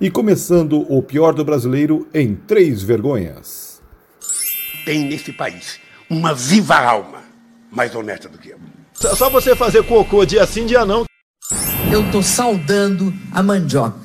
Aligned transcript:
E 0.00 0.10
começando 0.10 0.80
o 0.92 1.00
pior 1.02 1.34
do 1.34 1.44
brasileiro 1.44 2.08
em 2.12 2.34
três 2.34 2.82
vergonhas. 2.82 3.80
Tem 4.84 5.04
nesse 5.04 5.32
país 5.32 5.78
uma 6.10 6.34
viva 6.34 6.74
alma 6.76 7.22
mais 7.70 7.94
honesta 7.94 8.28
do 8.28 8.36
que 8.36 8.48
eu. 8.50 8.58
Só 8.92 9.30
você 9.30 9.54
fazer 9.54 9.84
cocô 9.84 10.26
dia 10.26 10.44
sim, 10.46 10.66
dia 10.66 10.84
não. 10.84 11.04
Eu 11.92 12.10
tô 12.10 12.20
saudando 12.22 13.14
a 13.32 13.40
mandioca. 13.42 14.02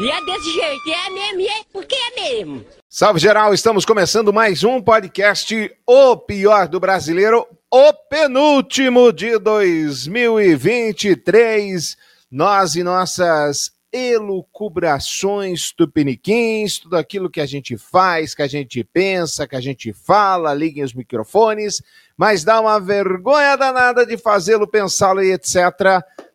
E 0.00 0.10
é 0.10 0.24
desse 0.24 0.52
jeito, 0.52 0.90
é 0.90 1.10
mesmo, 1.10 1.42
é 1.42 1.62
porque 1.72 1.94
é 1.94 2.20
mesmo. 2.20 2.64
Salve 2.90 3.20
geral, 3.20 3.54
estamos 3.54 3.84
começando 3.84 4.32
mais 4.32 4.64
um 4.64 4.82
podcast 4.82 5.72
O 5.86 6.16
Pior 6.16 6.66
do 6.68 6.80
Brasileiro, 6.80 7.46
o 7.70 7.92
penúltimo 8.10 9.12
de 9.12 9.38
2023. 9.38 11.96
Nós 12.32 12.76
e 12.76 12.82
nossas 12.82 13.70
elucubrações 13.92 15.70
tupiniquins, 15.70 16.78
tudo 16.78 16.96
aquilo 16.96 17.28
que 17.28 17.42
a 17.42 17.44
gente 17.44 17.76
faz, 17.76 18.34
que 18.34 18.40
a 18.40 18.46
gente 18.46 18.82
pensa, 18.82 19.46
que 19.46 19.54
a 19.54 19.60
gente 19.60 19.92
fala, 19.92 20.54
liguem 20.54 20.82
os 20.82 20.94
microfones, 20.94 21.82
mas 22.16 22.42
dá 22.42 22.58
uma 22.58 22.80
vergonha 22.80 23.54
danada 23.54 24.06
de 24.06 24.16
fazê-lo, 24.16 24.66
pensá-lo 24.66 25.22
e 25.22 25.30
etc. 25.30 25.54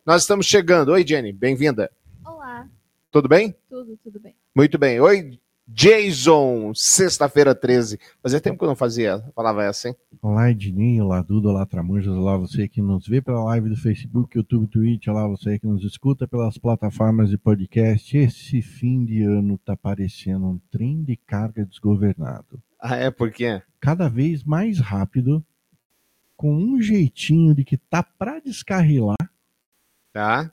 Nós 0.06 0.22
estamos 0.22 0.46
chegando. 0.46 0.90
Oi, 0.92 1.04
Jenny, 1.04 1.32
bem-vinda. 1.32 1.90
Olá, 2.24 2.68
Tudo 3.10 3.28
bem? 3.28 3.52
tudo, 3.68 3.98
tudo 4.04 4.20
bem. 4.20 4.36
Muito 4.54 4.78
bem. 4.78 5.00
Oi, 5.00 5.36
Jason, 5.70 6.72
sexta-feira 6.74 7.54
13. 7.54 8.00
Fazia 8.22 8.40
tempo 8.40 8.56
que 8.58 8.64
eu 8.64 8.68
não 8.68 8.74
fazia, 8.74 9.22
falava 9.34 9.62
essa, 9.62 9.88
hein? 9.88 9.96
Olá, 10.22 10.50
Edninho, 10.50 11.04
olá, 11.04 11.20
Duda, 11.20 11.48
olá, 11.48 11.66
Tramanjas, 11.66 12.14
olá, 12.14 12.38
você 12.38 12.66
que 12.66 12.80
nos 12.80 13.06
vê 13.06 13.20
pela 13.20 13.44
live 13.44 13.68
do 13.68 13.76
Facebook, 13.76 14.34
YouTube, 14.34 14.66
Twitch, 14.66 15.06
olá, 15.08 15.28
você 15.28 15.58
que 15.58 15.66
nos 15.66 15.84
escuta 15.84 16.26
pelas 16.26 16.56
plataformas 16.56 17.28
de 17.28 17.36
podcast. 17.36 18.16
Esse 18.16 18.62
fim 18.62 19.04
de 19.04 19.22
ano 19.22 19.58
tá 19.58 19.76
parecendo 19.76 20.46
um 20.46 20.58
trem 20.70 21.02
de 21.02 21.16
carga 21.16 21.66
desgovernado. 21.66 22.62
Ah, 22.80 22.96
é? 22.96 23.10
Por 23.10 23.30
quê? 23.30 23.60
Cada 23.78 24.08
vez 24.08 24.42
mais 24.44 24.78
rápido, 24.80 25.44
com 26.34 26.54
um 26.56 26.80
jeitinho 26.80 27.54
de 27.54 27.62
que 27.62 27.76
tá 27.76 28.02
pra 28.02 28.40
descarrilar, 28.40 29.16
Tá? 30.14 30.50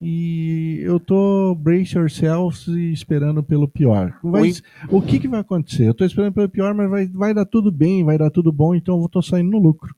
E 0.00 0.80
eu 0.82 0.98
tô 1.00 1.54
brace 1.54 1.96
yourselves 1.96 2.66
e 2.66 2.92
esperando 2.92 3.42
pelo 3.42 3.66
pior. 3.68 4.18
Vai- 4.22 4.52
o 4.88 5.00
que 5.00 5.18
que 5.18 5.28
vai 5.28 5.40
acontecer? 5.40 5.88
Eu 5.88 5.94
tô 5.94 6.04
esperando 6.04 6.34
pelo 6.34 6.48
pior, 6.48 6.74
mas 6.74 6.90
vai, 6.90 7.06
vai 7.06 7.34
dar 7.34 7.46
tudo 7.46 7.70
bem, 7.72 8.04
vai 8.04 8.18
dar 8.18 8.30
tudo 8.30 8.52
bom, 8.52 8.74
então 8.74 9.00
eu 9.00 9.08
tô 9.08 9.22
saindo 9.22 9.50
no 9.50 9.58
lucro. 9.58 9.94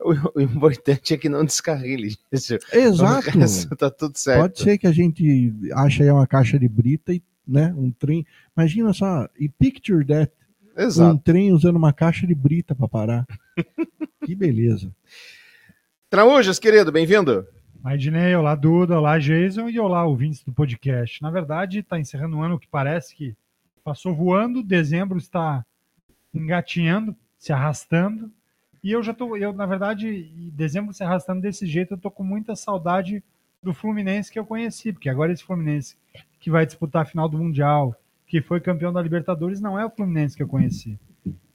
O, 0.00 0.38
o 0.38 0.40
importante 0.40 1.14
é 1.14 1.16
que 1.16 1.28
não 1.28 1.44
descarrile. 1.44 2.16
Isso. 2.30 2.58
Exato. 2.72 3.28
O 3.28 3.32
resto 3.40 3.74
tá 3.76 3.90
tudo 3.90 4.16
certo. 4.18 4.40
Pode 4.40 4.60
ser 4.60 4.78
que 4.78 4.86
a 4.86 4.92
gente 4.92 5.52
ache 5.72 6.02
aí 6.02 6.10
uma 6.10 6.26
caixa 6.26 6.58
de 6.58 6.68
brita 6.68 7.12
e, 7.12 7.22
né, 7.46 7.74
um 7.76 7.90
trem. 7.90 8.26
Imagina 8.56 8.92
só, 8.92 9.28
e 9.38 9.48
picture 9.48 10.04
that, 10.04 10.32
um 10.76 10.82
Exato. 10.82 11.20
trem 11.24 11.52
usando 11.52 11.76
uma 11.76 11.92
caixa 11.92 12.26
de 12.26 12.34
brita 12.34 12.74
para 12.74 12.88
parar. 12.88 13.26
que 14.24 14.34
beleza. 14.34 14.92
Tramujas, 16.10 16.58
querido, 16.58 16.90
bem-vindo. 16.92 17.46
Maidney, 17.80 18.34
olá 18.34 18.56
Duda, 18.56 18.98
olá 18.98 19.18
Jason 19.18 19.68
e 19.68 19.78
olá 19.78 20.04
ouvintes 20.04 20.42
do 20.42 20.52
podcast. 20.52 21.22
Na 21.22 21.30
verdade, 21.30 21.78
está 21.78 21.98
encerrando 21.98 22.36
um 22.36 22.42
ano 22.42 22.58
que 22.58 22.66
parece 22.66 23.14
que 23.14 23.36
passou 23.84 24.12
voando, 24.12 24.64
dezembro 24.64 25.16
está 25.16 25.64
engatinhando, 26.34 27.16
se 27.38 27.52
arrastando, 27.52 28.30
e 28.82 28.90
eu 28.90 29.02
já 29.02 29.14
tô, 29.14 29.36
eu 29.36 29.52
na 29.52 29.64
verdade, 29.64 30.24
dezembro 30.52 30.92
se 30.92 31.04
arrastando 31.04 31.40
desse 31.40 31.66
jeito, 31.66 31.94
eu 31.94 31.98
tô 31.98 32.10
com 32.10 32.24
muita 32.24 32.56
saudade 32.56 33.22
do 33.62 33.72
Fluminense 33.72 34.30
que 34.30 34.38
eu 34.38 34.44
conheci, 34.44 34.92
porque 34.92 35.08
agora 35.08 35.32
esse 35.32 35.44
Fluminense 35.44 35.96
que 36.40 36.50
vai 36.50 36.66
disputar 36.66 37.02
a 37.02 37.06
final 37.06 37.28
do 37.28 37.38
Mundial, 37.38 37.94
que 38.26 38.42
foi 38.42 38.60
campeão 38.60 38.92
da 38.92 39.00
Libertadores, 39.00 39.60
não 39.60 39.78
é 39.78 39.86
o 39.86 39.90
Fluminense 39.90 40.36
que 40.36 40.42
eu 40.42 40.48
conheci. 40.48 40.98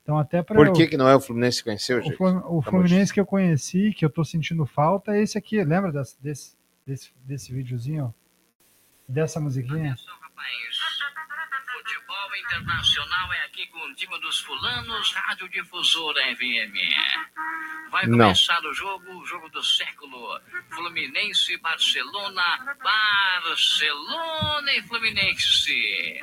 Então 0.03 0.17
até 0.19 0.43
para 0.43 0.57
Por 0.57 0.73
que, 0.73 0.85
que 0.87 0.97
não 0.97 1.07
é 1.07 1.15
o 1.15 1.19
Fluminense 1.21 1.59
que 1.59 1.63
conheceu, 1.63 1.99
o, 1.99 2.01
gente? 2.01 2.17
Flu- 2.17 2.43
o 2.57 2.61
Fluminense 2.61 3.13
que 3.13 3.19
eu 3.19 3.25
conheci, 3.25 3.93
que 3.93 4.03
eu 4.05 4.09
tô 4.09 4.23
sentindo 4.25 4.65
falta, 4.65 5.15
é 5.15 5.21
esse 5.23 5.37
aqui. 5.37 5.63
Lembra 5.63 5.91
desse, 5.93 6.21
desse, 6.21 6.57
desse, 6.85 7.11
desse 7.23 7.53
videozinho? 7.53 8.13
Dessa 9.07 9.39
musiquinha? 9.39 9.95
Internacional 12.35 13.33
é 13.33 13.45
aqui 13.45 13.67
com 13.67 13.79
o 13.79 13.93
time 13.95 14.19
dos 14.19 14.39
fulanos, 14.39 15.13
Radiodifusora 15.13 16.21
FM. 16.35 16.73
Vai 17.91 18.07
Não. 18.07 18.17
começar 18.17 18.59
o 18.65 18.73
jogo, 18.73 19.19
o 19.19 19.25
jogo 19.25 19.49
do 19.49 19.63
século. 19.63 20.39
Fluminense, 20.69 21.55
Barcelona, 21.57 22.75
Barcelona 22.83 24.73
e 24.73 24.81
Fluminense. 24.83 26.19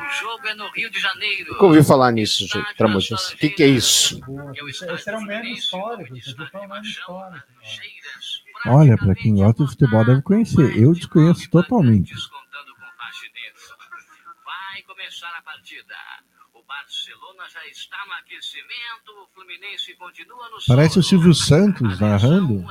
O 0.00 0.20
jogo 0.20 0.48
é 0.48 0.54
no 0.54 0.68
Rio 0.70 0.90
de 0.90 0.98
Janeiro. 0.98 1.52
Nunca 1.52 1.64
ouvi 1.66 1.84
falar 1.84 2.10
nisso, 2.10 2.46
gente. 2.48 2.74
Tramujas. 2.76 3.30
O 3.32 3.36
que, 3.36 3.50
que 3.50 3.62
é 3.62 3.68
isso? 3.68 4.20
Esse 4.68 5.08
era 5.08 5.18
um 5.18 5.24
meme 5.24 5.52
histórico. 5.52 6.16
Isso 6.16 6.30
aqui 6.40 6.50
foi 6.50 6.60
um 6.60 6.68
meme 6.68 6.86
histórico. 6.88 7.46
Olha, 8.66 8.96
para 8.96 9.14
quem 9.14 9.36
gosta 9.36 9.64
de 9.64 9.70
futebol 9.70 10.04
deve 10.04 10.22
conhecer. 10.22 10.76
Eu 10.76 10.92
desconheço 10.92 11.48
totalmente. 11.50 12.14
Começar 15.16 15.38
a 15.38 15.42
partida. 15.42 15.94
O 16.52 16.62
Barcelona 16.64 17.44
já 17.48 17.66
está 17.68 17.96
no 18.06 18.12
aquecimento. 18.14 19.12
O 19.22 19.26
Fluminense 19.34 19.94
continua 19.94 20.48
no 20.50 20.58
Parece 20.66 20.98
o 20.98 21.02
solo. 21.02 21.04
Silvio 21.04 21.34
Santos 21.34 22.00
narrando. 22.00 22.64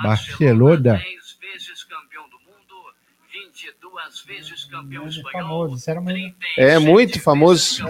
Barcelona. 0.00 0.98
10 0.98 1.38
vezes 1.40 1.84
campeão 1.84 2.28
do 2.28 2.38
mundo, 2.38 2.94
22 3.32 4.20
vezes 4.26 4.64
campeão 4.66 5.04
Meme 5.04 5.16
espanhol. 5.16 5.42
famoso. 5.42 5.76
Isso 5.76 5.90
era 5.90 6.00
meme. 6.00 6.36
É 6.56 6.78
muito 6.78 7.20
famoso. 7.20 7.82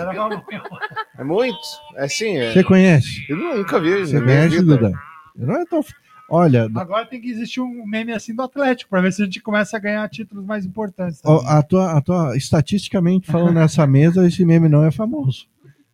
É 1.18 1.24
muito. 1.24 1.58
É 1.96 2.04
assim, 2.04 2.38
é. 2.38 2.52
Você 2.52 2.64
conhece? 2.64 3.26
Eu 3.28 3.36
nunca 3.36 3.78
vi. 3.78 4.06
Você 4.06 4.20
minha 4.20 4.48
conhece. 4.48 4.64
Duda? 4.64 4.92
Não 5.36 5.60
é 5.60 5.66
tão... 5.66 5.84
Olha, 6.28 6.68
Agora 6.74 7.06
tem 7.06 7.20
que 7.20 7.30
existir 7.30 7.60
um 7.60 7.86
meme 7.86 8.12
assim 8.12 8.34
do 8.34 8.42
Atlético, 8.42 8.90
para 8.90 9.00
ver 9.00 9.12
se 9.12 9.22
a 9.22 9.24
gente 9.24 9.40
começa 9.40 9.76
a 9.76 9.80
ganhar 9.80 10.06
títulos 10.10 10.44
mais 10.44 10.66
importantes. 10.66 11.22
também. 11.22 11.46
a 11.46 11.62
tua, 11.62 11.92
a 11.92 12.00
tua, 12.02 12.36
estatisticamente 12.36 13.26
falando 13.26 13.54
nessa 13.54 13.86
mesa, 13.88 14.26
esse 14.26 14.44
meme 14.44 14.68
não 14.68 14.84
é 14.84 14.90
famoso. 14.90 15.46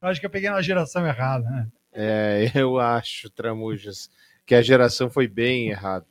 Eu 0.02 0.08
acho 0.08 0.18
que 0.18 0.26
eu 0.26 0.30
peguei 0.30 0.50
na 0.50 0.60
geração 0.60 1.06
errada, 1.06 1.48
né? 1.48 1.68
É, 1.92 2.50
eu 2.54 2.80
acho, 2.80 3.30
Tramujas, 3.30 4.10
que 4.44 4.54
a 4.54 4.60
geração 4.60 5.08
foi 5.08 5.28
bem 5.28 5.68
errada. 5.68 6.04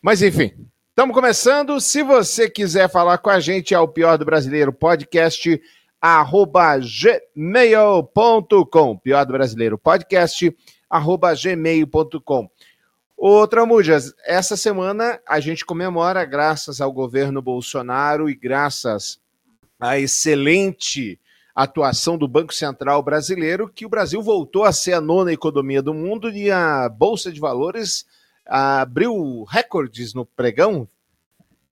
Mas 0.00 0.22
enfim, 0.22 0.52
estamos 0.88 1.12
começando. 1.12 1.80
Se 1.80 2.04
você 2.04 2.48
quiser 2.48 2.88
falar 2.88 3.18
com 3.18 3.30
a 3.30 3.40
gente, 3.40 3.74
é 3.74 3.78
o 3.80 3.88
Pior 3.88 4.16
do 4.16 4.24
Brasileiro 4.24 4.72
podcast, 4.72 5.60
arroba 6.00 6.78
gmail.com. 7.34 8.16
Pior 8.98 9.26
do 9.26 9.32
Brasileiro 9.32 9.76
podcast, 9.76 10.56
arroba 10.88 11.34
gmail.com. 11.34 12.48
Ô, 13.20 13.44
Tramujas, 13.48 14.14
essa 14.24 14.56
semana 14.56 15.18
a 15.26 15.40
gente 15.40 15.66
comemora, 15.66 16.24
graças 16.24 16.80
ao 16.80 16.92
governo 16.92 17.42
Bolsonaro 17.42 18.30
e 18.30 18.34
graças 18.36 19.20
à 19.80 19.98
excelente 19.98 21.18
atuação 21.52 22.16
do 22.16 22.28
Banco 22.28 22.54
Central 22.54 23.02
brasileiro, 23.02 23.68
que 23.68 23.84
o 23.84 23.88
Brasil 23.88 24.22
voltou 24.22 24.62
a 24.62 24.72
ser 24.72 24.92
a 24.92 25.00
nona 25.00 25.32
economia 25.32 25.82
do 25.82 25.92
mundo 25.92 26.30
e 26.30 26.48
a 26.48 26.88
Bolsa 26.88 27.32
de 27.32 27.40
Valores 27.40 28.06
abriu 28.46 29.42
recordes 29.50 30.14
no 30.14 30.24
pregão. 30.24 30.86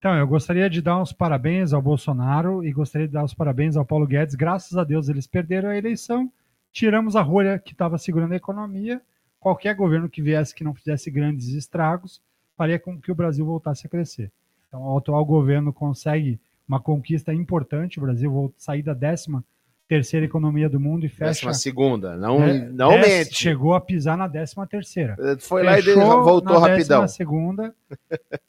Então, 0.00 0.16
eu 0.16 0.26
gostaria 0.26 0.68
de 0.68 0.82
dar 0.82 1.00
uns 1.00 1.12
parabéns 1.12 1.72
ao 1.72 1.80
Bolsonaro 1.80 2.64
e 2.64 2.72
gostaria 2.72 3.06
de 3.06 3.12
dar 3.12 3.24
os 3.24 3.34
parabéns 3.34 3.76
ao 3.76 3.86
Paulo 3.86 4.04
Guedes. 4.04 4.34
Graças 4.34 4.76
a 4.76 4.82
Deus 4.82 5.08
eles 5.08 5.28
perderam 5.28 5.68
a 5.68 5.78
eleição, 5.78 6.28
tiramos 6.72 7.14
a 7.14 7.22
rolha 7.22 7.56
que 7.56 7.70
estava 7.70 7.98
segurando 7.98 8.32
a 8.32 8.36
economia. 8.36 9.00
Qualquer 9.40 9.74
governo 9.74 10.08
que 10.08 10.22
viesse 10.22 10.54
que 10.54 10.64
não 10.64 10.74
fizesse 10.74 11.10
grandes 11.10 11.48
estragos 11.48 12.20
faria 12.56 12.78
com 12.78 12.98
que 13.00 13.12
o 13.12 13.14
Brasil 13.14 13.44
voltasse 13.44 13.86
a 13.86 13.90
crescer. 13.90 14.30
Então, 14.68 14.82
o 14.82 14.98
atual 14.98 15.24
governo 15.24 15.72
consegue 15.72 16.40
uma 16.68 16.80
conquista 16.80 17.32
importante. 17.32 17.98
O 17.98 18.02
Brasil 18.02 18.30
volta 18.30 18.54
sair 18.58 18.82
da 18.82 18.94
décima 18.94 19.44
terceira 19.88 20.26
economia 20.26 20.68
do 20.68 20.80
mundo 20.80 21.06
e 21.06 21.08
fecha. 21.08 21.26
Décima 21.30 21.54
segunda, 21.54 22.16
não, 22.16 22.42
É, 22.42 22.68
não 22.70 22.88
dez- 22.90 23.26
mente. 23.28 23.36
Chegou 23.36 23.72
a 23.72 23.80
pisar 23.80 24.16
na 24.18 24.26
décima 24.26 24.66
terceira. 24.66 25.16
Foi 25.38 25.62
lá 25.62 25.78
e 25.78 25.82
voltou 25.82 26.54
na 26.54 26.58
rapidão. 26.58 27.02
décima 27.02 27.08
segunda 27.08 27.74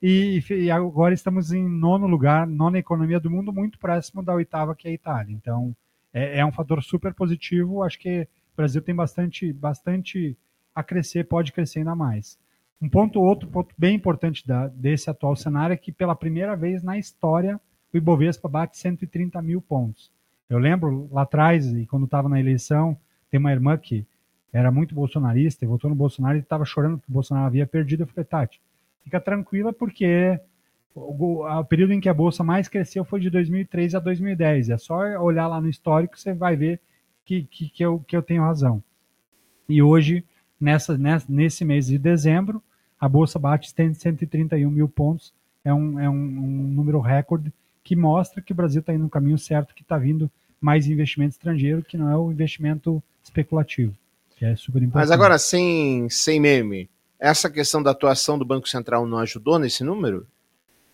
e, 0.01 0.41
e 0.49 0.71
agora 0.71 1.13
estamos 1.13 1.51
em 1.51 1.63
nono 1.67 2.07
lugar, 2.07 2.47
nona 2.47 2.79
economia 2.79 3.19
do 3.19 3.29
mundo, 3.29 3.53
muito 3.53 3.77
próximo 3.77 4.23
da 4.23 4.33
oitava, 4.33 4.75
que 4.75 4.87
é 4.87 4.91
a 4.91 4.93
Itália. 4.95 5.31
Então, 5.33 5.75
é, 6.11 6.39
é 6.39 6.45
um 6.45 6.51
fator 6.51 6.81
super 6.81 7.13
positivo. 7.13 7.83
Acho 7.83 7.99
que 7.99 8.21
o 8.21 8.57
Brasil 8.57 8.81
tem 8.81 8.95
bastante, 8.95 9.53
bastante 9.53 10.35
a 10.77 10.83
crescer, 10.83 11.23
pode 11.23 11.51
crescer 11.51 11.79
ainda 11.79 11.95
mais. 11.95 12.37
Um 12.79 12.87
ponto, 12.87 13.19
outro 13.19 13.49
ponto 13.49 13.73
bem 13.75 13.95
importante 13.95 14.45
da, 14.45 14.67
desse 14.67 15.09
atual 15.09 15.35
cenário 15.35 15.73
é 15.73 15.77
que 15.77 15.91
pela 15.91 16.15
primeira 16.15 16.55
vez 16.55 16.83
na 16.83 16.99
história 16.99 17.59
o 17.91 17.97
Ibovespa 17.97 18.47
bate 18.47 18.77
130 18.77 19.41
mil 19.41 19.59
pontos. 19.59 20.11
Eu 20.47 20.59
lembro 20.59 21.09
lá 21.11 21.23
atrás, 21.23 21.65
e 21.65 21.87
quando 21.87 22.05
estava 22.05 22.29
na 22.29 22.39
eleição, 22.39 22.95
tem 23.31 23.39
uma 23.39 23.51
irmã 23.51 23.75
que 23.75 24.05
era 24.53 24.71
muito 24.71 24.93
bolsonarista 24.93 25.65
e 25.65 25.67
votou 25.67 25.89
no 25.89 25.95
Bolsonaro 25.95 26.37
e 26.37 26.41
estava 26.41 26.63
chorando 26.63 26.99
que 26.99 27.09
o 27.09 27.11
Bolsonaro 27.11 27.47
havia 27.47 27.65
perdido. 27.65 28.03
Eu 28.03 28.07
falei, 28.07 28.23
Tati, 28.23 28.61
fica 29.03 29.19
tranquila 29.19 29.73
porque 29.73 30.39
o, 30.93 31.43
o 31.43 31.65
período 31.65 31.93
em 31.93 31.99
que 31.99 32.07
a 32.07 32.13
bolsa 32.13 32.43
mais 32.43 32.67
cresceu 32.67 33.03
foi 33.03 33.19
de 33.19 33.31
2003 33.31 33.95
a 33.95 33.99
2010. 33.99 34.69
É 34.69 34.77
só 34.77 34.99
olhar 35.19 35.47
lá 35.47 35.59
no 35.59 35.69
histórico 35.69 36.19
você 36.19 36.35
vai 36.35 36.55
ver 36.55 36.79
que, 37.25 37.43
que, 37.45 37.67
que, 37.67 37.83
eu, 37.83 37.99
que 38.07 38.15
eu 38.15 38.21
tenho 38.21 38.43
razão. 38.43 38.83
E 39.67 39.81
hoje, 39.81 40.23
nessa, 40.59 40.97
nesse 41.27 41.63
mês 41.63 41.87
de 41.87 41.97
dezembro, 41.97 42.61
a 42.99 43.07
bolsa 43.07 43.37
bate 43.37 43.71
131 43.71 44.69
mil 44.69 44.89
pontos. 44.89 45.33
É 45.63 45.73
um, 45.73 45.99
é 45.99 46.09
um, 46.09 46.13
um 46.13 46.67
número 46.69 46.99
recorde 46.99 47.51
que 47.83 47.95
mostra 47.95 48.41
que 48.41 48.51
o 48.51 48.55
Brasil 48.55 48.81
está 48.81 48.93
indo 48.93 49.03
no 49.03 49.09
caminho 49.09 49.37
certo, 49.37 49.73
que 49.73 49.81
está 49.81 49.97
vindo 49.97 50.29
mais 50.59 50.87
investimento 50.87 51.31
estrangeiro, 51.31 51.83
que 51.83 51.97
não 51.97 52.09
é 52.09 52.17
o 52.17 52.31
investimento 52.31 53.01
especulativo, 53.23 53.93
que 54.35 54.45
é 54.45 54.55
super 54.55 54.81
importante. 54.81 55.03
Mas 55.03 55.11
agora, 55.11 55.37
sem, 55.37 56.09
sem 56.09 56.39
meme, 56.39 56.89
essa 57.19 57.49
questão 57.49 57.81
da 57.81 57.91
atuação 57.91 58.37
do 58.37 58.45
Banco 58.45 58.67
Central 58.67 59.05
não 59.05 59.19
ajudou 59.19 59.59
nesse 59.59 59.83
número? 59.83 60.25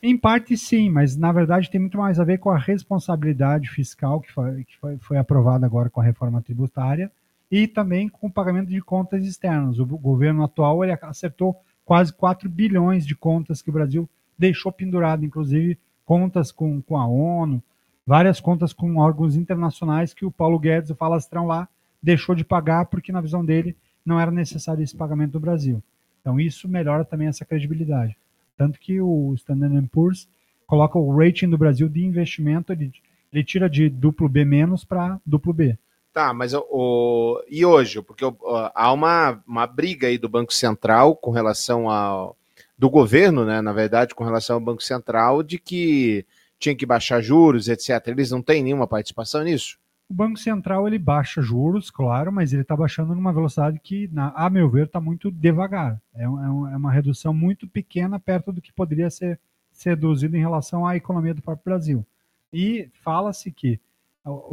Em 0.02 0.18
parte 0.18 0.58
sim, 0.58 0.90
mas 0.90 1.16
na 1.16 1.32
verdade 1.32 1.70
tem 1.70 1.80
muito 1.80 1.98
mais 1.98 2.20
a 2.20 2.26
ver 2.26 2.38
com 2.38 2.50
a 2.50 2.58
responsabilidade 2.58 3.70
fiscal 3.70 4.20
que 4.20 4.32
foi, 4.32 4.66
que 4.66 4.78
foi, 4.78 4.98
foi 4.98 5.18
aprovada 5.18 5.66
agora 5.66 5.90
com 5.90 6.02
a 6.02 6.04
reforma 6.04 6.42
tributária 6.42 7.10
e 7.54 7.68
também 7.68 8.10
com 8.10 8.26
o 8.26 8.32
pagamento 8.32 8.70
de 8.70 8.82
contas 8.82 9.24
externas. 9.24 9.78
O 9.78 9.86
governo 9.86 10.44
atual 10.44 10.84
ele 10.84 10.98
acertou 11.00 11.56
quase 11.86 12.12
4 12.12 12.50
bilhões 12.50 13.06
de 13.06 13.16
contas 13.16 13.62
que 13.62 13.70
o 13.70 13.74
Brasil 13.74 14.10
deixou 14.36 14.72
pendurado, 14.72 15.24
inclusive 15.24 15.78
contas 16.04 16.52
com, 16.52 16.82
com 16.82 16.98
a 16.98 17.06
ONU, 17.06 17.62
várias 18.08 18.40
contas 18.40 18.74
com 18.74 18.98
órgãos 18.98 19.36
internacionais 19.36 20.16
que 20.16 20.26
o 20.26 20.32
Paulo 20.32 20.58
Guedes, 20.58 20.90
o 20.90 20.96
falastrão 20.96 21.46
lá, 21.46 21.70
deixou 22.02 22.34
de 22.34 22.44
pagar 22.44 22.88
porque, 22.88 23.12
na 23.12 23.22
visão 23.22 23.46
dele, 23.46 23.78
não 24.04 24.20
era 24.20 24.32
necessário 24.32 24.84
esse 24.84 24.98
pagamento 24.98 25.34
do 25.34 25.40
Brasil. 25.40 25.80
Então, 26.22 26.40
isso 26.40 26.68
melhora 26.68 27.06
também 27.06 27.28
essa 27.28 27.46
credibilidade. 27.46 28.18
Tanto 28.58 28.80
que 28.80 29.00
o 29.00 29.32
Standard 29.36 29.88
Poor's 29.90 30.28
coloca 30.66 30.98
o 30.98 31.16
rating 31.16 31.52
do 31.52 31.58
Brasil 31.60 31.88
de 31.88 32.04
investimento, 32.04 32.74
ele, 32.74 32.92
ele 33.32 33.44
tira 33.44 33.70
de 33.70 33.90
duplo 33.90 34.28
B 34.28 34.44
menos 34.44 34.84
para 34.84 35.22
duplo 35.24 35.54
B. 35.54 35.78
Tá, 36.14 36.32
mas 36.32 36.54
o, 36.54 37.44
e 37.50 37.66
hoje? 37.66 38.00
Porque 38.04 38.24
o, 38.24 38.38
há 38.76 38.94
uma, 38.94 39.42
uma 39.48 39.66
briga 39.66 40.08
aí 40.08 40.18
do 40.20 40.30
Banco 40.30 40.54
Central 40.54 41.16
com 41.16 41.32
relação 41.32 41.90
ao. 41.90 42.38
do 42.78 42.88
governo, 42.88 43.44
né, 43.44 43.62
na 43.62 43.74
verdade, 43.74 44.14
com 44.14 44.24
relação 44.24 44.58
ao 44.58 44.62
Banco 44.62 44.84
Central, 44.84 45.42
de 45.42 45.58
que 45.58 46.24
tinha 46.60 46.76
que 46.76 46.86
baixar 46.86 47.20
juros, 47.20 47.68
etc. 47.68 48.08
Eles 48.08 48.30
não 48.30 48.44
têm 48.44 48.62
nenhuma 48.64 48.88
participação 48.88 49.44
nisso? 49.44 49.80
O 50.08 50.14
Banco 50.14 50.38
Central 50.38 50.88
ele 50.88 51.00
baixa 51.00 51.42
juros, 51.42 51.90
claro, 51.90 52.32
mas 52.32 52.54
ele 52.54 52.62
está 52.62 52.76
baixando 52.76 53.16
numa 53.16 53.34
velocidade 53.34 53.80
que, 53.80 54.08
na, 54.14 54.30
a 54.36 54.48
meu 54.52 54.70
ver, 54.70 54.86
está 54.86 55.02
muito 55.02 55.32
devagar. 55.32 56.00
É, 56.14 56.22
é, 56.22 56.26
é, 56.26 56.28
uma 56.28 56.92
redução 56.92 57.34
muito 57.34 57.68
pequena 57.68 58.20
perto 58.20 58.52
do 58.52 58.62
que 58.62 58.72
poderia 58.72 59.10
ser, 59.10 59.40
reduzido 59.84 60.38
em 60.38 60.40
relação 60.40 60.86
à 60.86 60.96
economia 60.96 61.34
do 61.34 61.42
próprio 61.42 61.66
Brasil. 61.66 62.06
E 62.54 62.88
fala-se 63.04 63.52
que 63.52 63.80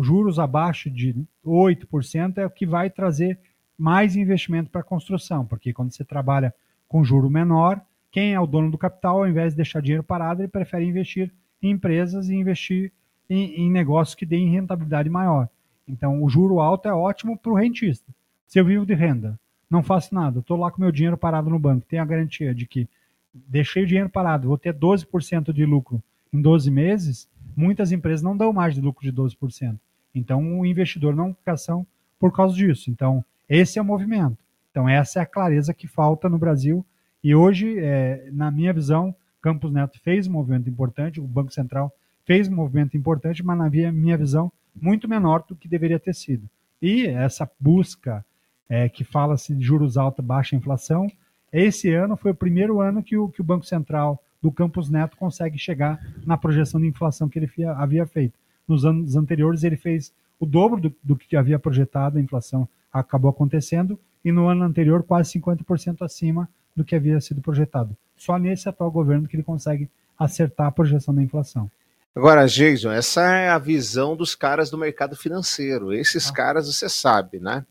juros 0.01 0.39
abaixo 0.39 0.91
de 0.91 1.15
8% 1.45 2.39
é 2.39 2.47
o 2.47 2.51
que 2.51 2.67
vai 2.67 2.91
trazer 2.91 3.39
mais 3.79 4.17
investimento 4.17 4.71
para 4.71 4.81
a 4.81 4.85
construção, 4.85 5.47
porque 5.47 5.73
quando 5.73 5.93
você 5.93 6.05
trabalha 6.05 6.55
com 6.89 7.05
juro 7.05 7.31
menor, 7.31 7.81
quem 8.11 8.35
é 8.35 8.41
o 8.41 8.47
dono 8.47 8.71
do 8.71 8.77
capital, 8.77 9.19
ao 9.19 9.29
invés 9.29 9.53
de 9.53 9.57
deixar 9.57 9.81
dinheiro 9.81 10.03
parado, 10.03 10.43
ele 10.43 10.49
prefere 10.49 10.85
investir 10.85 11.33
em 11.63 11.71
empresas 11.71 12.29
e 12.29 12.35
investir 12.35 12.93
em, 13.29 13.63
em 13.63 13.71
negócios 13.71 14.15
que 14.15 14.27
deem 14.27 14.51
rentabilidade 14.51 15.09
maior. 15.09 15.49
Então, 15.87 16.23
o 16.23 16.29
juro 16.29 16.61
alto 16.61 16.89
é 16.89 16.93
ótimo 16.93 17.39
para 17.39 17.53
o 17.53 17.55
rentista. 17.55 18.13
Se 18.47 18.59
eu 18.59 18.65
vivo 18.65 18.85
de 18.85 18.95
renda, 18.95 19.39
não 19.71 19.83
faço 19.83 20.15
nada, 20.15 20.41
estou 20.41 20.57
lá 20.57 20.71
com 20.71 20.83
meu 20.83 20.91
dinheiro 20.91 21.17
parado 21.17 21.49
no 21.49 21.59
banco, 21.59 21.87
tenho 21.89 22.03
a 22.03 22.07
garantia 22.07 22.53
de 22.53 22.67
que 22.67 22.89
deixei 23.33 23.85
o 23.85 23.87
dinheiro 23.87 24.11
parado, 24.11 24.49
vou 24.49 24.59
ter 24.59 24.75
12% 24.75 25.53
de 25.53 25.65
lucro 25.65 26.03
em 26.33 26.43
12 26.43 26.71
meses, 26.71 27.29
muitas 27.57 27.93
empresas 27.93 28.23
não 28.23 28.37
dão 28.37 28.53
mais 28.53 28.75
de 28.75 28.81
lucro 28.81 29.03
de 29.03 29.13
12%. 29.13 29.79
Então, 30.15 30.61
o 30.61 30.67
investidor 30.67 31.15
não 31.15 31.35
fica 31.35 31.53
ação 31.53 31.87
por 32.19 32.33
causa 32.33 32.55
disso. 32.55 32.91
Então, 32.91 33.25
esse 33.49 33.79
é 33.79 33.83
o 33.83 33.85
movimento. 33.85 34.39
Então, 34.71 34.89
essa 34.89 35.19
é 35.19 35.23
a 35.23 35.27
clareza 35.27 35.75
que 35.75 35.87
falta 35.87 36.29
no 36.29 36.39
Brasil. 36.39 36.85
E 37.23 37.35
hoje, 37.35 37.79
é, 37.79 38.29
na 38.33 38.51
minha 38.51 38.73
visão, 38.73 39.15
Campos 39.41 39.73
Neto 39.73 39.99
fez 40.01 40.27
um 40.27 40.33
movimento 40.33 40.69
importante, 40.69 41.21
o 41.21 41.27
Banco 41.27 41.53
Central 41.53 41.93
fez 42.25 42.49
um 42.49 42.55
movimento 42.55 42.97
importante, 42.97 43.45
mas 43.45 43.59
na 43.59 43.69
minha 43.69 44.17
visão, 44.17 44.53
muito 44.75 45.09
menor 45.09 45.45
do 45.49 45.57
que 45.57 45.69
deveria 45.69 45.99
ter 45.99 46.15
sido. 46.15 46.49
E 46.81 47.07
essa 47.07 47.51
busca 47.59 48.25
é, 48.69 48.89
que 48.89 49.03
fala-se 49.03 49.55
de 49.55 49.65
juros 49.65 49.97
altos, 49.97 50.25
baixa 50.25 50.55
inflação, 50.55 51.11
esse 51.53 51.93
ano 51.93 52.17
foi 52.17 52.31
o 52.31 52.35
primeiro 52.35 52.81
ano 52.81 53.03
que 53.03 53.17
o, 53.17 53.29
que 53.29 53.41
o 53.41 53.45
Banco 53.45 53.67
Central 53.67 54.23
do 54.41 54.51
Campos 54.51 54.89
Neto 54.89 55.17
consegue 55.17 55.59
chegar 55.59 56.01
na 56.25 56.37
projeção 56.37 56.81
de 56.81 56.87
inflação 56.87 57.29
que 57.29 57.39
ele 57.39 57.51
havia 57.77 58.07
feito. 58.07 58.39
Nos 58.67 58.85
anos 58.85 59.17
anteriores, 59.17 59.65
ele 59.65 59.77
fez 59.77 60.13
o 60.39 60.47
dobro 60.47 60.81
do, 60.81 60.95
do 61.03 61.17
que 61.17 61.37
havia 61.37 61.59
projetado, 61.59 62.19
a 62.19 62.21
inflação 62.21 62.69
acabou 62.93 63.31
acontecendo, 63.31 63.99
e 64.25 64.33
no 64.33 64.49
ano 64.49 64.65
anterior, 64.65 65.03
quase 65.03 65.39
50% 65.39 66.03
acima 66.03 66.49
do 66.75 66.85
que 66.85 66.95
havia 66.95 67.21
sido 67.21 67.41
projetado. 67.41 67.97
Só 68.17 68.39
nesse 68.39 68.69
atual 68.69 68.91
governo 68.91 69.29
que 69.29 69.37
ele 69.37 69.43
consegue 69.43 69.89
acertar 70.19 70.67
a 70.67 70.73
projeção 70.73 71.15
da 71.15 71.23
inflação. 71.23 71.71
Agora, 72.15 72.47
Jason, 72.47 72.91
essa 72.91 73.23
é 73.37 73.49
a 73.49 73.59
visão 73.59 74.17
dos 74.17 74.35
caras 74.35 74.69
do 74.69 74.77
mercado 74.77 75.17
financeiro. 75.17 75.93
Esses 75.93 76.29
ah. 76.29 76.33
caras 76.33 76.67
você 76.67 76.89
sabe, 76.89 77.39
né? 77.39 77.65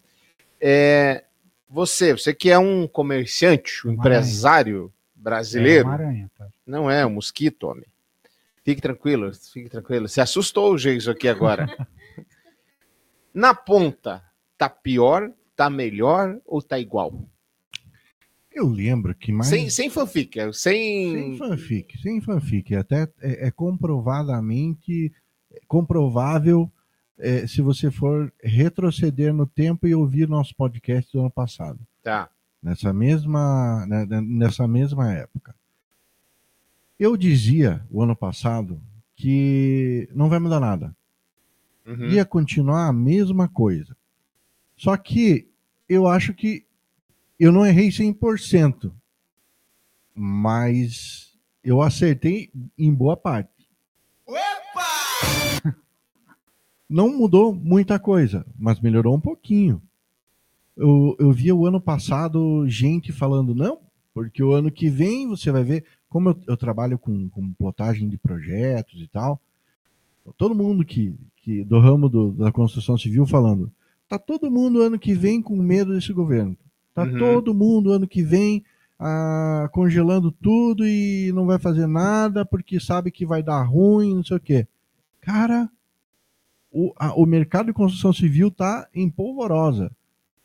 É, 0.62 1.24
você, 1.70 2.14
você 2.14 2.34
que 2.34 2.50
é 2.50 2.58
um 2.58 2.88
comerciante, 2.88 3.88
um 3.88 3.92
empresário 3.92 4.92
brasileiro. 5.14 5.90
É 5.90 5.92
aranha, 5.92 6.32
tá? 6.38 6.48
Não 6.70 6.90
é 6.90 7.04
um 7.04 7.10
mosquito, 7.10 7.64
homem. 7.64 7.88
Fique 8.64 8.80
tranquilo, 8.80 9.34
fique 9.34 9.70
tranquilo. 9.70 10.08
Se 10.08 10.22
assustou 10.22 10.74
o 10.74 10.78
Jason 10.78 11.10
aqui 11.12 11.28
agora. 11.28 11.68
Na 13.34 13.56
ponta, 13.56 14.24
tá 14.56 14.70
pior, 14.70 15.32
tá 15.56 15.68
melhor 15.68 16.40
ou 16.46 16.62
tá 16.62 16.78
igual? 16.78 17.28
Eu 18.54 18.68
lembro 18.68 19.16
que 19.16 19.32
mais. 19.32 19.50
Sem, 19.50 19.68
sem 19.70 19.90
fanfic, 19.90 20.40
é, 20.40 20.54
sem. 20.54 21.14
Sem 21.14 21.38
fanfic, 21.38 21.98
sem 22.02 22.22
fanfic. 22.22 22.76
Até 22.76 23.04
é, 23.20 23.48
é 23.48 23.52
comprovadamente 23.52 25.12
comprovável 25.68 26.72
é, 27.18 27.48
se 27.48 27.62
você 27.62 27.90
for 27.90 28.32
retroceder 28.44 29.34
no 29.34 29.48
tempo 29.48 29.88
e 29.88 29.96
ouvir 29.96 30.30
nosso 30.30 30.56
podcast 30.56 31.12
do 31.12 31.22
ano 31.22 31.32
passado. 31.32 31.80
Tá. 32.04 32.30
Nessa 32.62 32.94
mesma, 32.94 33.86
né, 33.88 34.06
né, 34.06 34.22
nessa 34.22 34.68
mesma 34.68 35.12
época. 35.12 35.56
Eu 37.00 37.16
dizia 37.16 37.86
o 37.90 38.04
ano 38.04 38.16
passado 38.16 38.82
que 39.16 40.10
não 40.14 40.28
vai 40.28 40.38
mudar 40.38 40.60
nada. 40.60 40.96
Uhum. 41.86 42.10
Ia 42.10 42.26
continuar 42.26 42.88
a 42.88 42.94
mesma 42.94 43.48
coisa. 43.48 43.96
Só 44.76 44.96
que 44.98 45.50
eu 45.88 46.08
acho 46.08 46.34
que 46.34 46.66
eu 47.40 47.52
não 47.52 47.66
errei 47.66 47.90
100%, 47.90 48.92
mas 50.14 51.38
eu 51.64 51.82
acertei 51.82 52.52
em 52.78 52.94
boa 52.94 53.16
parte. 53.16 53.68
Opa! 54.26 55.74
Não 56.90 57.16
mudou 57.16 57.54
muita 57.54 58.00
coisa, 58.00 58.44
mas 58.58 58.80
melhorou 58.80 59.16
um 59.16 59.22
pouquinho. 59.22 59.80
Eu, 60.76 61.16
eu 61.20 61.32
vi 61.32 61.52
o 61.54 61.66
ano 61.68 61.80
passado 61.80 62.68
gente 62.68 63.12
falando, 63.12 63.54
não, 63.54 63.80
porque 64.14 64.42
o 64.42 64.54
ano 64.54 64.72
que 64.72 64.90
vem 64.90 65.28
você 65.28 65.52
vai 65.52 65.64
ver, 65.64 65.86
como 66.10 66.30
eu, 66.30 66.40
eu 66.48 66.58
trabalho 66.58 66.98
com, 66.98 67.30
com 67.30 67.54
plotagem 67.54 68.10
de 68.10 68.18
projetos 68.18 69.00
e 69.02 69.08
tal, 69.08 69.40
todo 70.38 70.56
mundo 70.56 70.84
que, 70.84 71.16
que 71.38 71.64
do 71.64 71.80
ramo 71.80 72.10
do, 72.10 72.32
da 72.32 72.52
construção 72.52 72.98
civil 72.98 73.26
falando, 73.26 73.72
tá 74.08 74.18
todo 74.18 74.52
mundo 74.52 74.82
ano 74.82 74.98
que 75.00 75.14
vem 75.14 75.42
com 75.42 75.56
medo 75.56 75.94
desse 75.94 76.12
governo. 76.12 76.58
Tá 76.94 77.04
uhum. 77.04 77.18
todo 77.18 77.54
mundo 77.54 77.92
ano 77.92 78.08
que 78.08 78.24
vem 78.24 78.64
ah, 79.00 79.70
congelando 79.72 80.32
tudo 80.32 80.86
e 80.86 81.32
não 81.34 81.46
vai 81.46 81.60
fazer 81.60 81.88
nada 81.88 82.44
porque 82.44 82.80
sabe 82.80 83.12
que 83.12 83.26
vai 83.26 83.42
dar 83.42 83.64
ruim, 83.64 84.16
não 84.16 84.24
sei 84.24 84.38
o 84.38 84.42
quê. 84.42 84.68
Cara, 85.22 85.70
o, 86.72 86.92
a, 86.98 87.14
o 87.14 87.26
mercado 87.26 87.68
de 87.68 87.74
construção 87.74 88.12
civil 88.12 88.52
tá 88.52 88.88
em 88.94 89.10
polvorosa. 89.10 89.92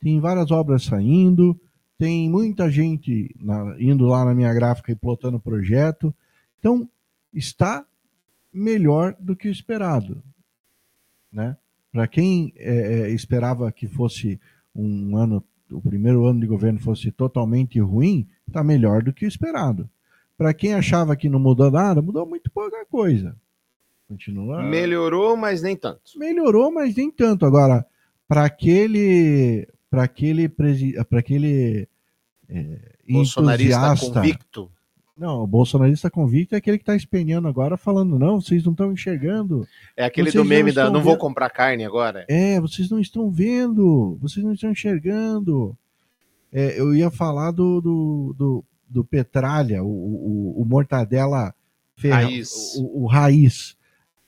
Tem 0.00 0.21
várias 0.21 0.50
obras 0.50 0.85
saindo, 0.85 1.59
tem 1.99 2.29
muita 2.29 2.71
gente 2.71 3.35
na, 3.41 3.77
indo 3.79 4.07
lá 4.07 4.25
na 4.25 4.35
minha 4.35 4.53
gráfica 4.53 4.93
e 4.93 4.97
plotando 4.97 5.41
projeto. 5.41 6.15
Então, 6.59 6.89
está 7.33 7.85
melhor 8.53 9.17
do 9.19 9.37
que 9.37 9.49
o 9.49 9.53
esperado. 9.53 10.23
Né? 11.33 11.57
Para 11.93 12.07
quem 12.07 12.53
é, 12.57 13.11
esperava 13.11 13.71
que 13.71 13.87
fosse 13.87 14.41
um 14.75 15.17
ano 15.17 15.45
o 15.71 15.81
primeiro 15.81 16.25
ano 16.27 16.41
de 16.41 16.47
governo 16.47 16.79
fosse 16.79 17.11
totalmente 17.11 17.81
ruim, 17.81 18.29
está 18.47 18.63
melhor 18.63 19.03
do 19.03 19.13
que 19.13 19.25
o 19.25 19.29
esperado. 19.29 19.89
Para 20.37 20.53
quem 20.53 20.75
achava 20.75 21.17
que 21.17 21.29
não 21.29 21.39
mudou 21.39 21.71
nada, 21.71 22.03
mudou 22.03 22.27
muito 22.27 22.51
pouca 22.51 22.85
coisa. 22.87 23.37
Continua. 24.09 24.63
Melhorou, 24.63 25.37
mas 25.37 25.63
nem 25.63 25.77
tanto. 25.77 26.01
Melhorou, 26.17 26.71
mas 26.71 26.95
nem 26.95 27.11
tanto. 27.11 27.47
Agora, 27.47 27.87
para 28.29 28.45
aquele, 28.45 29.67
para 29.95 30.03
aquele, 30.05 30.49
para 30.49 31.19
aquele 31.19 31.89
é, 32.49 32.79
bolsonarista 33.09 33.97
convicto, 33.97 34.71
Não, 35.17 35.43
o 35.43 35.47
bolsonarista 35.47 36.11
convicto 36.11 36.55
é 36.55 36.59
aquele 36.59 36.79
que 36.79 36.85
tá 36.85 36.97
espelhando 36.97 37.47
agora, 37.47 37.77
falando, 37.77 38.19
não, 38.19 38.41
vocês 38.41 38.65
não 38.65 38.73
estão 38.73 38.93
enxergando. 38.93 39.67
É 39.97 40.05
aquele 40.05 40.33
do 40.33 40.45
meme 40.45 40.71
não 40.71 40.75
da 40.75 40.91
não 40.91 41.01
vou 41.03 41.17
comprar 41.17 41.49
carne 41.51 41.85
agora. 41.85 42.25
É, 42.29 42.61
vocês 42.61 42.91
não 42.91 42.99
estão 42.99 43.31
vendo, 43.31 44.19
vocês 44.21 44.45
não 44.45 44.53
estão 44.53 44.71
enxergando. 44.71 45.77
É, 46.53 46.79
eu 46.79 46.95
ia 46.95 47.11
falar 47.11 47.51
do, 47.51 47.81
do, 47.81 48.35
do, 48.37 48.65
do 48.89 49.05
Petralha, 49.05 49.83
o, 49.83 49.89
o, 49.89 50.63
o 50.63 50.65
Mortadela 50.65 51.55
Ferra- 51.97 52.23
Raiz. 52.23 52.75
O, 52.77 53.05
o 53.05 53.07
Raiz. 53.07 53.77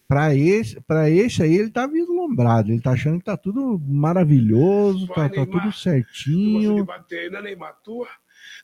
Para 0.08 0.34
esse, 0.34 0.80
pra 0.82 1.10
esse 1.10 1.42
aí, 1.42 1.54
ele 1.56 1.70
tá 1.70 1.86
vislumbrado, 1.86 2.70
ele 2.70 2.80
tá 2.80 2.92
achando 2.92 3.18
que 3.18 3.24
tá 3.24 3.36
tudo 3.36 3.80
maravilhoso, 3.88 5.08
tá, 5.08 5.28
tá 5.28 5.44
tudo 5.44 5.72
certinho. 5.72 6.84
bater, 6.84 7.28
né, 7.30 7.42
Neymar? 7.42 7.74
Tu, 7.82 8.06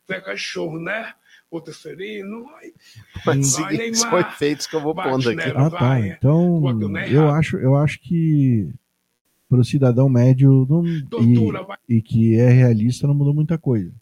tu 0.06 0.12
é 0.12 0.20
cachorro, 0.20 0.78
né? 0.78 1.12
O 1.50 1.60
terceirino. 1.60 2.46
ai. 2.56 2.72
Mas 3.26 3.56
Vai, 3.58 3.74
seguinte, 3.76 3.96
são 3.98 4.10
Neymar. 4.12 4.32
efeitos 4.32 4.66
que 4.68 4.76
eu 4.76 4.80
vou 4.80 4.94
pondo 4.94 5.28
aqui. 5.28 5.36
nela, 5.36 5.66
Ah, 5.66 5.70
tá. 5.70 5.78
vai. 5.80 6.08
Então, 6.10 6.60
o 6.62 6.98
eu 6.98 7.28
acho, 7.30 7.56
eu 7.58 7.76
acho 7.76 8.00
que 8.00 8.70
pro 9.48 9.64
cidadão 9.64 10.08
médio 10.08 10.66
não, 10.70 10.82
Tortura, 11.10 11.62
vai. 11.64 11.76
e, 11.88 11.96
e 11.96 12.02
que 12.02 12.36
é 12.38 12.48
realista 12.48 13.06
não 13.06 13.14
mudou 13.14 13.34
muita 13.34 13.58
coisa. 13.58 13.92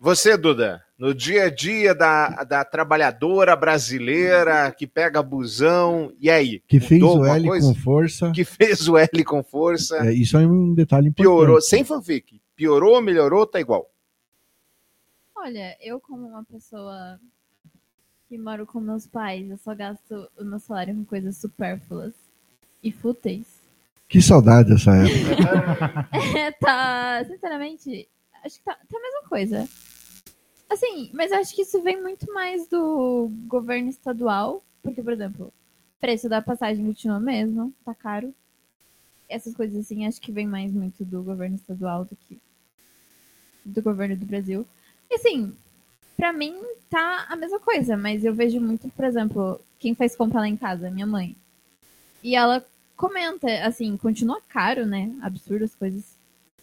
Você, 0.00 0.36
Duda, 0.36 0.82
no 1.02 1.12
dia 1.12 1.46
a 1.46 1.50
dia 1.50 1.96
da, 1.96 2.44
da 2.44 2.64
trabalhadora 2.64 3.56
brasileira 3.56 4.70
que 4.70 4.86
pega 4.86 5.20
busão, 5.20 6.12
e 6.20 6.30
aí? 6.30 6.62
Que 6.68 6.78
fez 6.78 7.02
o 7.02 7.24
L 7.24 7.48
coisa? 7.48 7.66
com 7.66 7.74
força. 7.74 8.30
Que 8.30 8.44
fez 8.44 8.88
o 8.88 8.96
L 8.96 9.24
com 9.24 9.42
força. 9.42 9.96
É, 9.96 10.12
isso 10.12 10.36
é 10.36 10.46
um 10.46 10.72
detalhe 10.72 11.08
importante. 11.08 11.26
Piorou, 11.26 11.60
sem 11.60 11.82
fanfic. 11.82 12.40
Piorou, 12.54 13.02
melhorou, 13.02 13.44
tá 13.44 13.58
igual. 13.58 13.90
Olha, 15.34 15.76
eu 15.82 15.98
como 15.98 16.28
uma 16.28 16.44
pessoa 16.44 17.18
que 18.28 18.38
moro 18.38 18.64
com 18.64 18.78
meus 18.78 19.04
pais, 19.04 19.50
eu 19.50 19.58
só 19.58 19.74
gasto 19.74 20.30
o 20.38 20.44
meu 20.44 20.60
salário 20.60 20.94
com 20.94 21.04
coisas 21.04 21.36
supérfluas 21.36 22.12
e 22.80 22.92
fúteis. 22.92 23.46
Que 24.08 24.22
saudade 24.22 24.68
dessa 24.68 24.92
época. 24.94 26.08
É, 26.38 26.52
tá, 26.52 27.24
sinceramente, 27.24 28.08
acho 28.44 28.58
que 28.58 28.64
tá, 28.64 28.76
tá 28.76 28.96
a 28.96 29.02
mesma 29.02 29.28
coisa. 29.28 29.68
Assim, 30.72 31.10
mas 31.12 31.30
acho 31.30 31.54
que 31.54 31.62
isso 31.62 31.82
vem 31.82 32.00
muito 32.00 32.32
mais 32.32 32.66
do 32.66 33.30
governo 33.46 33.90
estadual, 33.90 34.62
porque, 34.82 35.02
por 35.02 35.12
exemplo, 35.12 35.52
preço 36.00 36.30
da 36.30 36.40
passagem 36.40 36.86
continua 36.86 37.20
mesmo, 37.20 37.74
tá 37.84 37.94
caro. 37.94 38.34
Essas 39.28 39.54
coisas 39.54 39.76
assim, 39.76 40.06
acho 40.06 40.18
que 40.18 40.32
vem 40.32 40.46
mais 40.46 40.72
muito 40.72 41.04
do 41.04 41.22
governo 41.22 41.56
estadual 41.56 42.06
do 42.06 42.16
que 42.16 42.38
do 43.62 43.82
governo 43.82 44.16
do 44.16 44.24
Brasil. 44.24 44.66
E 45.10 45.16
assim, 45.16 45.54
pra 46.16 46.32
mim 46.32 46.58
tá 46.88 47.26
a 47.28 47.36
mesma 47.36 47.60
coisa, 47.60 47.94
mas 47.94 48.24
eu 48.24 48.34
vejo 48.34 48.58
muito, 48.58 48.88
por 48.88 49.04
exemplo, 49.04 49.60
quem 49.78 49.94
faz 49.94 50.16
compra 50.16 50.40
lá 50.40 50.48
em 50.48 50.56
casa, 50.56 50.90
minha 50.90 51.06
mãe. 51.06 51.36
E 52.22 52.34
ela 52.34 52.64
comenta, 52.96 53.46
assim, 53.66 53.94
continua 53.98 54.40
caro, 54.48 54.86
né? 54.86 55.14
Absurdo 55.20 55.66
as 55.66 55.74
coisas. 55.74 56.16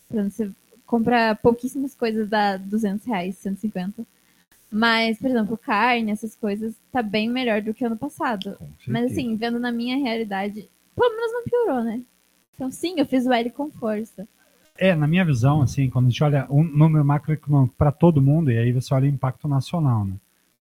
Por 0.08 0.18
exemplo, 0.18 0.56
compra 0.90 1.36
pouquíssimas 1.36 1.94
coisas, 1.94 2.28
dá 2.28 2.58
200 2.58 3.06
reais, 3.06 3.38
150. 3.38 4.04
Mas, 4.72 5.20
por 5.20 5.30
exemplo, 5.30 5.56
carne, 5.56 6.12
essas 6.12 6.36
coisas, 6.36 6.74
tá 6.92 7.04
bem 7.04 7.30
melhor 7.30 7.62
do 7.62 7.76
que 7.76 7.86
ano 7.86 7.96
passado. 7.96 8.58
Mas 8.88 9.12
assim, 9.12 9.36
vendo 9.36 9.60
na 9.60 9.72
minha 9.72 9.98
realidade, 9.98 10.68
pelo 10.96 11.16
menos 11.16 11.32
não 11.32 11.44
piorou, 11.44 11.84
né? 11.84 12.02
Então 12.56 12.72
sim, 12.72 12.96
eu 12.98 13.06
fiz 13.06 13.28
o 13.28 13.32
L 13.32 13.52
com 13.52 13.70
força. 13.70 14.28
É, 14.76 14.96
na 14.96 15.06
minha 15.06 15.24
visão, 15.24 15.62
assim, 15.62 15.90
quando 15.92 16.08
a 16.08 16.10
gente 16.10 16.24
olha 16.24 16.48
um 16.50 16.64
número 16.64 17.06
macroeconômico 17.06 17.76
para 17.78 17.92
todo 17.92 18.22
mundo, 18.22 18.52
e 18.52 18.58
aí 18.58 18.72
você 18.72 18.92
olha 18.92 19.06
o 19.06 19.14
impacto 19.14 19.48
nacional, 19.48 20.06
né? 20.06 20.16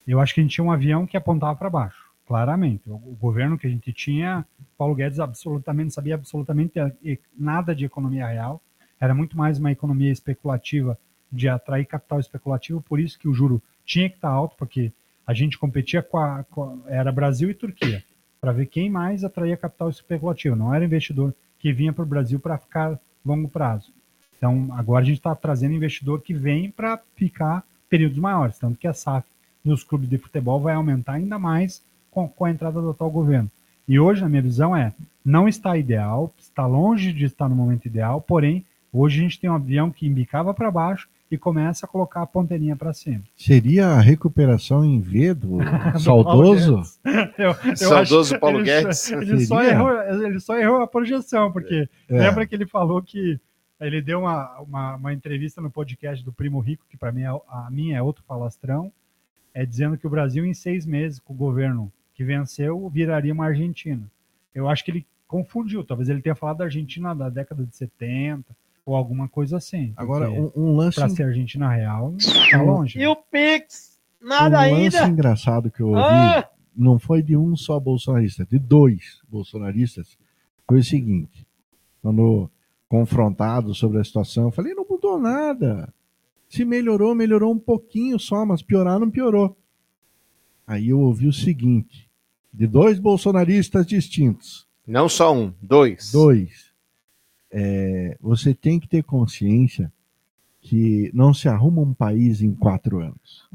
Eu 0.07 0.21
acho 0.21 0.35
que 0.35 0.41
a 0.41 0.43
gente 0.43 0.55
tinha 0.55 0.65
um 0.65 0.73
avião 0.73 1.07
que 1.07 1.17
apontava 1.17 1.55
para 1.55 1.71
baixo, 1.71 2.05
claramente. 2.27 2.83
O, 2.89 2.95
o 2.95 3.17
governo 3.21 3.57
que 3.57 3.67
a 3.67 3.71
gente 3.71 3.93
tinha, 3.93 4.45
Paulo 4.77 4.95
Guedes 4.95 5.21
absolutamente 5.21 5.95
sabia 5.95 6.15
absolutamente 6.17 6.79
eh, 6.79 7.19
nada 7.37 7.75
de 7.75 7.85
economia 7.85 8.27
real. 8.27 8.61
Era 9.01 9.15
muito 9.15 9.37
mais 9.37 9.59
uma 9.59 9.73
economia 9.73 10.11
especulativa 10.11 10.99
de 11.31 11.49
atrair 11.49 11.85
capital 11.85 12.21
especulativo, 12.21 12.81
por 12.81 12.99
isso 12.99 13.19
que 13.19 13.29
o 13.29 13.35
juro 13.35 13.63
tinha 13.85 14.09
que 14.09 14.17
estar 14.17 14.29
alto, 14.29 14.57
porque 14.57 14.93
a 15.27 15.35
gente 15.35 15.59
competia 15.59 16.03
com 16.03 16.19
a, 16.19 16.45
com 16.45 16.81
era 16.87 17.13
Brasil 17.13 17.51
e 17.51 17.55
Turquia, 17.55 18.03
para 18.41 18.53
ver 18.53 18.67
quem 18.67 18.89
mais 18.89 19.25
atraía 19.25 19.57
capital 19.57 19.91
especulativo. 19.91 20.57
Não 20.57 20.75
era 20.75 20.85
investidor 20.85 21.35
que 21.59 21.73
vinha 21.73 21.93
para 21.93 22.05
o 22.05 22.07
Brasil 22.07 22.39
para 22.39 22.59
ficar 22.59 22.99
longo 23.25 23.49
prazo. 23.49 23.93
Então, 24.37 24.69
agora 24.73 25.03
a 25.03 25.07
gente 25.07 25.17
está 25.17 25.35
trazendo 25.35 25.75
investidor 25.75 26.21
que 26.21 26.35
vem 26.35 26.71
para 26.71 27.01
ficar 27.17 27.65
períodos 27.89 28.19
maiores, 28.19 28.59
tanto 28.59 28.79
que 28.79 28.87
a 28.87 28.93
SAF 28.93 29.27
nos 29.65 29.83
clubes 29.83 30.09
de 30.09 30.19
futebol 30.19 30.61
vai 30.61 30.75
aumentar 30.75 31.15
ainda 31.15 31.39
mais 31.39 31.83
com, 32.11 32.29
com 32.29 32.45
a 32.45 32.51
entrada 32.51 32.81
do 32.81 32.91
atual 32.91 33.11
governo. 33.11 33.51
E 33.89 33.99
hoje, 33.99 34.23
na 34.23 34.29
minha 34.29 34.43
visão, 34.43 34.77
é 34.77 34.93
não 35.25 35.49
está 35.49 35.77
ideal, 35.77 36.33
está 36.39 36.67
longe 36.67 37.13
de 37.13 37.25
estar 37.25 37.49
no 37.49 37.57
momento 37.57 37.87
ideal, 37.87 38.21
porém, 38.21 38.65
hoje 38.99 39.19
a 39.21 39.23
gente 39.23 39.41
tem 39.41 39.49
um 39.51 39.55
avião 39.55 39.91
que 39.91 40.07
embicava 40.07 40.53
para 40.55 40.71
baixo 40.71 41.09
e 41.31 41.37
começa 41.37 41.87
a 41.87 41.89
colocar 41.89 42.23
a 42.23 42.27
ponteirinha 42.27 42.77
para 42.77 42.93
cima. 42.93 43.23
Seria 43.37 43.89
a 43.89 44.01
recuperação 44.01 44.85
em 44.85 45.01
V 45.01 45.35
do 45.35 45.59
Do 45.59 45.99
saudoso? 46.01 46.83
Paulo. 47.03 47.33
Eu- 47.37 47.57
eu 47.71 47.77
Saudoso 47.77 48.39
Paulo 48.39 48.59
ele 48.59 48.65
Guedes. 48.67 48.99
Só, 49.01 49.21
ele, 49.21 49.47
só 49.47 49.63
errou, 49.63 50.03
ele 50.25 50.41
só 50.41 50.59
errou 50.59 50.81
a 50.83 50.87
projeção, 50.87 51.51
porque 51.53 51.89
É. 52.09 52.19
lembra 52.19 52.47
que 52.47 52.55
ele 52.55 52.67
falou 52.67 53.03
que 53.03 53.41
ele 53.81 54.01
deu 54.01 54.21
uma, 54.21 54.59
uma, 54.61 54.95
uma 54.97 55.13
entrevista 55.13 55.61
no 55.61 55.71
podcast 55.71 56.25
do 56.25 56.33
Primo 56.33 56.61
Rico, 56.61 56.85
que 56.89 56.97
para 56.97 57.13
mim 57.13 57.23
é, 57.23 57.27
a 57.27 57.69
minha 57.71 57.99
é 57.99 58.03
outro 58.03 58.23
falastrão, 58.27 58.91
é 59.53 59.67
dizendo 59.67 59.99
que 59.99 60.07
o 60.07 60.11
Brasil 60.11 60.47
em 60.47 60.55
seis 60.55 60.87
meses 60.87 61.19
com 61.19 61.33
o 61.35 61.37
governo 61.37 61.93
que 62.15 62.23
venceu 62.25 62.89
viraria 62.89 63.33
uma 63.35 63.47
Argentina. 63.47 64.03
Eu 64.55 64.69
acho 64.69 64.85
que 64.85 64.91
ele 64.93 65.07
confundiu, 65.29 65.83
talvez 65.85 66.09
ele 66.09 66.23
tenha 66.23 66.35
falado 66.37 66.59
da 66.59 66.65
Argentina 66.65 67.15
da 67.15 67.29
década 67.29 67.65
de 67.67 67.75
70 67.77 68.45
ou 68.87 68.95
alguma 68.95 69.29
coisa 69.29 69.57
assim. 69.57 69.93
Agora, 69.97 70.31
um, 70.31 70.51
um 70.57 70.77
lance, 70.77 70.95
pra 70.99 71.09
ser 71.09 71.25
Argentina 71.25 71.69
real, 71.69 72.15
tá 72.51 72.63
longe. 72.63 72.99
E 73.01 73.07
o 73.07 73.17
Pix? 73.17 73.99
um 74.23 74.29
Nada 74.29 74.61
lance 74.61 74.97
ainda? 74.97 75.09
engraçado 75.09 75.71
que 75.71 75.81
eu 75.81 75.89
ouvi, 75.89 76.01
Ah! 76.01 76.49
não 76.75 76.99
foi 76.99 77.21
de 77.23 77.37
um 77.37 77.57
só 77.57 77.79
bolsonarista, 77.81 78.47
de 78.47 78.59
dois 78.59 79.21
bolsonaristas, 79.29 80.17
foi 80.69 80.79
o 80.79 80.85
seguinte, 80.85 81.47
quando 82.01 82.49
confrontado 82.89 83.75
sobre 83.75 83.99
a 83.99 84.05
situação, 84.05 84.45
eu 84.45 84.51
falei, 84.53 84.73
não 84.73 84.87
mudou 84.89 85.19
nada. 85.19 85.93
Se 86.49 86.65
melhorou, 86.65 87.13
melhorou 87.15 87.53
um 87.53 87.59
pouquinho 87.59 88.19
só, 88.21 88.47
mas 88.47 88.63
piorar 88.63 89.01
não 89.01 89.11
piorou. 89.11 89.57
Aí 90.65 90.91
eu 90.91 91.01
ouvi 91.01 91.27
o 91.27 91.33
seguinte, 91.33 92.09
de 92.53 92.67
dois 92.69 93.01
bolsonaristas 93.01 93.85
distintos. 93.85 94.67
Não 94.87 95.09
só 95.09 95.35
um, 95.35 95.53
dois. 95.61 96.13
Dois. 96.13 96.66
É, 97.51 98.17
você 98.21 98.55
tem 98.55 98.79
que 98.81 98.89
ter 98.89 99.03
consciência 99.03 99.93
que 100.61 101.11
não 101.15 101.33
se 101.33 101.49
arruma 101.49 101.81
um 101.81 101.95
país 101.95 102.43
em 102.43 102.53
quatro 102.53 103.01
anos. 103.01 103.49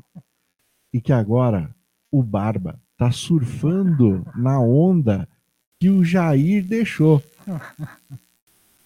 E 0.94 1.02
que 1.02 1.12
agora 1.12 1.74
o 2.12 2.24
Barba 2.24 2.80
está 2.94 3.12
surfando 3.12 4.26
na 4.36 4.60
onda 4.60 5.28
que 5.80 5.90
o 5.90 6.04
Jair 6.04 6.66
deixou. 6.66 7.22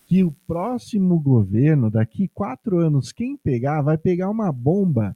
Que 0.08 0.24
o 0.24 0.32
próximo 0.48 1.20
governo, 1.20 1.90
daqui 1.92 2.28
quatro 2.28 2.80
anos, 2.80 3.12
quem 3.12 3.36
pegar, 3.36 3.82
vai 3.82 3.98
pegar 3.98 4.30
uma 4.30 4.52
bomba 4.52 5.16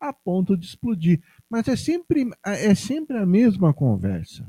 a 0.00 0.12
ponto 0.12 0.56
de 0.56 0.64
explodir. 0.64 1.20
Mas 1.48 1.68
é 1.68 1.76
sempre, 1.76 2.30
é 2.44 2.74
sempre 2.74 3.18
a 3.18 3.26
mesma 3.26 3.74
conversa. 3.74 4.46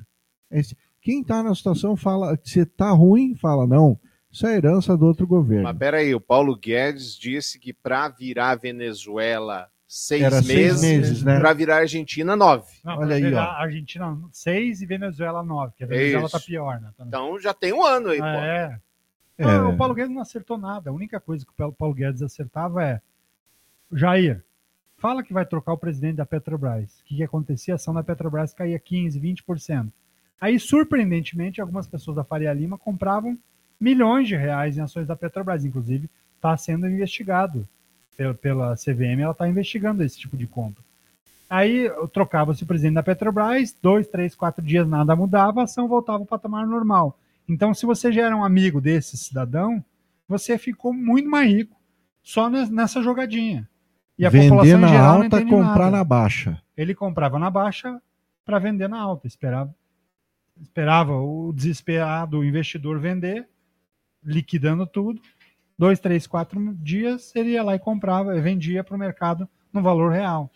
É 0.50 0.62
quem 1.02 1.22
está 1.22 1.42
na 1.42 1.54
situação 1.56 1.96
fala 1.96 2.38
que 2.38 2.50
se 2.50 2.66
tá 2.66 2.92
ruim, 2.92 3.36
fala 3.36 3.66
não, 3.66 4.00
isso 4.32 4.48
é 4.48 4.56
herança 4.56 4.96
do 4.98 5.06
outro 5.06 5.28
governo. 5.28 5.64
Mas 5.64 5.78
peraí, 5.78 6.14
o 6.16 6.22
Paulo 6.22 6.56
Guedes 6.56 7.16
disse 7.18 7.60
que 7.60 7.74
para 7.74 8.08
virar 8.10 8.56
Venezuela 8.56 9.70
seis 9.88 10.22
Era 10.24 10.42
seis 10.42 10.48
meses, 10.82 10.82
meses, 10.82 11.24
né? 11.24 11.38
para 11.40 11.52
virar 11.54 11.78
Argentina 11.78 12.36
nove. 12.36 12.72
Não, 12.84 12.98
Olha 12.98 13.16
aí, 13.18 13.34
ó. 13.34 13.40
Argentina 13.40 14.18
6 14.32 14.82
e 14.82 14.86
Venezuela 14.86 15.44
9, 15.44 15.74
que 15.78 15.84
a 15.84 15.88
Venezuela 15.88 16.26
Isso. 16.28 16.40
tá 16.40 16.46
pior, 16.46 16.80
né? 16.80 16.92
Tá- 16.98 17.04
Então 17.06 17.38
já 17.40 17.54
tem 17.54 17.74
um 17.74 17.84
ano 17.84 18.08
aí, 18.10 18.20
pô. 18.20 18.26
É. 18.26 18.80
É. 19.38 19.46
Não, 19.46 19.74
o 19.74 19.78
Paulo 19.78 19.94
Guedes 19.94 20.14
não 20.14 20.22
acertou 20.22 20.58
nada. 20.58 20.90
A 20.90 20.94
única 20.94 21.20
coisa 21.20 21.44
que 21.46 21.52
o 21.52 21.56
Paulo- 21.56 21.74
Paulo 21.78 21.94
Guedes 21.94 22.22
acertava 22.22 22.82
é 22.84 23.02
Jair, 23.92 24.44
fala 24.98 25.24
que 25.24 25.34
vai 25.34 25.46
trocar 25.46 25.74
o 25.74 25.78
presidente 25.78 26.16
da 26.18 26.26
Petrobras. 26.26 27.00
O 27.02 27.04
que, 27.06 27.18
que 27.18 27.24
acontecia? 27.24 27.74
A 27.74 27.76
ação 27.76 27.94
da 27.94 28.04
Petrobras 28.04 28.54
caía 28.54 28.80
15%, 28.80 29.20
20%. 29.20 29.92
Aí, 30.40 30.58
surpreendentemente, 30.60 31.60
algumas 31.60 31.88
pessoas 31.88 32.16
da 32.16 32.24
Faria 32.24 32.54
Lima 32.54 32.78
compravam 32.78 33.38
milhões 33.82 34.28
de 34.28 34.36
reais 34.36 34.78
em 34.78 34.82
ações 34.82 35.08
da 35.08 35.16
Petrobras. 35.16 35.66
Inclusive, 35.66 36.08
está 36.36 36.56
sendo 36.56 36.88
investigado 36.88 37.68
pela, 38.16 38.34
pela 38.36 38.76
CVM, 38.76 39.20
ela 39.22 39.32
está 39.32 39.50
investigando 39.50 40.04
esse 40.04 40.20
tipo 40.20 40.38
de 40.38 40.46
compra. 40.48 40.84
Aí 41.50 41.92
trocava-se 42.14 42.64
o 42.64 42.68
presidente 42.68 42.94
da 42.94 43.04
Petrobras, 43.04 43.76
dois, 43.82 44.08
três, 44.08 44.36
quatro 44.36 44.64
dias 44.64 44.88
nada 44.88 45.16
mudava, 45.16 45.60
a 45.62 45.64
ação 45.66 45.88
voltava 45.88 46.20
ao 46.20 46.26
patamar 46.26 46.66
normal. 46.66 47.18
Então, 47.50 47.74
se 47.74 47.86
você 47.86 48.12
já 48.12 48.28
era 48.28 48.38
um 48.38 48.44
amigo 48.46 48.80
desse 48.80 49.18
cidadão, 49.18 49.84
você 50.28 50.58
ficou 50.58 50.94
muito 50.94 51.28
mais 51.30 51.52
rico 51.52 51.76
só 52.24 52.50
nes- 52.50 52.70
nessa 52.70 53.02
jogadinha. 53.02 53.68
E 54.18 54.26
a 54.26 54.30
Vender 54.30 54.50
população 54.50 54.78
em 54.78 54.82
na 54.82 54.88
geral 54.88 55.18
não 55.18 55.24
alta, 55.24 55.46
comprar 55.46 55.86
nada. 55.86 55.92
na 55.98 56.04
baixa. 56.04 56.62
Ele 56.78 56.94
comprava 56.96 57.38
na 57.40 57.50
baixa 57.50 58.00
para 58.46 58.60
vender 58.60 58.88
na 58.88 59.00
alta. 59.00 59.28
Esperava, 59.28 59.74
esperava 60.62 61.14
o 61.20 61.52
desesperado 61.52 62.44
investidor 62.46 63.00
vender, 63.00 63.48
liquidando 64.24 64.86
tudo. 64.86 65.22
Dois, 65.78 66.00
três, 66.00 66.28
quatro 66.28 66.74
dias, 66.76 67.36
ele 67.36 67.52
ia 67.52 67.64
lá 67.64 67.76
e 67.76 67.80
comprava, 67.80 68.38
e 68.38 68.42
vendia 68.42 68.84
para 68.84 68.96
o 68.96 69.00
mercado 69.00 69.50
no 69.74 69.82
valor 69.82 70.12
real. 70.12 70.52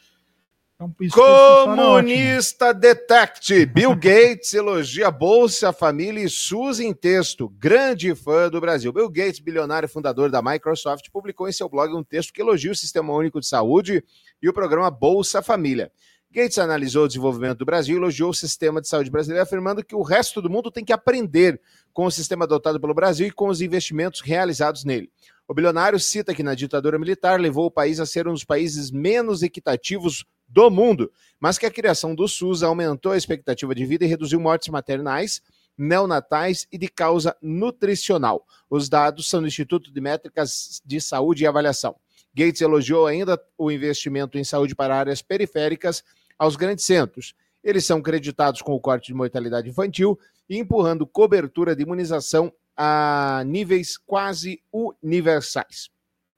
Então, 0.76 0.94
isso, 1.00 1.18
isso. 1.18 1.66
Comunista 1.66 2.74
Detect. 2.74 3.66
Bill 3.68 3.96
Gates 3.96 4.54
elogia 4.54 5.10
Bolsa 5.10 5.72
Família 5.72 6.22
e 6.22 6.30
SUS 6.30 6.82
em 6.82 6.94
texto. 6.94 7.48
Grande 7.58 8.14
fã 8.14 8.50
do 8.50 8.60
Brasil. 8.60 8.92
Bill 8.92 9.10
Gates, 9.10 9.40
bilionário 9.40 9.88
e 9.88 9.90
fundador 9.90 10.30
da 10.30 10.42
Microsoft, 10.42 11.10
publicou 11.12 11.48
em 11.48 11.54
seu 11.54 11.70
blog 11.70 11.94
um 11.94 12.04
texto 12.04 12.34
que 12.34 12.42
elogia 12.42 12.72
o 12.72 12.76
Sistema 12.76 13.14
Único 13.14 13.40
de 13.40 13.48
Saúde 13.48 14.04
e 14.42 14.50
o 14.50 14.54
programa 14.54 14.92
Bolsa 14.92 15.42
Família. 15.42 15.92
Gates 16.36 16.58
analisou 16.58 17.06
o 17.06 17.08
desenvolvimento 17.08 17.60
do 17.60 17.66
Brasil 17.66 17.96
e 17.96 17.98
elogiou 17.98 18.30
o 18.30 18.34
sistema 18.34 18.82
de 18.82 18.90
saúde 18.90 19.10
brasileiro, 19.10 19.42
afirmando 19.42 19.82
que 19.82 19.96
o 19.96 20.02
resto 20.02 20.42
do 20.42 20.50
mundo 20.50 20.70
tem 20.70 20.84
que 20.84 20.92
aprender 20.92 21.62
com 21.94 22.06
o 22.06 22.12
sistema 22.12 22.44
adotado 22.44 22.78
pelo 22.78 22.94
Brasil 22.94 23.28
e 23.28 23.32
com 23.32 23.48
os 23.48 23.62
investimentos 23.62 24.20
realizados 24.20 24.84
nele. 24.84 25.10
O 25.48 25.54
bilionário 25.54 25.98
cita 25.98 26.36
que 26.36 26.44
na 26.44 26.54
ditadura 26.54 27.00
militar 27.00 27.40
levou 27.40 27.68
o 27.68 27.72
país 27.72 28.02
a 28.02 28.06
ser 28.06 28.28
um 28.28 28.34
dos 28.34 28.44
países 28.44 28.92
menos 28.92 29.44
equitativos 29.44 30.26
do 30.46 30.70
mundo, 30.70 31.10
mas 31.40 31.58
que 31.58 31.66
a 31.66 31.72
criação 31.72 32.14
do 32.14 32.28
SUS 32.28 32.64
aumentou 32.64 33.14
a 33.14 33.18
expectativa 33.18 33.74
de 33.74 33.86
vida 33.86 34.04
e 34.04 34.08
reduziu 34.10 34.38
mortes 34.38 34.68
maternais, 34.68 35.42
neonatais 35.78 36.68
e 36.70 36.78
de 36.78 36.90
causa 36.90 37.34
nutricional. 37.42 38.46
Os 38.70 38.90
dados 38.90 39.30
são 39.30 39.40
do 39.40 39.48
Instituto 39.48 39.90
de 39.90 40.02
Métricas 40.02 40.82
de 40.86 41.00
Saúde 41.00 41.46
e 41.46 41.48
Avaliação. 41.48 41.96
Gates 42.36 42.60
elogiou 42.60 43.08
ainda 43.08 43.42
o 43.58 43.72
investimento 43.72 44.38
em 44.38 44.44
saúde 44.44 44.76
para 44.76 44.98
áreas 45.00 45.22
periféricas 45.22 46.04
aos 46.38 46.56
grandes 46.56 46.86
centros. 46.86 47.34
Eles 47.64 47.86
são 47.86 48.02
creditados 48.02 48.62
com 48.62 48.74
o 48.74 48.80
corte 48.80 49.08
de 49.08 49.14
mortalidade 49.14 49.70
infantil 49.70 50.20
e 50.50 50.58
empurrando 50.58 51.08
cobertura 51.08 51.76
de 51.76 51.84
imunização 51.84 52.54
a 52.78 53.44
níveis 53.46 53.98
quase 53.98 54.62
universais. 54.72 55.90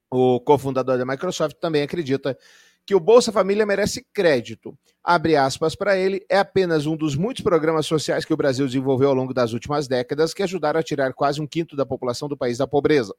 O 0.10 0.40
cofundador 0.40 0.98
da 0.98 1.06
Microsoft 1.06 1.58
também 1.60 1.82
acredita 1.82 2.38
que 2.86 2.96
o 2.96 3.00
Bolsa 3.02 3.34
Família 3.34 3.66
merece 3.66 4.06
crédito. 4.14 4.78
Abre 5.04 5.36
aspas 5.36 5.76
para 5.76 5.98
ele, 5.98 6.26
é 6.30 6.38
apenas 6.38 6.86
um 6.86 6.96
dos 6.96 7.18
muitos 7.18 7.44
programas 7.44 7.86
sociais 7.86 8.24
que 8.24 8.34
o 8.34 8.38
Brasil 8.38 8.66
desenvolveu 8.66 9.10
ao 9.10 9.16
longo 9.16 9.34
das 9.34 9.52
últimas 9.52 9.88
décadas 9.90 10.34
que 10.34 10.42
ajudaram 10.42 10.80
a 10.80 10.84
tirar 10.84 11.12
quase 11.14 11.42
um 11.42 11.48
quinto 11.48 11.76
da 11.76 11.86
população 11.86 12.30
do 12.30 12.38
país 12.38 12.58
da 12.58 12.66
pobreza. 12.66 13.14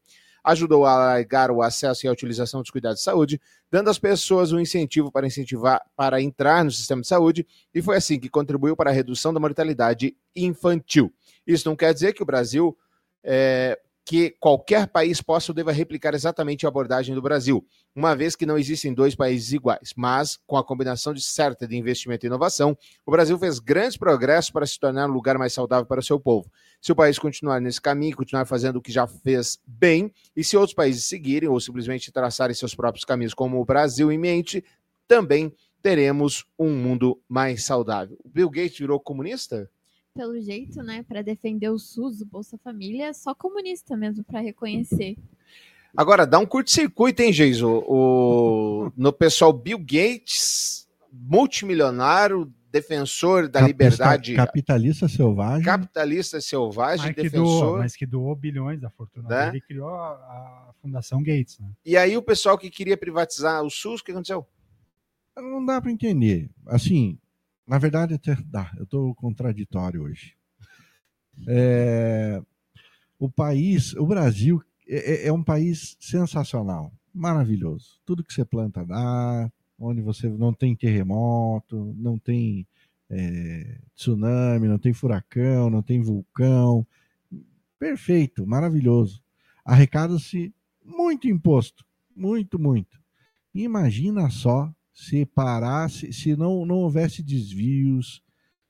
Ajudou 0.44 0.86
a 0.86 0.92
alargar 0.92 1.50
o 1.50 1.62
acesso 1.62 2.06
e 2.06 2.08
a 2.08 2.12
utilização 2.12 2.60
dos 2.60 2.70
cuidados 2.70 2.98
de 2.98 3.04
saúde, 3.04 3.40
dando 3.70 3.90
às 3.90 3.98
pessoas 3.98 4.52
um 4.52 4.60
incentivo 4.60 5.10
para 5.10 5.26
incentivar 5.26 5.82
para 5.96 6.20
entrar 6.20 6.64
no 6.64 6.70
sistema 6.70 7.02
de 7.02 7.08
saúde, 7.08 7.46
e 7.74 7.82
foi 7.82 7.96
assim 7.96 8.18
que 8.18 8.28
contribuiu 8.28 8.76
para 8.76 8.90
a 8.90 8.92
redução 8.92 9.32
da 9.32 9.40
mortalidade 9.40 10.16
infantil. 10.34 11.12
Isso 11.46 11.68
não 11.68 11.76
quer 11.76 11.92
dizer 11.92 12.12
que 12.12 12.22
o 12.22 12.26
Brasil 12.26 12.76
é, 13.22 13.78
que 14.08 14.30
qualquer 14.40 14.86
país 14.86 15.20
possa 15.20 15.52
ou 15.52 15.54
deva 15.54 15.70
replicar 15.70 16.14
exatamente 16.14 16.64
a 16.64 16.70
abordagem 16.70 17.14
do 17.14 17.20
Brasil, 17.20 17.62
uma 17.94 18.16
vez 18.16 18.34
que 18.34 18.46
não 18.46 18.56
existem 18.56 18.94
dois 18.94 19.14
países 19.14 19.52
iguais. 19.52 19.92
Mas, 19.94 20.38
com 20.46 20.56
a 20.56 20.64
combinação 20.64 21.12
de 21.12 21.20
certa 21.20 21.68
de 21.68 21.76
investimento 21.76 22.24
e 22.24 22.26
inovação, 22.28 22.74
o 23.04 23.10
Brasil 23.10 23.38
fez 23.38 23.58
grandes 23.58 23.98
progressos 23.98 24.50
para 24.50 24.64
se 24.64 24.80
tornar 24.80 25.10
um 25.10 25.12
lugar 25.12 25.36
mais 25.36 25.52
saudável 25.52 25.84
para 25.84 26.00
o 26.00 26.02
seu 26.02 26.18
povo. 26.18 26.50
Se 26.80 26.90
o 26.90 26.96
país 26.96 27.18
continuar 27.18 27.60
nesse 27.60 27.82
caminho, 27.82 28.16
continuar 28.16 28.46
fazendo 28.46 28.76
o 28.76 28.80
que 28.80 28.90
já 28.90 29.06
fez 29.06 29.58
bem, 29.66 30.10
e 30.34 30.42
se 30.42 30.56
outros 30.56 30.74
países 30.74 31.04
seguirem 31.04 31.50
ou 31.50 31.60
simplesmente 31.60 32.10
traçarem 32.10 32.54
seus 32.54 32.74
próprios 32.74 33.04
caminhos, 33.04 33.34
como 33.34 33.60
o 33.60 33.64
Brasil 33.66 34.10
em 34.10 34.16
mente, 34.16 34.64
também 35.06 35.52
teremos 35.82 36.46
um 36.58 36.70
mundo 36.74 37.20
mais 37.28 37.66
saudável. 37.66 38.16
O 38.24 38.28
Bill 38.30 38.48
Gates 38.48 38.78
virou 38.78 38.98
comunista? 38.98 39.70
Pelo 40.18 40.40
jeito, 40.40 40.82
né, 40.82 41.04
para 41.04 41.22
defender 41.22 41.68
o 41.68 41.78
SUS, 41.78 42.20
o 42.20 42.26
Bolsa 42.26 42.58
Família, 42.58 43.06
é 43.06 43.12
só 43.12 43.32
comunista 43.36 43.96
mesmo 43.96 44.24
para 44.24 44.40
reconhecer. 44.40 45.16
Agora, 45.96 46.26
dá 46.26 46.40
um 46.40 46.44
curto-circuito, 46.44 47.22
hein, 47.22 47.32
Geiso? 47.32 47.68
O, 47.86 48.90
no 48.96 49.12
pessoal 49.12 49.52
Bill 49.52 49.78
Gates, 49.78 50.88
multimilionário, 51.12 52.52
defensor 52.72 53.48
da 53.48 53.60
Capista- 53.60 53.66
liberdade, 53.84 54.34
Capitalista 54.34 55.08
selvagem. 55.08 55.64
capitalista 55.64 56.40
selvagem, 56.40 57.06
Mas 57.06 57.14
que, 57.14 57.22
defensor. 57.22 57.60
doou, 57.64 57.78
mas 57.78 57.94
que 57.94 58.04
doou 58.04 58.34
bilhões 58.34 58.80
da 58.80 58.90
fortuna 58.90 59.28
Né? 59.28 59.46
dele 59.46 59.58
e 59.58 59.60
criou 59.60 59.88
a, 59.88 60.10
a 60.10 60.72
Fundação 60.82 61.22
Gates. 61.22 61.60
Né? 61.60 61.70
E 61.86 61.96
aí 61.96 62.16
o 62.16 62.22
pessoal 62.22 62.58
que 62.58 62.68
queria 62.70 62.96
privatizar 62.96 63.62
o 63.62 63.70
SUS, 63.70 64.00
o 64.00 64.04
que 64.04 64.10
aconteceu? 64.10 64.44
Não 65.36 65.64
dá 65.64 65.80
para 65.80 65.92
entender. 65.92 66.50
Assim, 66.66 67.16
na 67.68 67.78
verdade 67.78 68.14
até 68.14 68.34
dá. 68.46 68.72
Eu 68.76 68.84
estou 68.84 69.14
contraditório 69.14 70.02
hoje. 70.02 70.34
É, 71.46 72.42
o 73.18 73.30
país, 73.30 73.94
o 73.94 74.06
Brasil, 74.06 74.62
é, 74.88 75.28
é 75.28 75.32
um 75.32 75.42
país 75.44 75.96
sensacional, 76.00 76.92
maravilhoso. 77.14 78.00
Tudo 78.06 78.24
que 78.24 78.32
você 78.32 78.44
planta 78.44 78.84
dá, 78.84 79.52
onde 79.78 80.00
você 80.00 80.28
não 80.28 80.52
tem 80.52 80.74
terremoto, 80.74 81.94
não 81.96 82.18
tem 82.18 82.66
é, 83.10 83.78
tsunami, 83.94 84.66
não 84.66 84.78
tem 84.78 84.92
furacão, 84.92 85.68
não 85.68 85.82
tem 85.82 86.00
vulcão. 86.00 86.86
Perfeito, 87.78 88.46
maravilhoso. 88.46 89.22
Arrecada-se 89.64 90.52
muito 90.82 91.28
imposto, 91.28 91.84
muito, 92.16 92.58
muito. 92.58 92.98
Imagina 93.54 94.30
só 94.30 94.72
se 94.98 95.24
parasse, 95.24 96.12
se 96.12 96.34
não, 96.34 96.66
não 96.66 96.78
houvesse 96.78 97.22
desvios, 97.22 98.20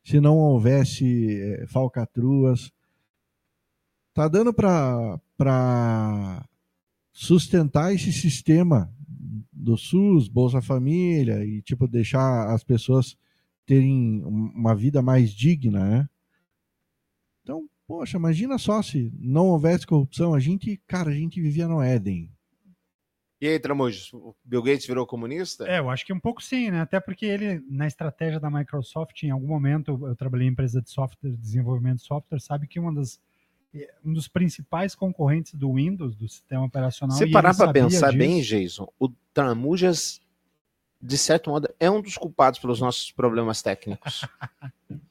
se 0.04 0.20
não 0.20 0.36
houvesse 0.36 1.40
eh, 1.40 1.66
falcatruas. 1.66 2.70
Tá 4.12 4.28
dando 4.28 4.52
para 4.52 5.18
sustentar 7.14 7.94
esse 7.94 8.12
sistema 8.12 8.92
do 9.50 9.74
SUS, 9.78 10.28
Bolsa 10.28 10.60
Família 10.60 11.42
e 11.46 11.62
tipo 11.62 11.88
deixar 11.88 12.52
as 12.52 12.62
pessoas 12.62 13.16
terem 13.64 14.22
um- 14.22 14.52
uma 14.54 14.74
vida 14.74 15.00
mais 15.00 15.30
digna, 15.32 15.88
né? 15.88 16.08
Então, 17.42 17.66
poxa, 17.86 18.18
imagina 18.18 18.58
só 18.58 18.82
se 18.82 19.10
não 19.18 19.46
houvesse 19.46 19.86
corrupção, 19.86 20.34
a 20.34 20.40
gente, 20.40 20.76
cara, 20.86 21.10
a 21.10 21.14
gente 21.14 21.40
vivia 21.40 21.66
no 21.66 21.80
Éden. 21.80 22.30
E 23.40 23.46
aí, 23.46 23.59
Tramujas, 23.59 24.12
o 24.12 24.35
Bill 24.44 24.62
Gates 24.62 24.87
virou 24.87 25.07
comunista? 25.07 25.64
É, 25.68 25.79
eu 25.79 25.88
acho 25.88 26.05
que 26.05 26.12
um 26.12 26.18
pouco 26.18 26.42
sim, 26.42 26.72
né? 26.72 26.81
Até 26.81 26.98
porque 26.98 27.24
ele, 27.24 27.62
na 27.70 27.87
estratégia 27.87 28.40
da 28.40 28.51
Microsoft, 28.51 29.22
em 29.22 29.31
algum 29.31 29.46
momento, 29.46 29.98
eu 30.07 30.16
trabalhei 30.16 30.48
em 30.48 30.51
empresa 30.51 30.83
de 30.83 30.90
software, 30.90 31.31
desenvolvimento 31.31 31.98
de 31.98 32.05
software, 32.05 32.40
sabe 32.40 32.66
que 32.66 32.81
uma 32.81 32.92
das, 32.92 33.20
eh, 33.72 33.94
um 34.05 34.12
dos 34.12 34.27
principais 34.27 34.96
concorrentes 34.96 35.55
do 35.55 35.74
Windows, 35.74 36.16
do 36.16 36.29
sistema 36.29 36.64
operacional. 36.64 37.16
Se 37.16 37.31
parar 37.31 37.55
para 37.55 37.72
pensar 37.72 38.09
disso. 38.09 38.18
bem, 38.18 38.40
Jason, 38.40 38.92
o 38.98 39.09
Tramujas, 39.33 40.20
de 41.01 41.16
certo 41.16 41.51
modo, 41.51 41.72
é 41.79 41.88
um 41.88 42.03
dos 42.03 42.16
culpados 42.16 42.59
pelos 42.59 42.81
nossos 42.81 43.12
problemas 43.12 43.62
técnicos. 43.62 44.27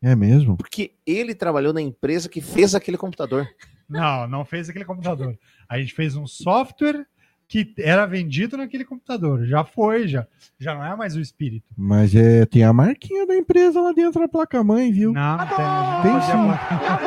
É 0.00 0.14
mesmo? 0.14 0.56
Porque 0.56 0.92
ele 1.04 1.34
trabalhou 1.34 1.72
na 1.72 1.80
empresa 1.80 2.28
que 2.28 2.40
fez 2.40 2.72
aquele 2.72 2.96
computador. 2.96 3.48
Não, 3.88 4.28
não 4.28 4.44
fez 4.44 4.68
aquele 4.68 4.84
computador. 4.84 5.36
A 5.68 5.76
gente 5.80 5.92
fez 5.92 6.14
um 6.14 6.24
software 6.24 7.04
que 7.48 7.72
era 7.78 8.04
vendido 8.06 8.56
naquele 8.58 8.84
computador. 8.84 9.46
Já 9.46 9.64
foi, 9.64 10.06
já. 10.06 10.26
Já 10.58 10.74
não 10.74 10.84
é 10.84 10.94
mais 10.94 11.16
o 11.16 11.20
espírito. 11.20 11.66
Mas 11.76 12.14
é, 12.14 12.44
tem 12.44 12.62
a 12.62 12.72
marquinha 12.72 13.26
da 13.26 13.34
empresa 13.34 13.80
lá 13.80 13.92
dentro 13.92 14.20
da 14.20 14.28
placa-mãe, 14.28 14.92
viu? 14.92 15.12
Não, 15.14 15.36
não 15.38 15.46
tem. 15.46 15.56
Tem 16.02 16.20
sim. 16.20 16.32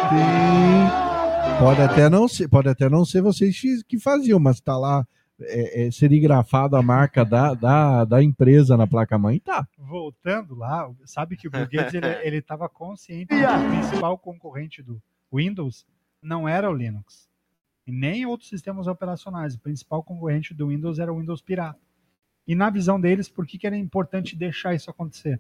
Tem. 0.10 1.60
Pode 1.60 1.82
até 1.82 2.10
não 2.10 2.28
ser, 2.28 2.48
pode 2.48 2.70
até 2.70 2.90
não 2.90 3.06
ser 3.06 3.22
vocês 3.22 3.60
que- 3.60 3.84
que 3.88 4.00
faziam, 4.00 4.40
mas 4.40 4.60
tá 4.60 4.76
lá 4.78 5.06
é, 5.44 5.88
é, 5.88 5.92
serigrafado 5.92 6.76
a 6.76 6.82
marca 6.84 7.24
da, 7.26 7.54
da, 7.54 8.06
da 8.06 8.24
empresa 8.24 8.78
na 8.78 8.86
placa-mãe, 8.88 9.40
tá. 9.40 9.68
Voltando 9.78 10.56
lá, 10.56 10.88
sabe 11.06 11.36
que 11.36 11.48
o 11.48 11.52
Bill 11.52 11.68
Gates 11.68 11.94
ele, 11.96 12.06
ele 12.24 12.38
estava 12.38 12.68
consciente 12.70 13.28
que 13.28 13.36
o 13.36 13.70
principal 13.70 14.18
concorrente 14.18 14.82
do 14.84 15.02
Windows 15.34 15.86
não 16.22 16.48
era 16.48 16.70
o 16.70 16.74
Linux 16.74 17.28
e 17.92 17.96
nem 17.96 18.26
outros 18.26 18.50
sistemas 18.50 18.88
operacionais. 18.88 19.56
O 19.56 19.60
principal 19.60 20.04
concorrente 20.04 20.54
do 20.54 20.68
Windows 20.68 21.00
era 21.00 21.12
o 21.14 21.20
Windows 21.20 21.42
pirata. 21.42 21.80
E 22.48 22.56
na 22.56 22.70
visão 22.70 23.00
deles, 23.00 23.30
por 23.30 23.46
que, 23.46 23.58
que 23.58 23.68
era 23.68 23.78
importante 23.78 24.36
deixar 24.36 24.74
isso 24.74 24.90
acontecer? 24.90 25.40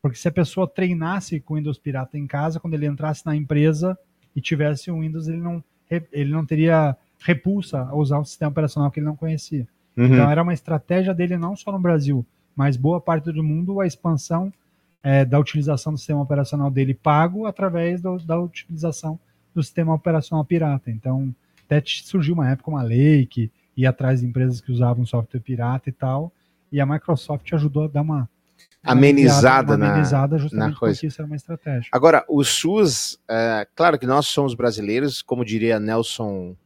Porque 0.00 0.16
se 0.16 0.28
a 0.28 0.32
pessoa 0.32 0.68
treinasse 0.68 1.40
com 1.40 1.54
o 1.54 1.56
Windows 1.56 1.78
pirata 1.78 2.16
em 2.16 2.26
casa, 2.26 2.60
quando 2.60 2.74
ele 2.74 2.86
entrasse 2.86 3.26
na 3.26 3.34
empresa 3.34 3.98
e 4.34 4.40
tivesse 4.40 4.90
um 4.90 5.00
Windows, 5.00 5.26
ele 5.26 5.40
não, 5.40 5.64
ele 6.12 6.30
não 6.30 6.46
teria 6.46 6.96
repulsa 7.18 7.80
a 7.82 7.94
usar 7.96 8.20
um 8.20 8.24
sistema 8.24 8.50
operacional 8.50 8.90
que 8.90 9.00
ele 9.00 9.06
não 9.06 9.16
conhecia. 9.16 9.66
Uhum. 9.96 10.04
Então 10.06 10.30
era 10.30 10.42
uma 10.42 10.52
estratégia 10.54 11.14
dele 11.14 11.36
não 11.36 11.56
só 11.56 11.72
no 11.72 11.78
Brasil, 11.78 12.24
mas 12.54 12.76
boa 12.76 13.00
parte 13.00 13.32
do 13.32 13.42
mundo, 13.42 13.80
a 13.80 13.86
expansão 13.86 14.52
eh, 15.02 15.24
da 15.24 15.38
utilização 15.38 15.92
do 15.92 15.98
sistema 15.98 16.20
operacional 16.20 16.70
dele 16.70 16.92
pago 16.94 17.46
através 17.46 18.00
do- 18.00 18.18
da 18.18 18.38
utilização 18.38 19.18
do 19.54 19.62
sistema 19.62 19.94
operacional 19.94 20.44
pirata. 20.44 20.90
Então, 20.90 21.34
até 21.66 21.82
surgiu 21.84 22.34
uma 22.34 22.48
época 22.50 22.70
uma 22.70 22.82
lei 22.82 23.26
que 23.26 23.50
ia 23.76 23.90
atrás 23.90 24.20
de 24.20 24.26
empresas 24.26 24.60
que 24.60 24.72
usavam 24.72 25.04
software 25.04 25.40
pirata 25.40 25.88
e 25.88 25.92
tal, 25.92 26.32
e 26.72 26.80
a 26.80 26.86
Microsoft 26.86 27.52
ajudou 27.52 27.84
a 27.84 27.88
dar 27.88 28.02
uma 28.02 28.28
Amenizada 28.82 29.72
uma 29.72 29.76
na- 29.76 29.92
amenizada 29.92 30.38
justamente 30.38 30.72
na 30.74 30.78
coisa. 30.78 30.94
porque 30.94 31.06
isso 31.08 31.20
era 31.20 31.26
uma 31.26 31.36
estratégia. 31.36 31.88
Agora, 31.92 32.24
o 32.28 32.42
SUS, 32.44 33.18
é, 33.28 33.66
claro 33.74 33.98
que 33.98 34.06
nós 34.06 34.26
somos 34.28 34.54
brasileiros, 34.54 35.22
como 35.22 35.44
diria 35.44 35.80
Nelson 35.80 36.56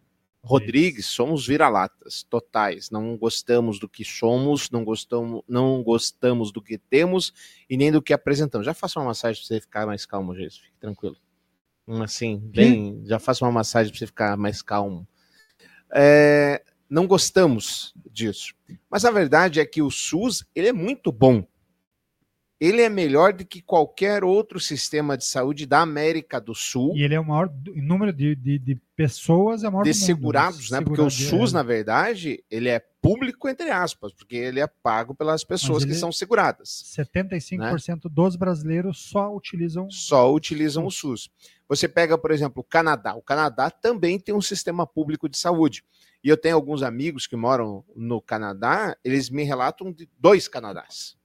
Rodrigues, 0.42 1.06
somos 1.06 1.46
vira-latas 1.46 2.22
totais. 2.22 2.90
Não 2.90 3.16
gostamos 3.16 3.78
do 3.78 3.88
que 3.88 4.04
somos, 4.04 4.70
não 4.70 4.84
gostamos, 4.84 5.42
não 5.48 5.82
gostamos 5.82 6.52
do 6.52 6.60
que 6.62 6.76
temos 6.78 7.32
e 7.68 7.76
nem 7.76 7.90
do 7.90 8.02
que 8.02 8.12
apresentamos. 8.12 8.66
Já 8.66 8.74
faça 8.74 8.98
uma 9.00 9.06
massagem 9.06 9.40
para 9.40 9.46
você 9.56 9.60
ficar 9.60 9.86
mais 9.86 10.04
calmo, 10.06 10.34
Jesus. 10.34 10.58
Fique 10.58 10.76
tranquilo. 10.78 11.16
Assim, 12.03 12.38
bem, 12.38 13.03
já 13.05 13.18
faça 13.18 13.44
uma 13.44 13.53
massagem 13.53 13.90
para 13.90 13.98
você 13.98 14.07
ficar 14.07 14.37
mais 14.37 14.62
calmo. 14.62 15.07
É, 15.92 16.62
não 16.88 17.07
gostamos 17.07 17.94
disso. 18.11 18.55
Mas 18.90 19.05
a 19.05 19.11
verdade 19.11 19.61
é 19.61 19.66
que 19.66 19.83
o 19.83 19.90
SUS 19.90 20.44
ele 20.55 20.68
é 20.68 20.72
muito 20.72 21.11
bom. 21.11 21.44
Ele 22.61 22.83
é 22.83 22.90
melhor 22.90 23.33
do 23.33 23.42
que 23.42 23.62
qualquer 23.62 24.22
outro 24.22 24.61
sistema 24.61 25.16
de 25.16 25.24
saúde 25.24 25.64
da 25.64 25.81
América 25.81 26.38
do 26.38 26.55
Sul 26.55 26.92
E 26.94 27.03
ele 27.03 27.14
é 27.14 27.20
o 27.20 27.24
maior 27.24 27.50
em 27.74 27.81
número 27.81 28.12
de, 28.12 28.37
de, 28.37 28.59
de 28.59 28.79
pessoas, 28.94 29.64
é 29.64 29.68
o 29.68 29.72
maior 29.72 29.85
de 29.85 29.90
mundo. 29.90 29.98
segurados, 29.98 30.70
né? 30.70 30.83
Porque 30.83 31.00
o 31.00 31.09
SUS, 31.09 31.53
é. 31.53 31.55
na 31.55 31.62
verdade, 31.62 32.44
ele 32.50 32.68
é 32.68 32.79
público, 33.00 33.48
entre 33.48 33.70
aspas, 33.70 34.12
porque 34.12 34.37
ele 34.37 34.61
é 34.61 34.66
pago 34.66 35.14
pelas 35.14 35.42
pessoas 35.42 35.87
que 35.87 35.94
são 35.94 36.12
seguradas. 36.12 36.85
75% 36.94 38.11
dos 38.11 38.37
brasileiros 38.37 39.00
só 39.09 39.35
utilizam 39.35 39.90
Só 39.90 40.31
utilizam 40.31 40.85
o 40.85 40.90
SUS. 40.90 41.31
Você 41.70 41.88
pega, 41.88 42.18
por 42.18 42.33
exemplo, 42.33 42.61
o 42.61 42.64
Canadá. 42.64 43.14
O 43.14 43.22
Canadá 43.22 43.70
também 43.70 44.18
tem 44.18 44.35
um 44.35 44.40
sistema 44.42 44.85
público 44.87 45.28
de 45.28 45.38
saúde. 45.38 45.85
E 46.22 46.28
eu 46.28 46.37
tenho 46.37 46.56
alguns 46.56 46.83
amigos 46.83 47.26
que 47.28 47.37
moram 47.37 47.85
no 47.94 48.20
Canadá, 48.20 48.96
eles 49.04 49.30
me 49.30 49.44
relatam 49.44 49.92
de 49.92 50.06
dois 50.18 50.48
Canadás. 50.48 51.16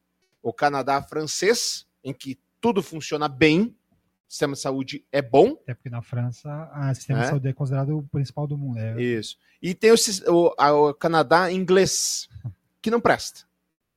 O 0.43 0.53
Canadá 0.53 1.01
francês, 1.01 1.87
em 2.03 2.13
que 2.13 2.39
tudo 2.61 2.83
funciona 2.83 3.27
bem, 3.27 3.75
o 4.27 4.31
sistema 4.31 4.53
de 4.53 4.59
saúde 4.59 5.03
é 5.11 5.21
bom, 5.21 5.53
Até 5.63 5.73
porque 5.73 5.89
na 5.89 6.01
França 6.03 6.71
o 6.91 6.93
sistema 6.95 7.19
É? 7.19 7.23
de 7.23 7.29
saúde 7.29 7.47
é 7.47 7.53
considerado 7.53 7.97
o 7.97 8.03
principal 8.03 8.45
do 8.47 8.55
mundo. 8.57 8.77
É, 8.77 9.01
Isso. 9.01 9.37
E 9.61 9.73
tem 9.73 9.91
o, 9.91 9.95
o- 10.31 10.89
o 10.89 10.93
Canadá 10.93 11.51
inglês, 11.51 12.29
que 12.81 12.91
não 12.91 13.01
presta, 13.01 13.41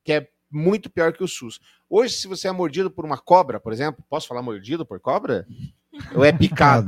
que 0.02 0.12
é 0.12 0.30
muito 0.50 0.88
pior 0.88 1.12
que 1.12 1.22
o 1.22 1.28
SUS. 1.28 1.60
Hoje, 1.90 2.14
se 2.14 2.26
você 2.26 2.48
é 2.48 2.52
mordido 2.52 2.90
por 2.90 3.04
uma 3.04 3.18
cobra, 3.18 3.60
por 3.60 3.70
exemplo, 3.72 4.02
posso 4.08 4.26
falar 4.26 4.40
mordido 4.42 4.84
por 4.86 4.98
cobra? 4.98 5.46
Ou 6.14 6.24
é 6.24 6.32
picado 6.32 6.38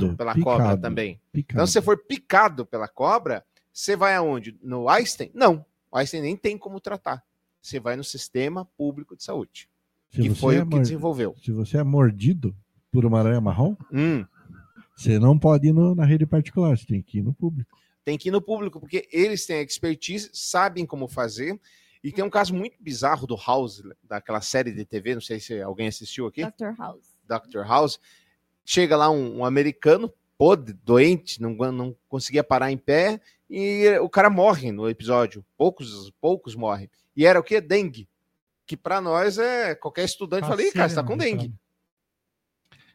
Picado, 0.07 0.17
pela 0.17 0.35
picado, 0.35 0.57
cobra 0.59 0.77
também? 0.77 1.21
picado. 1.33 1.57
Então, 1.59 1.67
se 1.67 1.73
você 1.75 1.83
for 1.83 1.99
picado 1.99 2.65
pela 2.67 2.89
cobra, 2.89 3.45
você 3.73 3.97
vai 3.97 4.15
aonde? 4.15 4.59
No 4.63 4.89
Einstein? 4.89 5.31
Não. 5.35 5.65
O 5.91 5.97
Einstein 5.99 6.23
nem 6.23 6.37
tem 6.37 6.57
como 6.57 6.81
tratar. 6.81 7.23
Você 7.61 7.79
vai 7.79 7.97
no 7.97 8.05
sistema 8.05 8.65
público 8.77 9.17
de 9.17 9.23
saúde, 9.23 9.69
Se 10.11 10.23
que 10.23 10.31
foi 10.35 10.57
é 10.57 10.63
o 10.63 10.67
que 10.67 10.79
desenvolveu. 10.79 11.35
Se 11.43 11.53
você 11.53 11.77
é 11.79 11.83
mordido 11.85 12.57
por 12.91 13.05
uma 13.05 13.19
aranha 13.21 13.41
marrom, 13.41 13.77
Hum. 13.93 14.25
você 14.97 15.19
não 15.19 15.39
pode 15.39 15.69
ir 15.69 15.73
no- 15.73 15.95
na 15.95 16.05
rede 16.05 16.25
particular, 16.27 16.77
você 16.77 16.87
tem 16.87 17.03
que 17.03 17.19
ir 17.19 17.23
no 17.23 17.33
público. 17.35 17.79
tem 18.03 18.17
que 18.17 18.29
ir 18.29 18.33
no 18.33 18.41
público, 18.41 18.81
porque 18.81 19.07
eles 19.13 19.45
têm 19.47 19.61
expertise, 19.61 20.31
sabem 20.33 20.85
como 20.87 21.07
fazer. 21.07 21.61
E 22.03 22.11
tem 22.11 22.25
um 22.25 22.31
caso 22.31 22.55
muito 22.55 22.83
bizarro 22.83 23.27
do 23.27 23.37
House, 23.37 23.83
daquela 24.03 24.41
série 24.41 24.73
de 24.73 24.85
TV, 24.87 25.15
não 25.15 25.21
sei 25.21 25.39
se 25.39 25.61
alguém 25.61 25.87
assistiu 25.87 26.27
aqui, 26.27 26.43
Dr. 26.45 26.75
House. 26.79 27.15
Dr. 27.29 27.59
House. 27.61 28.01
Chega 28.73 28.97
lá 28.97 29.11
um, 29.11 29.39
um 29.39 29.45
americano, 29.45 30.13
podre, 30.39 30.73
doente, 30.85 31.43
não, 31.43 31.57
não 31.73 31.97
conseguia 32.09 32.45
parar 32.45 32.71
em 32.71 32.79
pé, 32.79 33.21
e 33.51 33.99
o 34.01 34.09
cara 34.09 34.31
morre 34.31 34.71
no 34.71 34.89
episódio. 34.89 35.45
Poucos, 35.59 36.13
poucos 36.21 36.55
morrem. 36.55 36.89
E 37.17 37.27
era 37.27 37.41
o 37.41 37.43
quê? 37.43 37.61
Dengue. 37.61 38.09
Que 38.65 38.77
pra 38.77 39.01
nós 39.01 39.39
é. 39.39 39.75
Qualquer 39.75 40.05
estudante 40.05 40.47
fala, 40.47 40.63
Ih, 40.63 40.71
cara, 40.71 40.89
você 40.89 40.95
tá 40.95 41.03
com 41.03 41.17
dengue. 41.17 41.53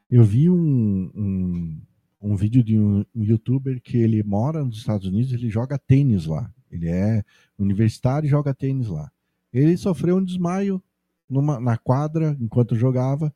Eu 0.10 0.24
vi 0.24 0.50
um, 0.50 1.12
um, 1.14 1.82
um 2.22 2.38
vídeo 2.38 2.64
de 2.64 2.80
um, 2.80 3.06
um 3.14 3.24
youtuber 3.26 3.82
que 3.82 3.98
ele 3.98 4.24
mora 4.24 4.64
nos 4.64 4.78
Estados 4.78 5.06
Unidos, 5.06 5.34
ele 5.34 5.50
joga 5.50 5.78
tênis 5.78 6.26
lá. 6.26 6.50
Ele 6.72 6.88
é 6.88 7.22
universitário 7.60 8.28
e 8.28 8.30
joga 8.30 8.54
tênis 8.54 8.88
lá. 8.88 9.12
Ele 9.52 9.76
sofreu 9.76 10.16
um 10.16 10.24
desmaio 10.24 10.82
numa, 11.30 11.60
na 11.60 11.78
quadra 11.78 12.34
enquanto 12.40 12.78
jogava 12.78 13.36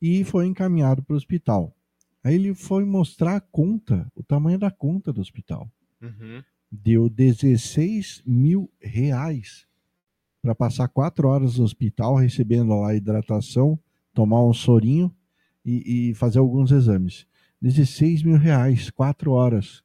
e 0.00 0.24
foi 0.24 0.46
encaminhado 0.46 1.02
para 1.02 1.14
o 1.14 1.16
hospital. 1.16 1.74
Aí 2.22 2.34
ele 2.34 2.54
foi 2.54 2.84
mostrar 2.84 3.36
a 3.36 3.40
conta, 3.40 4.10
o 4.14 4.22
tamanho 4.22 4.58
da 4.58 4.70
conta 4.70 5.12
do 5.12 5.20
hospital. 5.20 5.70
Uhum. 6.00 6.42
Deu 6.70 7.08
16 7.08 8.22
mil 8.26 8.70
reais 8.80 9.66
para 10.42 10.54
passar 10.54 10.88
quatro 10.88 11.28
horas 11.28 11.58
no 11.58 11.64
hospital 11.64 12.16
recebendo 12.16 12.78
lá 12.78 12.94
hidratação, 12.94 13.78
tomar 14.12 14.44
um 14.44 14.52
sorinho 14.52 15.14
e, 15.64 16.10
e 16.10 16.14
fazer 16.14 16.38
alguns 16.38 16.70
exames. 16.70 17.26
16 17.60 18.22
mil 18.22 18.36
reais, 18.36 18.90
quatro 18.90 19.32
horas. 19.32 19.82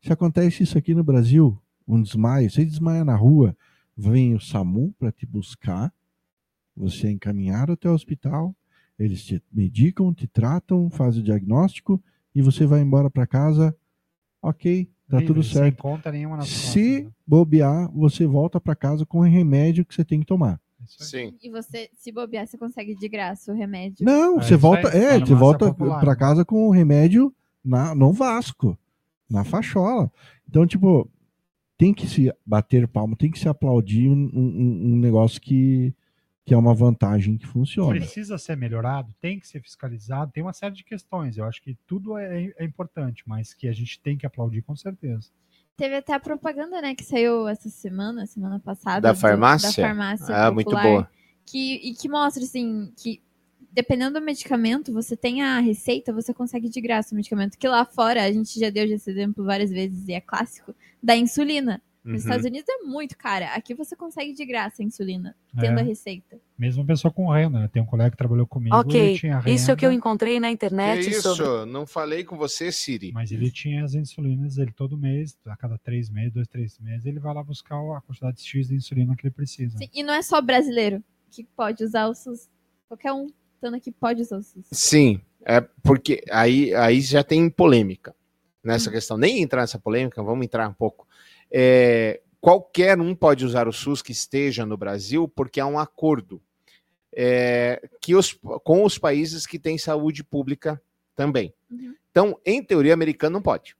Se 0.00 0.12
acontece 0.12 0.62
isso 0.62 0.76
aqui 0.76 0.94
no 0.94 1.04
Brasil, 1.04 1.60
um 1.86 2.02
desmaio, 2.02 2.50
você 2.50 2.64
desmaia 2.64 3.04
na 3.04 3.14
rua, 3.14 3.56
vem 3.96 4.34
o 4.34 4.40
SAMU 4.40 4.92
para 4.98 5.12
te 5.12 5.26
buscar, 5.26 5.92
você 6.76 7.08
é 7.08 7.10
encaminhado 7.10 7.72
até 7.72 7.88
o 7.88 7.94
hospital, 7.94 8.54
eles 8.98 9.22
te 9.24 9.42
medicam, 9.52 10.12
te 10.12 10.26
tratam, 10.26 10.90
fazem 10.90 11.20
o 11.20 11.24
diagnóstico 11.24 12.02
e 12.34 12.42
você 12.42 12.66
vai 12.66 12.80
embora 12.80 13.08
para 13.10 13.26
casa, 13.26 13.74
ok, 14.42 14.88
tá 15.08 15.18
livre, 15.18 15.26
tudo 15.34 15.42
Sem 15.42 15.52
certo. 15.54 15.82
conta 15.82 16.10
Se 16.12 16.20
costas, 16.66 17.04
né? 17.04 17.10
bobear, 17.26 17.90
você 17.92 18.26
volta 18.26 18.60
para 18.60 18.74
casa 18.74 19.06
com 19.06 19.18
o 19.18 19.22
remédio 19.22 19.84
que 19.84 19.94
você 19.94 20.04
tem 20.04 20.20
que 20.20 20.26
tomar. 20.26 20.60
Sim. 20.86 21.34
E 21.42 21.50
você, 21.50 21.90
se 21.94 22.12
bobear, 22.12 22.46
você 22.46 22.56
consegue 22.56 22.94
de 22.94 23.08
graça 23.08 23.52
o 23.52 23.54
remédio. 23.54 24.04
Não, 24.06 24.38
É, 24.38 24.42
você 24.42 24.56
volta, 24.56 24.88
aí, 24.90 25.02
é, 25.02 25.18
tá 25.18 25.26
você 25.26 25.34
volta 25.34 25.74
para 25.74 26.10
né? 26.12 26.16
casa 26.16 26.44
com 26.44 26.66
o 26.68 26.70
remédio 26.70 27.34
na, 27.64 27.94
no 27.94 28.12
Vasco, 28.12 28.78
na 29.28 29.44
fachola. 29.44 30.10
Então, 30.48 30.66
tipo, 30.66 31.08
tem 31.76 31.92
que 31.92 32.06
se 32.06 32.32
bater 32.46 32.86
palma, 32.88 33.16
tem 33.16 33.30
que 33.30 33.38
se 33.38 33.48
aplaudir 33.48 34.08
um, 34.08 34.30
um- 34.32 34.92
um 34.92 34.96
negócio 34.98 35.40
que, 35.40 35.92
que 36.48 36.54
é 36.54 36.56
uma 36.56 36.74
vantagem 36.74 37.36
que 37.36 37.46
funciona. 37.46 37.90
Precisa 37.90 38.38
ser 38.38 38.56
melhorado, 38.56 39.14
tem 39.20 39.38
que 39.38 39.46
ser 39.46 39.60
fiscalizado, 39.60 40.32
tem 40.32 40.42
uma 40.42 40.52
série 40.54 40.74
de 40.74 40.82
questões. 40.82 41.36
Eu 41.36 41.44
acho 41.44 41.62
que 41.62 41.76
tudo 41.86 42.16
é, 42.16 42.52
é 42.56 42.64
importante, 42.64 43.22
mas 43.26 43.52
que 43.52 43.68
a 43.68 43.72
gente 43.72 44.00
tem 44.00 44.16
que 44.16 44.24
aplaudir 44.26 44.62
com 44.62 44.74
certeza. 44.74 45.30
Teve 45.76 45.96
até 45.96 46.14
a 46.14 46.18
propaganda, 46.18 46.80
né, 46.80 46.94
que 46.94 47.04
saiu 47.04 47.46
essa 47.46 47.68
semana, 47.68 48.26
semana 48.26 48.58
passada. 48.58 49.00
Da 49.00 49.12
do- 49.12 49.18
farmácia? 49.18 49.68
Da 49.68 49.88
farmácia. 49.88 50.34
Ah, 50.34 50.50
muito 50.50 50.64
popular, 50.64 50.82
boa. 50.82 51.10
Que, 51.46 51.74
e 51.90 51.94
que 51.94 52.08
mostra, 52.08 52.42
assim, 52.42 52.92
que 52.96 53.22
dependendo 53.70 54.18
do 54.18 54.24
medicamento, 54.24 54.92
você 54.92 55.16
tem 55.16 55.42
a 55.42 55.60
receita, 55.60 56.12
você 56.12 56.32
consegue 56.34 56.68
de 56.68 56.80
graça 56.80 57.14
o 57.14 57.16
medicamento. 57.16 57.56
Que 57.56 57.68
lá 57.68 57.84
fora, 57.84 58.24
a 58.24 58.32
gente 58.32 58.58
já 58.58 58.70
deu 58.70 58.86
esse 58.86 59.10
exemplo 59.10 59.44
várias 59.44 59.70
vezes 59.70 60.08
e 60.08 60.12
é 60.14 60.20
clássico, 60.20 60.74
da 61.02 61.14
insulina. 61.16 61.80
Nos 62.08 62.22
Uhum. 62.24 62.28
Estados 62.30 62.46
Unidos 62.46 62.68
é 62.70 62.78
muito 62.84 63.18
cara. 63.18 63.54
Aqui 63.54 63.74
você 63.74 63.94
consegue 63.94 64.32
de 64.32 64.46
graça 64.46 64.82
a 64.82 64.84
insulina, 64.84 65.36
tendo 65.60 65.78
É. 65.78 65.82
a 65.82 65.84
receita. 65.84 66.40
Mesmo 66.58 66.84
pessoa 66.86 67.12
com 67.12 67.28
renda, 67.30 67.60
né? 67.60 67.68
Tem 67.68 67.82
um 67.82 67.86
colega 67.86 68.10
que 68.12 68.16
trabalhou 68.16 68.46
comigo 68.46 68.74
Ok, 68.74 68.98
é 68.98 69.04
ele 69.10 69.18
tinha 69.18 69.38
renda, 69.38 69.50
isso 69.50 69.70
é 69.70 69.74
o 69.74 69.76
que 69.76 69.84
eu 69.84 69.92
encontrei 69.92 70.40
na 70.40 70.48
Que 70.48 70.54
internet 70.54 71.10
isso? 71.10 71.36
sobre. 71.36 71.70
Não 71.70 71.86
falei 71.86 72.24
com 72.24 72.36
você, 72.38 72.72
Siri. 72.72 73.12
mas 73.12 73.30
ele 73.30 73.50
tinha 73.50 73.84
as 73.84 73.92
insulinas, 73.94 74.56
ele 74.56 74.72
todo 74.72 74.96
mês, 74.96 75.36
a 75.46 75.54
cada 75.56 75.76
três 75.76 76.08
meses, 76.08 76.32
dois, 76.32 76.48
três 76.48 76.78
meses, 76.78 77.04
ele 77.04 77.20
vai 77.20 77.34
lá 77.34 77.42
buscar 77.44 77.76
a 77.76 78.00
quantidade 78.00 78.40
X 78.42 78.68
de 78.68 78.74
insulina 78.76 79.14
que 79.14 79.26
ele 79.26 79.34
precisa. 79.34 79.76
Sim, 79.76 79.88
e 79.92 80.02
não 80.02 80.14
é 80.14 80.22
só 80.22 80.40
brasileiro 80.40 81.04
que 81.30 81.44
pode 81.44 81.84
usar 81.84 82.06
o 82.08 82.14
SUS. 82.14 82.48
Qualquer 82.88 83.12
um 83.12 83.26
estando 83.54 83.74
aqui 83.74 83.92
pode 83.92 84.22
usar 84.22 84.38
o 84.38 84.42
SUS. 84.42 84.64
Sim, 84.72 85.20
é 85.44 85.60
porque 85.82 86.22
aí, 86.30 86.74
aí 86.74 87.00
já 87.02 87.22
tem 87.22 87.50
polêmica 87.50 88.14
nessa 88.64 88.90
questão. 88.90 89.16
Nem 89.16 89.42
entrar 89.42 89.60
nessa 89.62 89.78
polêmica, 89.78 90.22
vamos 90.22 90.44
entrar 90.44 90.68
um 90.68 90.72
pouco. 90.72 91.06
É, 91.50 92.20
qualquer 92.40 93.00
um 93.00 93.14
pode 93.14 93.44
usar 93.44 93.68
o 93.68 93.72
SUS 93.72 94.02
que 94.02 94.12
esteja 94.12 94.64
no 94.66 94.76
Brasil, 94.76 95.28
porque 95.28 95.60
há 95.60 95.66
um 95.66 95.78
acordo 95.78 96.40
é, 97.14 97.88
que 98.00 98.14
os, 98.14 98.38
com 98.64 98.84
os 98.84 98.98
países 98.98 99.46
que 99.46 99.58
têm 99.58 99.78
saúde 99.78 100.22
pública 100.22 100.80
também. 101.16 101.52
Uhum. 101.70 101.94
Então, 102.10 102.40
em 102.44 102.62
teoria, 102.62 102.94
americano 102.94 103.34
não 103.34 103.42
pode, 103.42 103.76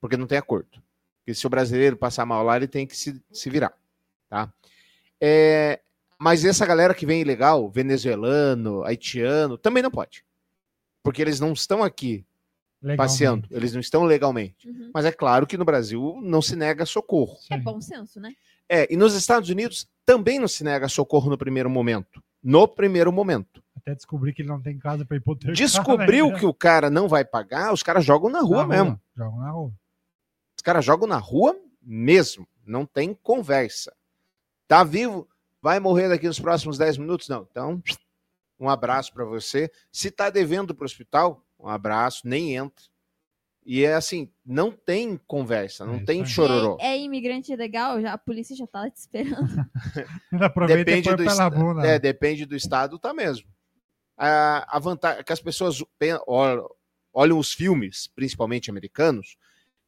porque 0.00 0.16
não 0.16 0.26
tem 0.26 0.38
acordo. 0.38 0.82
Porque 1.18 1.34
se 1.34 1.46
o 1.46 1.50
brasileiro 1.50 1.96
passar 1.96 2.24
mal 2.24 2.42
lá, 2.44 2.56
ele 2.56 2.68
tem 2.68 2.86
que 2.86 2.96
se, 2.96 3.20
se 3.32 3.50
virar. 3.50 3.76
Tá? 4.28 4.52
É, 5.20 5.80
mas 6.18 6.44
essa 6.44 6.64
galera 6.64 6.94
que 6.94 7.06
vem 7.06 7.20
ilegal, 7.20 7.68
venezuelano, 7.68 8.84
haitiano, 8.84 9.58
também 9.58 9.82
não 9.82 9.90
pode. 9.90 10.24
Porque 11.02 11.20
eles 11.20 11.40
não 11.40 11.52
estão 11.52 11.82
aqui 11.82 12.24
Legalmente. 12.82 12.96
passeando, 12.98 13.48
eles 13.50 13.72
não 13.72 13.80
estão 13.80 14.04
legalmente. 14.04 14.68
Uhum. 14.68 14.90
Mas 14.92 15.04
é 15.04 15.12
claro 15.12 15.46
que 15.46 15.56
no 15.56 15.64
Brasil 15.64 16.18
não 16.22 16.42
se 16.42 16.54
nega 16.54 16.84
socorro. 16.84 17.36
É 17.50 17.58
bom 17.58 17.80
senso, 17.80 18.20
né? 18.20 18.32
É, 18.68 18.92
e 18.92 18.96
nos 18.96 19.14
Estados 19.14 19.48
Unidos 19.48 19.88
também 20.04 20.38
não 20.38 20.48
se 20.48 20.62
nega 20.62 20.88
socorro 20.88 21.30
no 21.30 21.38
primeiro 21.38 21.70
momento. 21.70 22.22
No 22.42 22.68
primeiro 22.68 23.10
momento. 23.10 23.62
Até 23.76 23.94
descobrir 23.94 24.32
que 24.32 24.42
ele 24.42 24.48
não 24.48 24.60
tem 24.60 24.78
casa 24.78 25.04
para 25.04 25.16
hipotecar. 25.16 25.54
Descobriu 25.54 26.30
né? 26.30 26.38
que 26.38 26.46
o 26.46 26.54
cara 26.54 26.90
não 26.90 27.08
vai 27.08 27.24
pagar, 27.24 27.72
os 27.72 27.82
caras 27.82 28.04
jogam 28.04 28.30
na 28.30 28.40
rua 28.40 28.62
Na 28.62 28.68
mesmo. 28.68 29.00
Jogam 29.16 29.38
na 29.38 29.50
rua. 29.50 29.72
Os 30.56 30.62
caras 30.62 30.84
jogam 30.84 31.08
na 31.08 31.18
rua 31.18 31.56
mesmo. 31.82 32.46
Não 32.64 32.84
tem 32.84 33.14
conversa. 33.14 33.94
Tá 34.66 34.82
vivo? 34.82 35.28
Vai 35.62 35.80
morrer 35.80 36.08
daqui 36.08 36.26
nos 36.26 36.40
próximos 36.40 36.78
10 36.78 36.98
minutos? 36.98 37.28
Não. 37.28 37.46
Então, 37.50 37.82
um 38.58 38.68
abraço 38.68 39.12
para 39.12 39.24
você. 39.24 39.70
Se 39.92 40.10
tá 40.10 40.30
devendo 40.30 40.74
para 40.74 40.84
o 40.84 40.86
hospital, 40.86 41.45
um 41.58 41.68
abraço, 41.68 42.22
nem 42.26 42.54
entra. 42.54 42.84
E 43.64 43.84
é 43.84 43.94
assim, 43.94 44.30
não 44.44 44.70
tem 44.70 45.16
conversa, 45.26 45.84
não 45.84 45.96
É 45.96 46.04
tem 46.04 46.24
chororô. 46.24 46.76
É, 46.80 46.90
é 46.90 47.00
imigrante 47.00 47.54
legal, 47.56 48.00
já, 48.00 48.12
a 48.12 48.18
polícia 48.18 48.54
já 48.54 48.66
tá 48.66 48.82
lá 48.82 48.90
te 48.90 48.98
esperando. 48.98 49.66
Aproveita 50.40 50.84
Depende 50.84 51.08
e 51.08 51.16
do, 51.16 51.24
pela 51.24 51.50
bunda. 51.50 51.84
é, 51.86 51.98
depende 51.98 52.46
do 52.46 52.54
estado, 52.54 52.96
tá 52.98 53.12
mesmo. 53.12 53.48
A, 54.16 54.76
a 54.76 54.78
vantagem 54.78 55.20
é 55.20 55.24
que 55.24 55.32
as 55.32 55.40
pessoas 55.40 55.82
olham, 56.28 56.68
olham 57.12 57.38
os 57.38 57.52
filmes, 57.52 58.08
principalmente 58.14 58.70
americanos, 58.70 59.36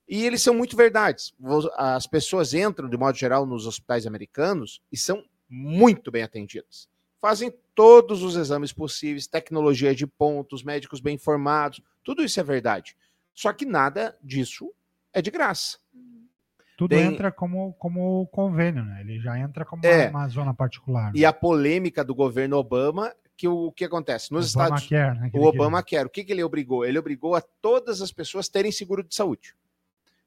e 0.09 0.25
eles 0.25 0.43
são 0.43 0.55
muito 0.55 0.77
verdades. 0.77 1.33
As 1.77 2.07
pessoas 2.07 2.55
entram, 2.55 2.89
de 2.89 2.97
modo 2.97 3.17
geral, 3.17 3.47
nos 3.47 3.65
hospitais 3.67 4.07
americanos 4.07 4.83
e 4.91 4.97
são 4.97 5.23
muito 5.49 6.11
bem 6.11 6.23
atendidas. 6.25 6.89
Fazem 7.21 7.53
todos 7.75 8.23
os 8.23 8.37
exames 8.37 8.73
possíveis, 8.73 9.27
tecnologia 9.27 9.95
de 9.95 10.07
pontos, 10.07 10.63
médicos 10.63 11.01
bem 11.01 11.15
informados, 11.17 11.81
tudo 12.05 12.23
isso 12.23 12.39
é 12.39 12.43
verdade. 12.43 12.97
Só 13.35 13.53
que 13.53 13.65
nada 13.65 14.17
disso 14.23 14.73
é 15.13 15.21
de 15.21 15.31
graça. 15.31 15.79
Tudo 16.77 16.91
Tem- 16.91 17.07
entra 17.13 17.33
como, 17.33 17.73
como 17.75 18.27
convênio, 18.29 18.85
né? 18.85 19.01
Ele 19.01 19.19
já 19.19 19.37
entra 19.39 19.65
como 19.65 19.85
É. 19.85 20.09
uma, 20.11 20.29
zona 20.29 20.55
particular. 20.55 21.11
E 21.15 21.25
a 21.25 21.33
polêmica 21.33 22.05
do 22.05 22.15
governo 22.15 22.57
Obama, 22.57 23.13
que 23.37 23.49
o, 23.49 23.73
que 23.73 23.85
acontece? 23.85 24.33
Nos 24.33 24.47
Estados 24.47 24.85
Obamacare, 24.87 25.19
né, 25.21 25.31
O 25.35 25.45
Obama 25.45 25.83
quer. 25.83 26.07
O 26.07 26.11
que, 26.11 26.23
que 26.23 26.33
ele 26.33 26.43
obrigou? 26.45 26.85
Ele 26.85 26.99
obrigou 26.99 27.35
a 27.35 27.41
todas 27.41 28.01
as 28.01 28.13
pessoas 28.13 28.49
terem 28.49 28.71
seguro 28.71 29.03
de 29.03 29.13
saúde. 29.15 29.55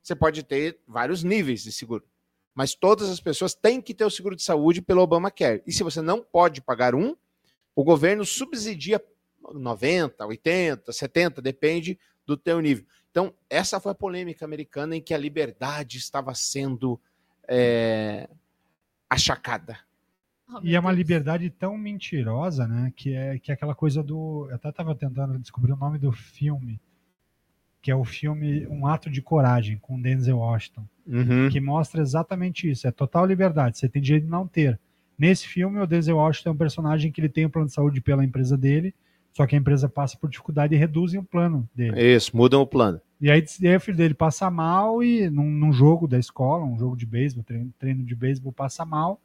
Você 0.03 0.13
pode 0.15 0.43
ter 0.43 0.77
vários 0.87 1.23
níveis 1.23 1.63
de 1.63 1.71
seguro, 1.71 2.03
mas 2.53 2.75
todas 2.75 3.09
as 3.09 3.19
pessoas 3.19 3.53
têm 3.53 3.81
que 3.81 3.93
ter 3.93 4.05
o 4.05 4.09
seguro 4.09 4.35
de 4.35 4.43
saúde 4.43 4.81
pelo 4.81 5.01
Obamacare. 5.01 5.63
E 5.65 5.71
se 5.71 5.83
você 5.83 6.01
não 6.01 6.21
pode 6.21 6.61
pagar 6.61 6.93
um, 6.93 7.15
o 7.75 7.83
governo 7.83 8.25
subsidia 8.25 9.01
90, 9.53 10.25
80, 10.25 10.91
70, 10.91 11.41
depende 11.41 11.97
do 12.25 12.37
teu 12.37 12.59
nível. 12.59 12.85
Então, 13.09 13.33
essa 13.49 13.79
foi 13.79 13.91
a 13.91 13.95
polêmica 13.95 14.45
americana 14.45 14.95
em 14.95 15.01
que 15.01 15.13
a 15.13 15.17
liberdade 15.17 15.97
estava 15.97 16.33
sendo 16.33 16.99
é, 17.47 18.29
achacada. 19.09 19.77
E 20.63 20.75
é 20.75 20.79
uma 20.79 20.91
liberdade 20.91 21.49
tão 21.49 21.77
mentirosa, 21.77 22.67
né? 22.67 22.91
Que 22.95 23.13
é, 23.13 23.39
que 23.39 23.51
é 23.51 23.53
aquela 23.53 23.73
coisa 23.73 24.03
do. 24.03 24.47
Eu 24.49 24.55
até 24.55 24.69
estava 24.69 24.93
tentando 24.93 25.39
descobrir 25.39 25.71
o 25.71 25.77
nome 25.77 25.97
do 25.97 26.11
filme, 26.11 26.81
que 27.81 27.89
é 27.89 27.95
o 27.95 28.03
filme 28.05 28.67
Um 28.67 28.85
Ato 28.85 29.09
de 29.09 29.21
Coragem, 29.21 29.77
com 29.81 29.99
Denzel 29.99 30.37
Washington, 30.37 30.83
Uhum. 31.07 31.49
que 31.49 31.59
mostra 31.59 32.01
exatamente 32.01 32.69
isso. 32.69 32.87
É 32.87 32.91
total 32.91 33.25
liberdade. 33.25 33.77
Você 33.77 33.89
tem 33.89 34.01
direito 34.01 34.25
de 34.25 34.29
não 34.29 34.47
ter. 34.47 34.79
Nesse 35.17 35.47
filme, 35.47 35.79
o 35.79 35.87
Denzel 35.87 36.17
Washington 36.17 36.49
é 36.49 36.53
um 36.53 36.57
personagem 36.57 37.11
que 37.11 37.19
ele 37.19 37.27
tem 37.29 37.45
um 37.45 37.49
plano 37.49 37.67
de 37.67 37.73
saúde 37.73 37.99
pela 37.99 38.23
empresa 38.23 38.55
dele, 38.57 38.93
só 39.33 39.45
que 39.47 39.55
a 39.55 39.57
empresa 39.57 39.89
passa 39.89 40.17
por 40.17 40.29
dificuldade 40.29 40.75
e 40.75 40.77
reduzem 40.77 41.19
o 41.19 41.23
plano 41.23 41.67
dele. 41.75 41.99
Isso, 42.01 42.35
mudam 42.35 42.61
o 42.61 42.67
plano. 42.67 43.01
E 43.19 43.29
aí, 43.29 43.43
e 43.61 43.67
aí 43.67 43.75
o 43.75 43.79
filho 43.79 43.97
dele 43.97 44.13
passa 44.13 44.49
mal 44.49 45.03
e 45.03 45.29
num, 45.29 45.49
num 45.49 45.71
jogo 45.71 46.07
da 46.07 46.17
escola, 46.17 46.65
um 46.65 46.77
jogo 46.77 46.95
de 46.95 47.05
beisebol, 47.05 47.43
treino, 47.43 47.73
treino 47.77 48.03
de 48.03 48.15
beisebol, 48.15 48.51
passa 48.51 48.83
mal. 48.85 49.19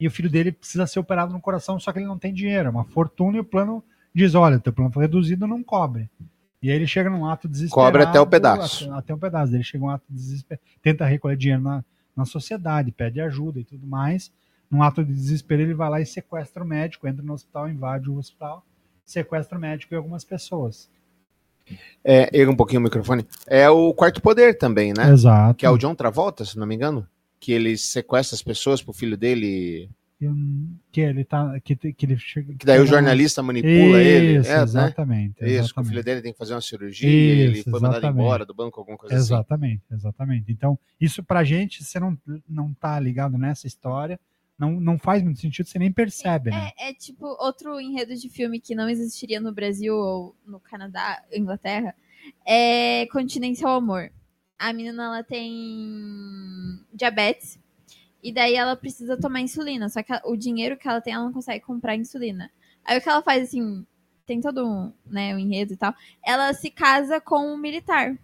E 0.00 0.06
o 0.06 0.10
filho 0.10 0.30
dele 0.30 0.52
precisa 0.52 0.86
ser 0.86 0.98
operado 1.00 1.32
no 1.32 1.40
coração, 1.40 1.78
só 1.80 1.92
que 1.92 1.98
ele 1.98 2.06
não 2.06 2.18
tem 2.18 2.32
dinheiro, 2.32 2.68
é 2.68 2.70
uma 2.70 2.84
fortuna 2.84 3.36
e 3.36 3.40
o 3.40 3.44
plano 3.44 3.82
diz, 4.14 4.34
olha, 4.34 4.58
teu 4.58 4.72
plano 4.72 4.90
foi 4.92 5.04
reduzido, 5.04 5.46
não 5.46 5.62
cobre. 5.62 6.08
E 6.62 6.70
aí 6.70 6.76
ele 6.76 6.86
chega 6.86 7.08
num 7.08 7.26
ato 7.26 7.48
desesperado. 7.48 7.92
Cobre 7.92 8.02
até 8.02 8.20
o 8.20 8.26
pedaço. 8.26 8.84
Até, 8.86 8.98
até 8.98 9.14
o 9.14 9.18
pedaço. 9.18 9.54
Ele 9.54 9.62
chega 9.62 9.84
um 9.84 9.90
ato 9.90 10.04
desesperado, 10.08 10.62
tenta 10.82 11.04
recolher 11.04 11.36
dinheiro 11.36 11.62
na, 11.62 11.84
na 12.16 12.24
sociedade, 12.24 12.90
pede 12.90 13.20
ajuda 13.20 13.60
e 13.60 13.64
tudo 13.64 13.86
mais. 13.86 14.32
Num 14.70 14.82
ato 14.82 15.04
de 15.04 15.12
desespero, 15.12 15.62
ele 15.62 15.74
vai 15.74 15.88
lá 15.88 16.00
e 16.00 16.06
sequestra 16.06 16.62
o 16.62 16.66
médico, 16.66 17.06
entra 17.06 17.24
no 17.24 17.32
hospital, 17.32 17.68
invade 17.68 18.10
o 18.10 18.18
hospital, 18.18 18.64
sequestra 19.04 19.56
o 19.56 19.60
médico 19.60 19.94
e 19.94 19.96
algumas 19.96 20.24
pessoas. 20.24 20.90
É, 22.04 22.28
erga 22.38 22.50
um 22.50 22.56
pouquinho 22.56 22.80
o 22.80 22.84
microfone. 22.84 23.26
É 23.46 23.68
o 23.68 23.92
quarto 23.94 24.20
poder 24.20 24.56
também, 24.56 24.92
né? 24.92 25.10
Exato. 25.10 25.54
Que 25.54 25.66
é 25.66 25.70
o 25.70 25.78
John 25.78 25.94
Travolta, 25.94 26.44
se 26.44 26.58
não 26.58 26.66
me 26.66 26.74
engano. 26.74 27.06
Que 27.40 27.52
ele 27.52 27.76
sequestra 27.76 28.34
as 28.34 28.42
pessoas 28.42 28.82
pro 28.82 28.92
filho 28.92 29.16
dele. 29.16 29.88
Que 30.90 31.00
ele 31.00 31.24
tá 31.24 31.60
que, 31.60 31.76
que 31.76 32.06
ele 32.06 32.18
chega 32.18 32.52
Que 32.54 32.66
daí 32.66 32.80
o 32.80 32.86
jornalista 32.86 33.40
manipula 33.42 34.02
ele. 34.02 34.40
Isso, 34.40 34.50
É, 34.50 34.56
né? 34.56 34.62
exatamente, 34.64 35.30
Isso, 35.34 35.38
que 35.38 35.44
o 35.44 35.48
exatamente. 35.60 35.88
filho 35.90 36.04
dele 36.04 36.22
tem 36.22 36.32
que 36.32 36.38
fazer 36.38 36.54
uma 36.54 36.60
cirurgia 36.60 37.08
e 37.08 37.12
ele 37.40 37.58
Isso, 37.58 37.70
foi 37.70 37.80
mandado 37.80 37.98
exatamente. 37.98 38.20
embora 38.24 38.44
do 38.44 38.52
banco, 38.52 38.80
alguma 38.80 38.98
coisa 38.98 39.14
assim. 39.14 39.24
Exatamente, 39.24 39.82
exatamente. 39.92 40.50
Então, 40.52 40.76
isso 41.00 41.22
pra 41.22 41.44
gente, 41.44 41.84
você 41.84 42.00
não, 42.00 42.18
não 42.48 42.74
tá 42.74 42.98
ligado 42.98 43.38
nessa 43.38 43.66
história, 43.68 44.18
não, 44.58 44.72
não 44.80 44.98
faz 44.98 45.22
muito 45.22 45.38
sentido, 45.38 45.66
você 45.68 45.78
nem 45.78 45.92
percebe, 45.92 46.50
né? 46.50 46.72
É, 46.76 46.90
é 46.90 46.94
tipo 46.94 47.24
outro 47.40 47.80
enredo 47.80 48.16
de 48.16 48.28
filme 48.28 48.58
que 48.58 48.74
não 48.74 48.88
existiria 48.88 49.40
no 49.40 49.52
Brasil 49.54 49.94
ou 49.94 50.34
no 50.44 50.58
Canadá, 50.58 51.22
Inglaterra, 51.32 51.94
é 52.44 53.06
Continência 53.12 53.68
ao 53.68 53.76
Amor. 53.76 54.10
A 54.58 54.72
menina 54.72 55.04
ela 55.04 55.22
tem 55.22 56.80
diabetes 56.92 57.56
e 58.28 58.32
daí 58.32 58.54
ela 58.54 58.76
precisa 58.76 59.16
tomar 59.16 59.40
insulina, 59.40 59.88
só 59.88 60.02
que 60.02 60.12
o 60.24 60.36
dinheiro 60.36 60.76
que 60.76 60.88
ela 60.88 61.00
tem 61.00 61.14
ela 61.14 61.24
não 61.24 61.32
consegue 61.32 61.64
comprar 61.64 61.96
insulina. 61.96 62.50
Aí 62.84 62.98
o 62.98 63.00
que 63.00 63.08
ela 63.08 63.22
faz 63.22 63.48
assim, 63.48 63.86
tem 64.26 64.40
todo 64.40 64.66
um, 64.66 64.92
né, 65.06 65.34
um 65.34 65.38
enredo 65.38 65.72
e 65.72 65.76
tal. 65.76 65.94
Ela 66.24 66.52
se 66.52 66.70
casa 66.70 67.20
com 67.20 67.54
um 67.54 67.56
militar. 67.56 68.16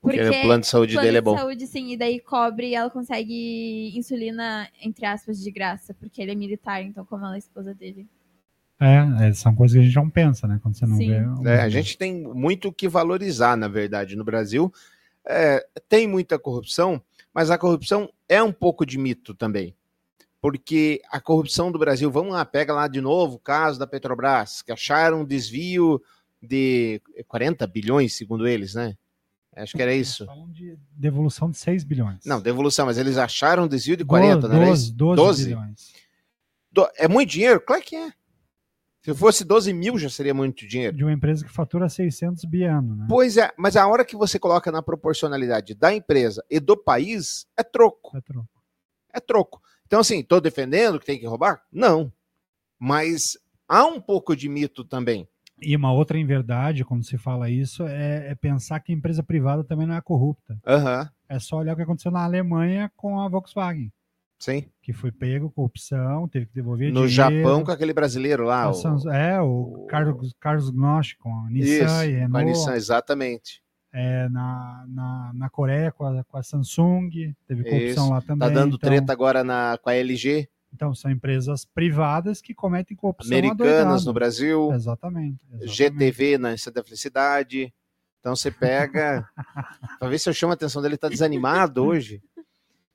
Porque 0.00 0.20
o 0.20 0.42
plano 0.42 0.60
de 0.60 0.66
saúde 0.66 0.92
plano 0.92 1.06
dele 1.06 1.16
é 1.16 1.20
de 1.20 1.24
bom. 1.24 1.36
saúde, 1.36 1.66
sim, 1.66 1.92
e 1.92 1.96
daí 1.96 2.20
cobre 2.20 2.68
e 2.68 2.74
ela 2.74 2.90
consegue 2.90 3.96
insulina, 3.96 4.68
entre 4.82 5.06
aspas, 5.06 5.40
de 5.42 5.50
graça, 5.50 5.94
porque 5.94 6.20
ele 6.20 6.32
é 6.32 6.34
militar, 6.34 6.82
então 6.82 7.06
como 7.06 7.24
ela 7.24 7.36
é 7.36 7.38
esposa 7.38 7.72
dele. 7.72 8.06
É, 8.78 9.28
é, 9.28 9.32
são 9.32 9.54
coisas 9.54 9.74
que 9.74 9.80
a 9.82 9.86
gente 9.86 9.96
não 9.96 10.10
pensa, 10.10 10.46
né? 10.46 10.58
Quando 10.62 10.76
você 10.76 10.84
não 10.84 10.96
Sim. 10.96 11.08
vê. 11.08 11.26
um- 11.26 11.48
É, 11.48 11.62
a 11.62 11.68
gente 11.70 11.96
tem 11.96 12.22
muito 12.22 12.68
o 12.68 12.72
que 12.72 12.86
valorizar, 12.86 13.56
na 13.56 13.68
verdade, 13.68 14.14
no 14.14 14.24
Brasil. 14.24 14.70
É, 15.26 15.66
tem 15.88 16.06
muita 16.06 16.38
corrupção, 16.38 17.00
mas 17.34 17.50
a 17.50 17.58
corrupção 17.58 18.08
é 18.28 18.42
um 18.42 18.52
pouco 18.52 18.86
de 18.86 18.96
mito 18.96 19.34
também. 19.34 19.74
Porque 20.40 21.00
a 21.10 21.20
corrupção 21.20 21.72
do 21.72 21.78
Brasil, 21.78 22.10
vamos 22.10 22.32
lá, 22.34 22.44
pega 22.44 22.72
lá 22.72 22.86
de 22.86 23.00
novo 23.00 23.36
o 23.36 23.38
caso 23.38 23.78
da 23.78 23.86
Petrobras, 23.86 24.60
que 24.62 24.70
acharam 24.72 25.22
um 25.22 25.24
desvio 25.24 26.00
de 26.40 27.00
40 27.26 27.66
bilhões, 27.66 28.14
segundo 28.14 28.46
eles, 28.46 28.74
né? 28.74 28.94
Acho 29.56 29.74
que 29.76 29.80
era 29.82 29.94
isso. 29.94 30.26
Falam 30.26 30.50
de 30.50 30.76
devolução 30.90 31.50
de 31.50 31.56
6 31.56 31.82
bilhões. 31.84 32.24
Não, 32.26 32.40
devolução, 32.40 32.84
mas 32.86 32.98
eles 32.98 33.16
acharam 33.16 33.64
um 33.64 33.68
desvio 33.68 33.96
de 33.96 34.04
40, 34.04 34.48
não 34.48 34.56
era 34.56 34.66
12, 34.66 34.82
isso? 34.82 34.92
12 34.94 35.44
bilhões. 35.44 35.92
Do- 36.70 36.90
É 36.96 37.06
muito 37.08 37.30
dinheiro? 37.30 37.60
Claro 37.60 37.82
que 37.82 37.94
é. 37.96 38.12
Se 39.04 39.14
fosse 39.14 39.44
12 39.44 39.70
mil, 39.74 39.98
já 39.98 40.08
seria 40.08 40.32
muito 40.32 40.66
dinheiro. 40.66 40.96
De 40.96 41.04
uma 41.04 41.12
empresa 41.12 41.44
que 41.44 41.52
fatura 41.52 41.90
600 41.90 42.42
bi 42.46 42.62
ano, 42.64 42.96
né? 42.96 43.06
Pois 43.06 43.36
é, 43.36 43.50
mas 43.58 43.76
a 43.76 43.86
hora 43.86 44.02
que 44.02 44.16
você 44.16 44.38
coloca 44.38 44.72
na 44.72 44.82
proporcionalidade 44.82 45.74
da 45.74 45.94
empresa 45.94 46.42
e 46.50 46.58
do 46.58 46.74
país, 46.74 47.46
é 47.54 47.62
troco. 47.62 48.16
É 48.16 48.20
troco. 48.22 48.62
É 49.12 49.20
troco. 49.20 49.62
Então, 49.86 50.00
assim, 50.00 50.22
tô 50.22 50.40
defendendo 50.40 50.98
que 50.98 51.04
tem 51.04 51.18
que 51.18 51.26
roubar? 51.26 51.62
Não. 51.70 52.10
Mas 52.78 53.36
há 53.68 53.84
um 53.84 54.00
pouco 54.00 54.34
de 54.34 54.48
mito 54.48 54.82
também. 54.82 55.28
E 55.60 55.76
uma 55.76 55.92
outra 55.92 56.18
inverdade, 56.18 56.82
quando 56.82 57.04
se 57.04 57.18
fala 57.18 57.50
isso, 57.50 57.86
é, 57.86 58.30
é 58.30 58.34
pensar 58.34 58.80
que 58.80 58.90
a 58.90 58.94
empresa 58.94 59.22
privada 59.22 59.62
também 59.62 59.86
não 59.86 59.96
é 59.96 60.00
corrupta. 60.00 60.58
Aham, 60.66 61.10
É 61.28 61.38
só 61.38 61.58
olhar 61.58 61.74
o 61.74 61.76
que 61.76 61.82
aconteceu 61.82 62.10
na 62.10 62.24
Alemanha 62.24 62.90
com 62.96 63.20
a 63.20 63.28
Volkswagen, 63.28 63.92
sim. 64.44 64.64
que 64.82 64.92
foi 64.92 65.10
pego, 65.10 65.50
corrupção, 65.50 66.28
teve 66.28 66.46
que 66.46 66.54
devolver 66.54 66.92
No 66.92 67.06
dinheiro. 67.08 67.36
Japão, 67.42 67.64
com 67.64 67.70
aquele 67.70 67.92
brasileiro 67.92 68.44
lá. 68.44 68.70
O- 68.70 69.10
é, 69.10 69.40
o 69.40 69.86
Carlos, 69.88 70.34
Carlos 70.40 70.70
Gnosch 70.70 71.14
com 71.18 71.30
a 71.34 71.50
Nissan 71.50 71.84
Isso, 71.84 72.04
e 72.04 72.12
Renault. 72.12 72.44
Nissan, 72.46 72.74
exatamente. 72.74 73.62
É, 73.92 74.28
na, 74.28 74.84
na, 74.88 75.30
na 75.34 75.48
Coreia 75.50 75.92
com 75.92 76.04
a, 76.04 76.24
com 76.24 76.36
a 76.36 76.42
Samsung, 76.42 77.10
teve 77.46 77.62
corrupção 77.62 78.04
Isso. 78.04 78.10
lá 78.12 78.20
também. 78.20 78.38
Tá 78.48 78.48
dando 78.52 78.74
então, 78.76 78.90
treta 78.90 79.12
agora 79.12 79.44
na, 79.44 79.78
com 79.80 79.88
a 79.88 79.94
LG, 79.94 80.48
Então, 80.72 80.92
são 80.94 81.08
empresas 81.12 81.64
privadas 81.64 82.40
que 82.40 82.52
cometem 82.52 82.96
corrupção 82.96 83.30
Americanas 83.36 84.04
no 84.04 84.12
Brasil, 84.12 84.72
Exatamente. 84.72 85.38
exatamente. 85.52 85.76
GTV 85.76 86.38
na 86.38 86.56
Santa 86.58 86.82
Felicidade. 86.82 87.72
Então 88.18 88.34
você 88.34 88.50
pega. 88.50 89.28
pra 90.00 90.08
ver 90.08 90.18
se 90.18 90.28
eu 90.28 90.32
chamo 90.34 90.50
a 90.52 90.54
atenção 90.54 90.82
dele, 90.82 90.96
tá 90.96 91.08
desanimado 91.08 91.84
hoje. 91.86 92.20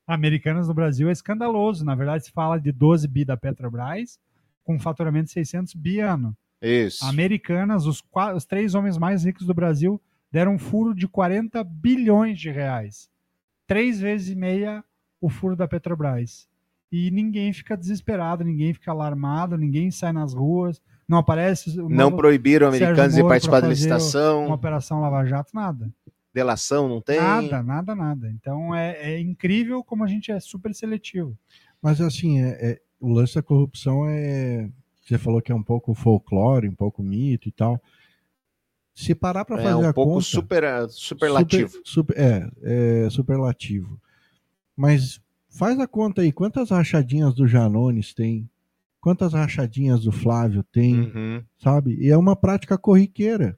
Americanas 0.09 0.67
no 0.67 0.73
Brasil 0.73 1.07
é 1.07 1.11
escandaloso. 1.11 1.85
Na 1.85 1.93
verdade, 1.93 2.25
se 2.25 2.31
fala 2.31 2.59
de 2.59 2.71
12 2.71 3.07
bi 3.07 3.23
da 3.23 3.37
Petrobras 3.37 4.19
com 4.63 4.75
um 4.75 4.79
faturamento 4.79 5.25
de 5.25 5.33
600 5.33 5.75
bi 5.75 5.99
ano. 5.99 6.35
Isso. 6.59 7.05
Americanas, 7.05 7.85
os, 7.85 8.03
os 8.35 8.45
três 8.45 8.73
homens 8.73 8.97
mais 8.97 9.23
ricos 9.23 9.45
do 9.45 9.53
Brasil, 9.53 10.01
deram 10.31 10.55
um 10.55 10.59
furo 10.59 10.95
de 10.95 11.07
40 11.07 11.63
bilhões 11.63 12.39
de 12.39 12.49
reais. 12.49 13.07
Três 13.67 13.99
vezes 13.99 14.29
e 14.29 14.35
meia 14.35 14.83
o 15.21 15.29
furo 15.29 15.55
da 15.55 15.67
Petrobras. 15.67 16.47
E 16.91 17.11
ninguém 17.11 17.53
fica 17.53 17.77
desesperado, 17.77 18.43
ninguém 18.43 18.73
fica 18.73 18.89
alarmado, 18.89 19.57
ninguém 19.57 19.91
sai 19.91 20.11
nas 20.11 20.33
ruas, 20.33 20.81
não 21.07 21.19
aparece. 21.19 21.77
Não 21.77 22.11
proibiram 22.11 22.67
americanos 22.67 23.13
de 23.13 23.21
participar 23.21 23.59
da 23.59 23.67
licitação, 23.67 24.47
Uma 24.47 24.55
operação 24.55 25.01
Lava 25.01 25.23
Jato, 25.23 25.51
nada. 25.53 25.93
Delação 26.33 26.87
não 26.87 27.01
tem. 27.01 27.17
Nada, 27.19 27.63
nada, 27.63 27.95
nada. 27.95 28.29
Então 28.29 28.73
é, 28.75 29.13
é 29.13 29.19
incrível 29.19 29.83
como 29.83 30.03
a 30.03 30.07
gente 30.07 30.31
é 30.31 30.39
super 30.39 30.73
seletivo. 30.73 31.37
Mas 31.81 31.99
assim, 32.01 32.41
é, 32.41 32.49
é- 32.71 32.81
o 32.99 33.09
lance 33.13 33.35
da 33.35 33.41
corrupção 33.43 34.05
é. 34.07 34.69
Você 35.01 35.17
falou 35.17 35.41
que 35.41 35.51
é 35.51 35.55
um 35.55 35.63
pouco 35.63 35.93
folclore, 35.95 36.67
um 36.69 36.75
pouco 36.75 37.01
mito 37.01 37.47
e 37.47 37.51
tal. 37.51 37.81
Se 38.93 39.15
parar 39.15 39.45
para 39.45 39.59
É 39.59 39.63
fazer 39.63 39.75
um 39.85 39.87
a 39.89 39.93
pouco 39.93 40.13
conta, 40.15 40.25
super, 40.25 40.63
superlativo. 40.89 41.69
Super, 41.69 41.83
super- 41.85 42.17
é, 42.17 43.05
é 43.05 43.09
superlativo. 43.09 43.99
Mas 44.75 45.21
faz 45.49 45.79
a 45.79 45.87
conta 45.87 46.21
aí, 46.21 46.31
quantas 46.31 46.69
rachadinhas 46.69 47.33
do 47.33 47.47
Janones 47.47 48.13
tem? 48.13 48.49
Quantas 48.99 49.31
rachadinhas 49.33 50.01
do 50.03 50.11
Flávio 50.11 50.61
tem? 50.63 50.99
Uhum. 50.99 51.43
Sabe? 51.57 51.95
E 51.99 52.09
é 52.09 52.17
uma 52.17 52.35
prática 52.35 52.77
corriqueira. 52.77 53.57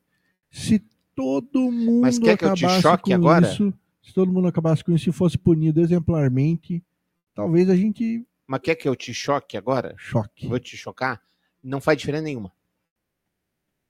Se 0.51 0.83
todo 1.21 1.71
mundo 1.71 2.01
Mas 2.01 2.17
quer 2.19 2.37
que 2.37 2.45
eu 2.45 2.53
te 2.53 2.65
acabasse 2.65 2.81
choque 2.81 3.09
com 3.09 3.15
agora? 3.15 3.47
isso, 3.51 3.73
se 4.01 4.13
todo 4.13 4.31
mundo 4.31 4.47
acabasse 4.47 4.83
com 4.83 4.91
isso 4.93 5.09
e 5.09 5.13
fosse 5.13 5.37
punido 5.37 5.79
exemplarmente, 5.81 6.83
talvez 7.33 7.69
a 7.69 7.75
gente 7.75 8.25
Mas 8.47 8.61
quer 8.61 8.75
que 8.75 8.87
eu 8.89 8.95
te 8.95 9.13
choque 9.13 9.55
agora? 9.57 9.93
choque. 9.97 10.47
Vou 10.47 10.59
te 10.59 10.75
chocar? 10.75 11.21
Não 11.63 11.79
faz 11.79 11.97
diferença 11.97 12.23
nenhuma. 12.23 12.51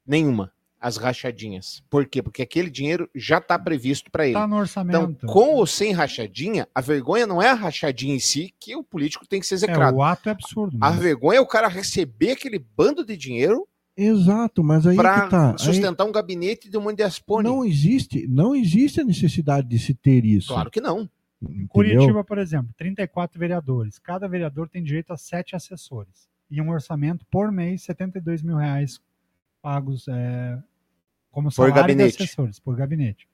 Nenhuma. 0.05 0.51
As 0.79 0.97
rachadinhas. 0.97 1.83
Por 1.91 2.07
quê? 2.07 2.23
Porque 2.23 2.41
aquele 2.41 2.67
dinheiro 2.69 3.07
já 3.13 3.37
está 3.37 3.57
previsto 3.59 4.09
para 4.09 4.25
ele. 4.25 4.33
Tá 4.33 4.41
no 4.47 4.55
Então, 4.55 4.59
orçamento. 4.61 5.27
com 5.27 5.49
ou 5.53 5.67
sem 5.67 5.91
rachadinha, 5.93 6.67
a 6.73 6.81
vergonha 6.81 7.27
não 7.27 7.39
é 7.39 7.49
a 7.49 7.53
rachadinha 7.53 8.15
em 8.15 8.19
si 8.19 8.51
que 8.59 8.75
o 8.75 8.83
político 8.83 9.27
tem 9.27 9.39
que 9.39 9.45
ser 9.45 9.53
é, 9.53 9.57
execrado. 9.57 9.95
o 9.95 10.01
ato 10.01 10.27
é 10.27 10.31
absurdo. 10.31 10.75
A 10.81 10.89
mas- 10.89 10.99
vergonha 10.99 11.37
é 11.37 11.41
o 11.41 11.45
cara 11.45 11.67
receber 11.67 12.31
aquele 12.31 12.57
bando 12.57 13.05
de 13.05 13.15
dinheiro 13.15 13.67
Exato, 13.95 14.63
mas 14.63 14.87
aí 14.87 14.95
para 14.95 15.21
que 15.21 15.29
tá. 15.29 15.51
Aí 15.51 15.59
sustentar 15.59 16.05
um 16.05 16.11
gabinete 16.11 16.69
de 16.69 16.77
um 16.77 16.93
de 16.93 17.03
aspone. 17.03 17.47
não 17.47 17.65
existe, 17.65 18.27
não 18.27 18.55
existe 18.55 19.01
a 19.01 19.03
necessidade 19.03 19.67
de 19.67 19.77
se 19.77 19.93
ter 19.93 20.25
isso. 20.25 20.53
Claro 20.53 20.71
que 20.71 20.79
não. 20.79 21.09
entendeu? 21.41 21.67
Curitiba, 21.67 22.23
por 22.23 22.37
exemplo, 22.37 22.73
34 22.77 23.39
vereadores. 23.39 23.99
Cada 23.99 24.27
vereador 24.27 24.69
tem 24.69 24.83
direito 24.83 25.11
a 25.11 25.17
sete 25.17 25.55
assessores. 25.55 26.29
E 26.49 26.61
um 26.61 26.69
orçamento 26.69 27.25
por 27.29 27.51
mês, 27.51 27.83
72 27.83 28.41
mil 28.41 28.57
reais 28.57 28.99
pagos 29.61 30.07
é, 30.07 30.57
como 31.31 31.51
salário 31.51 31.73
de 31.73 31.81
gabinete. 31.81 32.23
assessores, 32.23 32.59
por 32.59 32.75
gabinete. 32.75 33.27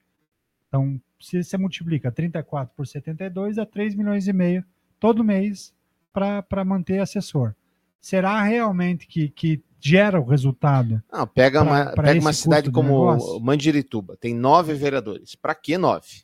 Então, 0.67 0.99
se 1.19 1.43
você 1.43 1.57
multiplica 1.57 2.11
34 2.11 2.75
por 2.75 2.85
72, 2.85 3.57
é 3.57 3.65
3 3.65 3.95
milhões 3.95 4.27
e 4.27 4.33
meio 4.33 4.63
todo 4.99 5.23
mês 5.23 5.73
para 6.11 6.65
manter 6.65 6.99
assessor. 6.99 7.55
Será 7.99 8.41
realmente 8.43 9.07
que, 9.07 9.29
que 9.29 9.63
gera 9.87 10.19
o 10.19 10.25
resultado? 10.25 11.01
Não, 11.11 11.25
pega 11.27 11.63
Pra- 11.63 11.71
uma, 11.71 11.85
pra 11.91 12.03
pega 12.03 12.19
uma 12.19 12.33
cidade 12.33 12.71
como? 12.71 13.39
Mandirituba, 13.39 14.17
tem 14.17 14.33
nove 14.33 14.73
vereadores. 14.73 15.35
Para 15.35 15.53
que 15.55 15.77
nove? 15.77 16.23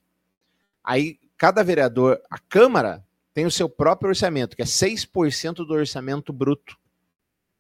Aí, 0.84 1.18
cada 1.38 1.64
vereador, 1.64 2.20
a 2.30 2.38
Câmara 2.38 3.04
tem 3.34 3.46
o 3.46 3.52
seu 3.52 3.68
próprio 3.70 4.10
orçamento, 4.10 4.56
que 4.56 4.62
é 4.62 4.66
6% 4.66 5.66
do 5.66 5.74
orçamento 5.74 6.32
bruto 6.34 6.78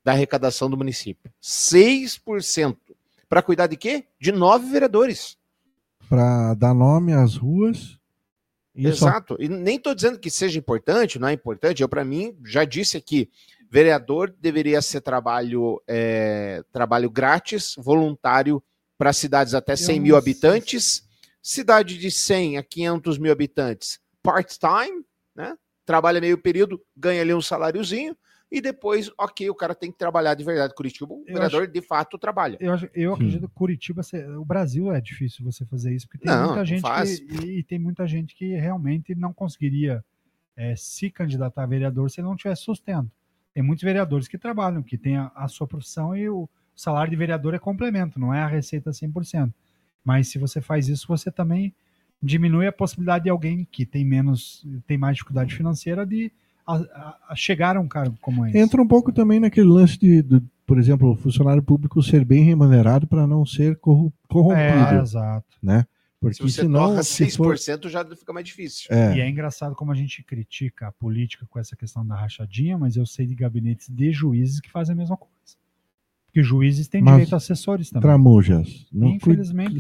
da 0.03 0.11
arrecadação 0.11 0.69
do 0.69 0.77
município. 0.77 1.31
6%. 1.41 2.77
Para 3.29 3.41
cuidar 3.41 3.67
de 3.67 3.77
quê? 3.77 4.05
De 4.19 4.31
nove 4.31 4.69
vereadores. 4.69 5.37
Para 6.09 6.53
dar 6.53 6.73
nome 6.73 7.13
às 7.13 7.35
ruas. 7.35 7.97
e 8.75 8.91
só- 8.91 9.07
Exato. 9.07 9.37
E 9.39 9.47
nem 9.47 9.77
estou 9.77 9.93
dizendo 9.95 10.17
que 10.19 10.29
seja 10.31 10.57
importante, 10.59 11.17
não 11.19 11.27
é 11.27 11.33
importante. 11.33 11.81
Eu, 11.81 11.87
para 11.89 12.03
mim, 12.03 12.35
já 12.43 12.65
disse 12.65 12.97
aqui, 12.97 13.29
vereador 13.73 14.31
deveria 14.39 14.79
ser 14.83 15.01
trabalho, 15.01 15.81
é, 15.87 16.63
trabalho 16.71 17.09
grátis, 17.09 17.73
voluntário, 17.75 18.61
para 18.99 19.11
cidades 19.11 19.55
até 19.55 19.75
100 19.75 19.99
mil 19.99 20.15
habitantes. 20.15 21.03
Cidade 21.41 21.97
de 21.97 22.11
100 22.11 22.59
a 22.59 22.63
500 22.63 23.17
mil 23.17 23.31
habitantes, 23.31 23.99
part-time, 24.21 25.03
né? 25.35 25.57
Trabalha 25.85 26.21
meio 26.21 26.37
período, 26.37 26.79
ganha 26.95 27.21
ali 27.21 27.33
um 27.33 27.41
saláriozinho. 27.41 28.15
E 28.51 28.61
depois, 28.61 29.09
ok, 29.17 29.49
o 29.49 29.55
cara 29.55 29.73
tem 29.73 29.91
que 29.91 29.97
trabalhar 29.97 30.35
de 30.35 30.43
verdade. 30.43 30.75
Curitiba, 30.75 31.11
o 31.11 31.23
Eu 31.25 31.33
vereador 31.33 31.65
de 31.67 31.81
fato 31.81 32.19
trabalha. 32.19 32.55
Eu, 32.61 32.73
acho- 32.73 32.87
eu 32.93 33.09
Sim. 33.09 33.15
acredito 33.15 33.47
que 33.49 33.55
Curitiba, 33.55 34.01
o 34.39 34.45
Brasil 34.45 34.93
é 34.93 35.01
difícil 35.01 35.43
você 35.43 35.65
fazer 35.65 35.95
isso, 35.95 36.07
porque 36.07 36.19
tem 36.19 36.31
Não, 36.31 36.45
muita 36.45 36.63
gente 36.63 36.83
que, 36.83 37.35
e, 37.43 37.57
e 37.59 37.63
tem 37.63 37.79
muita 37.79 38.05
gente 38.05 38.35
que 38.35 38.53
realmente 38.55 39.15
não 39.15 39.33
conseguiria 39.33 40.05
é, 40.55 40.75
se 40.75 41.09
candidatar 41.09 41.63
a 41.63 41.65
vereador 41.65 42.11
se 42.11 42.21
ele 42.21 42.27
não 42.27 42.35
tivesse 42.35 42.61
sustento. 42.61 43.09
Tem 43.53 43.63
muitos 43.63 43.83
vereadores 43.83 44.27
que 44.27 44.37
trabalham, 44.37 44.81
que 44.81 44.97
têm 44.97 45.17
a, 45.17 45.31
a 45.35 45.47
sua 45.47 45.67
profissão 45.67 46.15
e 46.15 46.27
o 46.29 46.49
salário 46.75 47.11
de 47.11 47.15
vereador 47.15 47.53
é 47.53 47.59
complemento, 47.59 48.19
não 48.19 48.33
é 48.33 48.39
a 48.39 48.47
receita 48.47 48.91
100%. 48.91 49.51
Mas 50.03 50.27
se 50.29 50.37
você 50.39 50.59
faz 50.59 50.87
isso, 50.89 51.07
você 51.07 51.31
também 51.31 51.73
diminui 52.21 52.65
a 52.67 52.71
possibilidade 52.71 53.25
de 53.25 53.29
alguém 53.29 53.67
que 53.71 53.85
tem 53.85 54.03
menos, 54.03 54.65
tem 54.87 54.97
mais 54.97 55.15
dificuldade 55.17 55.53
financeira 55.55 56.05
de 56.05 56.31
a, 56.65 56.75
a- 56.75 57.17
a 57.29 57.35
chegar 57.35 57.75
a 57.77 57.79
um 57.81 57.87
cargo 57.87 58.17
como 58.21 58.45
esse. 58.45 58.57
Entra 58.57 58.81
um 58.81 58.87
pouco 58.87 59.11
também 59.11 59.39
naquele 59.39 59.67
lance 59.67 59.97
de, 59.99 60.21
do- 60.21 60.41
por 60.65 60.79
exemplo, 60.79 61.11
o 61.11 61.15
funcionário 61.15 61.61
público 61.61 62.01
ser 62.01 62.23
bem 62.25 62.43
remunerado 62.45 63.05
para 63.05 63.27
não 63.27 63.45
ser 63.45 63.77
corru- 63.77 64.11
É, 64.23 64.27
corrompido, 64.29 65.01
exato. 65.01 65.45
né? 65.61 65.85
Se 66.31 66.39
Porque 66.39 66.51
você 66.53 66.61
senão, 66.61 66.79
torra 66.89 67.03
se 67.03 67.29
for, 67.31 67.55
6%, 67.55 67.89
já 67.89 68.05
fica 68.15 68.31
mais 68.31 68.45
difícil. 68.45 68.87
é, 68.91 69.17
E 69.17 69.21
é 69.21 69.27
engraçado 69.29 69.75
como 69.75 69.91
a 69.91 69.95
gente 69.95 70.23
critica 70.23 70.87
a 70.87 70.91
política 70.91 71.45
com 71.49 71.59
essa 71.59 71.75
questão 71.75 72.05
da 72.05 72.15
rachadinha, 72.15 72.77
mas 72.77 72.95
eu 72.95 73.05
sei 73.05 73.25
de 73.25 73.35
gabinetes 73.35 73.89
de 73.89 74.11
juízes 74.11 74.59
que 74.59 74.69
fazem 74.71 74.93
a 74.93 74.97
mesma 74.97 75.17
coisa. 75.17 75.33
Porque 76.27 76.41
juízes 76.41 76.87
têm 76.87 77.01
Mas, 77.01 77.13
direito 77.13 77.33
a 77.33 77.37
assessores 77.37 77.89
também. 77.91 78.01
Tramujas, 78.09 78.87
não, 78.91 79.07
Infelizmente- 79.09 79.77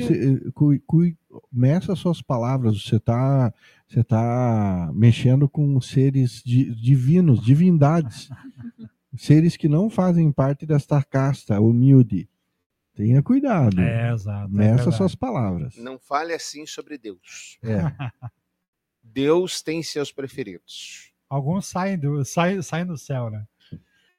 cui- 0.51 0.51
cui- 0.53 0.79
cui- 0.85 1.17
meça 1.51 1.95
suas 1.95 2.21
palavras. 2.21 2.83
Você 2.83 2.97
está 2.97 3.51
você 3.87 4.03
tá 4.03 4.91
mexendo 4.93 5.47
com 5.49 5.79
seres 5.81 6.41
di- 6.45 6.73
divinos, 6.75 7.43
divindades, 7.43 8.29
seres 9.17 9.55
que 9.57 9.67
não 9.67 9.89
fazem 9.89 10.31
parte 10.31 10.65
desta 10.65 11.01
casta 11.03 11.59
humilde. 11.59 12.27
Tenha 12.95 13.23
cuidado. 13.23 13.79
É, 13.79 14.13
exato. 14.13 14.53
é 14.53 14.57
meça 14.57 14.75
verdade. 14.75 14.97
suas 14.97 15.15
palavras. 15.15 15.75
Não 15.77 15.97
fale 15.97 16.33
assim 16.33 16.65
sobre 16.65 16.97
Deus. 16.97 17.57
É. 17.63 17.81
Deus 19.01 19.61
tem 19.61 19.81
seus 19.81 20.11
preferidos. 20.11 21.11
Alguns 21.29 21.67
saem 21.67 21.97
do, 21.97 22.23
saem, 22.23 22.61
saem 22.61 22.85
do 22.85 22.97
céu, 22.97 23.29
né? 23.29 23.45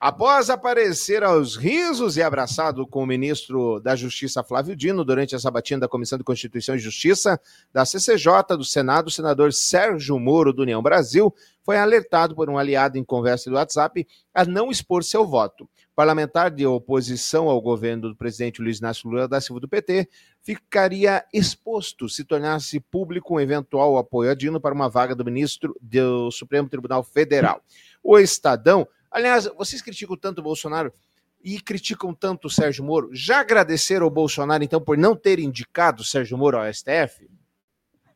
Após 0.05 0.51
aparecer 0.51 1.23
aos 1.23 1.57
risos 1.57 2.19
e 2.19 2.23
abraçado 2.23 2.87
com 2.87 3.03
o 3.03 3.07
ministro 3.07 3.81
da 3.81 3.97
Justiça 3.97 4.45
Flávio 4.45 4.77
Dino 4.77 5.03
durante 5.03 5.35
a 5.35 5.39
sabatina 5.39 5.81
da 5.81 5.89
Comissão 5.89 6.19
de 6.19 6.25
Constituição 6.25 6.75
e 6.75 6.79
Justiça 6.79 7.41
da 7.73 7.87
CCJ 7.87 8.57
do 8.57 8.65
Senado, 8.65 9.07
o 9.07 9.11
senador 9.11 9.53
Sérgio 9.55 10.19
Moro 10.19 10.53
do 10.53 10.61
União 10.61 10.83
Brasil 10.83 11.35
foi 11.65 11.79
alertado 11.79 12.35
por 12.35 12.49
um 12.51 12.59
aliado 12.59 12.99
em 12.99 13.05
conversa 13.05 13.49
do 13.51 13.57
WhatsApp 13.57 14.07
a 14.33 14.45
não 14.45 14.71
expor 14.71 15.03
seu 15.03 15.27
voto. 15.27 15.69
Parlamentar 15.97 16.51
de 16.51 16.67
oposição 16.67 17.49
ao 17.49 17.61
governo 17.61 18.11
do 18.11 18.17
presidente 18.17 18.61
Luiz 18.61 18.79
Inácio 18.79 19.09
Lula 19.09 19.27
da 19.27 19.41
Silva 19.41 19.61
do 19.61 19.69
PT 19.69 20.09
ficaria 20.43 21.25
exposto 21.33 22.09
se 22.09 22.25
tornasse 22.25 22.81
público 22.81 23.35
um 23.35 23.41
eventual 23.41 23.97
apoio 23.97 24.31
a 24.31 24.35
Dino 24.35 24.61
para 24.61 24.75
uma 24.75 24.89
vaga 24.89 25.15
do 25.15 25.25
ministro 25.25 25.75
do 25.81 26.31
Supremo 26.31 26.69
Tribunal 26.69 27.03
Federal. 27.03 27.63
O 28.03 28.19
Estadão 28.19 28.87
Aliás, 29.15 29.49
vocês 29.57 29.81
criticam 29.81 30.17
tanto 30.17 30.41
o 30.41 30.43
Bolsonaro 30.43 30.93
e 31.41 31.61
criticam 31.61 32.13
tanto 32.13 32.49
o 32.49 32.51
Sérgio 32.51 32.83
Moro. 32.83 33.11
Já 33.13 33.39
agradeceram 33.39 34.07
ao 34.07 34.11
Bolsonaro, 34.11 34.65
então, 34.65 34.81
por 34.81 34.99
não 34.99 35.15
ter 35.15 35.39
indicado 35.39 36.03
o 36.03 36.05
Sérgio 36.05 36.37
Moro 36.37 36.59
ao 36.59 36.75
STF? 36.75 37.31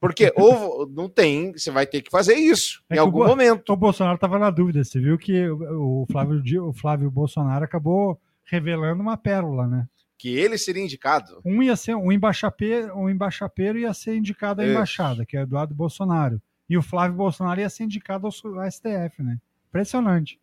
Porque 0.01 0.33
ou 0.37 0.89
não 0.89 1.09
tem, 1.09 1.53
você 1.53 1.71
vai 1.71 1.87
ter 1.87 2.03
que 2.03 2.11
fazer 2.11 2.35
isso 2.35 2.83
É 2.89 2.97
em 2.97 2.99
o 2.99 3.03
algum 3.03 3.19
Bo- 3.21 3.27
momento. 3.29 3.73
O 3.73 3.77
Bolsonaro 3.77 4.15
estava 4.17 4.39
na 4.39 4.51
dúvida. 4.51 4.83
Você 4.85 5.01
viu 5.01 5.19
que 5.19 5.49
o 5.49 6.03
o 6.03 6.07
Flávio, 6.11 6.67
o 6.69 6.73
Flávio 6.73 7.11
Bolsonaro 7.11 7.65
acabou 7.65 8.21
revelando 8.45 9.03
uma 9.03 9.17
pérola, 9.17 9.67
né? 9.67 9.89
Que 10.17 10.37
ele 10.37 10.57
seria 10.59 10.83
indicado. 10.83 11.41
Um 11.45 11.63
ia 11.63 11.77
ser 11.77 11.95
um 11.95 12.11
embaixapeiro, 12.11 12.95
um 12.97 13.09
embaixapeiro 13.11 13.79
ia 13.79 13.93
ser 13.95 14.17
indicado 14.17 14.61
à 14.61 14.65
Isso. 14.65 14.73
embaixada, 14.75 15.25
que 15.27 15.37
é 15.37 15.43
Eduardo 15.43 15.75
Bolsonaro. 15.75 16.41
E 16.69 16.77
o 16.77 16.83
Flávio 16.83 17.17
Bolsonaro 17.17 17.61
ia 17.61 17.69
ser 17.71 17.85
indicado 17.85 18.27
ao 18.27 18.33
STF, 18.33 19.23
né? 19.23 19.39
Impressionante. 19.69 20.41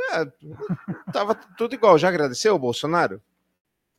É, 0.00 0.24
tava 1.12 1.34
tudo 1.34 1.74
igual. 1.74 1.98
Já 1.98 2.08
agradeceu 2.08 2.54
o 2.54 2.58
Bolsonaro? 2.58 3.20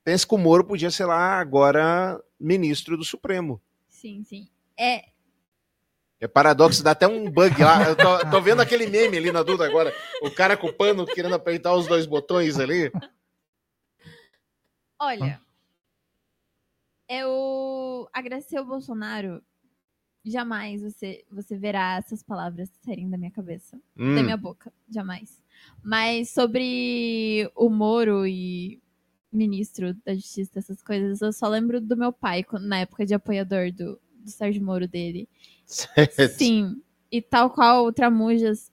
Pensa 0.04 0.26
que 0.26 0.34
o 0.36 0.38
Moro 0.38 0.64
podia 0.64 0.90
ser 0.90 1.06
lá 1.06 1.40
agora 1.40 2.20
ministro 2.40 2.96
do 2.98 3.04
Supremo. 3.04 3.62
Sim, 3.88 4.24
sim. 4.24 4.48
É, 4.80 5.04
É 6.22 6.28
paradoxo, 6.28 6.82
dá 6.84 6.92
até 6.92 7.08
um 7.08 7.30
bug 7.30 7.62
lá. 7.64 7.88
Eu 7.90 7.96
tô, 7.96 8.30
tô 8.32 8.42
vendo 8.42 8.62
aquele 8.62 8.88
meme 8.88 9.18
ali 9.18 9.32
na 9.32 9.44
Duda 9.44 9.66
agora. 9.66 9.94
O 10.22 10.32
cara 10.32 10.56
com 10.58 10.68
o 10.68 10.74
pano 10.74 11.06
querendo 11.06 11.36
apertar 11.36 11.74
os 11.76 11.86
dois 11.88 12.06
botões 12.06 12.58
ali. 12.60 12.92
olha, 15.00 15.42
eu 17.10 18.08
agradecer 18.14 18.58
ao 18.58 18.66
Bolsonaro. 18.66 19.42
Jamais 20.26 20.82
você, 20.84 21.26
você 21.32 21.58
verá 21.58 21.96
essas 21.98 22.22
palavras 22.22 22.70
saírem 22.84 23.10
da 23.10 23.18
minha 23.18 23.32
cabeça, 23.32 23.80
Hum. 23.98 24.16
da 24.16 24.22
minha 24.22 24.36
boca. 24.38 24.72
Jamais. 24.90 25.42
Mas 25.82 26.30
sobre 26.32 27.50
o 27.56 27.70
Moro 27.70 28.28
e 28.28 28.82
ministro 29.32 29.94
da 30.06 30.14
Justiça, 30.14 30.60
essas 30.60 30.84
coisas, 30.84 31.22
eu 31.22 31.32
só 31.32 31.48
lembro 31.48 31.80
do 31.80 31.96
meu 31.96 32.12
pai, 32.12 32.46
na 32.62 32.80
época 32.80 33.06
de 33.06 33.14
apoiador 33.14 33.72
do, 33.72 34.00
do 34.20 34.30
Sérgio 34.30 34.64
Moro 34.64 34.88
dele. 34.88 35.28
Sim. 36.38 36.82
E 37.12 37.22
tal 37.22 37.50
qual 37.50 37.86
o 37.86 37.92
Tramujas 37.92 38.72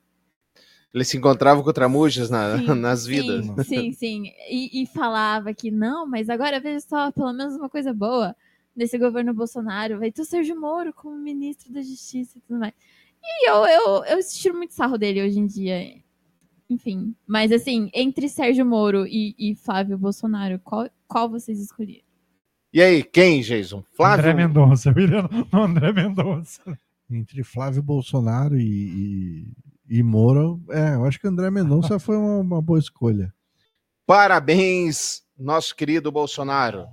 Ele 0.92 1.04
se 1.04 1.16
encontrava 1.16 1.62
com 1.62 1.70
o 1.70 1.72
Tramujas 1.72 2.30
na- 2.30 2.58
Sim, 2.58 2.66
nas 2.74 3.06
vidas. 3.06 3.44
Sim, 3.46 3.64
sim, 3.64 3.92
sim. 3.92 4.32
E, 4.48 4.82
e 4.82 4.86
falava 4.86 5.52
que 5.54 5.70
não, 5.70 6.06
mas 6.06 6.28
agora 6.28 6.60
veja 6.60 6.80
só, 6.80 7.10
pelo 7.12 7.32
menos 7.32 7.54
uma 7.56 7.68
coisa 7.68 7.92
boa 7.92 8.34
desse 8.74 8.98
governo 8.98 9.32
Bolsonaro. 9.34 9.98
Vai 9.98 10.10
ter 10.12 10.22
o 10.22 10.24
Sérgio 10.24 10.58
Moro 10.58 10.92
como 10.92 11.16
ministro 11.16 11.72
da 11.72 11.82
Justiça 11.82 12.38
e 12.38 12.40
tudo 12.42 12.58
mais. 12.60 12.74
E 13.22 13.50
eu, 13.50 13.64
eu, 13.66 14.04
eu 14.04 14.18
tiro 14.22 14.56
muito 14.56 14.72
sarro 14.74 14.96
dele 14.98 15.22
hoje 15.22 15.38
em 15.38 15.46
dia. 15.46 15.96
Enfim, 16.68 17.14
mas 17.26 17.52
assim, 17.52 17.90
entre 17.94 18.28
Sérgio 18.28 18.66
Moro 18.66 19.06
e, 19.06 19.34
e 19.38 19.54
Flávio 19.54 19.96
Bolsonaro, 19.96 20.58
qual, 20.64 20.88
qual 21.06 21.28
vocês 21.28 21.60
escolheram? 21.60 22.05
E 22.72 22.82
aí, 22.82 23.02
quem, 23.02 23.40
Jason? 23.40 23.82
Flávio? 23.96 24.30
André 24.30 24.34
Mendonça, 24.34 24.90
eu 24.90 25.02
iria 25.02 25.22
no 25.22 25.48
no 25.50 25.62
André 25.62 25.92
Mendonça. 25.92 26.62
Entre 27.10 27.42
Flávio 27.44 27.82
Bolsonaro 27.82 28.58
e, 28.58 29.46
e, 29.88 29.98
e 29.98 30.02
Moro, 30.02 30.60
é, 30.70 30.94
eu 30.94 31.04
acho 31.04 31.20
que 31.20 31.26
André 31.26 31.50
Mendonça 31.50 31.98
foi 32.00 32.16
uma, 32.16 32.38
uma 32.38 32.62
boa 32.62 32.78
escolha. 32.78 33.32
Parabéns, 34.06 35.22
nosso 35.38 35.74
querido 35.74 36.12
Bolsonaro. 36.12 36.86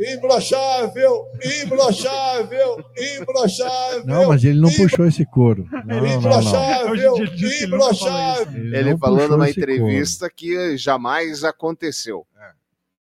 Imbrochável, 0.00 1.26
imbrochável, 1.62 2.82
imbrochável. 3.20 4.06
Não, 4.06 4.28
mas 4.28 4.42
ele 4.44 4.58
não 4.58 4.70
puxou 4.72 5.06
esse 5.06 5.26
couro. 5.26 5.68
Não, 5.84 5.96
não, 5.96 6.00
não. 6.00 6.14
Imbrochável, 6.14 7.16
imbrochável. 7.62 8.74
Ele 8.74 8.90
não 8.92 8.98
falou 8.98 9.28
numa 9.28 9.50
entrevista 9.50 10.30
que 10.30 10.78
jamais 10.78 11.44
aconteceu. 11.44 12.26
Aquilo 12.34 12.59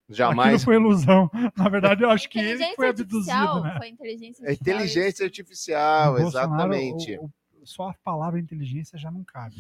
Jamais. 0.10 0.64
foi 0.64 0.76
ilusão. 0.76 1.30
Na 1.56 1.70
verdade, 1.70 2.04
eu 2.04 2.10
acho 2.10 2.28
que 2.30 2.40
ele 2.40 2.74
foi 2.76 2.90
abduzido, 2.90 3.62
né? 3.62 3.76
foi 3.78 3.90
inteligência 3.90 4.44
É 4.44 4.50
artificial. 4.50 4.76
inteligência 4.76 5.26
artificial, 5.26 6.14
O 6.16 6.22
Bolsonaro, 6.22 6.74
exatamente. 6.74 7.18
o- 7.20 7.26
o- 7.26 7.32
só 7.66 7.90
a 7.90 7.94
palavra 8.04 8.40
inteligência 8.40 8.98
já 8.98 9.12
não 9.12 9.24
cabe. 9.24 9.56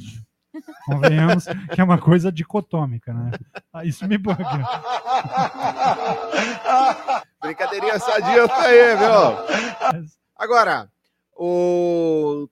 Né? 0.54 0.62
Convenhamos 0.88 1.45
que 1.78 1.80
é 1.80 1.84
uma 1.84 2.00
coisa 2.00 2.32
dicotômica, 2.32 3.14
né? 3.14 3.30
Ah, 3.72 3.86
Isso 3.86 4.08
me 4.08 4.18
buga. 4.18 4.39
Brincadeirinha 7.41 8.00
sadia 8.00 8.47
tá 8.47 8.62
aí, 8.64 8.95
viu? 8.97 10.08
Agora, 10.36 10.91
o. 11.36 12.50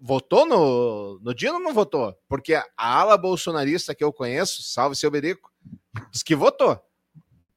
Votou 0.00 0.46
no, 0.46 1.18
no 1.20 1.34
Dino 1.34 1.54
ou 1.54 1.60
não 1.60 1.74
votou? 1.74 2.16
Porque 2.28 2.54
a 2.54 2.64
ala 2.76 3.18
bolsonarista 3.18 3.92
que 3.96 4.04
eu 4.04 4.12
conheço, 4.12 4.62
salve 4.62 4.94
seu 4.94 5.10
Berico, 5.10 5.50
diz 6.12 6.22
que 6.22 6.36
votou. 6.36 6.80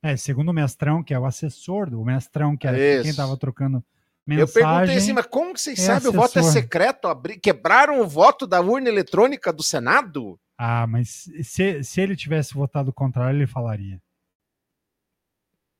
É, 0.03 0.17
segundo 0.17 0.49
o 0.49 0.53
mestrão, 0.53 1.03
que 1.03 1.13
é 1.13 1.19
o 1.19 1.25
assessor 1.25 1.89
do 1.89 2.03
mestrão, 2.03 2.57
que 2.57 2.67
era 2.67 2.77
Isso. 2.77 3.01
quem 3.03 3.11
estava 3.11 3.37
trocando 3.37 3.77
eu 3.77 3.83
mensagem. 4.37 4.53
perguntei 4.53 4.97
assim, 4.97 5.13
mas 5.13 5.25
como 5.27 5.53
que 5.53 5.61
vocês 5.61 5.77
é 5.79 5.81
sabem? 5.83 6.09
O 6.09 6.13
voto 6.13 6.37
é 6.37 6.41
assessor. 6.41 6.51
secreto? 6.61 7.07
Abri- 7.07 7.39
Quebraram 7.39 8.01
o 8.01 8.07
voto 8.07 8.47
da 8.47 8.59
urna 8.61 8.89
eletrônica 8.89 9.51
do 9.53 9.61
Senado? 9.61 10.39
Ah, 10.57 10.85
mas 10.87 11.29
se, 11.43 11.83
se 11.83 12.01
ele 12.01 12.15
tivesse 12.15 12.53
votado 12.53 12.89
o 12.89 12.93
contrário, 12.93 13.37
ele 13.37 13.47
falaria. 13.47 14.01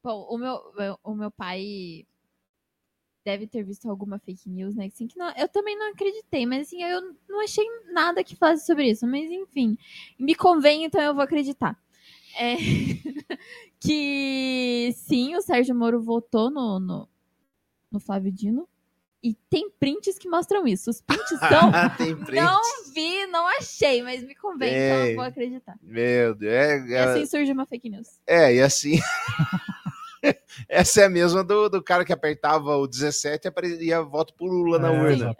Bom, 0.04 0.26
o 0.30 0.38
meu, 0.38 0.60
o 1.04 1.14
meu 1.14 1.30
pai 1.32 2.06
deve 3.24 3.46
ter 3.46 3.64
visto 3.64 3.88
alguma 3.88 4.18
fake 4.18 4.50
news, 4.50 4.76
né? 4.76 4.88
Assim, 4.88 5.06
que 5.08 5.18
não- 5.18 5.32
eu 5.38 5.48
também 5.48 5.78
não 5.78 5.92
acreditei, 5.92 6.46
mas 6.48 6.68
assim, 6.68 6.82
eu 6.84 7.16
não 7.30 7.44
achei 7.44 7.64
nada 7.92 8.24
que 8.24 8.36
falasse 8.36 8.66
sobre 8.66 8.90
isso. 8.90 9.06
Mas 9.06 9.30
enfim, 9.30 9.78
me 10.20 10.34
convém, 10.34 10.86
então 10.86 11.00
eu 11.02 11.14
vou 11.14 11.24
acreditar. 11.24 11.78
É, 12.38 12.56
que 13.80 14.94
sim, 14.96 15.36
o 15.36 15.42
Sérgio 15.42 15.76
Moro 15.76 16.02
votou 16.02 16.50
no, 16.50 16.80
no, 16.80 17.10
no 17.92 18.00
Flávio 18.00 18.32
Dino. 18.32 18.68
E 19.24 19.36
tem 19.52 19.70
prints 19.70 20.18
que 20.18 20.28
mostram 20.28 20.66
isso. 20.66 20.90
Os 20.90 21.00
prints 21.00 21.30
são. 21.38 21.72
Tem 21.96 22.16
prints. 22.16 22.44
Não 22.44 22.60
vi, 22.92 23.28
não 23.28 23.46
achei, 23.48 24.02
mas 24.02 24.24
me 24.24 24.34
convém, 24.34 24.70
então 24.74 24.98
Tem. 25.02 25.10
eu 25.12 25.16
vou 25.16 25.24
acreditar. 25.26 25.78
Meu 25.80 26.34
Deus. 26.34 26.52
É, 26.52 26.88
E 26.88 26.96
assim 26.98 27.26
surge 27.28 27.52
uma 27.52 27.68
fake 27.68 27.88
news. 27.88 28.20
É, 28.26 28.56
e 28.56 28.62
assim. 28.62 29.00
Essa 30.68 31.02
é 31.02 31.06
a 31.06 31.10
mesma 31.10 31.44
do, 31.44 31.70
do 31.70 31.84
cara 31.84 32.04
que 32.06 32.14
apertava 32.14 32.76
o 32.78 32.88
17 32.88 33.46
e 33.46 33.50
aparecia 33.50 34.02
voto 34.02 34.34
por 34.34 34.48
Lula 34.52 34.80
na 34.80 34.92
É, 34.94 35.00
urna. 35.02 35.36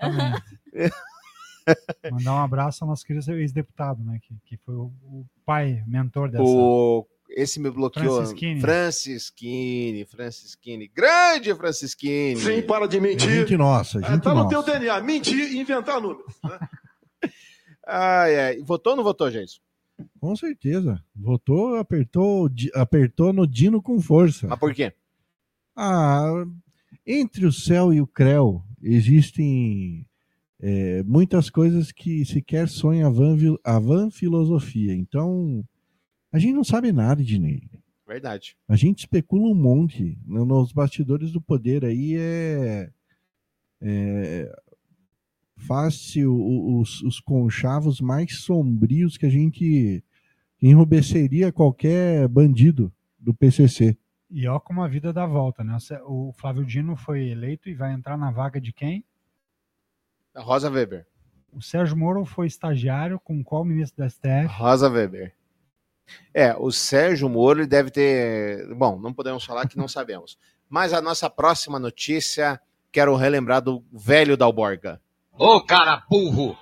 Mandar 2.12 2.34
um 2.36 2.40
abraço 2.40 2.84
ao 2.84 2.90
nosso 2.90 3.06
querido 3.06 3.32
ex-deputado, 3.34 4.04
né? 4.04 4.20
Que, 4.22 4.36
que 4.46 4.58
foi 4.58 4.76
o, 4.76 4.92
o 5.04 5.26
pai, 5.46 5.84
mentor 5.88 6.30
dessa. 6.30 6.44
O, 6.44 7.06
esse 7.30 7.60
me 7.60 7.70
bloqueou. 7.72 8.16
Francisquini. 8.18 8.60
Francisquini, 8.62 10.06
Francisquini. 10.06 10.88
Grande 10.88 11.56
Francisquini. 11.56 12.38
Sim, 12.40 12.62
para 12.64 12.88
de 12.88 13.00
mentir. 13.00 13.30
Gente 13.30 13.56
nossa, 13.58 14.00
É, 14.00 14.12
gente 14.12 14.22
tá 14.24 14.34
no 14.34 14.44
nossa. 14.44 14.50
teu 14.50 14.64
DNA, 14.64 15.02
mentir 15.02 15.52
e 15.54 15.60
inventar 15.60 16.02
números. 16.02 16.34
né? 16.44 16.60
Ai, 17.88 18.40
ai. 18.40 18.58
Votou 18.62 18.92
ou 18.92 18.98
não 18.98 19.04
votou, 19.04 19.30
gente? 19.32 19.60
Com 20.20 20.36
certeza. 20.36 21.04
Votou, 21.16 21.76
apertou, 21.76 22.48
apertou 22.76 23.34
no 23.34 23.46
Dino 23.48 23.82
com 23.82 24.00
força. 24.00 24.48
Mas 24.48 24.60
por 24.60 24.74
quê? 24.74 24.94
Ah, 25.76 26.26
entre 27.06 27.46
o 27.46 27.52
céu 27.52 27.92
e 27.92 28.00
o 28.00 28.08
creu 28.08 28.64
existem 28.82 30.06
é, 30.62 31.02
muitas 31.04 31.50
coisas 31.50 31.92
que 31.92 32.24
sequer 32.24 32.70
sonha 32.70 33.08
a 33.08 33.10
van, 33.10 33.36
a 33.64 33.80
van 33.80 34.12
filosofia. 34.12 34.94
Então, 34.94 35.64
a 36.32 36.38
gente 36.40 36.54
não 36.54 36.64
sabe 36.64 36.92
nada 36.92 37.24
de 37.24 37.40
Ney. 37.40 37.64
Verdade. 38.08 38.56
A 38.68 38.76
gente 38.76 39.00
especula 39.00 39.48
um 39.50 39.56
monte. 39.56 40.18
No- 40.26 40.46
Nos 40.46 40.72
bastidores 40.72 41.32
do 41.32 41.42
poder 41.42 41.84
aí 41.86 42.16
é. 42.18 42.90
é 43.82 44.52
o- 46.26 46.80
os, 46.82 47.02
os 47.04 47.20
conchavos 47.20 48.02
mais 48.02 48.40
sombrios 48.40 49.18
que 49.18 49.26
a 49.26 49.30
gente 49.30 50.04
enrubesceria 50.62 51.52
qualquer 51.52 52.28
bandido 52.28 52.92
do 53.20 53.34
PCC. 53.34 53.98
E 54.30 54.48
ó 54.48 54.60
como 54.60 54.82
a 54.82 54.88
vida 54.88 55.12
dá 55.14 55.26
volta, 55.26 55.64
né? 55.64 55.78
O 56.06 56.32
Flávio 56.34 56.66
Dino 56.66 56.96
foi 56.96 57.30
eleito 57.30 57.70
e 57.70 57.74
vai 57.76 57.94
entrar 57.94 58.18
na 58.18 58.32
vaga 58.32 58.60
de 58.62 58.72
quem? 58.74 59.04
Rosa 60.36 60.70
Weber. 60.70 61.06
O 61.52 61.62
Sérgio 61.62 61.98
Moro 61.98 62.24
foi 62.24 62.48
estagiário 62.48 63.20
com 63.20 63.44
qual 63.44 63.66
ministro 63.66 64.04
da 64.04 64.10
STF? 64.10 64.46
Rosa 64.48 64.90
Weber. 64.90 65.34
É, 66.34 66.56
o 66.56 66.72
Sérgio 66.72 67.30
Moro 67.30 67.60
ele 67.60 67.68
deve 67.68 67.92
ter. 67.92 68.74
Bom, 68.76 69.00
não 69.00 69.14
podemos 69.14 69.44
falar 69.44 69.68
que 69.68 69.78
não 69.78 69.88
sabemos. 69.90 70.38
Mas 70.70 70.94
a 70.94 71.02
nossa 71.02 71.30
próxima 71.30 71.78
notícia, 71.78 72.60
quero 72.92 73.16
relembrar 73.16 73.62
do 73.62 73.84
velho 73.92 74.38
Dalborga. 74.38 75.02
Ô, 75.38 75.62
cara 75.62 76.04
burro! 76.10 76.58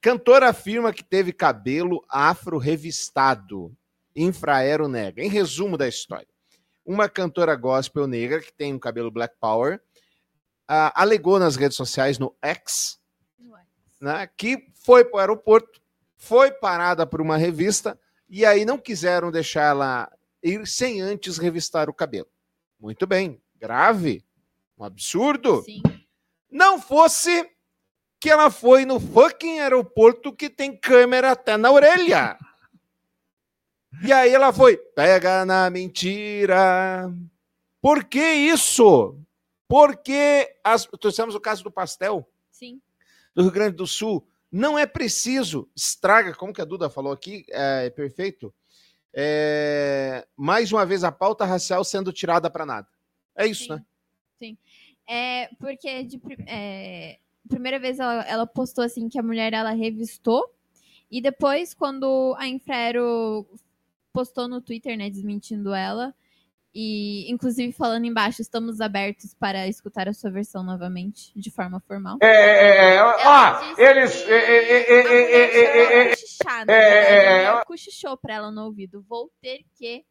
Cantora 0.00 0.50
afirma 0.50 0.92
que 0.92 1.02
teve 1.02 1.32
cabelo 1.32 2.04
afro 2.08 2.58
revistado. 2.58 3.76
Infraero 4.14 4.88
nega. 4.88 5.22
Em 5.22 5.28
resumo 5.28 5.76
da 5.76 5.86
história, 5.86 6.28
uma 6.84 7.08
cantora 7.08 7.54
gospel 7.54 8.06
negra 8.06 8.40
que 8.40 8.52
tem 8.52 8.72
um 8.72 8.78
cabelo 8.78 9.10
black 9.10 9.34
power 9.38 9.80
ah, 10.68 10.92
alegou 11.00 11.38
nas 11.38 11.56
redes 11.56 11.76
sociais 11.76 12.18
no 12.18 12.34
X 12.42 12.98
né, 14.00 14.28
que 14.36 14.68
foi 14.74 15.04
para 15.04 15.16
o 15.16 15.20
aeroporto, 15.20 15.80
foi 16.16 16.50
parada 16.50 17.06
por 17.06 17.20
uma 17.20 17.36
revista 17.36 17.98
e 18.28 18.44
aí 18.44 18.64
não 18.64 18.78
quiseram 18.78 19.30
deixar 19.30 19.62
ela 19.62 20.12
ir 20.42 20.66
sem 20.66 21.00
antes 21.00 21.38
revistar 21.38 21.88
o 21.88 21.94
cabelo. 21.94 22.28
Muito 22.78 23.06
bem, 23.06 23.40
grave, 23.56 24.24
um 24.78 24.84
absurdo. 24.84 25.64
Não 26.50 26.80
fosse 26.80 27.50
que 28.18 28.30
ela 28.30 28.50
foi 28.50 28.84
no 28.84 28.98
fucking 28.98 29.60
aeroporto 29.60 30.32
que 30.32 30.48
tem 30.48 30.76
câmera 30.76 31.32
até 31.32 31.56
na 31.56 31.70
orelha. 31.70 32.38
E 34.02 34.12
aí 34.12 34.34
ela 34.34 34.52
foi, 34.52 34.76
pega 34.76 35.44
na 35.44 35.70
mentira. 35.70 37.10
Por 37.80 38.04
que 38.04 38.20
isso? 38.20 39.18
Porque 39.68 40.56
as, 40.62 40.86
trouxemos 41.00 41.34
o 41.34 41.40
caso 41.40 41.62
do 41.64 41.70
pastel 41.70 42.28
Sim. 42.50 42.80
do 43.34 43.42
Rio 43.42 43.52
Grande 43.52 43.76
do 43.76 43.86
Sul. 43.86 44.26
Não 44.50 44.78
é 44.78 44.86
preciso, 44.86 45.68
estraga, 45.74 46.34
como 46.34 46.52
que 46.52 46.62
a 46.62 46.64
Duda 46.64 46.88
falou 46.88 47.12
aqui, 47.12 47.44
é 47.50 47.90
perfeito. 47.90 48.54
É, 49.12 50.26
mais 50.36 50.70
uma 50.72 50.86
vez 50.86 51.02
a 51.02 51.10
pauta 51.10 51.44
racial 51.44 51.82
sendo 51.82 52.12
tirada 52.12 52.50
para 52.50 52.66
nada. 52.66 52.88
É 53.36 53.46
isso, 53.46 53.74
né? 53.74 53.84
Sim. 54.38 54.56
É, 55.08 55.48
porque 55.58 56.04
de 56.04 56.20
é, 56.46 57.18
primeira 57.48 57.78
vez 57.78 57.98
ela, 57.98 58.22
ela 58.22 58.46
postou 58.46 58.84
assim 58.84 59.08
que 59.08 59.18
a 59.18 59.22
mulher 59.22 59.52
ela 59.52 59.70
revistou. 59.70 60.52
E 61.10 61.20
depois, 61.20 61.72
quando 61.72 62.34
a 62.38 62.48
Infraero 62.48 63.46
postou 64.12 64.48
no 64.48 64.60
Twitter, 64.60 64.96
né, 64.96 65.08
desmentindo 65.08 65.74
ela. 65.74 66.14
E, 66.78 67.24
inclusive, 67.32 67.72
falando 67.72 68.04
embaixo, 68.04 68.42
estamos 68.42 68.82
abertos 68.82 69.32
para 69.32 69.66
escutar 69.66 70.10
a 70.10 70.12
sua 70.12 70.30
versão 70.30 70.62
novamente, 70.62 71.32
de 71.34 71.50
forma 71.50 71.80
formal. 71.80 72.18
É, 72.20 72.26
é, 72.26 72.68
é, 72.68 72.94
é 72.96 73.02
ó, 73.02 73.78
eles. 73.78 74.22
Ela 76.68 77.64
cochichou 77.64 78.14
pra 78.18 78.34
ela 78.34 78.50
no 78.50 78.66
ouvido. 78.66 79.02
Vou 79.08 79.32
ter 79.40 79.64
que 79.78 80.04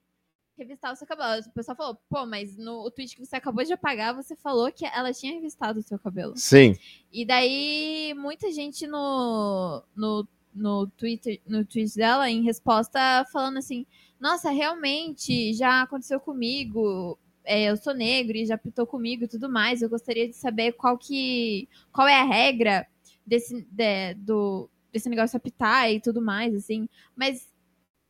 revistar 0.57 0.91
o 0.91 0.95
seu 0.95 1.05
cabelo. 1.05 1.39
O 1.45 1.51
pessoal 1.51 1.77
falou, 1.77 1.99
pô, 2.09 2.25
mas 2.25 2.57
no 2.57 2.89
tweet 2.89 3.15
que 3.15 3.23
você 3.23 3.35
acabou 3.35 3.63
de 3.63 3.73
apagar, 3.73 4.15
você 4.15 4.35
falou 4.35 4.71
que 4.71 4.87
ela 4.87 5.13
tinha 5.13 5.33
revistado 5.33 5.81
o 5.81 5.83
seu 5.83 5.99
cabelo. 5.99 6.35
Sim. 6.35 6.75
E 7.11 7.23
daí, 7.27 8.15
muita 8.17 8.51
gente 8.51 8.87
no, 8.87 9.83
no, 9.95 10.27
no, 10.51 10.87
Twitter, 10.97 11.39
no 11.45 11.63
tweet 11.63 11.93
dela, 11.95 12.27
em 12.27 12.41
resposta, 12.41 13.23
falando 13.31 13.59
assim 13.59 13.85
nossa, 14.19 14.49
realmente 14.49 15.53
já 15.53 15.81
aconteceu 15.83 16.19
comigo. 16.19 17.17
é, 17.43 17.65
eu 17.69 17.77
sou 17.77 17.93
negro 17.93 18.35
e 18.37 18.45
já 18.45 18.57
pitou 18.57 18.87
comigo 18.87 19.23
e 19.25 19.27
tudo 19.27 19.49
mais. 19.49 19.81
Eu 19.81 19.89
gostaria 19.89 20.27
de 20.27 20.35
saber 20.35 20.73
qual 20.73 20.97
que. 20.97 21.67
qual 21.91 22.07
é 22.07 22.19
a 22.19 22.23
regra 22.25 22.87
desse, 23.25 23.61
de- 23.71 24.13
do, 24.15 24.69
desse 24.91 25.09
negócio 25.09 25.37
apitar 25.37 25.91
e 25.91 25.99
tudo 26.01 26.21
mais, 26.21 26.55
assim. 26.55 26.87
Mas 27.15 27.53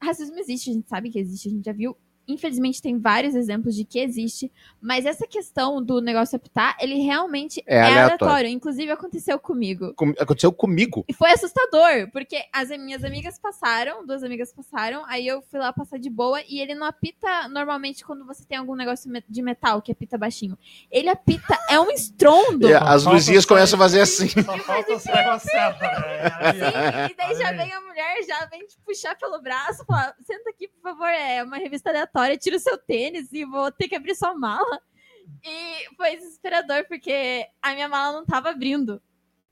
racismo 0.01 0.37
existe, 0.39 0.69
a 0.71 0.73
gente 0.73 0.89
sabe 0.89 1.09
que 1.11 1.19
existe, 1.19 1.49
a 1.49 1.51
gente 1.51 1.65
já 1.65 1.73
viu. 1.73 1.97
Infelizmente, 2.27 2.81
tem 2.81 2.97
vários 2.99 3.35
exemplos 3.35 3.75
de 3.75 3.83
que 3.85 3.99
existe, 3.99 4.51
mas 4.81 5.05
essa 5.05 5.27
questão 5.27 5.83
do 5.83 6.01
negócio 6.01 6.35
apitar, 6.35 6.75
ele 6.79 6.95
realmente 7.01 7.63
É 7.67 7.75
é, 7.77 7.81
aleatório. 7.81 8.03
aleatório. 8.25 8.49
Inclusive, 8.49 8.91
aconteceu 8.91 9.37
comigo. 9.39 9.93
Com- 9.95 10.13
Aconteceu 10.19 10.51
comigo. 10.51 11.03
E 11.07 11.13
foi 11.13 11.31
assustador, 11.31 12.09
porque 12.11 12.43
as 12.51 12.69
minhas 12.69 13.03
amigas 13.03 13.37
passaram, 13.39 14.05
duas 14.05 14.23
amigas 14.23 14.51
passaram, 14.53 15.03
aí 15.07 15.27
eu 15.27 15.41
fui 15.43 15.59
lá 15.59 15.71
passar 15.73 15.97
de 15.99 16.09
boa 16.09 16.41
e 16.47 16.59
ele 16.59 16.73
não 16.75 16.87
apita 16.87 17.47
normalmente 17.49 18.03
quando 18.05 18.25
você 18.25 18.43
tem 18.45 18.57
algum 18.57 18.75
negócio 18.75 19.11
de 19.29 19.41
metal 19.41 19.81
que 19.81 19.91
apita 19.91 20.17
baixinho. 20.17 20.57
Ele 20.91 21.09
apita, 21.09 21.57
é 21.69 21.79
um 21.79 21.91
estrondo. 21.91 22.67
E 22.69 22.73
as 22.73 23.03
luzinhas 23.05 23.45
começam 23.45 23.77
a 23.77 23.81
fazer 23.83 24.01
assim. 24.01 24.29
Só 24.29 24.57
falta 24.59 24.97
sair 24.99 25.25
uma 25.27 25.39
seta, 25.39 25.85
Sim, 26.53 27.11
e 27.11 27.15
daí 27.15 27.35
já 27.35 27.51
vem 27.51 27.71
a 27.71 27.81
mulher, 27.81 28.23
já 28.27 28.45
vem 28.45 28.65
te 28.65 28.77
puxar 28.85 29.15
pelo 29.17 29.41
braço, 29.41 29.83
fala, 29.85 30.13
senta 30.21 30.49
aqui, 30.49 30.67
por 30.67 30.81
favor, 30.81 31.07
é 31.07 31.43
uma 31.43 31.57
revista 31.57 31.89
aleatória, 31.89 32.14
tira 32.37 32.55
o 32.55 32.59
seu 32.59 32.77
tênis 32.77 33.31
e 33.33 33.45
vou 33.45 33.71
ter 33.71 33.87
que 33.87 33.95
abrir 33.95 34.15
sua 34.15 34.33
mala. 34.35 34.79
E 35.43 35.95
foi 35.95 36.15
desesperador, 36.17 36.85
porque 36.87 37.45
a 37.61 37.73
minha 37.73 37.87
mala 37.89 38.13
não 38.17 38.25
tava 38.25 38.49
abrindo. 38.49 39.01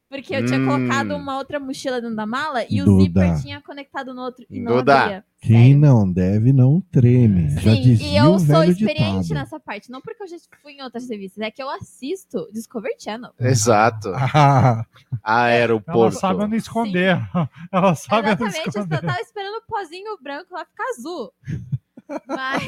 Porque 0.10 0.36
eu 0.36 0.46
tinha 0.46 0.60
Hum. 0.60 0.66
colocado 0.66 1.16
uma 1.16 1.38
outra 1.40 1.60
mochila 1.60 2.00
dentro 2.00 2.16
da 2.16 2.28
mala 2.28 2.64
e 2.70 2.84
o 2.84 2.86
Duda. 2.86 3.02
zíper 3.04 3.42
tinha 3.42 3.60
conectado 3.62 4.14
no 4.14 4.22
outro 4.22 4.46
e 4.48 4.60
não 4.62 4.76
Duda. 4.78 5.00
abria. 5.02 5.26
Quem 5.42 5.76
não 5.76 6.10
deve, 6.10 6.54
não 6.54 6.80
treme. 6.80 7.50
Já 7.50 7.62
Sim, 7.62 7.72
e 7.74 7.82
dizia 7.82 8.20
eu 8.22 8.34
o 8.36 8.40
sou 8.40 8.64
experiente 8.64 9.24
ditado. 9.24 9.40
nessa 9.40 9.60
parte. 9.60 9.90
Não 9.90 10.00
porque 10.02 10.22
eu 10.22 10.28
já 10.28 10.38
fui 10.62 10.74
em 10.74 10.84
outras 10.84 11.10
revistas, 11.10 11.44
é 11.44 11.50
que 11.50 11.64
eu 11.64 11.70
assisto 11.70 12.48
Discovery 12.54 12.94
Channel. 13.00 13.32
Exato. 13.40 14.10
Ah, 14.36 14.86
Aeroporto. 15.24 16.00
Ela 16.00 16.12
sabe 16.12 16.44
onde 16.44 16.58
esconder. 16.58 17.18
Ela 17.72 17.96
sabe 17.96 18.30
onde 18.32 18.44
Exatamente, 18.44 18.68
eu 18.68 18.72
só 18.72 18.80
esconder. 18.82 19.02
tava 19.02 19.20
esperando 19.22 19.56
o 19.56 19.62
pozinho 19.68 20.18
branco 20.22 20.54
lá 20.54 20.64
ficar 20.66 20.84
azul. 20.96 21.34
Mas. 22.28 22.64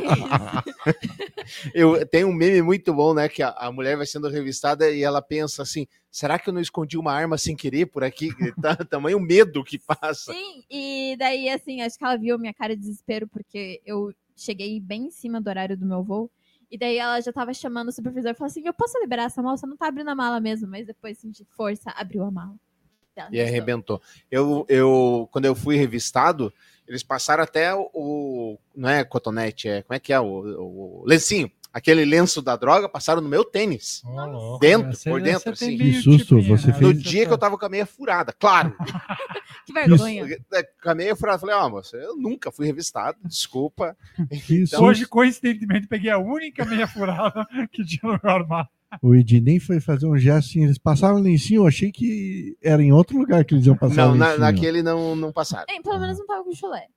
Eu 1.73 2.05
tenho 2.07 2.27
um 2.27 2.33
meme 2.33 2.61
muito 2.61 2.93
bom, 2.93 3.13
né? 3.13 3.29
Que 3.29 3.43
a, 3.43 3.49
a 3.49 3.71
mulher 3.71 3.97
vai 3.97 4.05
sendo 4.05 4.27
revistada 4.29 4.89
e 4.89 5.03
ela 5.03 5.21
pensa 5.21 5.61
assim: 5.61 5.87
será 6.09 6.39
que 6.39 6.49
eu 6.49 6.53
não 6.53 6.61
escondi 6.61 6.97
uma 6.97 7.13
arma 7.13 7.37
sem 7.37 7.55
querer 7.55 7.87
por 7.87 8.03
aqui? 8.03 8.29
Tá, 8.61 8.75
tamanho 8.85 9.19
medo 9.19 9.63
que 9.63 9.77
passa. 9.77 10.33
Sim, 10.33 10.63
e 10.69 11.15
daí, 11.17 11.49
assim, 11.49 11.81
acho 11.81 11.97
que 11.97 12.03
ela 12.03 12.17
viu 12.17 12.39
minha 12.39 12.53
cara 12.53 12.75
de 12.75 12.81
desespero, 12.81 13.27
porque 13.27 13.81
eu 13.85 14.13
cheguei 14.35 14.79
bem 14.79 15.07
em 15.07 15.11
cima 15.11 15.39
do 15.39 15.49
horário 15.49 15.77
do 15.77 15.85
meu 15.85 16.03
voo. 16.03 16.29
E 16.69 16.77
daí 16.77 16.97
ela 16.97 17.21
já 17.21 17.31
tava 17.31 17.53
chamando 17.53 17.89
o 17.89 17.91
supervisor 17.91 18.31
e 18.31 18.35
falou 18.35 18.47
assim: 18.47 18.65
Eu 18.65 18.73
posso 18.73 18.99
liberar 18.99 19.23
essa 19.25 19.41
mala? 19.41 19.57
Você 19.57 19.67
não 19.67 19.77
tá 19.77 19.87
abrindo 19.87 20.09
a 20.09 20.15
mala 20.15 20.39
mesmo. 20.39 20.67
Mas 20.67 20.87
depois, 20.87 21.17
assim, 21.17 21.29
de 21.29 21.45
força, 21.45 21.91
abriu 21.91 22.23
a 22.23 22.31
mala. 22.31 22.55
Ela 23.15 23.29
E 23.31 23.39
arrebentou. 23.39 24.01
Eu, 24.29 24.65
eu, 24.67 25.29
quando 25.31 25.45
eu 25.45 25.55
fui 25.55 25.77
revistado, 25.77 26.53
eles 26.87 27.03
passaram 27.03 27.43
até 27.43 27.73
o. 27.73 27.89
o- 27.93 28.59
não 28.75 28.89
é 28.89 29.03
cotonete, 29.03 29.67
é. 29.67 29.81
Como 29.81 29.95
é 29.95 29.99
que 29.99 30.11
é? 30.13 30.19
O, 30.19 30.25
o, 30.25 31.01
o 31.01 31.05
lencinho. 31.05 31.49
Aquele 31.73 32.05
lenço 32.05 32.41
da 32.41 32.55
droga 32.55 32.87
passaram 32.87 33.21
no 33.21 33.27
meu 33.27 33.43
tênis. 33.43 34.01
dentro, 34.61 34.93
Você- 34.93 35.09
por 35.09 35.21
dentro, 35.21 35.53
você 35.55 35.65
tem 35.65 35.75
assim. 35.75 35.77
Que 35.77 36.01
susto, 36.01 36.41
você 36.41 36.67
né? 36.67 36.73
No 36.79 36.91
fez. 36.91 37.03
dia 37.03 37.25
que 37.25 37.33
eu 37.33 37.37
tava 37.37 37.57
com 37.57 37.65
a 37.65 37.69
meia 37.69 37.85
furada, 37.85 38.31
claro. 38.31 38.73
Que 39.65 39.73
vergonha. 39.73 40.37
É, 40.53 40.63
Com 40.63 40.89
a 40.91 40.95
meia 40.95 41.15
furada, 41.15 41.39
falei, 41.39 41.55
ó, 41.55 41.67
moça, 41.67 41.97
eu 41.97 42.15
nunca 42.15 42.51
fui 42.51 42.67
revistado, 42.67 43.17
desculpa. 43.25 43.97
Que 44.45 44.57
Então- 44.57 44.67
susto. 44.67 44.83
Hoje, 44.83 45.05
coincidentemente, 45.07 45.87
peguei 45.87 46.11
a 46.11 46.19
única 46.19 46.63
meia 46.65 46.87
furada 46.87 47.45
que 47.73 47.83
tinha 47.83 47.99
no 48.13 48.19
meu 48.23 48.31
armário. 48.31 48.69
O 49.01 49.13
Ednei 49.15 49.59
foi 49.59 49.79
fazer 49.79 50.05
um 50.07 50.17
gesto 50.17 50.49
assim, 50.49 50.63
eles 50.63 50.77
passaram 50.77 51.17
lencinho, 51.19 51.61
eu 51.63 51.67
achei 51.67 51.91
que 51.91 52.57
era 52.63 52.81
em 52.81 52.91
outro 52.91 53.17
lugar 53.17 53.43
que 53.45 53.53
eles 53.55 53.65
iam 53.65 53.77
passar 53.77 54.07
Não, 54.07 54.15
na- 54.15 54.37
naquele 54.37 54.81
não, 54.81 55.15
não 55.15 55.31
passaram. 55.31 55.65
Bem, 55.67 55.81
pelo 55.81 55.99
menos 55.99 56.17
não 56.19 56.25
tava 56.25 56.43
com 56.43 56.53
chulé. 56.53 56.87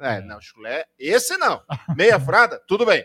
É, 0.00 0.20
não, 0.20 0.40
chulé, 0.40 0.84
esse 0.98 1.36
não. 1.36 1.62
Meia 1.96 2.18
furada, 2.18 2.60
tudo 2.66 2.84
bem. 2.84 3.04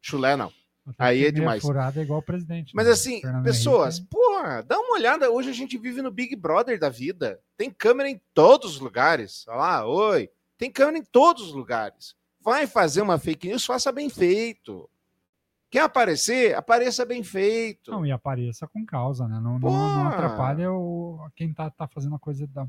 Chulé 0.00 0.36
não. 0.36 0.52
Aí 0.98 1.18
é 1.18 1.20
Meia 1.22 1.32
demais. 1.32 1.60
furada 1.62 2.00
é 2.00 2.02
igual 2.02 2.20
o 2.20 2.22
presidente. 2.22 2.72
Mas 2.74 2.86
né? 2.86 2.92
assim, 2.92 3.20
Fernando 3.20 3.44
pessoas, 3.44 3.96
Henrique. 3.98 4.10
porra, 4.10 4.62
dá 4.62 4.78
uma 4.78 4.94
olhada. 4.94 5.30
Hoje 5.30 5.50
a 5.50 5.52
gente 5.52 5.76
vive 5.76 6.00
no 6.00 6.10
Big 6.10 6.34
Brother 6.34 6.78
da 6.78 6.88
vida. 6.88 7.38
Tem 7.58 7.70
câmera 7.70 8.08
em 8.08 8.18
todos 8.32 8.76
os 8.76 8.80
lugares. 8.80 9.44
Olha 9.48 9.56
lá, 9.58 9.86
oi. 9.86 10.30
Tem 10.56 10.70
câmera 10.70 10.96
em 10.98 11.04
todos 11.04 11.48
os 11.48 11.52
lugares. 11.52 12.14
Vai 12.40 12.66
fazer 12.66 13.02
uma 13.02 13.18
fake 13.18 13.48
news, 13.48 13.66
faça 13.66 13.92
bem 13.92 14.08
feito. 14.08 14.88
Quer 15.70 15.80
aparecer? 15.80 16.54
Apareça 16.54 17.04
bem 17.04 17.22
feito. 17.22 17.90
Não, 17.90 18.06
e 18.06 18.10
apareça 18.10 18.66
com 18.66 18.86
causa, 18.86 19.28
né? 19.28 19.38
Não, 19.38 19.58
não, 19.58 19.70
não 19.70 20.08
atrapalha 20.08 20.72
o, 20.72 21.28
quem 21.36 21.52
tá, 21.52 21.68
tá 21.68 21.86
fazendo 21.86 22.14
a 22.14 22.18
coisa 22.18 22.46
da. 22.46 22.66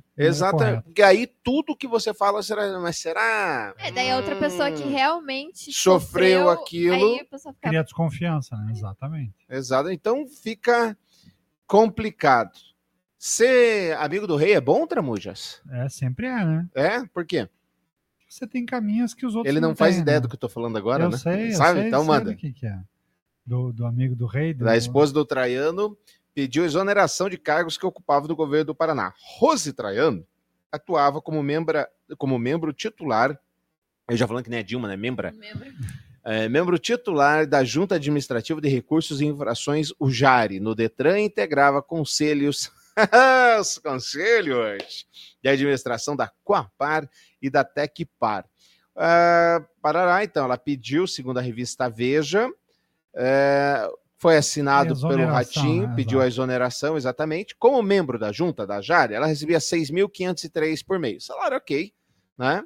correta. 0.52 0.82
Porque 0.82 1.02
aí 1.02 1.26
tudo 1.42 1.78
que 1.78 1.88
você 1.88 2.14
fala 2.14 2.44
será. 2.44 2.78
Mas 2.80 2.98
será? 2.98 3.74
É, 3.78 3.90
daí 3.90 4.12
a 4.12 4.18
outra 4.18 4.36
pessoa 4.36 4.70
que 4.70 4.84
realmente 4.84 5.72
Sofreu 5.72 6.44
sofreu, 6.44 6.50
aquilo. 6.50 6.96
Aí 6.96 7.20
a 7.22 7.26
pessoa 7.26 7.54
fica. 7.54 7.70
Cria 7.70 7.84
desconfiança, 7.84 8.58
né? 8.58 8.72
Exatamente. 8.72 9.34
Exato. 9.50 9.90
Então 9.90 10.28
fica 10.28 10.98
complicado. 11.66 12.52
Ser 13.18 13.96
amigo 13.98 14.28
do 14.28 14.36
rei 14.36 14.54
é 14.54 14.62
bom, 14.62 14.86
Tramujas? 14.86 15.62
É, 15.70 15.88
sempre 15.88 16.28
é, 16.28 16.46
né? 16.46 16.68
É? 16.74 17.06
Por 17.06 17.26
quê? 17.26 17.48
Você 18.30 18.46
tem 18.46 18.66
caminhos 18.66 19.14
que 19.14 19.26
os 19.26 19.36
outros 19.36 19.52
Ele 19.52 19.60
não 19.60 19.76
faz 19.76 19.96
têm, 19.96 20.04
ideia 20.04 20.18
né? 20.18 20.22
do 20.22 20.30
que 20.30 20.36
eu 20.36 20.40
tô 20.40 20.48
falando 20.48 20.78
agora, 20.78 21.06
eu 21.06 21.10
né? 21.10 21.18
sei, 21.18 21.52
eu 21.52 21.56
Sabe? 21.56 21.80
sei, 21.80 21.88
então 21.88 22.02
sei 22.02 22.08
manda. 22.08 22.36
que, 22.36 22.54
que 22.54 22.66
é. 22.68 22.80
Do, 23.50 23.74
do 23.74 23.84
amigo 23.84 24.16
do 24.16 24.28
rei. 24.28 24.54
Do, 24.54 24.64
Da 24.64 24.78
esposa 24.78 25.12
do 25.12 25.26
Traiano 25.26 25.98
pediu 26.36 26.64
exoneração 26.64 27.28
de 27.28 27.36
cargos 27.36 27.80
que 27.80 27.86
ocupava 27.86 28.28
no 28.28 28.36
governo 28.36 28.66
do 28.66 28.76
Paraná. 28.76 29.12
Rose 29.40 29.74
Traiano 29.74 30.24
atuava 30.72 31.20
como, 31.20 31.42
membra, 31.42 31.90
como 32.16 32.38
membro 32.38 32.72
titular. 32.72 33.36
Eu 34.08 34.16
já 34.16 34.28
falando 34.28 34.44
que 34.44 34.52
nem 34.52 34.60
a 34.60 34.62
Dilma, 34.62 34.88
né? 34.88 34.96
Membra. 34.96 35.34
É, 36.24 36.48
membro 36.48 36.78
titular 36.78 37.48
da 37.48 37.64
Junta 37.64 37.96
Administrativa 37.96 38.62
de 38.62 38.70
Recursos 38.70 39.20
e 39.20 39.26
Infrações, 39.26 39.92
o 39.98 40.12
JARE, 40.12 40.60
no 40.60 40.76
Detran, 40.76 41.20
integrava 41.20 41.82
conselhos, 41.82 42.72
os 43.60 43.80
conselhos 43.82 45.08
de 45.42 45.50
administração 45.50 46.16
da 46.16 46.32
Coapar 46.44 47.10
e 47.42 47.50
da 47.50 47.64
Tecpar. 47.64 48.46
Ah, 48.96 49.66
parará, 49.82 50.24
então, 50.24 50.46
ela 50.46 50.58
pediu, 50.58 51.08
segundo 51.08 51.40
a 51.40 51.42
revista 51.42 51.90
Veja, 51.90 52.48
é, 53.16 53.90
foi 54.18 54.36
assinado 54.38 54.94
pelo 55.08 55.26
Ratinho, 55.26 55.88
né? 55.88 55.94
pediu 55.96 56.22
a 56.22 56.28
exoneração, 56.28 56.98
exatamente. 56.98 57.56
Como 57.56 57.82
membro 57.82 58.20
da 58.20 58.32
junta 58.32 58.68
da 58.68 58.82
Jari, 58.82 59.14
ela 59.14 59.26
recebia 59.28 59.60
6.503 59.60 60.84
por 60.86 61.00
mês. 61.00 61.26
Salário 61.26 61.58
ok, 61.58 61.94
né? 62.38 62.64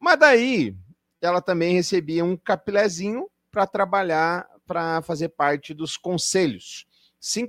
Mas 0.00 0.18
daí, 0.18 0.74
ela 1.20 1.40
também 1.40 1.74
recebia 1.74 2.24
um 2.24 2.36
capilézinho 2.36 3.28
para 3.50 3.66
trabalhar, 3.66 4.46
para 4.66 5.02
fazer 5.02 5.28
parte 5.30 5.72
dos 5.74 5.96
conselhos. 5.96 6.86
R$ 7.20 7.46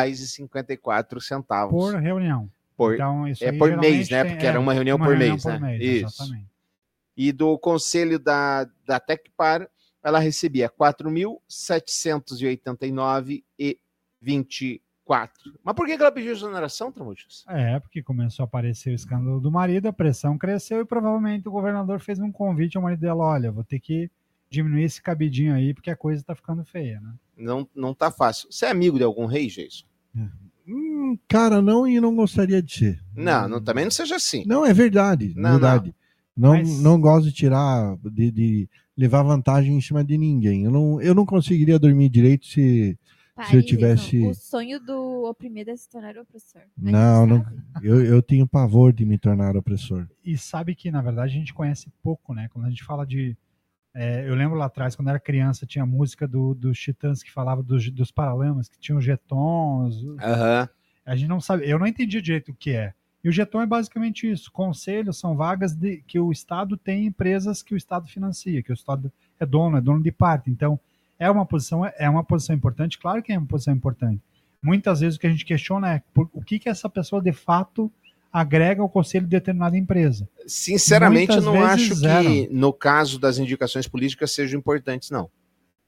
5.986,54. 0.00 1.68
Por 1.70 1.94
reunião. 1.96 2.50
Por- 2.76 2.94
Então, 2.94 3.28
isso 3.28 3.44
é 3.44 3.52
por 3.52 3.76
mês, 3.76 4.08
né? 4.08 4.24
Porque 4.24 4.46
é, 4.46 4.48
era 4.48 4.58
uma 4.60 4.72
reunião 4.72 4.96
uma 4.96 5.04
por 5.06 5.10
reunião 5.16 5.32
mês, 5.34 5.42
por 5.42 5.52
né? 5.52 5.58
mês, 5.58 5.82
Isso. 5.82 6.06
exatamente. 6.06 6.48
E 7.16 7.32
do 7.32 7.58
conselho 7.58 8.18
da, 8.18 8.66
da 8.86 8.98
Tecpar, 8.98 9.68
ela 10.02 10.18
recebia 10.18 10.66
R$ 10.66 10.72
4.789,24. 14.22 14.80
Mas 15.64 15.74
por 15.74 15.86
que 15.86 15.96
que 15.96 16.02
ela 16.02 16.12
pediu 16.12 16.32
exoneração, 16.32 16.92
Tramujas? 16.92 17.44
É, 17.48 17.78
porque 17.80 18.02
começou 18.02 18.44
a 18.44 18.46
aparecer 18.46 18.90
o 18.90 18.94
escândalo 18.94 19.40
do 19.40 19.50
marido, 19.50 19.86
a 19.86 19.92
pressão 19.92 20.38
cresceu 20.38 20.80
e 20.80 20.84
provavelmente 20.84 21.48
o 21.48 21.52
governador 21.52 22.00
fez 22.00 22.18
um 22.20 22.30
convite 22.30 22.76
ao 22.76 22.82
marido 22.82 23.00
dela: 23.00 23.24
olha, 23.24 23.50
vou 23.50 23.64
ter 23.64 23.80
que 23.80 24.10
diminuir 24.48 24.84
esse 24.84 25.02
cabidinho 25.02 25.54
aí 25.54 25.74
porque 25.74 25.90
a 25.90 25.96
coisa 25.96 26.22
tá 26.22 26.34
ficando 26.34 26.64
feia, 26.64 27.00
né? 27.00 27.12
Não, 27.36 27.68
não 27.74 27.94
tá 27.94 28.10
fácil. 28.10 28.48
Você 28.52 28.66
é 28.66 28.70
amigo 28.70 28.98
de 28.98 29.04
algum 29.04 29.26
rei, 29.26 29.48
Jason? 29.48 29.84
Hum, 30.66 31.18
cara, 31.26 31.60
não 31.60 31.88
e 31.88 32.00
não 32.00 32.14
gostaria 32.14 32.62
de 32.62 32.72
ser. 32.72 33.00
Não, 33.14 33.48
não 33.48 33.62
também 33.62 33.84
não 33.84 33.90
seja 33.90 34.16
assim. 34.16 34.44
Não, 34.46 34.64
é 34.64 34.72
verdade. 34.72 35.32
Não, 35.36 35.52
verdade. 35.52 35.94
Não, 36.36 36.52
Mas- 36.52 36.80
não 36.80 37.00
gosto 37.00 37.24
de 37.26 37.32
tirar, 37.32 37.96
de, 38.04 38.30
de 38.30 38.68
levar 39.00 39.22
vantagem 39.22 39.74
em 39.74 39.80
cima 39.80 40.04
de 40.04 40.18
ninguém. 40.18 40.64
Eu 40.64 40.70
não, 40.70 41.00
eu 41.00 41.14
não 41.14 41.24
conseguiria 41.24 41.78
dormir 41.78 42.10
direito 42.10 42.44
se, 42.44 42.98
se 43.48 43.56
eu 43.56 43.64
tivesse. 43.64 44.18
O 44.26 44.34
sonho 44.34 44.78
do 44.78 45.24
oprimido 45.24 45.70
é 45.70 45.76
se 45.76 45.88
tornar 45.88 46.18
opressor. 46.18 46.60
Gente 46.76 46.92
Não, 46.92 47.26
não. 47.26 47.46
Eu, 47.82 48.04
eu 48.04 48.20
tenho 48.20 48.46
pavor 48.46 48.92
de 48.92 49.06
me 49.06 49.16
tornar 49.16 49.56
opressor. 49.56 50.06
E 50.22 50.36
sabe 50.36 50.74
que, 50.74 50.90
na 50.90 51.00
verdade, 51.00 51.34
a 51.34 51.38
gente 51.38 51.54
conhece 51.54 51.90
pouco, 52.02 52.34
né? 52.34 52.48
Quando 52.52 52.66
a 52.66 52.68
gente 52.68 52.84
fala 52.84 53.06
de. 53.06 53.34
é, 53.94 54.28
eu 54.28 54.34
lembro 54.34 54.58
lá 54.58 54.66
atrás, 54.66 54.94
quando 54.94 55.08
eu 55.08 55.12
era 55.12 55.20
criança, 55.20 55.64
tinha 55.64 55.86
música 55.86 56.28
do, 56.28 56.54
dos 56.54 56.78
Titãs 56.78 57.22
que 57.22 57.32
falava 57.32 57.62
dos, 57.62 57.90
dos 57.90 58.10
Paralamas, 58.10 58.68
que 58.68 58.78
tinham 58.78 59.00
jetons. 59.00 59.96
Aham. 60.20 60.68
A 61.06 61.16
gente 61.16 61.28
não 61.28 61.40
sabe. 61.40 61.66
Eu 61.66 61.78
não 61.78 61.86
entendi 61.86 62.20
direito 62.20 62.52
o 62.52 62.54
que 62.54 62.72
é. 62.72 62.92
E 63.22 63.28
o 63.28 63.32
Geton 63.32 63.60
é 63.60 63.66
basicamente 63.66 64.30
isso. 64.30 64.50
Conselhos 64.50 65.18
são 65.18 65.36
vagas 65.36 65.74
de, 65.74 66.02
que 66.06 66.18
o 66.18 66.32
Estado 66.32 66.76
tem 66.76 67.06
empresas 67.06 67.62
que 67.62 67.74
o 67.74 67.76
Estado 67.76 68.08
financia, 68.08 68.62
que 68.62 68.72
o 68.72 68.74
Estado 68.74 69.12
é 69.38 69.44
dono, 69.44 69.76
é 69.76 69.80
dono 69.80 70.02
de 70.02 70.10
parte. 70.10 70.50
Então, 70.50 70.80
é 71.18 71.30
uma 71.30 71.44
posição, 71.44 71.84
é 71.84 72.08
uma 72.08 72.24
posição 72.24 72.56
importante, 72.56 72.98
claro 72.98 73.22
que 73.22 73.30
é 73.30 73.38
uma 73.38 73.46
posição 73.46 73.74
importante. 73.74 74.22
Muitas 74.62 75.00
vezes 75.00 75.16
o 75.16 75.20
que 75.20 75.26
a 75.26 75.30
gente 75.30 75.44
questiona 75.44 75.94
é 75.94 76.02
por, 76.14 76.30
o 76.32 76.42
que, 76.42 76.58
que 76.58 76.68
essa 76.68 76.88
pessoa 76.88 77.20
de 77.20 77.32
fato 77.32 77.92
agrega 78.32 78.80
ao 78.80 78.88
conselho 78.88 79.24
de 79.24 79.30
determinada 79.30 79.76
empresa. 79.76 80.28
Sinceramente, 80.46 81.30
eu 81.30 81.42
Muitas 81.42 81.44
não 81.44 81.76
vezes 81.76 82.02
acho 82.04 82.26
que 82.26 82.48
no 82.50 82.72
caso 82.72 83.18
das 83.18 83.38
indicações 83.38 83.86
políticas 83.86 84.30
sejam 84.32 84.58
importantes, 84.58 85.10
não. 85.10 85.30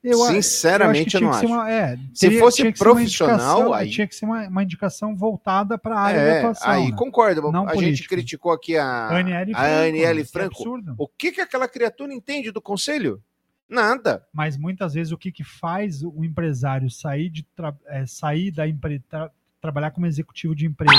Eu 0.03 0.23
a- 0.25 0.29
Sinceramente, 0.33 1.15
eu, 1.15 1.21
que 1.21 1.25
não 1.25 1.31
acho. 1.33 1.41
ser 1.41 1.47
uma- 1.47 1.71
é, 1.71 1.97
Se 2.13 2.27
teria- 2.27 2.41
fosse 2.41 2.57
ser 2.57 2.67
uma 2.67 2.73
profissional, 2.73 3.73
aí. 3.73 3.89
Tinha 3.91 4.07
que 4.07 4.15
ser 4.17 4.25
uma, 4.25 4.49
uma 4.49 4.63
indicação 4.65 5.15
voltada 5.15 5.79
para 5.79 5.95
a 5.97 6.01
área 6.01 6.21
de 6.21 6.27
É, 6.27 6.39
atuação. 6.41 6.71
aí 6.71 6.91
né? 6.91 6.97
concordo. 6.97 7.53
Não 7.53 7.69
a 7.69 7.77
gente 7.77 8.09
criticou 8.09 8.51
aqui 8.51 8.77
a 8.77 9.09
Aniele 9.17 9.53
a 9.55 9.59
Franco, 9.59 9.75
Aniele 9.89 10.23
que 10.23 10.29
é 10.29 10.33
Franco. 10.33 10.55
absurdo. 10.57 10.95
o 10.99 11.07
que, 11.07 11.31
que 11.33 11.41
aquela 11.41 11.69
criatura 11.69 12.13
entende 12.13 12.51
do 12.51 12.61
conselho? 12.61 13.23
Nada. 13.69 14.27
Mas 14.33 14.57
muitas 14.57 14.93
vezes 14.95 15.13
o 15.13 15.17
que, 15.17 15.31
que 15.33 15.45
faz 15.45 16.03
o 16.03 16.25
empresário 16.25 16.91
sair, 16.91 17.31
de 17.31 17.43
tra- 17.57 17.75
é, 17.87 18.05
sair 18.05 18.51
da 18.51 18.67
empresa, 18.69 19.31
trabalhar 19.61 19.93
como 19.93 20.05
executivo 20.07 20.55
de 20.55 20.67
empresa, 20.67 20.93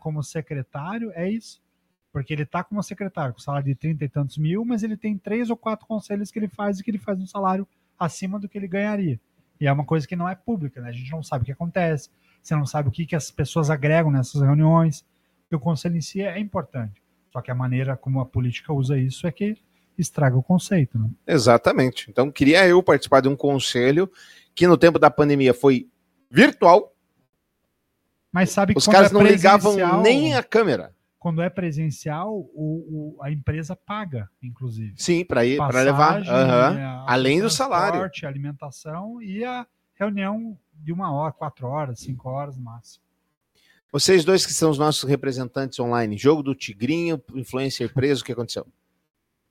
como 0.00 0.22
secretário, 0.22 1.12
é 1.14 1.28
isso. 1.28 1.60
Porque 2.18 2.34
ele 2.34 2.42
está 2.42 2.64
como 2.64 2.82
secretário, 2.82 3.32
com 3.32 3.38
salário 3.38 3.66
de 3.66 3.76
30 3.76 4.04
e 4.04 4.08
tantos 4.08 4.38
mil, 4.38 4.64
mas 4.64 4.82
ele 4.82 4.96
tem 4.96 5.16
três 5.16 5.50
ou 5.50 5.56
quatro 5.56 5.86
conselhos 5.86 6.32
que 6.32 6.38
ele 6.40 6.48
faz 6.48 6.80
e 6.80 6.82
que 6.82 6.90
ele 6.90 6.98
faz 6.98 7.16
um 7.16 7.26
salário 7.26 7.66
acima 7.96 8.40
do 8.40 8.48
que 8.48 8.58
ele 8.58 8.66
ganharia. 8.66 9.20
E 9.60 9.68
é 9.68 9.72
uma 9.72 9.84
coisa 9.84 10.04
que 10.04 10.16
não 10.16 10.28
é 10.28 10.34
pública, 10.34 10.80
né? 10.80 10.88
A 10.88 10.92
gente 10.92 11.12
não 11.12 11.22
sabe 11.22 11.42
o 11.42 11.46
que 11.46 11.52
acontece, 11.52 12.10
você 12.42 12.56
não 12.56 12.66
sabe 12.66 12.88
o 12.88 12.90
que, 12.90 13.06
que 13.06 13.14
as 13.14 13.30
pessoas 13.30 13.70
agregam 13.70 14.10
nessas 14.10 14.42
reuniões. 14.42 15.04
E 15.48 15.54
o 15.54 15.60
conselho 15.60 15.96
em 15.96 16.00
si 16.00 16.20
é 16.20 16.40
importante. 16.40 17.00
Só 17.32 17.40
que 17.40 17.52
a 17.52 17.54
maneira 17.54 17.96
como 17.96 18.20
a 18.20 18.26
política 18.26 18.72
usa 18.72 18.98
isso 18.98 19.24
é 19.24 19.30
que 19.30 19.56
estraga 19.96 20.36
o 20.36 20.42
conceito, 20.42 20.98
né? 20.98 21.08
Exatamente. 21.24 22.10
Então, 22.10 22.32
queria 22.32 22.66
eu 22.66 22.82
participar 22.82 23.20
de 23.20 23.28
um 23.28 23.36
conselho 23.36 24.10
que 24.56 24.66
no 24.66 24.76
tempo 24.76 24.98
da 24.98 25.08
pandemia 25.08 25.54
foi 25.54 25.88
virtual. 26.28 26.92
Mas 28.32 28.50
sabe 28.50 28.74
que 28.74 28.78
Os 28.78 28.86
caras 28.88 29.12
é 29.12 29.14
não 29.14 29.22
ligavam 29.22 30.02
nem 30.02 30.34
a 30.34 30.42
câmera. 30.42 30.97
Quando 31.18 31.42
é 31.42 31.50
presencial, 31.50 32.32
o, 32.54 33.16
o- 33.18 33.22
a 33.22 33.30
empresa 33.32 33.74
paga, 33.74 34.30
inclusive. 34.42 34.94
Sim, 34.96 35.24
para 35.24 35.44
ir, 35.44 35.56
para 35.56 35.82
levar. 35.82 36.18
Passagem, 36.20 36.32
Aham. 36.32 36.78
é, 36.78 36.84
a- 36.84 37.04
Além 37.08 37.38
do 37.38 37.46
transporte, 37.48 37.56
salário. 37.56 38.10
alimentação 38.28 39.20
e 39.20 39.44
a 39.44 39.66
reunião 39.96 40.56
de 40.74 40.92
uma 40.92 41.12
hora, 41.12 41.32
quatro 41.32 41.66
horas, 41.66 41.98
cinco 41.98 42.28
horas 42.28 42.56
no 42.56 42.62
máximo. 42.62 43.02
Vocês 43.90 44.24
dois 44.24 44.46
que 44.46 44.52
são 44.52 44.70
os 44.70 44.78
nossos 44.78 45.08
representantes 45.08 45.80
online, 45.80 46.16
jogo 46.16 46.42
do 46.42 46.54
Tigrinho, 46.54 47.20
influencer 47.34 47.92
preso, 47.92 48.22
o 48.22 48.24
que 48.24 48.32
aconteceu? 48.32 48.66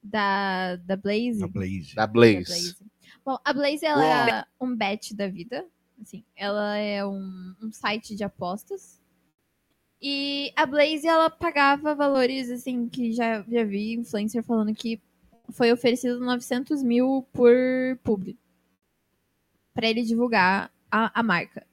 Da, 0.01 0.75
da 0.77 0.95
Blaze. 0.95 1.39
Da 1.39 1.47
Blaze. 1.47 1.95
Da 1.95 2.07
Blaze. 2.07 2.77
Bom, 3.25 3.37
a 3.43 3.51
Blaze 3.53 3.85
ela 3.85 4.05
é 4.39 4.45
um 4.61 4.73
bet 4.73 5.13
da 5.13 5.27
vida. 5.27 5.65
Assim, 6.01 6.23
ela 6.35 6.77
é 6.77 7.03
um, 7.05 7.55
um 7.61 7.71
site 7.73 8.15
de 8.15 8.23
apostas. 8.23 9.01
E 10.01 10.51
a 10.55 10.65
Blaze 10.65 11.07
ela 11.07 11.29
pagava 11.29 11.95
valores 11.95 12.51
assim 12.51 12.87
que 12.87 13.11
já, 13.11 13.43
já 13.43 13.63
vi 13.63 13.93
influencer 13.93 14.43
falando 14.43 14.73
que 14.73 15.01
foi 15.51 15.71
oferecido 15.71 16.19
900 16.19 16.83
mil 16.83 17.25
por 17.33 17.55
publi 18.03 18.37
para 19.73 19.87
ele 19.87 20.03
divulgar 20.03 20.71
a, 20.91 21.19
a 21.19 21.23
marca. 21.23 21.65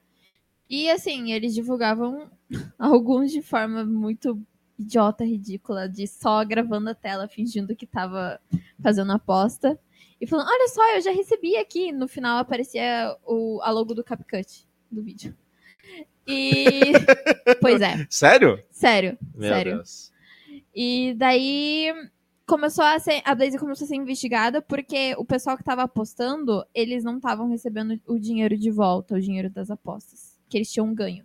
E 0.68 0.90
assim, 0.90 1.32
eles 1.32 1.54
divulgavam 1.54 2.30
alguns 2.78 3.30
de 3.30 3.42
forma 3.42 3.84
muito 3.84 4.40
idiota, 4.78 5.24
ridícula, 5.24 5.88
de 5.88 6.06
só 6.06 6.44
gravando 6.44 6.90
a 6.90 6.94
tela, 6.94 7.28
fingindo 7.28 7.76
que 7.76 7.86
tava 7.86 8.40
fazendo 8.82 9.12
aposta. 9.12 9.78
E 10.20 10.26
falando, 10.26 10.48
olha 10.48 10.68
só, 10.68 10.94
eu 10.94 11.00
já 11.00 11.12
recebi 11.12 11.56
aqui. 11.56 11.92
No 11.92 12.08
final 12.08 12.38
aparecia 12.38 13.16
o, 13.26 13.60
a 13.62 13.70
logo 13.70 13.94
do 13.94 14.04
CapCut 14.04 14.66
do 14.90 15.02
vídeo. 15.02 15.36
E. 16.26 16.92
pois 17.60 17.80
é. 17.80 18.06
Sério? 18.08 18.62
Sério. 18.70 19.18
Meu 19.34 19.48
sério. 19.48 19.74
Deus. 19.76 20.12
E 20.74 21.14
daí 21.16 21.92
começou 22.46 22.84
a 22.84 22.98
ser. 22.98 23.22
A 23.24 23.34
Blaze 23.34 23.58
começou 23.58 23.84
a 23.84 23.88
ser 23.88 23.96
investigada 23.96 24.62
porque 24.62 25.14
o 25.16 25.24
pessoal 25.24 25.56
que 25.56 25.64
tava 25.64 25.82
apostando, 25.82 26.64
eles 26.74 27.04
não 27.04 27.16
estavam 27.16 27.48
recebendo 27.48 28.00
o 28.06 28.18
dinheiro 28.18 28.56
de 28.56 28.70
volta, 28.70 29.14
o 29.14 29.20
dinheiro 29.20 29.50
das 29.50 29.70
apostas. 29.70 30.38
Que 30.48 30.58
eles 30.58 30.70
tinham 30.70 30.94
ganho. 30.94 31.24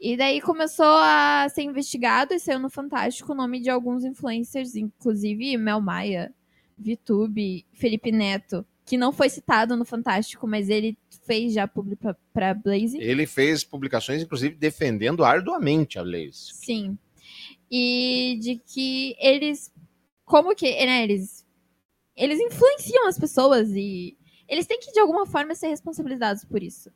E 0.00 0.16
daí 0.16 0.40
começou 0.40 0.86
a 0.86 1.46
ser 1.50 1.62
investigado 1.62 2.32
e 2.32 2.40
saiu 2.40 2.58
no 2.58 2.70
Fantástico 2.70 3.32
o 3.32 3.34
nome 3.34 3.60
de 3.60 3.68
alguns 3.68 4.02
influencers, 4.02 4.74
inclusive 4.74 5.58
Mel 5.58 5.80
Maia, 5.80 6.32
VTube, 6.78 7.66
Felipe 7.74 8.10
Neto, 8.10 8.64
que 8.90 8.98
não 8.98 9.12
foi 9.12 9.28
citado 9.28 9.76
no 9.76 9.84
Fantástico, 9.84 10.48
mas 10.48 10.68
ele 10.68 10.98
fez 11.24 11.52
já 11.52 11.68
público 11.68 12.02
pra, 12.02 12.16
pra 12.32 12.54
Blaze. 12.54 12.98
Ele 12.98 13.24
fez 13.24 13.62
publicações, 13.62 14.20
inclusive, 14.20 14.56
defendendo 14.56 15.22
arduamente 15.22 15.96
a 15.96 16.02
Blaze. 16.02 16.52
Sim. 16.54 16.98
E 17.70 18.36
de 18.42 18.56
que 18.56 19.14
eles. 19.20 19.72
Como 20.24 20.56
que. 20.56 20.68
Né, 20.84 21.04
eles. 21.04 21.46
Eles 22.16 22.40
influenciam 22.40 23.06
as 23.06 23.16
pessoas 23.16 23.70
e. 23.70 24.18
Eles 24.48 24.66
têm 24.66 24.80
que, 24.80 24.90
de 24.90 24.98
alguma 24.98 25.24
forma, 25.24 25.54
ser 25.54 25.68
responsabilizados 25.68 26.44
por 26.44 26.60
isso. 26.60 26.90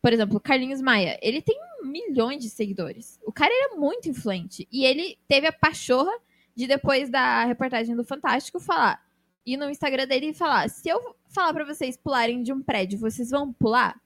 Por 0.00 0.14
exemplo, 0.14 0.40
Carlinhos 0.40 0.80
Maia. 0.80 1.18
Ele 1.20 1.42
tem 1.42 1.60
milhões 1.82 2.42
de 2.42 2.48
seguidores. 2.48 3.20
O 3.22 3.30
cara 3.30 3.52
era 3.52 3.76
muito 3.76 4.08
influente. 4.08 4.66
E 4.72 4.86
ele 4.86 5.18
teve 5.28 5.46
a 5.46 5.52
pachorra 5.52 6.18
de, 6.56 6.66
depois 6.66 7.10
da 7.10 7.44
reportagem 7.44 7.94
do 7.94 8.02
Fantástico, 8.02 8.58
falar. 8.58 9.11
Ir 9.44 9.56
no 9.56 9.68
Instagram 9.70 10.06
dele 10.06 10.26
e 10.28 10.34
falar: 10.34 10.68
se 10.70 10.88
eu 10.88 11.16
falar 11.28 11.52
pra 11.52 11.64
vocês 11.64 11.96
pularem 11.96 12.42
de 12.42 12.52
um 12.52 12.62
prédio, 12.62 12.98
vocês 12.98 13.30
vão 13.30 13.52
pular? 13.52 14.00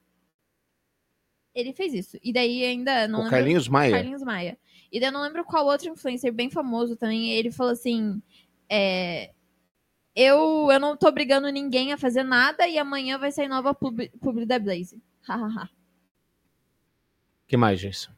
Ele 1.55 1.73
fez 1.73 1.95
isso. 1.95 2.19
E 2.23 2.33
daí 2.33 2.65
ainda 2.65 3.09
não 3.09 3.21
O 3.21 3.23
lembro- 3.23 3.37
Carlinhos 3.37 3.69
Maia? 3.69 3.93
Carlinhos 3.93 4.23
Maia. 4.23 4.59
E 4.93 5.01
daí 5.01 5.09
eu 5.09 5.13
não 5.13 5.23
lembro 5.23 5.45
qual 5.45 5.67
outro 5.67 5.89
influencer 5.89 6.33
bem 6.33 6.51
famoso 6.51 6.97
também. 6.97 7.31
Ele 7.33 7.51
falou 7.51 7.73
assim: 7.73 8.21
é, 8.69 9.33
eu, 10.15 10.69
eu 10.71 10.79
não 10.81 10.97
tô 10.97 11.09
obrigando 11.09 11.49
ninguém 11.51 11.93
a 11.93 11.99
fazer 11.99 12.23
nada 12.23 12.67
e 12.69 12.79
amanhã 12.79 13.19
vai 13.19 13.33
sair 13.33 13.49
nova 13.49 13.75
publi, 13.75 14.09
publi 14.21 14.47
da 14.47 14.59
Blaze. 14.59 15.03
Hahaha. 15.23 15.69
que 17.47 17.57
mais, 17.57 17.81
gente? 17.81 18.09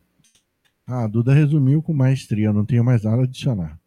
Ah, 0.86 1.04
a 1.04 1.06
Duda 1.08 1.32
resumiu 1.34 1.82
com 1.82 1.92
maestria, 1.92 2.52
não 2.52 2.64
tenho 2.64 2.82
mais 2.84 3.02
nada 3.04 3.22
a 3.22 3.24
adicionar. 3.24 3.77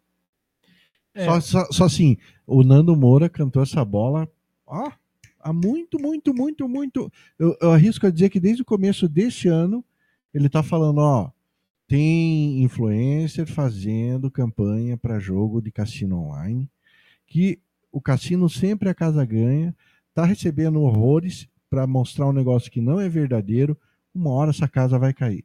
É. 1.14 1.24
Só, 1.26 1.40
só, 1.40 1.66
só 1.70 1.84
assim, 1.84 2.16
o 2.46 2.62
Nando 2.62 2.96
Moura 2.96 3.28
cantou 3.28 3.62
essa 3.62 3.84
bola 3.84 4.28
ó, 4.72 4.90
há 5.38 5.52
muito, 5.52 6.00
muito, 6.00 6.32
muito, 6.32 6.68
muito. 6.68 7.12
Eu, 7.38 7.56
eu 7.60 7.72
arrisco 7.72 8.06
a 8.06 8.10
dizer 8.10 8.30
que 8.30 8.40
desde 8.40 8.62
o 8.62 8.66
começo 8.66 9.08
desse 9.08 9.48
ano 9.48 9.84
ele 10.32 10.48
tá 10.48 10.62
falando, 10.62 10.98
ó, 10.98 11.30
tem 11.86 12.62
influencer 12.62 13.46
fazendo 13.46 14.30
campanha 14.30 14.96
para 14.96 15.18
jogo 15.18 15.60
de 15.60 15.70
cassino 15.70 16.18
online, 16.18 16.70
que 17.26 17.58
o 17.90 18.00
cassino 18.00 18.48
sempre 18.48 18.88
a 18.88 18.94
casa 18.94 19.24
ganha, 19.26 19.76
tá 20.14 20.24
recebendo 20.24 20.80
horrores 20.80 21.46
para 21.68 21.86
mostrar 21.86 22.26
um 22.26 22.32
negócio 22.32 22.70
que 22.70 22.80
não 22.80 22.98
é 22.98 23.08
verdadeiro, 23.08 23.76
uma 24.14 24.30
hora 24.30 24.50
essa 24.50 24.66
casa 24.66 24.98
vai 24.98 25.12
cair. 25.12 25.44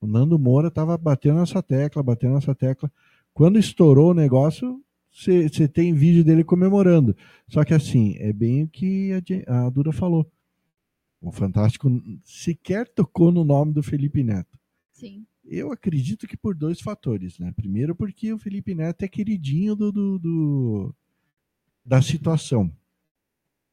O 0.00 0.06
Nando 0.06 0.38
Moura 0.38 0.70
tava 0.70 0.96
batendo 0.98 1.38
nessa 1.38 1.62
tecla, 1.62 2.02
batendo 2.02 2.34
nessa 2.34 2.54
tecla. 2.54 2.90
Quando 3.32 3.58
estourou 3.58 4.10
o 4.10 4.14
negócio, 4.14 4.82
você 5.18 5.66
tem 5.66 5.94
vídeo 5.94 6.22
dele 6.22 6.44
comemorando. 6.44 7.16
Só 7.48 7.64
que 7.64 7.72
assim, 7.72 8.14
é 8.18 8.32
bem 8.32 8.64
o 8.64 8.68
que 8.68 9.10
a, 9.46 9.66
a 9.66 9.70
Dura 9.70 9.92
falou. 9.92 10.30
O 11.20 11.32
Fantástico 11.32 11.88
sequer 12.22 12.86
tocou 12.88 13.32
no 13.32 13.42
nome 13.42 13.72
do 13.72 13.82
Felipe 13.82 14.22
Neto. 14.22 14.58
Sim. 14.92 15.26
Eu 15.44 15.72
acredito 15.72 16.26
que 16.26 16.36
por 16.36 16.54
dois 16.54 16.80
fatores, 16.80 17.38
né? 17.38 17.52
Primeiro, 17.56 17.94
porque 17.94 18.32
o 18.32 18.38
Felipe 18.38 18.74
Neto 18.74 19.02
é 19.04 19.08
queridinho 19.08 19.74
do, 19.74 19.90
do- 19.92 20.18
do- 20.18 20.94
da 21.84 22.02
situação. 22.02 22.70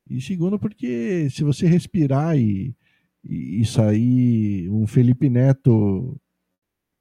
E 0.09 0.21
segundo, 0.21 0.59
porque 0.59 1.29
se 1.29 1.43
você 1.43 1.65
respirar 1.65 2.37
e, 2.37 2.75
e, 3.23 3.61
e 3.61 3.65
sair 3.65 4.69
um 4.69 4.85
Felipe 4.85 5.29
Neto 5.29 6.19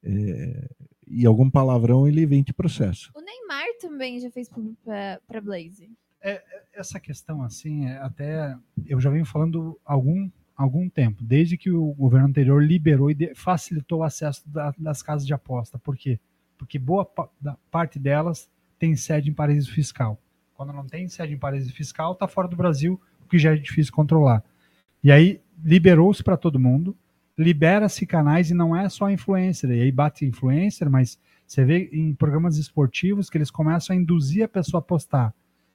é, 0.03 0.69
e 1.07 1.25
algum 1.25 1.49
palavrão, 1.49 2.07
ele 2.07 2.25
vem 2.25 2.43
te 2.43 2.53
processo. 2.53 3.11
O 3.15 3.21
Neymar 3.21 3.65
também 3.81 4.19
já 4.19 4.29
fez 4.31 4.49
pra, 4.83 5.19
pra 5.27 5.41
Blaze. 5.41 5.89
essa 6.73 6.99
questão 6.99 7.43
assim, 7.43 7.85
é 7.85 7.97
até 7.97 8.55
eu 8.85 8.99
já 8.99 9.09
venho 9.09 9.25
falando 9.25 9.79
há 9.85 9.93
algum 9.93 10.29
algum 10.55 10.87
tempo, 10.87 11.23
desde 11.23 11.57
que 11.57 11.71
o 11.71 11.93
governo 11.93 12.27
anterior 12.27 12.63
liberou 12.63 13.09
e 13.09 13.15
de- 13.15 13.33
facilitou 13.33 13.99
o 13.99 14.03
acesso 14.03 14.47
da- 14.47 14.71
das 14.77 15.01
casas 15.01 15.25
de 15.25 15.33
aposta. 15.33 15.79
Por 15.79 15.97
quê? 15.97 16.19
Porque 16.59 16.77
boa 16.77 17.03
pa- 17.03 17.27
da- 17.41 17.57
parte 17.71 17.97
delas 17.97 18.47
tem 18.77 18.95
sede 18.95 19.31
em 19.31 19.33
paraíso 19.33 19.71
fiscal. 19.71 20.17
Quando 20.53 20.71
não 20.71 20.85
tem 20.85 21.07
sede 21.09 21.33
em 21.33 21.37
paraíso 21.39 21.73
fiscal, 21.73 22.13
está 22.13 22.27
fora 22.27 22.47
do 22.47 22.55
Brasil, 22.55 23.01
o 23.25 23.27
que 23.27 23.39
já 23.39 23.53
é 23.53 23.57
difícil 23.57 23.91
controlar. 23.91 24.43
E 25.03 25.11
aí 25.11 25.41
liberou-se 25.63 26.23
para 26.23 26.37
todo 26.37 26.59
mundo. 26.59 26.95
Libera-se 27.37 28.05
canais 28.05 28.51
e 28.51 28.53
não 28.53 28.75
é 28.75 28.87
só 28.89 29.09
influencer. 29.09 29.69
E 29.71 29.81
aí 29.81 29.91
bate 29.91 30.25
influencer, 30.25 30.89
mas 30.89 31.17
você 31.47 31.63
vê 31.63 31.89
em 31.91 32.13
programas 32.13 32.57
esportivos 32.57 33.29
que 33.29 33.37
eles 33.37 33.51
começam 33.51 33.95
a 33.95 33.99
induzir 33.99 34.43
a 34.43 34.47
pessoa 34.47 34.79
a 34.79 34.83
postar. 34.83 35.33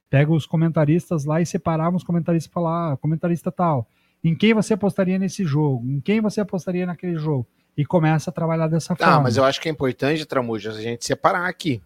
Pega 0.09 0.31
os 0.31 0.45
comentaristas 0.45 1.25
lá 1.25 1.41
e 1.41 1.45
separavam 1.45 1.97
os 1.97 2.03
comentaristas 2.03 2.51
para 2.51 2.61
falar, 2.61 2.93
ah, 2.93 2.97
comentarista 2.97 3.51
tal. 3.51 3.87
Em 4.23 4.35
quem 4.35 4.53
você 4.53 4.73
apostaria 4.73 5.19
nesse 5.19 5.45
jogo? 5.45 5.85
Em 5.87 6.01
quem 6.01 6.19
você 6.19 6.41
apostaria 6.41 6.85
naquele 6.85 7.15
jogo? 7.17 7.47
E 7.77 7.85
começa 7.85 8.29
a 8.29 8.33
trabalhar 8.33 8.67
dessa 8.67 8.95
forma. 8.95 9.15
Ah, 9.15 9.19
mas 9.21 9.37
eu 9.37 9.45
acho 9.45 9.61
que 9.61 9.69
é 9.69 9.71
importante, 9.71 10.25
Tramujas, 10.25 10.75
a 10.75 10.81
gente 10.81 11.05
separar 11.05 11.47
aqui. 11.47 11.81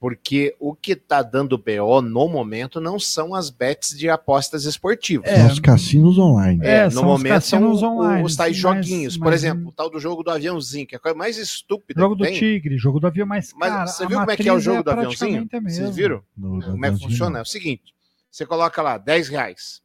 Porque 0.00 0.54
o 0.60 0.74
que 0.74 0.94
tá 0.94 1.22
dando 1.22 1.56
BO 1.56 2.02
no 2.02 2.28
momento 2.28 2.78
não 2.78 2.98
são 2.98 3.34
as 3.34 3.48
bets 3.48 3.96
de 3.96 4.10
apostas 4.10 4.64
esportivas. 4.64 5.30
São 5.30 5.46
os 5.46 5.58
cassinos 5.60 6.18
online. 6.18 6.60
É, 6.62 6.76
É, 6.84 6.88
no 6.90 7.02
momento 7.04 7.40
são 7.40 7.72
online, 7.72 8.22
os 8.22 8.36
tais 8.36 8.54
joguinhos. 8.54 9.16
mas- 9.16 9.18
Por 9.18 9.30
mas- 9.30 9.34
exemplo, 9.42 9.68
o 9.68 9.72
tal 9.72 9.88
do 9.88 9.98
jogo 9.98 10.22
do 10.22 10.30
aviãozinho, 10.30 10.86
que 10.86 10.94
é 10.94 10.98
a 10.98 11.00
coisa 11.00 11.16
mais 11.16 11.38
estúpida 11.38 11.98
Jogo 11.98 12.16
que 12.16 12.22
do 12.22 12.24
tem. 12.26 12.38
Tigre, 12.38 12.76
jogo 12.76 13.00
do 13.00 13.06
avião, 13.06 13.26
mas, 13.26 13.52
Mas 13.56 13.70
cara, 13.72 13.86
você 13.86 14.06
viu 14.06 14.18
como 14.18 14.30
é 14.30 14.36
que 14.36 14.48
é 14.48 14.52
o 14.52 14.60
jogo 14.60 14.82
do 14.82 14.90
praticamente 14.90 15.56
aviãozinho? 15.56 15.86
Vocês 15.86 15.96
viram? 15.96 16.22
No- 16.36 16.60
Como 16.62 16.84
é 16.84 16.92
que 16.92 16.98
funciona? 17.00 17.38
É 17.38 17.42
o 17.42 17.46
seguinte: 17.46 17.94
você 18.30 18.44
coloca 18.44 18.82
lá 18.82 18.98
10 18.98 19.28
reais. 19.28 19.80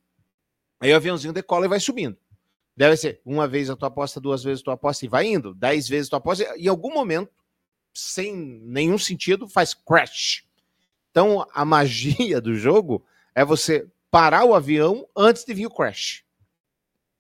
Aí 0.82 0.92
o 0.92 0.96
aviãozinho 0.98 1.32
decola 1.34 1.66
e 1.66 1.70
vai 1.70 1.80
subindo. 1.80 2.18
Deve 2.76 2.98
ser 2.98 3.22
uma 3.26 3.48
vez 3.48 3.70
a 3.70 3.76
tua 3.76 3.88
aposta, 3.90 4.20
duas 4.20 4.44
vezes 4.44 4.62
a 4.62 4.64
tua 4.66 4.74
aposta 4.74 5.06
e 5.06 5.08
vai 5.10 5.28
indo. 5.28 5.54
Dez 5.54 5.88
vezes 5.88 6.08
a 6.08 6.12
tua 6.12 6.20
aposta. 6.20 6.46
E 6.58 6.66
em 6.66 6.68
algum 6.68 6.94
momento, 6.94 7.30
sem 8.00 8.36
nenhum 8.36 8.98
sentido, 8.98 9.48
faz 9.48 9.74
crash. 9.74 10.46
Então 11.12 11.46
a 11.54 11.66
magia 11.66 12.40
do 12.42 12.56
jogo 12.56 13.06
é 13.34 13.44
você 13.44 13.88
parar 14.12 14.44
o 14.44 14.54
avião 14.56 15.08
antes 15.16 15.44
de 15.46 15.54
vir 15.54 15.68
o 15.68 15.72
crash. 15.72 16.24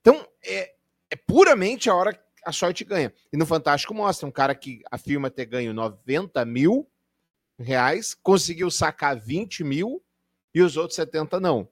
Então 0.01 0.27
é, 0.43 0.73
é 1.09 1.15
puramente 1.15 1.89
a 1.89 1.95
hora 1.95 2.13
que 2.13 2.21
a 2.45 2.51
sorte 2.51 2.83
ganha. 2.83 3.13
E 3.31 3.37
no 3.37 3.45
Fantástico 3.45 3.93
mostra 3.93 4.27
um 4.27 4.31
cara 4.31 4.55
que 4.55 4.81
afirma 4.89 5.29
ter 5.29 5.45
ganho 5.45 5.73
90 5.73 6.43
mil 6.45 6.87
reais, 7.57 8.13
conseguiu 8.13 8.71
sacar 8.71 9.19
20 9.19 9.63
mil 9.63 10.01
e 10.53 10.61
os 10.61 10.77
outros 10.77 10.95
70 10.95 11.39
não. 11.39 11.67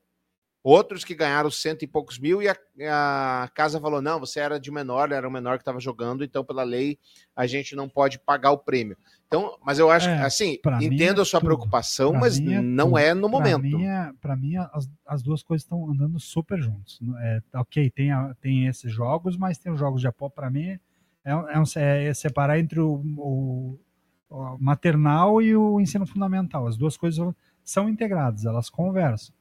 Outros 0.69 1.05
que 1.05 1.15
ganharam 1.15 1.49
cento 1.49 1.83
e 1.83 1.87
poucos 1.87 2.19
mil 2.19 2.41
e 2.41 2.49
a, 2.49 2.57
a 2.91 3.47
casa 3.53 3.79
falou: 3.79 4.01
não, 4.01 4.19
você 4.19 4.41
era 4.41 4.59
de 4.59 4.69
menor, 4.69 5.13
era 5.13 5.25
o 5.25 5.31
menor 5.31 5.57
que 5.57 5.61
estava 5.61 5.79
jogando, 5.79 6.25
então 6.25 6.43
pela 6.43 6.63
lei 6.63 6.99
a 7.33 7.47
gente 7.47 7.73
não 7.73 7.87
pode 7.87 8.19
pagar 8.19 8.51
o 8.51 8.57
prêmio. 8.57 8.97
Então, 9.27 9.57
mas 9.63 9.79
eu 9.79 9.89
acho 9.89 10.09
É, 10.09 10.17
que, 10.17 10.23
assim, 10.23 10.57
entendo 10.81 11.19
é 11.19 11.21
a 11.21 11.25
sua 11.25 11.39
tudo. 11.39 11.47
preocupação, 11.47 12.11
Pra 12.11 12.19
mas 12.19 12.37
é 12.37 12.61
não 12.61 12.87
tudo. 12.87 12.97
é 12.97 13.13
no 13.13 13.29
momento. 13.29 13.61
mim, 13.61 13.85
é- 13.85 14.11
mim, 14.35 14.57
as, 14.57 14.89
as 15.05 15.23
duas 15.23 15.41
coisas 15.41 15.63
estão 15.63 15.89
andando 15.89 16.19
super 16.19 16.59
juntos. 16.61 16.99
É, 17.19 17.41
ok, 17.55 17.89
tem, 17.89 18.11
a- 18.11 18.35
tem 18.41 18.67
esses 18.67 18.91
jogos, 18.91 19.37
mas 19.37 19.57
tem 19.57 19.71
os 19.71 19.79
jogos 19.79 20.01
de 20.01 20.07
aposta. 20.07 20.35
Para 20.35 20.49
mim, 20.49 20.77
é, 21.23 21.33
um- 21.33 21.47
é 21.77 22.07
é 22.07 22.13
separar 22.13 22.59
entre 22.59 22.81
o, 22.81 23.01
o- 23.17 23.79
o 24.29 24.57
maternal 24.59 25.41
e 25.41 25.55
o 25.55 25.79
ensino 25.79 26.05
fundamental. 26.05 26.67
As 26.67 26.75
duas 26.75 26.97
coisas 26.97 27.25
são 27.63 27.87
integradas, 27.87 28.43
elas 28.45 28.69
conversam. 28.69 29.33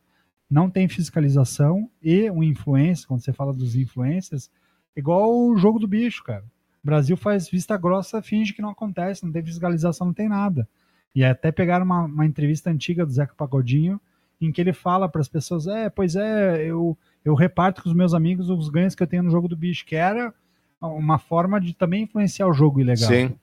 Não 0.49 0.71
tem 0.71 0.89
fiscalização 0.89 1.91
e 2.03 2.31
o 2.31 2.43
influencer, 2.43 3.07
quando 3.07 3.21
você 3.21 3.33
fala 3.33 3.53
dos 3.53 3.75
influencers, 3.75 4.51
igual 4.97 5.35
o 5.35 5.57
jogo 5.57 5.79
do 5.79 5.89
bicho, 5.89 6.23
cara. 6.23 6.45
O 6.83 6.87
Brasil 6.87 7.17
faz 7.17 7.49
vista 7.49 7.77
grossa, 7.77 8.23
finge 8.23 8.53
que 8.53 8.63
não 8.63 8.71
acontece, 8.71 9.25
não 9.25 9.33
tem 9.33 9.45
fiscalização, 9.45 10.07
não 10.07 10.15
tem 10.15 10.29
nada. 10.29 10.69
E 11.15 11.25
até 11.25 11.51
pegaram 11.51 11.85
uma, 11.85 12.05
uma 12.05 12.27
entrevista 12.27 12.71
antiga 12.71 13.05
do 13.05 13.11
Zeca 13.11 13.35
Pagodinho, 13.37 14.01
em 14.41 14.53
que 14.53 14.61
ele 14.61 14.73
fala 14.73 15.09
para 15.09 15.21
as 15.21 15.29
pessoas: 15.29 15.67
é, 15.67 15.89
pois 15.89 16.15
é, 16.15 16.65
eu, 16.65 16.97
eu 17.25 17.35
reparto 17.35 17.83
com 17.83 17.89
os 17.89 17.95
meus 17.95 18.15
amigos 18.15 18.51
os 18.51 18.69
ganhos 18.69 18.95
que 18.95 19.03
eu 19.03 19.07
tenho 19.07 19.23
no 19.23 19.31
jogo 19.31 19.49
do 19.49 19.57
bicho, 19.57 19.85
que 19.85 19.97
era 19.97 20.33
uma 20.81 21.19
forma 21.19 21.61
de 21.61 21.75
também 21.75 22.05
influenciar 22.05 22.47
o 22.47 22.53
jogo 22.53 22.81
ilegal. 22.81 23.09
Sim. 23.09 23.35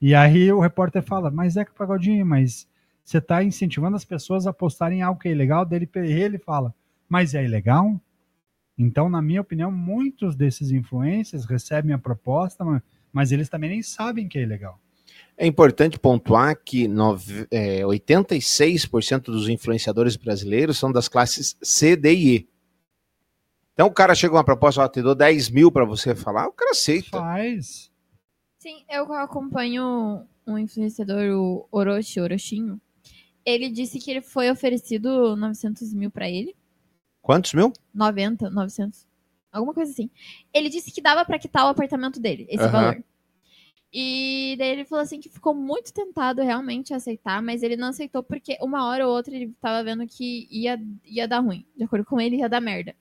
E 0.00 0.14
aí 0.14 0.52
o 0.52 0.60
repórter 0.60 1.02
fala: 1.02 1.30
mas 1.30 1.54
Zeca 1.54 1.72
Pagodinho, 1.72 2.26
mas 2.26 2.66
você 3.04 3.18
está 3.18 3.42
incentivando 3.42 3.96
as 3.96 4.04
pessoas 4.04 4.46
a 4.46 4.50
apostarem 4.50 4.98
em 4.98 5.02
algo 5.02 5.20
que 5.20 5.28
é 5.28 5.32
ilegal? 5.32 5.64
Dele, 5.64 5.88
ele 5.94 6.38
fala: 6.38 6.74
mas 7.08 7.34
é 7.34 7.44
ilegal? 7.44 8.00
Então, 8.78 9.08
na 9.08 9.20
minha 9.20 9.40
opinião, 9.40 9.70
muitos 9.70 10.34
desses 10.34 10.70
influencers 10.70 11.44
recebem 11.44 11.92
a 11.92 11.98
proposta, 11.98 12.64
mas, 12.64 12.82
mas 13.12 13.32
eles 13.32 13.48
também 13.48 13.70
nem 13.70 13.82
sabem 13.82 14.28
que 14.28 14.38
é 14.38 14.42
ilegal. 14.42 14.78
É 15.36 15.46
importante 15.46 15.98
pontuar 15.98 16.56
que 16.56 16.86
nove- 16.88 17.46
é, 17.50 17.84
86% 17.84 19.24
dos 19.24 19.48
influenciadores 19.48 20.16
brasileiros 20.16 20.78
são 20.78 20.90
das 20.92 21.08
classes 21.08 21.56
C, 21.62 21.96
D 21.96 22.14
e 22.14 22.36
E. 22.36 22.48
Então 23.74 23.86
o 23.86 23.92
cara 23.92 24.14
chega 24.14 24.34
uma 24.34 24.44
proposta, 24.44 24.82
ó, 24.82 24.88
te 24.88 25.00
dou 25.02 25.14
10 25.14 25.48
mil 25.50 25.72
para 25.72 25.84
você 25.84 26.14
falar, 26.14 26.46
o 26.46 26.52
cara 26.52 26.72
aceita. 26.72 27.18
Faz. 27.18 27.90
Sim, 28.58 28.84
eu 28.88 29.10
acompanho 29.14 30.26
um 30.46 30.58
influenciador, 30.58 31.22
o 31.34 31.66
Orochi, 31.70 32.20
Orochinho. 32.20 32.80
Ele 33.44 33.68
disse 33.70 33.98
que 33.98 34.10
ele 34.10 34.20
foi 34.20 34.50
oferecido 34.50 35.36
900 35.36 35.92
mil 35.94 36.10
pra 36.10 36.30
ele. 36.30 36.54
Quantos 37.20 37.52
mil? 37.54 37.72
90, 37.94 38.50
900. 38.50 39.06
Alguma 39.50 39.74
coisa 39.74 39.90
assim. 39.92 40.10
Ele 40.52 40.68
disse 40.68 40.90
que 40.90 41.00
dava 41.00 41.24
pra 41.24 41.38
quitar 41.38 41.64
o 41.66 41.68
apartamento 41.68 42.20
dele, 42.20 42.46
esse 42.48 42.64
Aham. 42.64 42.72
valor. 42.72 43.04
E 43.92 44.56
daí 44.58 44.70
ele 44.70 44.84
falou 44.86 45.02
assim 45.02 45.20
que 45.20 45.28
ficou 45.28 45.54
muito 45.54 45.92
tentado 45.92 46.40
realmente 46.40 46.94
a 46.94 46.96
aceitar, 46.96 47.42
mas 47.42 47.62
ele 47.62 47.76
não 47.76 47.88
aceitou 47.88 48.22
porque 48.22 48.56
uma 48.62 48.86
hora 48.86 49.06
ou 49.06 49.14
outra 49.14 49.34
ele 49.34 49.52
tava 49.60 49.84
vendo 49.84 50.06
que 50.06 50.48
ia, 50.50 50.80
ia 51.04 51.28
dar 51.28 51.40
ruim. 51.40 51.66
De 51.76 51.84
acordo 51.84 52.04
com 52.06 52.18
ele, 52.18 52.36
ia 52.36 52.48
dar 52.48 52.60
merda. 52.60 52.96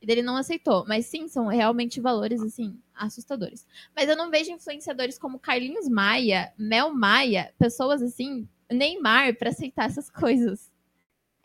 E 0.00 0.06
daí 0.06 0.16
ele 0.16 0.22
não 0.22 0.36
aceitou. 0.36 0.84
Mas 0.88 1.06
sim, 1.06 1.28
são 1.28 1.46
realmente 1.46 2.00
valores, 2.00 2.42
assim, 2.42 2.76
assustadores. 2.92 3.64
Mas 3.94 4.08
eu 4.08 4.16
não 4.16 4.32
vejo 4.32 4.50
influenciadores 4.50 5.16
como 5.16 5.38
Carlinhos 5.38 5.88
Maia, 5.88 6.52
Mel 6.58 6.92
Maia, 6.92 7.54
pessoas 7.56 8.02
assim, 8.02 8.48
Neymar, 8.72 9.36
pra 9.36 9.50
aceitar 9.50 9.86
essas 9.86 10.10
coisas. 10.10 10.72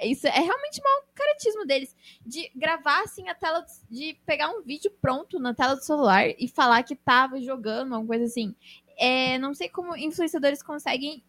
Isso 0.01 0.28
é 0.28 0.39
realmente 0.39 0.82
mau 0.84 1.03
caratismo 1.15 1.65
deles. 1.65 1.95
De 2.25 2.51
gravar, 2.55 3.01
assim, 3.01 3.28
a 3.30 3.36
tela, 3.36 3.65
de 3.89 4.15
pegar 4.25 4.49
um 4.49 4.61
vídeo 4.61 4.91
pronto 5.01 5.39
na 5.39 5.53
tela 5.53 5.75
do 5.75 5.84
celular 5.84 6.28
e 6.38 6.47
falar 6.47 6.84
que 6.84 6.95
tava 6.95 7.41
jogando, 7.41 7.93
alguma 7.93 8.07
coisa 8.07 8.25
assim. 8.25 8.55
É, 8.99 9.38
não 9.39 9.53
sei 9.53 9.69
como 9.69 9.95
influenciadores 9.95 10.61
conseguem 10.61 11.23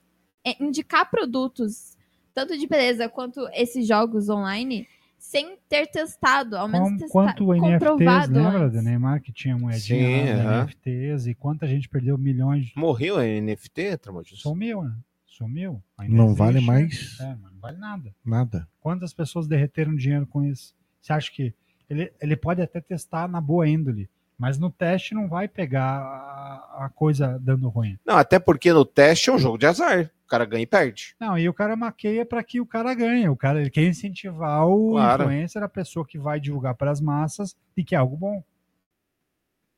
é, 0.44 0.62
indicar 0.62 1.10
produtos, 1.10 1.96
tanto 2.34 2.56
de 2.58 2.66
beleza 2.66 3.08
quanto 3.08 3.48
esses 3.52 3.86
jogos 3.86 4.28
online, 4.28 4.86
sem 5.18 5.58
ter 5.68 5.86
testado, 5.86 6.56
ao 6.56 6.68
menos 6.68 6.90
testar, 6.90 7.08
quanto 7.10 7.44
NFTs, 7.52 7.60
comprovado 7.60 8.34
lembra 8.34 8.58
antes. 8.60 8.72
do 8.72 8.82
Neymar 8.82 9.20
que 9.20 9.32
tinha 9.32 9.56
moedinha 9.58 9.80
Sim, 9.80 10.36
lá, 10.36 10.42
da 10.42 10.50
aham. 10.50 10.64
NFTs 10.64 11.26
e 11.26 11.34
quanta 11.34 11.66
gente 11.66 11.88
perdeu 11.88 12.16
milhões 12.16 12.66
de... 12.66 12.72
Morreu 12.76 13.16
a 13.18 13.24
NFT, 13.24 13.98
Tramontes? 13.98 14.40
Sumiu, 14.40 14.84
né? 14.84 14.94
Sumiu. 15.38 15.80
Ainda 15.96 16.14
Não 16.16 16.24
existe, 16.26 16.38
vale 16.38 16.60
né? 16.60 16.66
mais 16.66 17.20
É, 17.20 17.36
não 17.36 17.60
vale 17.60 17.78
nada. 17.78 18.14
nada. 18.24 18.68
Quantas 18.80 19.14
pessoas 19.14 19.46
derreteram 19.46 19.94
dinheiro 19.94 20.26
com 20.26 20.44
isso? 20.44 20.74
Você 21.00 21.12
acha 21.12 21.30
que 21.30 21.54
ele, 21.88 22.12
ele 22.20 22.36
pode 22.36 22.60
até 22.60 22.80
testar 22.80 23.28
na 23.28 23.40
boa 23.40 23.66
índole, 23.68 24.10
mas 24.36 24.58
no 24.58 24.68
teste 24.70 25.14
não 25.14 25.28
vai 25.28 25.46
pegar 25.48 26.00
a, 26.00 26.86
a 26.86 26.88
coisa 26.88 27.38
dando 27.40 27.68
ruim. 27.68 27.96
Não, 28.04 28.16
até 28.16 28.38
porque 28.38 28.72
no 28.72 28.84
teste 28.84 29.30
é 29.30 29.32
um 29.32 29.38
jogo 29.38 29.56
de 29.56 29.66
azar. 29.66 30.10
O 30.24 30.28
cara 30.28 30.44
ganha 30.44 30.64
e 30.64 30.66
perde. 30.66 31.14
Não, 31.18 31.38
e 31.38 31.48
o 31.48 31.54
cara 31.54 31.74
maqueia 31.76 32.26
para 32.26 32.42
que 32.42 32.60
o 32.60 32.66
cara 32.66 32.92
ganhe. 32.94 33.28
O 33.28 33.36
cara 33.36 33.60
ele 33.60 33.70
quer 33.70 33.86
incentivar 33.86 34.66
o 34.66 34.90
Claro. 34.90 35.22
influencer, 35.22 35.62
a 35.62 35.68
pessoa 35.68 36.04
que 36.04 36.18
vai 36.18 36.38
divulgar 36.40 36.74
para 36.74 36.90
as 36.90 37.00
massas 37.00 37.56
e 37.76 37.82
que 37.84 37.94
é 37.94 37.98
algo 37.98 38.16
bom. 38.16 38.42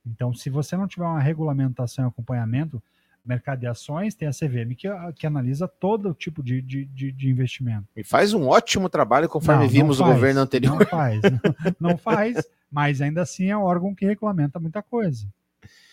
Então, 0.07 0.33
se 0.33 0.49
você 0.51 0.77
não 0.77 0.89
tiver 0.89 1.05
uma 1.05 1.21
regulamentação 1.21 2.07
e 2.07 2.09
acompanhamento, 2.09 2.83
mercado 3.31 3.61
de 3.61 3.67
ações 3.67 4.15
tem 4.15 4.27
a 4.27 4.33
CVM 4.33 4.75
que, 4.77 4.89
que 5.15 5.27
analisa 5.27 5.69
todo 5.69 6.13
tipo 6.13 6.43
de, 6.43 6.61
de, 6.61 6.85
de, 6.87 7.13
de 7.13 7.31
investimento. 7.31 7.87
E 7.97 8.03
faz 8.03 8.35
um 8.35 8.49
ótimo 8.49 8.89
trabalho 8.89 9.29
conforme 9.29 9.61
Não, 9.61 9.67
não 9.67 9.71
vimos 9.71 10.01
o 10.01 10.05
faz, 10.05 10.15
governo 10.15 10.41
anterior. 10.41 10.79
Não 10.79 10.87
faz, 10.87 11.21
não, 11.23 11.91
não 11.91 11.99
faz, 11.99 12.45
mas 12.71 13.01
ainda 13.01 13.23
assim 13.23 13.47
é 13.47 13.57
um 13.57 13.63
órgão 13.63 13.95
que 13.95 14.05
regulamenta 14.05 14.59
muita 14.59 14.83
coisa. 14.83 15.27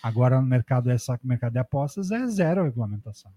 Agora, 0.02 0.42
no 0.42 0.48
mercado, 0.48 0.90
essa, 0.90 1.20
mercado 1.24 1.54
de 1.54 1.60
apostas 1.60 2.12
é 2.12 2.26
zero 2.28 2.64
regulamentação. 2.64 3.32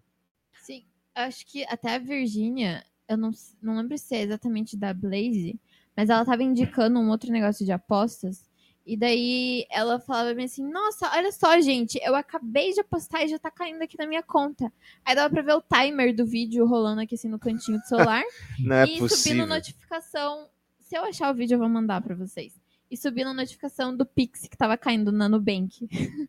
Sim, 0.62 0.84
acho 1.14 1.46
que 1.46 1.64
até 1.64 1.94
a 1.96 1.98
Virgínia, 1.98 2.84
eu 3.08 3.16
não, 3.16 3.30
não 3.60 3.76
lembro 3.76 3.98
se 3.98 4.14
é 4.14 4.22
exatamente 4.22 4.76
da 4.76 4.94
Blaze, 4.94 5.60
mas 5.96 6.08
ela 6.08 6.24
tava 6.24 6.42
indicando 6.42 6.98
um 6.98 7.10
outro 7.10 7.30
negócio 7.30 7.64
de 7.64 7.72
apostas. 7.72 8.49
E 8.90 8.96
daí 8.96 9.66
ela 9.70 10.00
falava 10.00 10.34
bem 10.34 10.46
assim: 10.46 10.68
Nossa, 10.68 11.08
olha 11.14 11.30
só, 11.30 11.60
gente, 11.60 11.96
eu 12.02 12.16
acabei 12.16 12.72
de 12.72 12.80
apostar 12.80 13.22
e 13.22 13.28
já 13.28 13.38
tá 13.38 13.48
caindo 13.48 13.80
aqui 13.80 13.96
na 13.96 14.04
minha 14.04 14.20
conta. 14.20 14.72
Aí 15.04 15.14
dava 15.14 15.30
pra 15.32 15.42
ver 15.42 15.54
o 15.54 15.62
timer 15.62 16.12
do 16.12 16.26
vídeo 16.26 16.66
rolando 16.66 17.00
aqui 17.00 17.14
assim 17.14 17.28
no 17.28 17.38
cantinho 17.38 17.78
do 17.78 17.84
celular. 17.86 18.24
Não 18.58 18.74
é 18.74 18.84
e 18.86 18.98
possível. 18.98 19.08
subindo 19.16 19.46
notificação. 19.46 20.48
Se 20.80 20.96
eu 20.98 21.04
achar 21.04 21.30
o 21.32 21.36
vídeo, 21.36 21.54
eu 21.54 21.60
vou 21.60 21.68
mandar 21.68 22.00
pra 22.02 22.16
vocês. 22.16 22.52
E 22.90 22.96
subindo 22.96 23.32
notificação 23.32 23.96
do 23.96 24.04
Pix 24.04 24.48
que 24.48 24.56
tava 24.56 24.76
caindo 24.76 25.12
na 25.12 25.28
Nubank. 25.28 25.86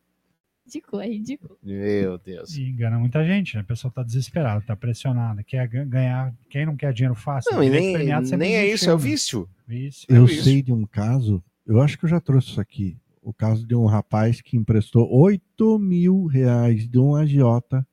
ridículo, 0.64 1.02
é 1.02 1.08
ridículo. 1.08 1.58
Meu 1.64 2.20
Deus. 2.20 2.56
E 2.56 2.70
engana 2.70 3.00
muita 3.00 3.26
gente, 3.26 3.56
né? 3.56 3.62
A 3.62 3.64
pessoa 3.64 3.92
tá 3.92 4.04
desesperada, 4.04 4.62
tá 4.62 4.76
pressionada, 4.76 5.44
quer 5.44 5.68
ga- 5.68 5.84
ganhar. 5.84 6.32
Quem 6.48 6.68
não 6.68 6.78
quer 6.78 6.94
dinheiro 6.94 7.16
fácil? 7.16 7.54
Não, 7.54 7.64
e 7.64 7.72
nem, 7.72 7.98
nem 8.38 8.56
é 8.56 8.68
isso, 8.68 8.88
é 8.88 8.94
o 8.94 9.00
vício. 9.00 9.50
Vício. 9.68 10.06
Eu 10.08 10.26
isso. 10.26 10.44
sei 10.44 10.62
de 10.62 10.72
um 10.72 10.86
caso, 10.86 11.44
eu 11.66 11.82
acho 11.82 11.98
que 11.98 12.06
eu 12.06 12.10
já 12.10 12.20
trouxe 12.20 12.50
isso 12.50 12.62
aqui. 12.62 12.98
o 13.22 13.32
caso 13.34 13.68
de 13.68 13.76
um 13.76 13.86
rapaz 13.86 14.42
que 14.42 14.58
emprestou 14.58 15.08
8 15.12 15.78
mil 15.78 16.26
reais 16.26 16.88
de 16.88 16.98
um 16.98 17.16
agiota 17.16 17.86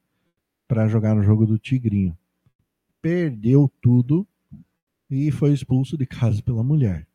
para 0.67 0.89
jogar 0.89 1.15
no 1.15 1.23
jogo 1.23 1.47
do 1.47 1.59
Tigrinho. 1.59 2.17
Perdeu 3.01 3.71
tudo 3.81 4.27
e 5.11 5.31
foi 5.31 5.53
expulso 5.53 5.97
de 5.97 6.07
casa 6.07 6.43
pela 6.43 6.63
mulher. 6.63 7.07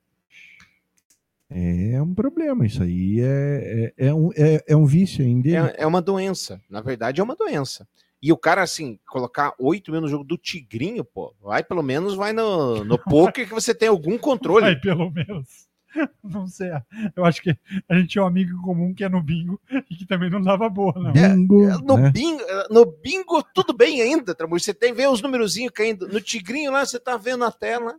É 1.50 2.02
um 2.02 2.16
problema, 2.16 2.66
isso 2.66 2.82
aí 2.82 3.20
é, 3.20 3.94
é, 3.98 4.08
é 4.08 4.14
um, 4.14 4.32
é, 4.36 4.64
é 4.68 4.76
um 4.76 4.86
vício 4.86 5.24
ainda. 5.24 5.50
É, 5.50 5.84
é 5.84 5.88
uma 5.88 6.02
doença. 6.02 6.60
Na 6.68 6.82
verdade, 6.82 7.22
é 7.22 7.24
uma 7.24 7.36
doença. 7.36 7.88
E 8.20 8.32
o 8.32 8.38
cara, 8.38 8.64
assim, 8.64 8.98
colocar 9.08 9.54
8 9.60 9.92
mil 9.92 10.02
no 10.02 10.08
jogo 10.08 10.24
do 10.24 10.38
Tigrinho, 10.38 11.04
pô, 11.04 11.36
vai 11.42 11.64
pelo 11.64 11.84
menos, 11.84 12.16
vai 12.16 12.34
no, 12.34 12.84
no 12.84 12.98
poker 13.04 13.48
que 13.48 13.54
você 13.54 13.76
tem 13.76 13.90
algum 13.90 14.18
controle. 14.18 14.66
Vai 14.66 14.80
pelo 14.80 15.12
menos. 15.12 15.68
Não 16.24 16.48
sei. 16.48 16.70
Eu 17.16 17.26
acho 17.26 17.42
que 17.42 17.58
a 17.88 17.96
gente 17.96 18.10
tinha 18.10 18.24
um 18.24 18.28
amigo 18.28 18.58
em 18.58 18.62
comum 18.62 18.94
que 18.94 19.04
é 19.04 19.10
no 19.10 19.22
bingo 19.22 19.60
e 19.90 19.96
que 19.96 20.06
também 20.06 20.30
não 20.30 20.42
dava 20.42 20.70
boa, 20.70 20.94
não. 20.96 21.12
É, 21.12 21.30
Bingo, 21.30 21.70
é, 21.70 21.78
no, 21.78 21.98
né? 21.98 22.12
bingo, 22.12 22.44
no 22.70 22.86
bingo, 22.86 23.44
tudo 23.54 23.74
bem 23.74 24.02
ainda, 24.02 24.34
Tramujo. 24.36 24.64
Você 24.64 24.74
tem 24.74 24.94
vê 24.94 25.08
os 25.08 25.22
numerozinhos 25.22 25.72
caindo. 25.72 26.08
No 26.08 26.22
tigrinho 26.22 26.72
lá, 26.72 26.86
você 26.86 27.00
tá 27.00 27.18
vendo 27.18 27.44
a 27.44 27.52
tela. 27.52 27.96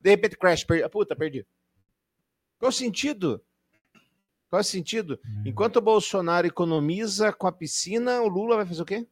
De 0.00 0.10
repente, 0.10 0.36
crash. 0.36 0.64
Per... 0.64 0.88
Puta, 0.90 1.16
perdi. 1.16 1.46
Qual 2.58 2.68
o 2.68 2.72
sentido? 2.72 3.40
Qual 4.50 4.60
o 4.60 4.64
sentido? 4.64 5.18
Enquanto 5.44 5.76
o 5.76 5.82
Bolsonaro 5.82 6.46
economiza 6.46 7.32
com 7.32 7.46
a 7.46 7.52
piscina, 7.52 8.20
o 8.20 8.28
Lula 8.28 8.56
vai 8.56 8.66
fazer 8.66 8.82
o 8.82 8.86
quê? 8.86 9.06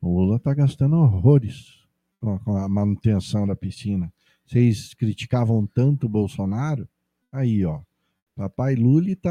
O 0.00 0.08
Lula 0.08 0.38
tá 0.38 0.54
gastando 0.54 0.96
horrores 0.96 1.80
com 2.20 2.56
a 2.56 2.68
manutenção 2.68 3.46
da 3.46 3.56
piscina. 3.56 4.12
Vocês 4.50 4.94
criticavam 4.94 5.64
tanto 5.64 6.06
o 6.06 6.08
Bolsonaro? 6.08 6.88
Aí, 7.30 7.64
ó. 7.64 7.82
Papai 8.34 8.74
Lula 8.74 9.14
tá 9.14 9.30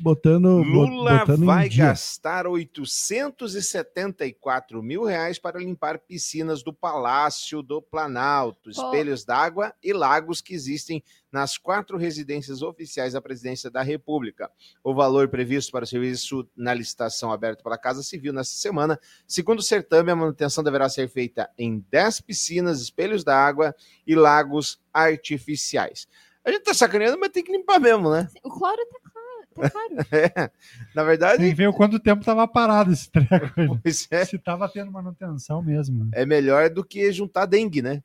botando. 0.00 0.62
Lula 0.62 1.18
botando 1.18 1.42
em 1.42 1.46
vai 1.46 1.68
dia. 1.68 1.86
gastar 1.86 2.46
874 2.46 4.82
mil 4.82 5.04
reais 5.04 5.38
para 5.38 5.58
limpar 5.58 5.98
piscinas 5.98 6.62
do 6.62 6.72
Palácio 6.72 7.60
do 7.62 7.82
Planalto, 7.82 8.70
espelhos 8.70 9.24
d'água 9.24 9.74
e 9.82 9.92
lagos 9.92 10.40
que 10.40 10.54
existem 10.54 11.02
nas 11.30 11.58
quatro 11.58 11.98
residências 11.98 12.62
oficiais 12.62 13.12
da 13.12 13.20
Presidência 13.20 13.70
da 13.70 13.82
República. 13.82 14.50
O 14.82 14.94
valor 14.94 15.28
previsto 15.28 15.70
para 15.70 15.84
o 15.84 15.86
serviço 15.86 16.48
na 16.56 16.72
licitação 16.72 17.30
aberta 17.30 17.62
pela 17.62 17.76
Casa 17.76 18.02
Civil 18.02 18.32
nesta 18.32 18.54
semana, 18.54 18.98
segundo 19.26 19.58
o 19.58 19.62
certame, 19.62 20.10
a 20.10 20.16
manutenção 20.16 20.64
deverá 20.64 20.88
ser 20.88 21.06
feita 21.08 21.50
em 21.58 21.84
10 21.90 22.22
piscinas, 22.22 22.80
espelhos 22.80 23.22
d'água 23.24 23.74
e 24.06 24.14
lagos 24.14 24.80
artificiais. 24.92 26.08
A 26.44 26.50
gente 26.50 26.62
tá 26.62 26.72
sacaneando, 26.72 27.18
mas 27.18 27.30
tem 27.30 27.44
que 27.44 27.52
limpar 27.52 27.78
mesmo, 27.78 28.10
né? 28.10 28.26
O 28.42 28.50
cloro 28.50 28.86
tá 28.86 28.98
claro. 29.12 29.17
É, 30.12 30.50
na 30.94 31.02
verdade, 31.04 31.38
Tem 31.42 31.50
que 31.50 31.54
ver 31.56 31.68
o 31.68 31.72
quanto 31.72 31.98
tempo 31.98 32.24
tava 32.24 32.46
parado 32.48 32.92
esse 32.92 33.10
treco. 33.10 33.60
aí. 33.60 33.68
pois 33.82 34.06
é, 34.10 34.24
Se 34.24 34.38
tava 34.38 34.68
tendo 34.68 34.90
manutenção 34.92 35.62
mesmo. 35.62 36.08
é 36.12 36.24
melhor 36.26 36.70
do 36.70 36.84
que 36.84 37.10
juntar 37.12 37.46
dengue, 37.46 37.82
né? 37.82 38.02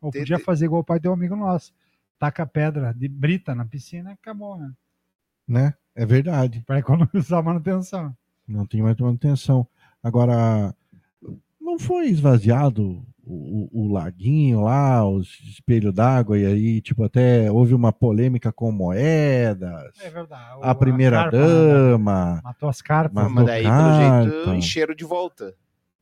Ou 0.00 0.10
Tem- 0.10 0.22
podia 0.22 0.38
fazer 0.38 0.66
igual 0.66 0.80
o 0.82 0.84
pai 0.84 0.98
de 1.00 1.08
um 1.08 1.12
amigo 1.12 1.34
nosso. 1.36 1.72
Taca 2.18 2.46
pedra 2.46 2.92
de 2.94 3.08
brita 3.08 3.54
na 3.54 3.64
piscina 3.64 4.10
e 4.10 4.14
acabou, 4.14 4.56
né? 4.58 4.72
Né? 5.46 5.74
É 5.94 6.04
verdade. 6.04 6.62
Pra 6.66 6.78
economizar 6.78 7.42
manutenção. 7.42 8.14
Não 8.46 8.66
tem 8.66 8.82
mais 8.82 8.96
manutenção. 8.96 9.66
Agora, 10.02 10.74
não 11.60 11.78
foi 11.78 12.06
esvaziado 12.08 13.04
o, 13.26 13.68
o- 13.72 13.86
o 13.86 13.92
laguinho 13.92 14.62
lá, 14.62 15.04
os 15.06 15.40
espelhos 15.40 15.92
d'água, 15.92 16.38
e 16.38 16.46
aí, 16.46 16.80
tipo, 16.80 17.02
até 17.02 17.50
houve 17.50 17.74
uma 17.74 17.92
polêmica 17.92 18.52
com 18.52 18.70
moedas. 18.70 19.92
É 20.00 20.08
verdade. 20.08 20.58
A 20.62 20.74
primeira 20.74 21.28
dama. 21.28 22.40
Matou 22.44 22.68
as 22.68 22.80
carpas. 22.80 23.24
Mas 23.24 23.32
Mas 23.32 23.46
daí, 23.46 23.64
pelo 23.64 24.30
jeito, 24.30 24.54
encheram 24.54 24.94
de 24.94 25.04
volta. 25.04 25.54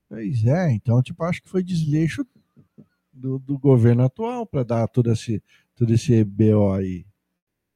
Pois 0.09 0.45
é, 0.45 0.71
então, 0.73 1.03
tipo, 1.03 1.25
acho 1.25 1.43
que 1.43 1.49
foi 1.49 1.63
desleixo 1.63 2.27
do, 3.13 3.39
do 3.39 3.59
governo 3.59 4.05
atual 4.05 4.45
para 4.47 4.63
dar 4.63 4.87
todo 4.89 5.11
esse, 5.11 5.43
todo 5.75 5.93
esse 5.95 6.23
BO 6.23 6.73
aí. 6.73 7.07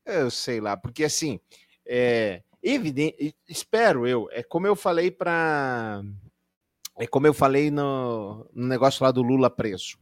Eu 0.05 0.31
sei 0.31 0.61
lá, 0.61 0.77
porque 0.77 1.05
assim, 1.05 1.41
é 1.87 2.43
evidente, 2.63 3.35
espero 3.49 4.07
eu, 4.07 4.29
é 4.33 4.43
como 4.43 4.67
eu 4.67 4.75
falei 4.77 5.11
para 5.11 6.03
é 6.99 7.07
como 7.07 7.27
eu 7.27 7.33
falei 7.33 7.71
no, 7.71 8.49
no 8.53 8.67
negócio 8.67 9.05
lá 9.05 9.11
do 9.11 9.23
Lula 9.23 9.49
preso. 9.49 9.97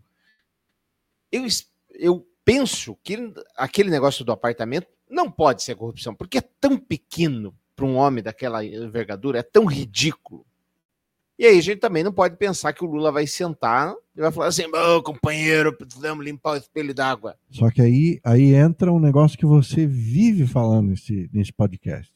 Eu, 1.31 1.47
eu 1.91 2.27
penso 2.45 2.97
que 3.05 3.33
aquele 3.57 3.91
negócio 3.91 4.25
do 4.25 4.33
apartamento 4.33 4.89
não 5.09 5.31
pode 5.31 5.63
ser 5.63 5.77
corrupção, 5.77 6.15
porque 6.15 6.39
é 6.39 6.45
tão 6.61 6.79
pequeno 6.79 7.55
para 7.77 7.85
um 7.85 7.97
homem 7.97 8.25
daquela 8.25 8.65
envergadura, 8.65 9.41
é 9.41 9.43
tão 9.43 9.67
ridículo. 9.67 10.45
E 11.39 11.45
aí 11.45 11.59
a 11.59 11.63
gente 11.63 11.81
também 11.81 12.03
não 12.03 12.13
pode 12.13 12.37
pensar 12.37 12.73
que 12.73 12.83
o 12.83 12.89
Lula 12.89 13.13
vai 13.13 13.27
sentar 13.27 13.95
e 14.17 14.21
vai 14.23 14.33
falar 14.33 14.47
assim, 14.47 14.65
ô 14.65 15.03
companheiro, 15.03 15.77
precisamos 15.77 16.25
limpar 16.25 16.53
o 16.53 16.57
espelho 16.57 16.95
d'água. 16.95 17.37
Só 17.51 17.71
que 17.71 17.83
aí, 17.83 18.19
aí 18.25 18.55
entra 18.55 18.91
um 18.91 18.99
negócio 18.99 19.37
que 19.37 19.45
você 19.45 19.87
vive 19.87 20.47
falando 20.47 20.89
nesse, 20.89 21.29
nesse 21.31 21.53
podcast. 21.53 22.16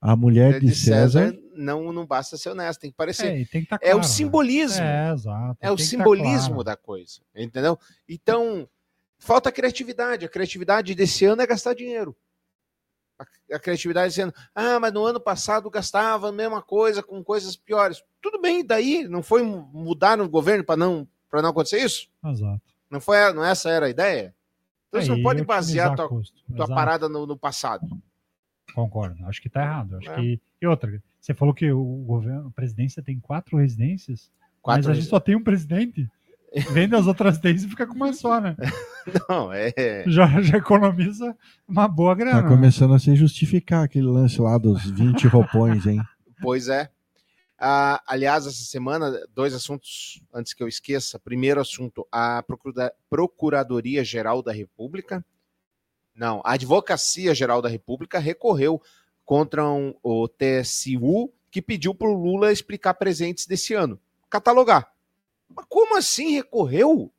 A 0.00 0.14
mulher 0.14 0.60
de 0.60 0.74
César, 0.74 1.36
não, 1.54 1.92
não 1.92 2.06
basta 2.06 2.36
ser 2.36 2.50
honesto, 2.50 2.80
tem 2.80 2.90
que 2.90 2.96
parecer. 2.96 3.40
É, 3.40 3.44
tem 3.46 3.62
que 3.62 3.66
tá 3.68 3.76
É 3.80 3.88
o 3.88 3.92
claro, 3.92 3.98
né? 3.98 4.04
simbolismo. 4.04 4.84
É, 4.84 5.12
exato. 5.12 5.58
É 5.60 5.70
o 5.70 5.76
tá 5.76 5.82
simbolismo 5.82 6.48
claro. 6.48 6.64
da 6.64 6.76
coisa, 6.76 7.20
entendeu? 7.34 7.78
Então, 8.08 8.68
falta 9.18 9.50
criatividade. 9.50 10.24
A 10.24 10.28
criatividade 10.28 10.94
desse 10.94 11.24
ano 11.24 11.40
é 11.42 11.46
gastar 11.46 11.74
dinheiro. 11.74 12.14
A, 13.18 13.24
a 13.56 13.58
criatividade 13.58 14.10
dizendo, 14.10 14.34
ah, 14.54 14.78
mas 14.78 14.92
no 14.92 15.04
ano 15.04 15.18
passado 15.18 15.70
gastava 15.70 16.28
a 16.28 16.32
mesma 16.32 16.60
coisa 16.60 17.02
com 17.02 17.24
coisas 17.24 17.56
piores. 17.56 18.02
Tudo 18.20 18.38
bem, 18.40 18.64
daí 18.64 19.08
não 19.08 19.22
foi 19.22 19.42
mu- 19.42 19.68
mudar 19.72 20.18
no 20.18 20.28
governo 20.28 20.62
para 20.62 20.76
não 20.76 21.08
não 21.32 21.50
acontecer 21.50 21.78
isso? 21.84 22.08
Exato. 22.24 22.62
Não 22.90 22.98
foi 23.00 23.32
não 23.34 23.44
essa 23.44 23.68
era 23.70 23.86
a 23.86 23.90
ideia? 23.90 24.34
Então 24.88 25.00
você 25.02 25.08
É, 25.08 25.10
não 25.12 25.18
e 25.18 25.22
pode 25.22 25.44
basear 25.44 25.94
tua, 25.94 26.08
custo. 26.08 26.42
tua 26.46 26.56
Exato. 26.64 26.74
parada 26.74 27.08
no, 27.10 27.26
no 27.26 27.36
passado. 27.36 27.86
Concordo. 28.74 29.24
Acho 29.26 29.40
que 29.40 29.48
tá 29.48 29.62
errado. 29.62 29.96
Acho 29.96 30.10
É. 30.10 30.14
que... 30.16 30.40
E 30.60 30.66
outra, 30.66 31.02
você 31.20 31.32
falou 31.34 31.54
que 31.54 31.70
o 31.72 31.82
governo, 32.06 32.48
a 32.48 32.50
presidência 32.50 33.02
tem 33.02 33.18
quatro 33.20 33.56
residências, 33.58 34.30
Quatro 34.62 34.82
mas 34.88 34.90
a 34.90 34.94
gente 34.94 35.08
só 35.08 35.20
tem 35.20 35.36
um 35.36 35.42
presidente. 35.44 36.08
Vende 36.72 36.94
as 36.94 37.06
outras 37.06 37.38
três 37.38 37.62
e 37.62 37.68
fica 37.68 37.86
com 37.86 37.94
uma 37.94 38.12
só, 38.12 38.40
né? 38.40 38.56
Não, 39.28 39.52
é. 39.52 39.72
Já, 40.06 40.40
já 40.40 40.56
economiza 40.58 41.36
uma 41.68 41.86
boa 41.86 42.14
tá 42.16 42.18
grana. 42.24 42.42
né? 42.42 42.48
começando 42.48 42.94
a 42.94 42.98
se 42.98 43.14
justificar 43.14 43.84
aquele 43.84 44.06
lance 44.06 44.40
lá 44.40 44.56
dos 44.58 44.88
20 44.90 45.26
roupões, 45.28 45.86
hein? 45.86 46.00
Pois 46.40 46.68
é. 46.68 46.88
Ah, 47.58 48.02
aliás, 48.06 48.46
essa 48.46 48.64
semana, 48.64 49.12
dois 49.34 49.54
assuntos 49.54 50.20
antes 50.34 50.52
que 50.52 50.62
eu 50.62 50.68
esqueça. 50.68 51.18
Primeiro 51.18 51.60
assunto, 51.60 52.06
a 52.10 52.42
Procura- 52.42 52.92
Procuradoria-Geral 53.08 54.42
da 54.42 54.52
República, 54.52 55.24
não, 56.16 56.40
a 56.44 56.52
Advocacia 56.52 57.34
Geral 57.34 57.60
da 57.60 57.68
República 57.68 58.18
recorreu 58.18 58.80
contra 59.24 59.68
um- 59.68 59.94
o 60.02 60.26
TSU 60.28 61.30
que 61.50 61.60
pediu 61.60 61.94
para 61.94 62.08
o 62.08 62.14
Lula 62.14 62.52
explicar 62.52 62.94
presentes 62.94 63.46
desse 63.46 63.74
ano, 63.74 64.00
catalogar. 64.30 64.92
Mas 65.48 65.66
como 65.68 65.96
assim 65.96 66.32
recorreu? 66.32 67.12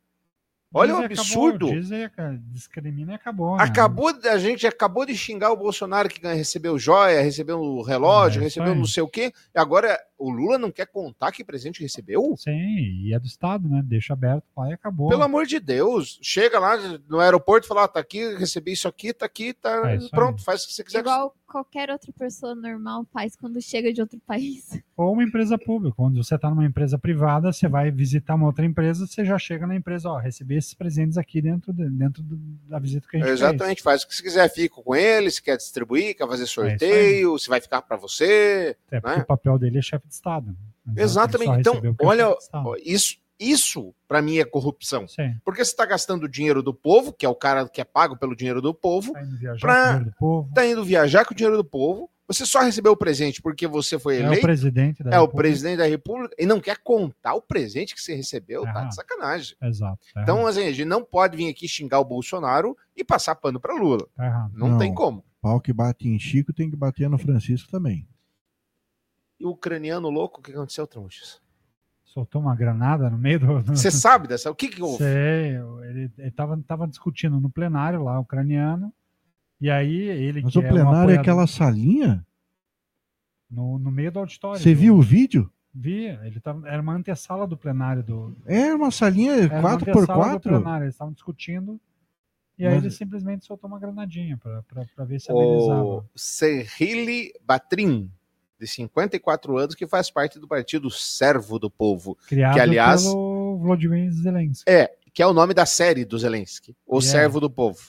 Olha 0.74 0.96
o 0.98 1.02
e 1.02 1.06
acabou, 1.06 1.22
absurdo. 1.22 1.72
diz 1.72 1.90
e 1.92 2.04
aca- 2.04 2.38
discrimina 2.52 3.14
e 3.14 3.16
acabou. 3.16 3.56
né? 3.56 3.64
Acabou, 3.64 4.10
a 4.26 4.38
gente 4.38 4.68
acabou 4.68 5.06
de 5.06 5.16
xingar 5.16 5.52
o 5.52 5.56
Bolsonaro 5.58 6.10
que 6.10 6.20
recebeu 6.28 6.78
joia, 6.78 7.22
recebeu 7.22 7.60
o 7.60 7.82
relógio, 7.82 8.42
É, 8.42 8.44
recebeu 8.44 8.76
não 8.76 8.86
sei 8.86 9.02
o 9.02 9.08
quê. 9.08 9.32
E 9.56 9.60
agora 9.60 9.98
o 10.18 10.30
Lula 10.30 10.58
não 10.58 10.70
quer 10.72 10.88
contar 10.88 11.32
que 11.32 11.44
presente 11.44 11.82
recebeu? 11.82 12.36
Sim, 12.38 12.52
e 12.52 13.14
é 13.14 13.20
do 13.20 13.26
Estado, 13.28 13.70
né? 13.70 13.82
Deixa 13.84 14.12
aberto 14.14 14.44
lá 14.58 14.70
e 14.70 14.74
acabou. 14.74 15.08
Pelo 15.10 15.24
amor 15.24 15.46
de 15.46 15.60
Deus, 15.60 16.20
chega 16.22 16.60
lá 16.60 16.76
no 17.08 17.20
aeroporto 17.20 17.66
e 17.66 17.70
fala: 17.70 17.86
ah, 17.86 17.88
tá 17.88 18.00
aqui, 18.02 18.36
recebi 18.36 18.74
isso 18.74 18.88
aqui, 18.90 19.14
tá 19.14 19.26
aqui, 19.26 19.54
tá 19.54 19.90
É 19.92 19.98
pronto, 20.10 20.40
aí. 20.40 20.44
faz 20.44 20.64
o 20.64 20.68
que 20.68 20.74
você 20.74 20.84
quiser. 20.84 21.00
Igual 21.00 21.34
qualquer 21.48 21.90
outra 21.90 22.12
pessoa 22.12 22.54
normal 22.54 23.06
faz 23.14 23.36
quando 23.36 23.62
chega 23.62 23.92
de 23.94 24.02
outro 24.02 24.20
país. 24.28 24.70
Ou 24.98 25.14
uma 25.14 25.24
empresa 25.24 25.58
pública. 25.58 25.96
Quando 25.96 26.22
você 26.24 26.36
está 26.36 26.50
numa 26.50 26.66
empresa 26.66 26.98
privada, 26.98 27.52
você 27.54 27.68
vai 27.68 27.90
visitar 27.90 28.36
uma 28.36 28.46
outra 28.48 28.66
empresa, 28.66 29.08
você 29.08 29.24
já 29.24 29.38
chega 29.40 29.66
na 29.66 29.76
empresa, 29.76 30.10
ó, 30.10 30.18
recebi 30.18 30.56
esses 30.58 30.74
presentes 30.74 31.18
aqui 31.18 31.42
dentro, 31.42 31.72
de- 31.72 31.90
dentro 31.90 32.22
do- 32.22 32.36
da 32.68 32.78
visita 32.80 33.08
que 33.10 33.16
a 33.18 33.20
gente 33.20 33.28
fez. 33.28 33.40
Exatamente, 33.40 33.82
faz 33.82 34.04
o 34.04 34.08
que 34.08 34.16
você 34.16 34.24
quiser, 34.24 34.50
fica 34.50 34.76
com 34.82 34.96
ele, 34.96 35.32
se 35.32 35.42
quer 35.42 35.56
distribuir, 35.58 36.16
quer 36.16 36.24
É 36.24 36.28
fazer 36.28 36.46
sorteio, 36.46 37.38
se 37.40 37.48
vai 37.50 37.62
ficar 37.62 37.82
para 37.82 37.96
você. 37.98 38.76
É 38.92 39.00
porque 39.00 39.18
né? 39.18 39.24
o 39.24 39.26
papel 39.26 39.58
dele 39.58 39.78
é 39.78 39.82
chefe 39.82 40.08
de 40.08 40.14
Estado. 40.14 40.56
Exatamente. 40.96 41.60
Então, 41.60 41.76
é 41.76 42.06
olha, 42.06 42.36
isso, 42.84 43.18
isso 43.40 43.94
para 44.08 44.22
mim 44.22 44.38
é 44.38 44.46
corrupção. 44.46 45.08
Sim. 45.08 45.36
Porque 45.44 45.64
você 45.64 45.72
está 45.72 45.86
gastando 45.86 46.24
o 46.24 46.30
dinheiro 46.30 46.62
do 46.64 46.74
povo, 46.74 47.14
que 47.14 47.26
é 47.26 47.30
o 47.30 47.36
cara 47.36 47.68
que 47.70 47.80
é 47.82 47.84
pago 47.84 48.18
pelo 48.18 48.36
dinheiro 48.36 48.62
do 48.62 48.74
povo, 48.74 49.14
Tá 49.14 49.22
indo 49.24 49.38
viajar 49.38 49.60
pra- 49.60 49.76
com 49.76 49.82
o 49.82 49.88
dinheiro 49.94 50.06
do 50.12 50.16
povo. 50.18 50.52
tá 50.54 50.66
indo 50.66 50.84
viajar 50.86 51.26
com 51.26 51.34
o 51.34 51.38
dinheiro 51.38 51.58
do 51.58 51.66
povo, 51.66 52.10
você 52.28 52.46
só 52.46 52.60
recebeu 52.62 52.92
o 52.92 52.98
presente 52.98 53.42
porque 53.42 53.66
você 53.68 53.98
foi 53.98 54.18
É 54.18 54.20
o 54.20 54.26
eleito, 54.28 54.42
presidente 54.42 55.02
da 55.04 55.12
é 55.12 55.18
o 55.18 55.22
República. 55.22 55.38
presidente 55.44 55.78
da 55.78 55.86
República, 55.86 56.36
e 56.38 56.46
não 56.46 56.60
quer 56.60 56.78
contar 56.84 57.36
o 57.36 57.42
presente 57.42 57.96
que 57.96 58.02
você 58.02 58.16
recebeu, 58.16 58.64
tá 58.64 58.72
Aham. 58.82 58.90
de 58.90 58.96
sacanagem. 58.96 59.56
Exato. 59.62 60.00
Tá 60.14 60.24
Então, 60.24 60.46
assim, 60.46 60.64
a 60.68 60.72
gente 60.72 60.84
não 60.86 61.04
pode 61.04 61.38
vir 61.38 61.50
aqui 61.50 61.68
xingar 61.68 62.00
o 62.00 62.06
Bolsonaro 62.06 62.76
e 62.96 63.04
passar 63.04 63.36
pano 63.36 63.60
para 63.62 63.74
Lula. 63.76 64.08
tá 64.16 64.26
errado. 64.26 64.52
Não, 64.56 64.70
Não. 64.72 64.78
tem 64.78 64.94
como. 64.94 65.24
Pau 65.42 65.62
que 65.62 65.72
bate 65.72 66.08
em 66.10 66.20
Chico 66.20 66.52
tem 66.52 66.70
que 66.70 66.76
bater 66.76 67.10
no 67.10 67.18
Francisco 67.18 67.70
também. 67.72 68.06
E 69.40 69.46
o 69.46 69.52
ucraniano 69.52 70.10
louco, 70.10 70.40
o 70.40 70.44
que 70.44 70.52
aconteceu, 70.52 70.86
Tronchas? 70.88 71.40
Soltou 72.18 72.42
uma 72.42 72.56
granada 72.56 73.12
no 73.12 73.18
meio 73.18 73.40
do. 73.40 73.62
Você 73.62 73.92
sabe 73.92 74.28
dessa? 74.28 74.50
O 74.50 74.56
que 74.56 74.70
que 74.70 74.82
houve? 74.82 74.98
Sei, 74.98 75.52
ele, 75.88 76.12
ele 76.18 76.32
tava, 76.32 76.58
tava 76.68 76.88
discutindo 76.88 77.40
no 77.40 77.48
plenário 77.48 78.02
lá, 78.04 78.20
ucraniano. 78.20 78.92
E 79.62 79.70
aí 79.70 79.96
ele 80.02 80.42
Mas 80.42 80.52
que 80.52 80.58
o 80.58 80.64
é 80.64 80.66
um 80.66 80.70
plenário 80.70 80.90
é 80.96 81.02
apoiador- 81.14 81.20
aquela 81.22 81.46
salinha? 81.46 82.26
no, 83.48 83.78
no 83.78 83.92
meio 83.92 84.12
do 84.12 84.18
auditório. 84.20 84.60
Você 84.60 84.74
viu 84.74 84.96
o 84.96 85.02
vídeo? 85.02 85.52
Vi, 85.72 86.06
ele 86.08 86.40
tava, 86.40 86.68
era 86.68 86.82
uma 86.82 86.94
antessala 86.96 87.46
do 87.46 87.56
plenário 87.56 88.02
do. 88.02 88.36
É 88.48 88.74
uma 88.74 88.90
salinha 88.90 89.34
Era 89.34 89.60
uma 89.60 89.74
antessala 89.74 90.34
do 90.34 90.40
4x4. 90.40 90.42
plenário, 90.42 90.84
eles 90.86 90.96
estavam 90.96 91.14
discutindo. 91.14 91.80
E 92.58 92.66
aí 92.66 92.74
Mas- 92.74 92.84
ele 92.84 92.92
simplesmente 92.94 93.46
soltou 93.46 93.68
uma 93.70 93.78
granadinha 93.80 94.38
pra 94.38 95.06
ver 95.06 95.22
se 95.22 95.32
amenizava. 95.32 95.84
O 95.84 96.04
Serhili 96.16 97.32
Batrin, 97.46 98.12
de 98.60 98.68
54 98.68 99.58
anos, 99.58 99.76
que 99.76 99.86
faz 99.88 100.10
parte 100.10 100.40
do 100.40 100.48
partido 100.48 100.90
Servo 100.90 101.60
do 101.60 101.70
Povo. 101.70 102.18
Criado 102.28 102.54
que, 102.54 102.60
aliás, 102.60 103.04
pelo 103.04 103.60
Vladimir 103.60 104.12
Zelensky. 104.12 104.64
é, 104.70 104.92
que 105.14 105.22
é 105.22 105.28
o 105.28 105.34
nome 105.34 105.54
da 105.54 105.66
série 105.66 106.06
do 106.06 106.18
Zelensky. 106.18 106.76
O 106.86 107.00
Yeah. 107.00 107.20
Servo 107.20 107.40
do 107.40 107.50
Povo. 107.50 107.80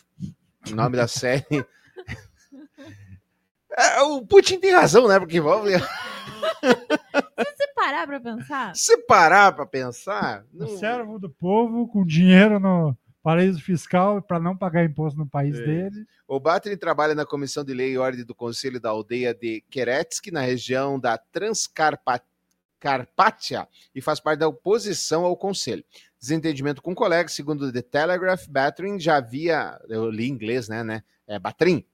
O 0.71 0.75
nome 0.75 0.97
da 0.97 1.09
série. 1.09 1.45
É, 3.77 4.03
o 4.03 4.27
Putin 4.27 4.59
tem 4.59 4.73
razão, 4.73 5.07
né? 5.07 5.21
Porque 5.21 5.41
vamos 5.41 5.71
Se 5.71 5.81
você 7.57 7.69
parar 7.77 8.07
pra 8.09 8.21
pensar, 8.21 8.75
se 8.75 8.97
parar 9.07 9.53
pra 9.53 9.67
pensar. 9.67 10.45
O 10.53 10.67
servo 10.79 11.19
do 11.19 11.31
povo 11.31 11.87
com 11.87 12.05
dinheiro 12.05 12.59
no 12.59 12.97
paraíso 13.29 13.61
fiscal 13.61 14.23
para 14.23 14.41
não 14.41 14.57
pagar 14.57 14.87
imposto 14.87 15.19
no 15.19 15.29
país 15.29 15.59
É. 15.59 15.63
dele. 15.63 16.07
O 16.27 16.41
Batrin 16.41 16.79
trabalha 16.79 17.15
na 17.15 17.27
Comissão 17.27 17.63
de 17.63 17.75
Lei 17.75 17.93
e 17.93 17.99
Ordem 17.99 18.25
do 18.25 18.35
Conselho 18.35 18.81
da 18.81 18.89
Aldeia 18.89 19.35
de 19.35 19.63
Keretsky, 19.69 20.31
na 20.31 20.41
região 20.41 20.99
da 20.99 21.19
Transcarpátia, 21.19 23.69
e 23.95 24.01
faz 24.01 24.19
parte 24.19 24.39
da 24.39 24.49
oposição 24.49 25.27
ao 25.27 25.37
Conselho. 25.37 25.85
Desentendimento 26.19 26.81
com 26.81 26.95
colegas, 26.95 27.33
segundo 27.33 27.71
The 27.71 27.83
Telegraph, 27.83 28.47
Batrin 28.49 28.99
já 28.99 29.17
havia, 29.17 29.79
eu 29.91 30.11
li 30.11 30.27
em 30.27 30.33
inglês, 30.33 30.67
né, 30.67 30.83
né, 30.83 31.03
é 31.27 31.39
Batrin, 31.39 31.85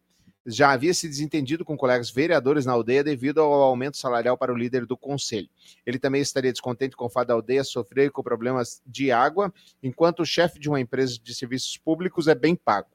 já 0.46 0.72
havia 0.72 0.92
se 0.92 1.08
desentendido 1.08 1.64
com 1.64 1.76
colegas 1.76 2.10
vereadores 2.10 2.66
na 2.66 2.72
aldeia 2.72 3.02
devido 3.02 3.40
ao 3.40 3.52
aumento 3.52 3.96
salarial 3.96 4.36
para 4.36 4.52
o 4.52 4.56
líder 4.56 4.84
do 4.84 4.96
conselho. 4.96 5.48
Ele 5.86 5.98
também 5.98 6.20
estaria 6.20 6.52
descontente 6.52 6.96
com 6.96 7.06
o 7.06 7.10
fato 7.10 7.28
da 7.28 7.34
aldeia 7.34 7.64
sofrer 7.64 8.10
com 8.10 8.22
problemas 8.22 8.82
de 8.86 9.10
água, 9.10 9.52
enquanto 9.82 10.20
o 10.20 10.26
chefe 10.26 10.58
de 10.58 10.68
uma 10.68 10.80
empresa 10.80 11.18
de 11.22 11.34
serviços 11.34 11.76
públicos 11.78 12.28
é 12.28 12.34
bem 12.34 12.54
pago. 12.54 12.88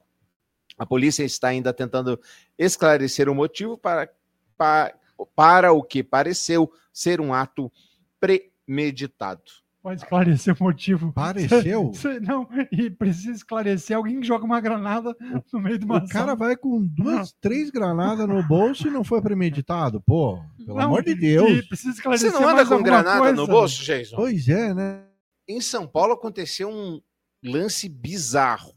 A 0.77 0.85
polícia 0.85 1.23
está 1.23 1.49
ainda 1.49 1.73
tentando 1.73 2.19
esclarecer 2.57 3.27
o 3.27 3.35
motivo 3.35 3.77
para, 3.77 4.09
para, 4.57 4.95
para 5.35 5.73
o 5.73 5.83
que 5.83 6.03
pareceu 6.03 6.71
ser 6.93 7.19
um 7.19 7.33
ato 7.33 7.71
premeditado. 8.19 9.68
Pode 9.81 10.01
esclarecer 10.01 10.53
o 10.59 10.63
motivo. 10.63 11.13
Pareceu? 11.13 11.91
Cê- 11.95 12.19
Não, 12.19 12.47
e 12.71 12.89
precisa 12.89 13.31
esclarecer 13.31 13.95
alguém 13.95 14.19
que 14.19 14.27
joga 14.27 14.43
uma 14.43 14.59
granada 14.59 15.15
no 15.53 15.59
meio 15.59 15.79
de 15.79 15.85
uma 15.85 15.99
O 16.03 16.09
cara 16.09 16.35
vai 16.35 16.57
com 16.57 16.85
duas, 16.85 17.31
três 17.39 17.69
granadas 17.69 18.27
no 18.27 18.45
bolso 18.45 18.87
e 18.87 18.91
não 18.91 19.05
foi 19.05 19.21
premeditado. 19.21 20.01
Pô, 20.01 20.43
pelo 20.57 20.77
Não, 20.77 20.85
amor 20.85 21.03
de 21.03 21.11
e 21.11 21.15
Deus. 21.15 21.65
precisa 21.67 21.93
Você 21.93 21.97
esclarecer 21.97 22.31
não 22.33 22.43
anda 22.43 22.55
mais 22.55 22.67
com 22.67 22.83
granada 22.83 23.19
coisa, 23.19 23.35
no 23.35 23.47
bolso, 23.47 23.81
Jason? 23.83 24.17
Pois 24.17 24.49
é, 24.49 24.73
né? 24.73 25.05
Em 25.47 25.61
São 25.61 25.87
Paulo 25.87 26.13
aconteceu 26.13 26.69
um 26.69 27.01
lance 27.41 27.87
bizarro. 27.87 28.73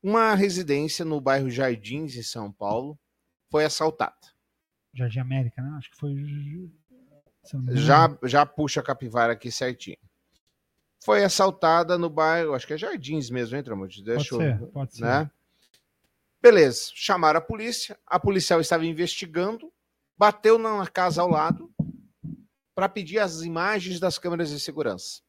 Uma 0.00 0.34
residência 0.34 1.04
no 1.04 1.20
bairro 1.20 1.50
Jardins, 1.50 2.16
em 2.16 2.22
São 2.22 2.52
Paulo, 2.52 2.98
foi 3.50 3.64
assaltada. 3.64 4.14
Jardim 4.94 5.18
América, 5.20 5.60
né? 5.62 5.74
Acho 5.78 5.90
que 5.90 5.96
foi. 5.96 6.14
Já, 7.70 8.16
já 8.24 8.46
puxa 8.46 8.80
a 8.80 8.84
capivara 8.84 9.32
aqui 9.32 9.50
certinho. 9.50 9.96
Foi 11.04 11.24
assaltada 11.24 11.98
no 11.98 12.08
bairro, 12.08 12.54
acho 12.54 12.66
que 12.66 12.74
é 12.74 12.78
Jardins 12.78 13.28
mesmo, 13.30 13.56
hein, 13.56 13.62
Tramonte? 13.62 14.02
Deixa 14.02 14.30
Pode 14.36 14.44
eu- 14.48 14.58
ser, 14.58 14.66
pode 14.68 14.94
ser. 14.96 15.02
Né? 15.04 15.30
Beleza, 16.40 16.90
chamaram 16.94 17.38
a 17.38 17.42
polícia, 17.42 17.98
a 18.06 18.18
policial 18.18 18.60
estava 18.60 18.84
investigando, 18.86 19.72
bateu 20.16 20.58
na 20.58 20.86
casa 20.86 21.22
ao 21.22 21.28
lado 21.28 21.72
para 22.74 22.88
pedir 22.88 23.18
as 23.18 23.42
imagens 23.42 23.98
das 24.00 24.18
câmeras 24.18 24.50
de 24.50 24.58
segurança. 24.60 25.20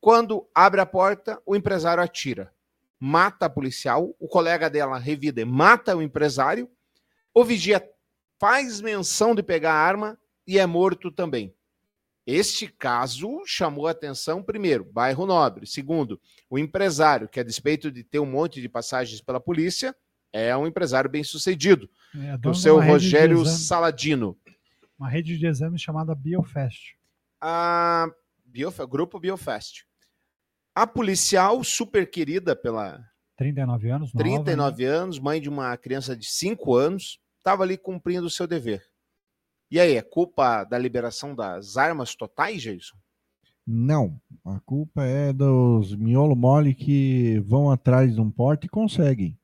Quando 0.00 0.46
abre 0.54 0.80
a 0.80 0.86
porta, 0.86 1.40
o 1.46 1.56
empresário 1.56 2.02
atira, 2.02 2.52
mata 3.00 3.46
a 3.46 3.50
policial, 3.50 4.14
o 4.18 4.28
colega 4.28 4.68
dela 4.68 4.98
revida 4.98 5.40
e 5.40 5.44
mata 5.44 5.96
o 5.96 6.02
empresário, 6.02 6.70
o 7.34 7.42
vigia 7.44 7.86
faz 8.38 8.80
menção 8.82 9.34
de 9.34 9.42
pegar 9.42 9.72
a 9.72 9.78
arma 9.80 10.18
e 10.46 10.58
é 10.58 10.66
morto 10.66 11.10
também. 11.10 11.54
Este 12.26 12.66
caso 12.66 13.42
chamou 13.44 13.86
a 13.86 13.90
atenção, 13.90 14.42
primeiro, 14.42 14.84
bairro 14.84 15.26
nobre. 15.26 15.66
Segundo, 15.66 16.18
o 16.48 16.58
empresário, 16.58 17.28
que 17.28 17.38
a 17.38 17.42
despeito 17.42 17.90
de 17.90 18.02
ter 18.02 18.18
um 18.18 18.26
monte 18.26 18.60
de 18.62 18.68
passagens 18.68 19.20
pela 19.20 19.38
polícia, 19.38 19.94
é 20.32 20.56
um 20.56 20.66
empresário 20.66 21.10
bem 21.10 21.22
sucedido. 21.22 21.88
É, 22.16 22.48
o 22.48 22.54
seu 22.54 22.80
Rogério 22.80 23.42
exame. 23.42 23.58
Saladino. 23.58 24.38
Uma 24.98 25.08
rede 25.08 25.36
de 25.38 25.46
exames 25.46 25.82
chamada 25.82 26.14
Biofest. 26.14 26.94
A 27.40 28.06
Biof- 28.44 28.86
Grupo 28.88 29.20
Biofest. 29.20 29.84
A 30.74 30.86
policial, 30.86 31.62
super 31.62 32.10
querida 32.10 32.56
pela 32.56 33.04
39 33.36 33.90
anos, 33.90 34.14
nova, 34.14 34.24
39 34.24 34.84
anos, 34.84 35.18
mãe 35.18 35.40
de 35.40 35.48
uma 35.48 35.76
criança 35.76 36.16
de 36.16 36.26
5 36.26 36.74
anos, 36.74 37.20
estava 37.38 37.62
ali 37.64 37.76
cumprindo 37.76 38.26
o 38.26 38.30
seu 38.30 38.46
dever. 38.46 38.82
E 39.70 39.80
aí, 39.80 39.96
é 39.96 40.02
culpa 40.02 40.64
da 40.64 40.78
liberação 40.78 41.34
das 41.34 41.76
armas 41.76 42.14
totais, 42.14 42.62
Jason? 42.62 42.96
Não. 43.66 44.20
A 44.44 44.60
culpa 44.60 45.04
é 45.04 45.32
dos 45.32 45.94
miolo 45.96 46.36
mole 46.36 46.74
que 46.74 47.40
vão 47.40 47.70
atrás 47.70 48.14
de 48.14 48.20
um 48.20 48.30
porte 48.30 48.66
e 48.66 48.68
conseguem. 48.68 49.38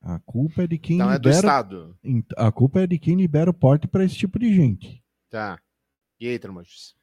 A 0.00 0.18
culpa 0.20 0.62
é 0.62 0.66
de 0.66 0.78
quem 0.78 0.96
Então 0.96 1.10
é 1.10 1.18
do 1.18 1.28
libera. 1.28 1.36
Estado. 1.36 1.98
A 2.36 2.52
culpa 2.52 2.80
é 2.80 2.86
de 2.86 2.98
quem 2.98 3.16
libera 3.16 3.50
o 3.50 3.54
porte 3.54 3.88
para 3.88 4.04
esse 4.04 4.14
tipo 4.14 4.38
de 4.38 4.54
gente. 4.54 5.02
Tá. 5.28 5.60
E 6.20 6.28
aí, 6.28 6.38
Tramontes? 6.38 6.96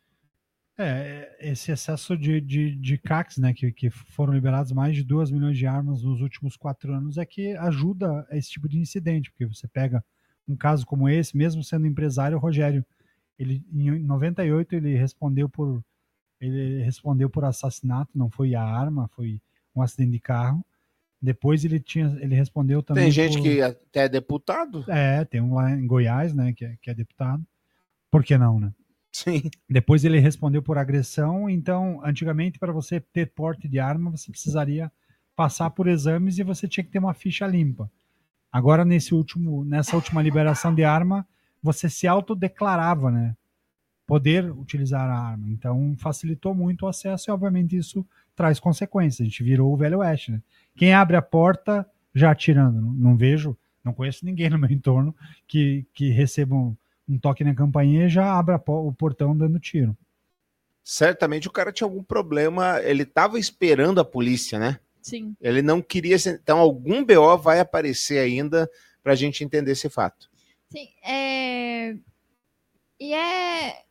É, 0.78 1.38
esse 1.40 1.72
excesso 1.72 2.18
de, 2.18 2.42
de, 2.42 2.76
de 2.76 2.98
CACs, 2.98 3.38
né, 3.38 3.54
que, 3.54 3.72
que 3.72 3.90
foram 3.90 4.34
liberados 4.34 4.74
mais 4.74 4.96
de 4.96 5.04
2 5.04 5.32
milhões 5.32 5.58
de 5.58 5.66
armas 5.66 6.04
nos 6.04 6.20
últimos 6.20 6.58
quatro 6.58 6.94
anos, 6.94 7.18
é 7.18 7.26
que 7.26 7.56
ajuda 7.56 8.28
a 8.30 8.38
esse 8.38 8.50
tipo 8.50 8.68
de 8.68 8.78
incidente, 8.78 9.32
porque 9.32 9.46
você 9.46 9.68
pega 9.70 10.04
um 10.48 10.56
caso 10.56 10.86
como 10.86 11.10
esse, 11.10 11.36
mesmo 11.36 11.64
sendo 11.64 11.88
empresário, 11.88 12.38
o 12.38 12.39
Rogério, 12.39 12.86
ele, 13.38 13.64
em 13.74 14.00
98 14.00 14.76
ele 14.76 14.96
respondeu 14.96 15.50
por 15.50 15.84
ele 16.39 16.84
respondeu 16.84 17.30
por 17.30 17.46
assassinato, 17.46 18.12
não 18.14 18.30
foi 18.30 18.56
a 18.56 18.62
arma, 18.64 19.08
foi 19.16 19.41
um 19.76 19.82
acidente 19.82 20.12
de 20.12 20.20
carro. 20.20 20.64
Depois 21.22 21.64
ele 21.64 21.80
tinha, 21.80 22.08
ele 22.20 22.36
respondeu 22.36 22.84
também 22.84 23.06
Tem 23.06 23.12
gente 23.12 23.38
por- 23.38 23.41
que 23.43 23.62
até 23.62 24.02
é 24.02 24.10
deputado? 24.10 24.84
é, 24.89 25.24
tem 25.26 25.41
um 25.41 25.56
lá 25.56 25.72
em 25.72 25.88
Goiás, 25.88 26.34
né, 26.34 26.54
que 26.54 26.66
é, 26.66 26.76
que 26.82 26.89
é 26.89 26.93
deputado. 26.93 27.43
Por 28.12 28.24
que 28.24 28.38
não, 28.38 28.60
né? 28.60 28.72
Sim. 29.12 29.50
Depois 29.68 30.04
ele 30.04 30.20
respondeu 30.20 30.62
por 30.62 30.78
agressão. 30.78 31.50
Então, 31.50 32.02
antigamente, 32.06 32.60
para 32.60 32.74
você 32.74 33.00
ter 33.00 33.28
porte 33.32 33.68
de 33.68 33.80
arma, 33.80 34.12
você 34.12 34.30
precisaria 34.30 34.91
passar 35.36 35.70
por 35.70 35.88
exames 35.88 36.38
e 36.38 36.43
você 36.43 36.68
tinha 36.68 36.84
que 36.84 36.91
ter 36.91 37.00
uma 37.00 37.14
ficha 37.14 37.48
limpa. 37.48 37.89
Agora, 38.56 38.86
nesse 38.86 39.14
último, 39.14 39.66
nessa 39.66 39.97
última 39.97 40.22
liberação 40.22 40.74
de 40.74 40.82
arma, 40.82 41.28
você 41.62 41.89
se 41.89 42.08
autodeclarava, 42.08 43.12
né? 43.12 43.36
Poder 44.08 44.49
utilizar 44.49 45.10
a 45.10 45.32
arma. 45.32 45.49
Então, 45.49 45.93
facilitou 45.97 46.56
muito 46.56 46.86
o 46.86 46.88
acesso 46.88 47.30
e, 47.30 47.34
obviamente, 47.34 47.76
isso 47.76 48.08
traz 48.34 48.58
consequências. 48.58 49.20
A 49.20 49.30
gente 49.30 49.43
virou 49.43 49.74
o 49.74 49.76
velho 49.76 49.97
oeste, 49.97 50.32
né? 50.32 50.41
Quem 50.74 50.93
abre 50.93 51.18
a 51.18 51.22
porta 51.22 51.86
já 52.14 52.32
atirando. 52.32 52.80
Não, 52.80 53.18
vejo, 53.18 53.58
não 53.84 53.91
conheço 53.91 54.26
ninguém 54.26 54.49
no 54.49 54.58
meu 54.58 54.72
entorno 54.72 55.14
que, 55.45 55.86
que 55.93 56.10
receba 56.12 56.56
um, 56.56 56.74
um 57.10 57.20
toque 57.20 57.43
na 57.43 57.53
campainha 57.53 58.06
e 58.06 58.10
já 58.10 58.39
abra 58.39 58.56
o 58.56 58.93
portão 58.93 59.36
dando 59.36 59.60
tiro. 59.60 59.93
Certamente 60.82 61.49
o 61.49 61.51
cara 61.51 61.74
tinha 61.74 61.86
algum 61.86 62.01
problema, 62.01 62.80
ele 62.84 63.03
estava 63.03 63.38
esperando 63.38 63.99
a 63.99 64.06
polícia, 64.06 64.58
né? 64.58 64.80
Sim. 65.06 65.36
Ele 65.39 65.62
não 65.62 65.84
queria. 65.84 66.18
ser- 66.18 66.39
Então, 66.41 66.58
algum 66.58 67.06
BO 67.06 67.38
vai 67.38 67.60
aparecer 67.60 68.18
ainda 68.18 68.68
para 69.03 69.14
a 69.14 69.16
gente 69.16 69.43
entender 69.43 69.72
esse 69.74 69.88
fato. 69.88 70.28
Sim, 70.72 70.88
é. 71.03 71.95
E 72.99 73.14
é. 73.14 73.84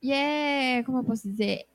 E 0.00 0.10
é. 0.10 0.82
Como 0.84 0.96
eu 0.98 1.04
posso 1.04 1.28
dizer? 1.28 1.66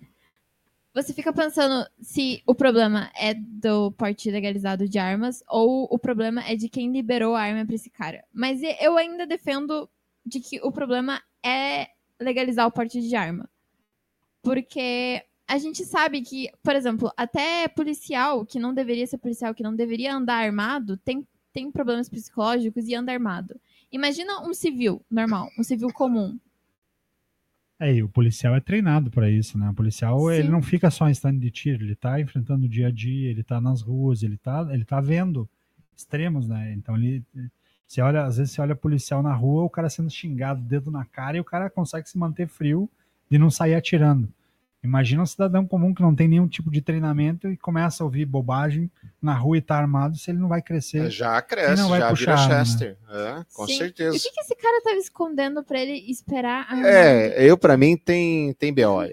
Você 0.96 1.14
fica 1.14 1.32
pensando 1.32 1.88
se 2.02 2.42
o 2.48 2.56
problema 2.56 3.12
é 3.16 3.36
do 3.36 3.92
porte 3.92 4.32
legalizado 4.32 4.90
de 4.90 4.98
armas 4.98 5.44
ou 5.48 5.88
o 5.92 6.00
problema 6.00 6.44
é 6.48 6.56
de 6.56 6.68
quem 6.70 6.92
liberou 6.92 7.36
a 7.36 7.42
arma 7.44 7.64
pra 7.68 7.76
esse 7.76 7.90
cara. 7.92 8.24
Mas 8.34 8.62
eu 8.82 8.98
ainda 8.98 9.28
defendo 9.28 9.88
de 10.26 10.40
que 10.40 10.60
o 10.64 10.72
problema 10.72 11.22
é 11.46 11.88
legalizar 12.20 12.66
o 12.66 12.72
porte 12.72 13.00
de 13.00 13.16
arma. 13.16 13.48
Porque 14.42 15.24
a 15.48 15.58
gente 15.58 15.84
sabe 15.86 16.22
que, 16.22 16.50
por 16.64 16.76
exemplo, 16.76 17.12
até 17.18 17.68
policial 17.68 18.46
que 18.46 18.60
não 18.60 18.74
deveria 18.74 19.06
ser 19.06 19.18
policial, 19.18 19.54
que 19.54 19.64
não 19.64 19.76
deveria 19.76 20.16
andar 20.16 20.44
armado, 20.44 20.98
tem, 20.98 21.28
tem 21.52 21.72
problemas 21.72 22.10
psicológicos 22.10 22.88
e 22.88 22.96
anda 22.96 23.12
armado. 23.12 23.60
Imagina 23.92 24.42
um 24.42 24.54
civil 24.54 25.04
normal, 25.10 25.50
um 25.58 25.64
civil 25.64 25.92
comum. 25.92 26.40
É, 27.80 27.94
e 27.94 28.04
o 28.04 28.08
policial 28.08 28.56
é 28.56 28.62
treinado 28.62 29.12
para 29.12 29.30
isso, 29.30 29.58
né? 29.58 29.70
O 29.70 29.74
policial, 29.74 30.32
ele 30.32 30.44
Sim. 30.46 30.52
não 30.52 30.62
fica 30.62 30.90
só 30.90 31.10
em 31.10 31.12
stand 31.12 31.38
de 31.38 31.52
tiro, 31.52 31.84
ele 31.84 31.96
tá 31.96 32.20
enfrentando 32.20 32.66
o 32.66 32.70
dia 32.70 32.88
a 32.88 32.92
dia, 32.92 33.30
ele 33.30 33.44
tá 33.44 33.60
nas 33.60 33.82
ruas, 33.82 34.24
ele 34.24 34.38
tá, 34.38 34.68
ele 34.72 34.86
tá 34.86 35.02
vendo 35.02 35.50
extremos, 35.96 36.48
né? 36.48 36.74
Então 36.74 36.96
ele 36.96 37.24
você 37.94 38.02
olha, 38.02 38.24
às 38.26 38.38
vezes 38.38 38.54
você 38.54 38.62
olha 38.62 38.76
policial 38.76 39.22
na 39.22 39.34
rua, 39.36 39.64
o 39.64 39.70
cara 39.70 39.88
sendo 39.90 40.10
xingado, 40.10 40.62
dedo 40.62 40.90
na 40.90 41.06
cara, 41.06 41.38
e 41.38 41.40
o 41.40 41.44
cara 41.44 41.70
consegue 41.70 42.10
se 42.10 42.18
manter 42.18 42.48
frio 42.48 42.90
de 43.30 43.38
não 43.38 43.52
sair 43.52 43.76
atirando. 43.76 44.34
Imagina 44.84 45.24
um 45.24 45.26
cidadão 45.26 45.66
comum 45.66 45.94
que 45.94 46.02
não 46.02 46.14
tem 46.14 46.28
nenhum 46.28 46.48
tipo 46.48 46.70
de 46.70 46.82
treinamento 46.82 47.48
e 47.48 47.56
começa 47.56 48.04
a 48.04 48.06
ouvir 48.06 48.26
bobagem 48.26 48.92
na 49.22 49.34
rua 49.34 49.58
e 49.58 49.62
tá 49.62 49.78
armado, 49.78 50.18
se 50.18 50.30
ele 50.30 50.40
não 50.40 50.50
vai 50.50 50.62
crescer. 50.62 51.10
Já 51.10 51.38
e 51.38 51.42
cresce, 51.42 51.82
não 51.82 51.88
vai 51.88 52.02
já 52.02 52.10
puxar, 52.10 52.36
vira 52.36 52.48
né? 52.50 52.66
Chester. 52.66 52.98
É, 53.10 53.46
com 53.54 53.66
Sim. 53.66 53.78
certeza. 53.78 54.16
E 54.16 54.20
o 54.20 54.22
que, 54.22 54.32
que 54.32 54.42
esse 54.42 54.56
cara 54.56 54.82
tava 54.82 54.98
escondendo 54.98 55.64
pra 55.64 55.80
ele 55.80 55.94
esperar 56.12 56.68
a 56.70 56.86
É, 56.86 57.50
eu 57.50 57.58
para 57.58 57.78
mim 57.78 57.96
tem 57.96 58.54
tem 58.56 58.74
BO. 58.74 59.10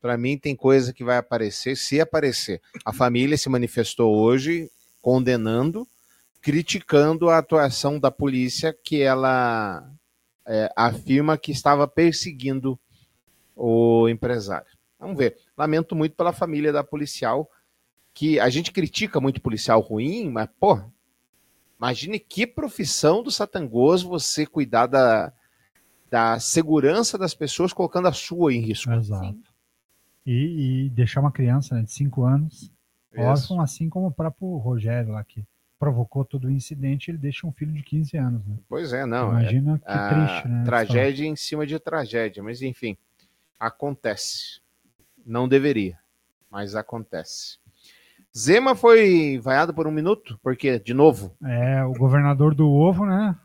Pra 0.00 0.18
mim 0.18 0.36
tem 0.36 0.56
coisa 0.56 0.92
que 0.92 1.04
vai 1.04 1.18
aparecer, 1.18 1.76
se 1.76 2.00
aparecer. 2.00 2.60
A 2.84 2.92
família 2.92 3.36
se 3.36 3.48
manifestou 3.48 4.14
hoje 4.16 4.70
condenando, 5.00 5.86
criticando 6.42 7.28
a 7.28 7.38
atuação 7.38 7.98
da 7.98 8.10
polícia 8.10 8.76
que 8.84 9.00
ela 9.02 9.88
é, 10.44 10.72
afirma 10.76 11.38
que 11.38 11.52
estava 11.52 11.86
perseguindo 11.86 12.78
o 13.54 14.08
empresário. 14.08 14.75
Vamos 14.98 15.16
ver. 15.16 15.36
Lamento 15.56 15.94
muito 15.94 16.16
pela 16.16 16.32
família 16.32 16.72
da 16.72 16.82
policial, 16.82 17.50
que 18.14 18.40
a 18.40 18.48
gente 18.48 18.72
critica 18.72 19.20
muito 19.20 19.40
policial 19.40 19.80
ruim, 19.80 20.30
mas, 20.30 20.48
pô, 20.58 20.80
imagine 21.78 22.18
que 22.18 22.46
profissão 22.46 23.22
do 23.22 23.30
Satangoso 23.30 24.08
você 24.08 24.46
cuidar 24.46 24.86
da, 24.86 25.32
da 26.10 26.38
segurança 26.38 27.18
das 27.18 27.34
pessoas 27.34 27.72
colocando 27.72 28.08
a 28.08 28.12
sua 28.12 28.54
em 28.54 28.60
risco. 28.60 28.90
Exato. 28.92 29.36
E, 30.24 30.86
e 30.86 30.90
deixar 30.90 31.20
uma 31.20 31.30
criança 31.30 31.74
né, 31.74 31.82
de 31.82 31.92
5 31.92 32.24
anos 32.24 32.72
Isso. 33.12 33.22
órfão, 33.22 33.60
assim 33.60 33.88
como 33.88 34.08
o 34.08 34.12
próprio 34.12 34.56
Rogério 34.56 35.12
lá, 35.12 35.22
que 35.22 35.44
provocou 35.78 36.24
todo 36.24 36.46
o 36.46 36.50
incidente, 36.50 37.10
ele 37.10 37.18
deixa 37.18 37.46
um 37.46 37.52
filho 37.52 37.72
de 37.72 37.82
15 37.82 38.16
anos. 38.16 38.46
Né? 38.46 38.56
Pois 38.68 38.92
é, 38.92 39.04
não. 39.04 39.30
Imagina 39.30 39.74
é, 39.74 39.78
que 39.78 39.98
a 39.98 40.08
triste, 40.08 40.48
né? 40.48 40.64
Tragédia 40.64 41.26
em 41.26 41.36
cima 41.36 41.66
de 41.66 41.78
tragédia, 41.78 42.42
mas 42.42 42.62
enfim, 42.62 42.96
acontece. 43.60 44.60
Não 45.26 45.48
deveria, 45.48 45.98
mas 46.48 46.76
acontece. 46.76 47.58
Zema 48.36 48.76
foi 48.76 49.40
vaiado 49.42 49.74
por 49.74 49.86
um 49.86 49.90
minuto, 49.90 50.38
porque, 50.42 50.78
de 50.78 50.94
novo, 50.94 51.34
É, 51.42 51.82
o 51.84 51.92
governador 51.94 52.54
do 52.54 52.70
ovo, 52.70 53.04
né? 53.04 53.36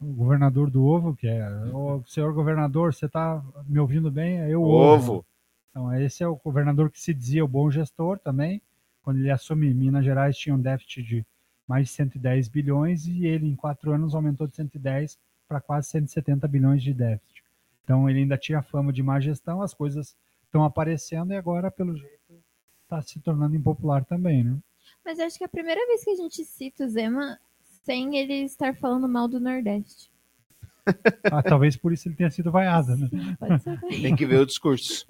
O 0.00 0.12
governador 0.12 0.68
do 0.68 0.84
ovo, 0.84 1.16
que 1.16 1.26
é. 1.26 1.48
Ô, 1.72 2.02
senhor 2.06 2.34
governador, 2.34 2.92
você 2.92 3.08
tá 3.08 3.42
me 3.66 3.78
ouvindo 3.78 4.10
bem? 4.10 4.40
É 4.40 4.50
eu, 4.50 4.62
Ovo. 4.62 5.24
Então, 5.70 5.92
esse 5.94 6.22
é 6.22 6.28
o 6.28 6.36
governador 6.36 6.90
que 6.90 7.00
se 7.00 7.14
dizia 7.14 7.44
o 7.44 7.48
bom 7.48 7.70
gestor 7.70 8.18
também. 8.18 8.60
Quando 9.02 9.20
ele 9.20 9.30
assume 9.30 9.72
Minas 9.72 10.04
Gerais, 10.04 10.36
tinha 10.36 10.54
um 10.54 10.60
déficit 10.60 11.02
de 11.02 11.26
mais 11.66 11.88
de 11.88 11.94
110 11.94 12.48
bilhões 12.48 13.06
e 13.06 13.26
ele, 13.26 13.46
em 13.46 13.56
quatro 13.56 13.92
anos, 13.92 14.14
aumentou 14.14 14.46
de 14.46 14.56
110 14.56 15.18
para 15.48 15.60
quase 15.60 15.88
170 15.88 16.46
bilhões 16.48 16.82
de 16.82 16.92
déficit. 16.92 17.42
Então, 17.84 18.10
ele 18.10 18.20
ainda 18.20 18.36
tinha 18.36 18.60
fama 18.62 18.92
de 18.92 19.02
má 19.02 19.20
gestão, 19.20 19.62
as 19.62 19.72
coisas 19.72 20.16
estão 20.56 20.64
aparecendo 20.64 21.32
e 21.32 21.36
agora, 21.36 21.70
pelo 21.70 21.94
jeito, 21.94 22.42
está 22.82 23.02
se 23.02 23.20
tornando 23.20 23.54
impopular 23.54 24.04
também, 24.04 24.42
né? 24.42 24.58
Mas 25.04 25.20
acho 25.20 25.36
que 25.36 25.44
é 25.44 25.46
a 25.46 25.50
primeira 25.50 25.86
vez 25.86 26.02
que 26.02 26.10
a 26.10 26.14
gente 26.14 26.44
cita 26.44 26.84
o 26.84 26.88
Zema 26.88 27.38
sem 27.84 28.16
ele 28.16 28.44
estar 28.44 28.74
falando 28.76 29.06
mal 29.08 29.28
do 29.28 29.38
Nordeste. 29.38 30.10
Ah, 31.32 31.42
talvez 31.42 31.76
por 31.76 31.92
isso 31.92 32.06
ele 32.06 32.14
tenha 32.14 32.30
sido 32.30 32.52
vaiado, 32.52 32.96
né? 32.96 33.08
Pode 33.40 33.60
ser 33.60 33.80
também. 33.80 34.02
tem 34.02 34.14
que 34.14 34.24
ver 34.24 34.38
o 34.38 34.46
discurso. 34.46 35.04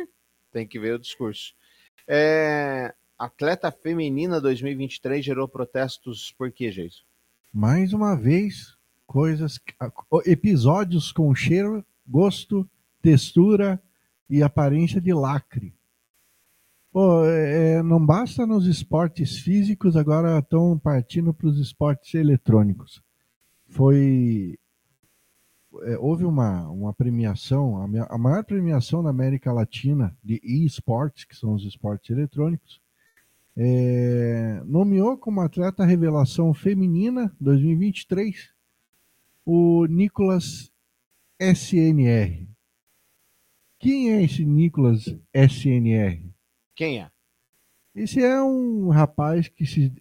Tem 0.51 0.67
que 0.67 0.79
ver 0.79 0.95
o 0.95 0.99
discurso. 0.99 1.55
É, 2.09 2.95
atleta 3.19 3.71
feminina 3.71 4.41
2023 4.41 5.23
gerou 5.23 5.47
protestos 5.47 6.33
por 6.33 6.51
quê, 6.51 6.71
Jason? 6.71 7.03
Mais 7.53 7.93
uma 7.93 8.17
vez, 8.17 8.75
coisas, 9.07 9.61
episódios 10.25 11.13
com 11.13 11.35
cheiro, 11.35 11.85
gosto, 12.09 12.67
textura 13.03 13.79
e 14.29 14.43
aparência 14.43 15.01
de 15.01 15.13
lacre. 15.13 15.75
Pô, 16.93 17.25
é, 17.27 17.83
não 17.83 18.05
basta 18.05 18.47
nos 18.47 18.67
esportes 18.67 19.39
físicos, 19.39 19.97
agora 19.97 20.39
estão 20.39 20.79
partindo 20.79 21.33
para 21.35 21.47
os 21.49 21.59
esportes 21.59 22.15
eletrônicos. 22.15 23.03
Foi. 23.69 24.59
é, 25.83 25.99
houve 25.99 26.25
uma, 26.25 26.69
uma 26.71 26.95
premiação, 26.95 27.83
a, 27.83 27.87
me- 27.89 28.07
a 28.09 28.17
maior 28.19 28.45
premiação 28.45 29.03
da 29.03 29.11
América 29.11 29.53
Latina 29.53 30.17
de 30.25 30.41
esportes, 30.43 31.25
que 31.25 31.37
são 31.37 31.53
os 31.53 31.65
esportes 31.65 32.11
eletrônicos, 32.11 32.81
é, 33.57 34.63
nomeou 34.65 35.17
como 35.19 35.41
atleta 35.41 35.85
revelação 35.85 36.53
feminina 36.55 37.35
2023 37.41 38.51
o 39.45 39.87
Nicolas 39.87 40.71
SNR. 41.39 42.47
Quem 43.87 44.11
é 44.13 44.23
esse 44.25 44.45
Nicolas 44.45 45.05
SNR? 45.33 46.21
Quem 46.75 47.01
é? 47.01 47.09
Esse 47.95 48.21
é 48.23 48.43
um 48.43 48.89
rapaz 48.91 49.49
que 49.49 49.65
se. 49.65 49.93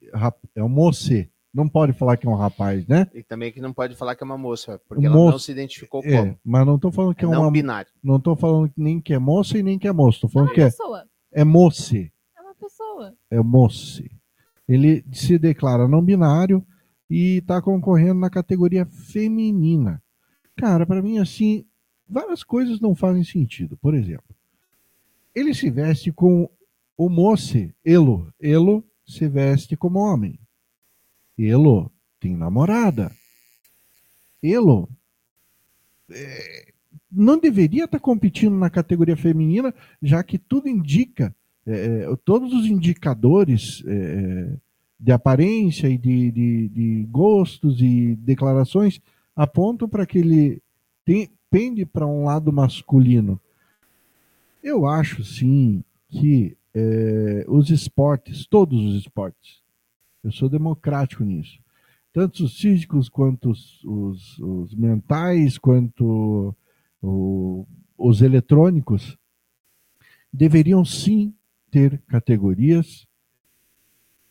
É 0.55 0.63
um 0.63 0.69
moço. 0.69 1.11
Não 1.53 1.69
pode 1.69 1.93
falar 1.93 2.17
que 2.17 2.27
é 2.27 2.29
um 2.29 2.35
rapaz, 2.35 2.85
né? 2.87 3.07
E 3.13 3.23
também 3.23 3.49
que 3.51 3.61
não 3.61 3.71
pode 3.71 3.95
falar 3.95 4.15
que 4.15 4.23
é 4.23 4.25
uma 4.25 4.37
moça, 4.37 4.81
porque 4.89 5.03
Um 5.03 5.07
ela 5.07 5.15
não 5.15 5.23
moço- 5.25 5.39
se 5.45 5.51
identificou 5.53 6.01
É, 6.03 6.17
como. 6.17 6.39
mas 6.43 6.65
não 6.65 6.77
tô 6.77 6.91
falando 6.91 7.15
que 7.15 7.23
é, 7.23 7.27
não 7.29 7.43
uma. 7.43 7.51
binário. 7.51 7.89
Não 8.03 8.19
tô 8.19 8.35
falando 8.35 8.69
nem 8.75 8.99
que 8.99 9.13
é 9.13 9.19
moça 9.19 9.57
e 9.57 9.63
nem 9.63 9.79
que 9.79 9.87
é 9.87 9.91
moço. 9.93 10.21
Tô 10.21 10.27
falando 10.27 10.49
É 10.51 10.53
que 10.53 10.59
uma 10.61 10.67
é, 10.67 10.69
pessoa. 10.71 11.05
é 11.31 11.43
moce. 11.45 12.11
É 12.37 12.41
uma 12.41 12.55
pessoa. 12.55 13.13
É 13.31 13.39
moce. 13.39 14.11
Ele 14.67 15.05
se 15.13 15.37
declara 15.37 15.87
não 15.87 16.01
binário 16.03 16.65
e 17.09 17.39
tá 17.43 17.61
concorrendo 17.61 18.19
na 18.19 18.29
categoria 18.29 18.85
feminina. 18.85 20.03
Cara, 20.57 20.85
pra 20.85 21.01
mim, 21.01 21.19
assim, 21.19 21.63
várias 22.07 22.43
coisas 22.43 22.79
não 22.79 22.95
fazem 22.95 23.23
sentido. 23.23 23.77
Por 23.77 23.93
exemplo, 23.93 24.35
ele 25.33 25.53
se 25.53 25.69
veste 25.69 26.11
com 26.11 26.49
o 26.97 27.09
moce, 27.09 27.73
Elo. 27.83 28.33
Elo 28.39 28.83
se 29.05 29.27
veste 29.27 29.75
como 29.75 29.99
homem. 29.99 30.39
Elo 31.37 31.91
tem 32.19 32.35
namorada. 32.35 33.11
Elo 34.41 34.87
é, 36.09 36.71
não 37.11 37.37
deveria 37.39 37.85
estar 37.85 37.99
competindo 37.99 38.55
na 38.55 38.69
categoria 38.69 39.17
feminina, 39.17 39.73
já 40.01 40.23
que 40.23 40.37
tudo 40.37 40.69
indica, 40.69 41.35
é, 41.65 42.03
é, 42.03 42.15
todos 42.23 42.53
os 42.53 42.65
indicadores 42.67 43.83
é, 43.87 44.55
de 44.99 45.11
aparência 45.11 45.87
e 45.89 45.97
de, 45.97 46.31
de- 46.31 46.69
de 46.69 47.03
gostos 47.09 47.81
e 47.81 48.15
declarações 48.15 49.01
apontam 49.35 49.89
para 49.89 50.05
que 50.05 50.19
ele 50.19 50.61
tem- 51.03 51.29
pende 51.55 51.85
para 51.85 52.05
um 52.05 52.25
lado 52.25 52.51
masculino. 52.51 53.39
Eu 54.61 54.85
acho 54.85 55.23
sim 55.23 55.85
que 56.09 56.57
é, 56.73 57.45
os 57.47 57.69
esportes, 57.69 58.45
todos 58.45 58.83
os 58.83 58.95
esportes, 58.97 59.61
eu 60.21 60.33
sou 60.33 60.49
democrático 60.49 61.23
nisso, 61.23 61.57
tanto 62.11 62.43
os 62.43 62.59
físicos 62.59 63.07
quanto 63.07 63.51
os, 63.51 63.81
os- 63.85 64.37
os 64.39 64.75
mentais, 64.75 65.57
quanto 65.57 66.53
o- 67.01 67.65
os 67.97 68.21
eletrônicos, 68.21 69.17
deveriam 70.33 70.83
sim 70.83 71.33
ter 71.71 72.01
categorias 72.05 73.07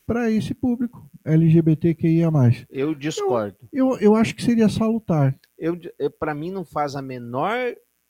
para 0.05 0.29
esse 0.29 0.53
público 0.53 1.09
LGBTQIA+. 1.23 2.29
Eu 2.69 2.93
discordo. 2.93 3.57
Eu, 3.71 3.97
eu 3.99 4.15
acho 4.15 4.35
que 4.35 4.43
seria 4.43 4.69
salutar. 4.69 5.37
Eu, 5.57 5.79
eu, 5.97 6.11
para 6.11 6.35
mim 6.35 6.51
não 6.51 6.63
faz 6.63 6.95
a 6.95 7.01
menor 7.01 7.57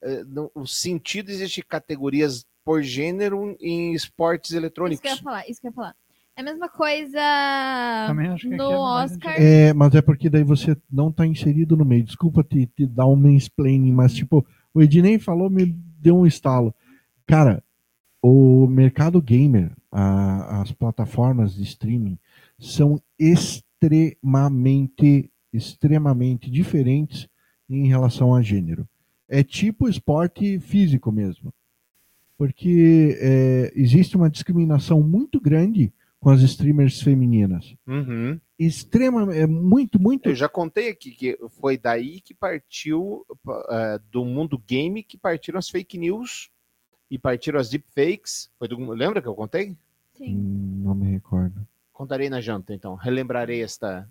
eh, 0.03 0.23
o 0.53 0.65
sentido 0.67 1.29
existir 1.29 1.63
categorias 1.63 2.45
por 2.63 2.81
gênero 2.81 3.55
em 3.59 3.93
esportes 3.93 4.51
Isso 4.51 4.59
eletrônicos. 4.59 5.01
que 5.01 5.07
eu 5.07 5.15
ia 5.15 5.21
falar, 5.21 5.47
isso 5.47 5.61
que 5.61 5.67
eu 5.67 5.71
ia 5.71 5.75
falar. 5.75 5.95
É 6.37 6.41
a 6.41 6.43
mesma 6.43 6.67
coisa 6.67 8.13
no 8.13 8.21
é 8.21 8.27
mais 8.27 8.43
Oscar. 8.43 9.41
É, 9.41 9.71
mas 9.73 9.95
é 9.95 10.01
porque 10.01 10.29
daí 10.29 10.43
você 10.43 10.75
não 10.91 11.09
tá 11.09 11.25
inserido 11.25 11.77
no 11.77 11.85
meio. 11.85 12.03
Desculpa 12.03 12.43
te, 12.43 12.65
te 12.65 12.85
dar 12.85 13.05
um 13.05 13.15
mansplaining, 13.15 13.93
mas 13.93 14.13
tipo, 14.13 14.45
o 14.73 14.81
Ednei 14.81 15.17
falou, 15.17 15.49
me 15.49 15.65
deu 15.65 16.17
um 16.17 16.27
estalo. 16.27 16.75
Cara, 17.25 17.63
o 18.21 18.67
mercado 18.67 19.21
gamer, 19.21 19.71
a- 19.97 20.61
as 20.61 20.71
plataformas 20.71 21.55
de 21.55 21.63
streaming 21.63 22.17
são 22.59 23.01
extremamente, 23.17 25.31
extremamente 25.53 26.51
diferentes 26.51 27.27
em 27.69 27.87
relação 27.87 28.35
a 28.35 28.41
gênero. 28.41 28.87
É 29.27 29.43
tipo 29.43 29.87
esporte 29.87 30.59
físico 30.59 31.11
mesmo. 31.11 31.53
Porque 32.37 33.17
é, 33.21 33.71
existe 33.75 34.17
uma 34.17 34.29
discriminação 34.29 35.01
muito 35.01 35.39
grande 35.39 35.91
com 36.19 36.29
as 36.29 36.41
streamers 36.41 37.01
femininas. 37.01 37.73
Uhum. 37.87 38.39
Extrema, 38.59 39.33
é 39.33 39.47
muito, 39.47 40.01
muito. 40.01 40.27
Eu 40.29 40.35
já 40.35 40.49
contei 40.49 40.89
aqui 40.89 41.11
que 41.11 41.37
foi 41.59 41.77
daí 41.77 42.19
que 42.19 42.33
partiu, 42.33 43.25
eh, 43.69 43.99
do 44.11 44.25
mundo 44.25 44.57
game, 44.57 45.03
que 45.03 45.17
partiram 45.17 45.59
as 45.59 45.69
fake 45.69 45.97
news 45.97 46.49
e 47.11 47.19
partiram 47.19 47.59
as 47.59 47.69
deepfakes. 47.69 48.49
Foi 48.57 48.67
do, 48.67 48.77
lembra 48.91 49.21
que 49.21 49.27
eu 49.27 49.35
contei? 49.35 49.75
Hum, 50.21 50.81
Não 50.83 50.95
me 50.95 51.11
recordo. 51.11 51.65
Contarei 51.91 52.29
na 52.29 52.41
janta, 52.41 52.73
então. 52.73 52.95
Relembrarei 52.95 53.61
esta, 53.61 54.07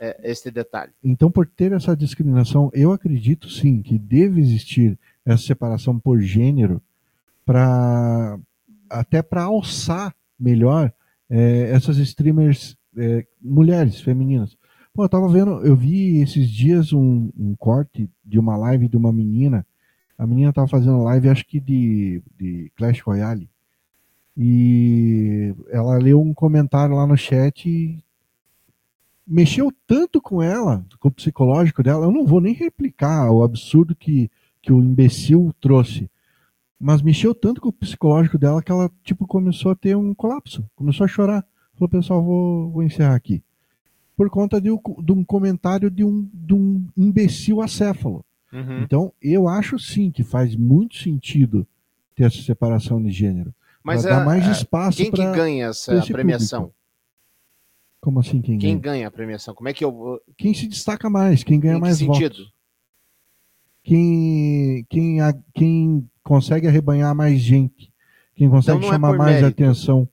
eh, 0.00 0.20
este 0.24 0.50
detalhe. 0.50 0.92
Então, 1.02 1.30
por 1.30 1.46
ter 1.46 1.72
essa 1.72 1.96
discriminação, 1.96 2.70
eu 2.72 2.92
acredito 2.92 3.48
sim 3.48 3.80
que 3.80 3.98
deve 3.98 4.40
existir 4.40 4.98
essa 5.24 5.42
separação 5.42 5.98
por 5.98 6.20
gênero 6.20 6.82
para 7.44 8.38
até 8.90 9.22
para 9.22 9.44
alçar 9.44 10.14
melhor 10.38 10.92
eh, 11.30 11.70
essas 11.72 11.96
streamers 11.98 12.76
eh, 12.96 13.24
mulheres, 13.40 14.00
femininas. 14.00 14.56
Pô, 14.92 15.04
eu 15.04 15.08
tava 15.08 15.28
vendo, 15.28 15.64
eu 15.64 15.74
vi 15.74 16.20
esses 16.20 16.50
dias 16.50 16.92
um, 16.92 17.30
um 17.38 17.54
corte 17.56 18.10
de 18.24 18.38
uma 18.38 18.56
live 18.56 18.88
de 18.88 18.96
uma 18.96 19.12
menina. 19.12 19.66
A 20.18 20.26
menina 20.26 20.52
tava 20.52 20.68
fazendo 20.68 21.02
live, 21.02 21.30
acho 21.30 21.46
que 21.46 21.58
de, 21.58 22.22
de 22.38 22.70
Clash 22.76 23.00
Royale. 23.00 23.48
E 24.36 25.54
ela 25.70 25.96
leu 25.98 26.20
um 26.20 26.32
comentário 26.32 26.94
lá 26.96 27.06
no 27.06 27.16
chat 27.16 27.68
e 27.68 28.02
mexeu 29.26 29.72
tanto 29.86 30.20
com 30.20 30.42
ela, 30.42 30.84
com 30.98 31.08
o 31.08 31.12
psicológico 31.12 31.82
dela. 31.82 32.06
Eu 32.06 32.12
não 32.12 32.26
vou 32.26 32.40
nem 32.40 32.54
replicar 32.54 33.30
o 33.30 33.42
absurdo 33.42 33.94
que, 33.94 34.30
que 34.60 34.72
o 34.72 34.82
imbecil 34.82 35.54
trouxe. 35.60 36.10
Mas 36.80 37.02
mexeu 37.02 37.34
tanto 37.34 37.60
com 37.60 37.68
o 37.68 37.72
psicológico 37.72 38.36
dela 38.38 38.62
que 38.62 38.72
ela, 38.72 38.90
tipo, 39.04 39.26
começou 39.26 39.70
a 39.70 39.76
ter 39.76 39.96
um 39.96 40.14
colapso. 40.14 40.64
Começou 40.74 41.04
a 41.04 41.08
chorar. 41.08 41.46
Falou, 41.74 41.88
pessoal, 41.88 42.22
vou, 42.22 42.70
vou 42.70 42.82
encerrar 42.82 43.14
aqui. 43.14 43.42
Por 44.16 44.28
conta 44.30 44.60
de, 44.60 44.70
um- 44.70 44.80
de 45.02 45.12
um 45.12 45.22
comentário 45.24 45.90
de 45.90 46.04
um, 46.04 46.28
de 46.32 46.54
um 46.54 46.84
imbecil 46.96 47.60
acéfalo. 47.62 48.24
Uhum. 48.52 48.82
Então, 48.82 49.12
eu 49.22 49.48
acho 49.48 49.78
sim 49.78 50.10
que 50.10 50.22
faz 50.24 50.56
muito 50.56 50.96
sentido 50.96 51.66
ter 52.14 52.24
essa 52.24 52.42
separação 52.42 53.02
de 53.02 53.10
gênero. 53.10 53.54
Mas 53.84 54.06
a- 54.06 54.24
mais 54.24 54.46
a- 54.46 54.52
espaço 54.52 54.96
quem 54.98 55.10
que 55.10 55.22
ganha 55.32 55.66
essa 55.66 56.00
premiação? 56.06 56.60
público. 56.62 56.78
Como 58.00 58.18
assim 58.20 58.40
quem, 58.42 58.58
Quem 58.58 58.70
ganha? 58.78 58.80
ganha 58.80 59.08
a 59.08 59.10
premiação? 59.10 59.54
Como 59.54 59.68
é 59.68 59.72
que 59.72 59.84
eu. 59.84 60.20
Quem 60.36 60.52
se 60.54 60.66
destaca 60.66 61.08
mais, 61.08 61.44
quem 61.44 61.58
ganha 61.60 61.74
Em 61.74 61.76
que 61.76 61.80
mais 61.82 61.98
sentido? 61.98 62.34
votos. 62.36 62.52
Quem, 63.84 64.86
quem, 64.88 65.20
a- 65.20 65.34
quem 65.54 66.08
consegue 66.22 66.68
arrebanhar 66.68 67.14
mais 67.14 67.40
gente. 67.40 67.92
Quem 68.34 68.48
consegue 68.48 68.78
Então 68.78 68.80
não 68.80 68.88
é 68.88 68.92
chamar 68.92 69.08
por 69.10 69.18
mais 69.18 69.40
mérito. 69.40 69.62
atenção. 69.62 70.08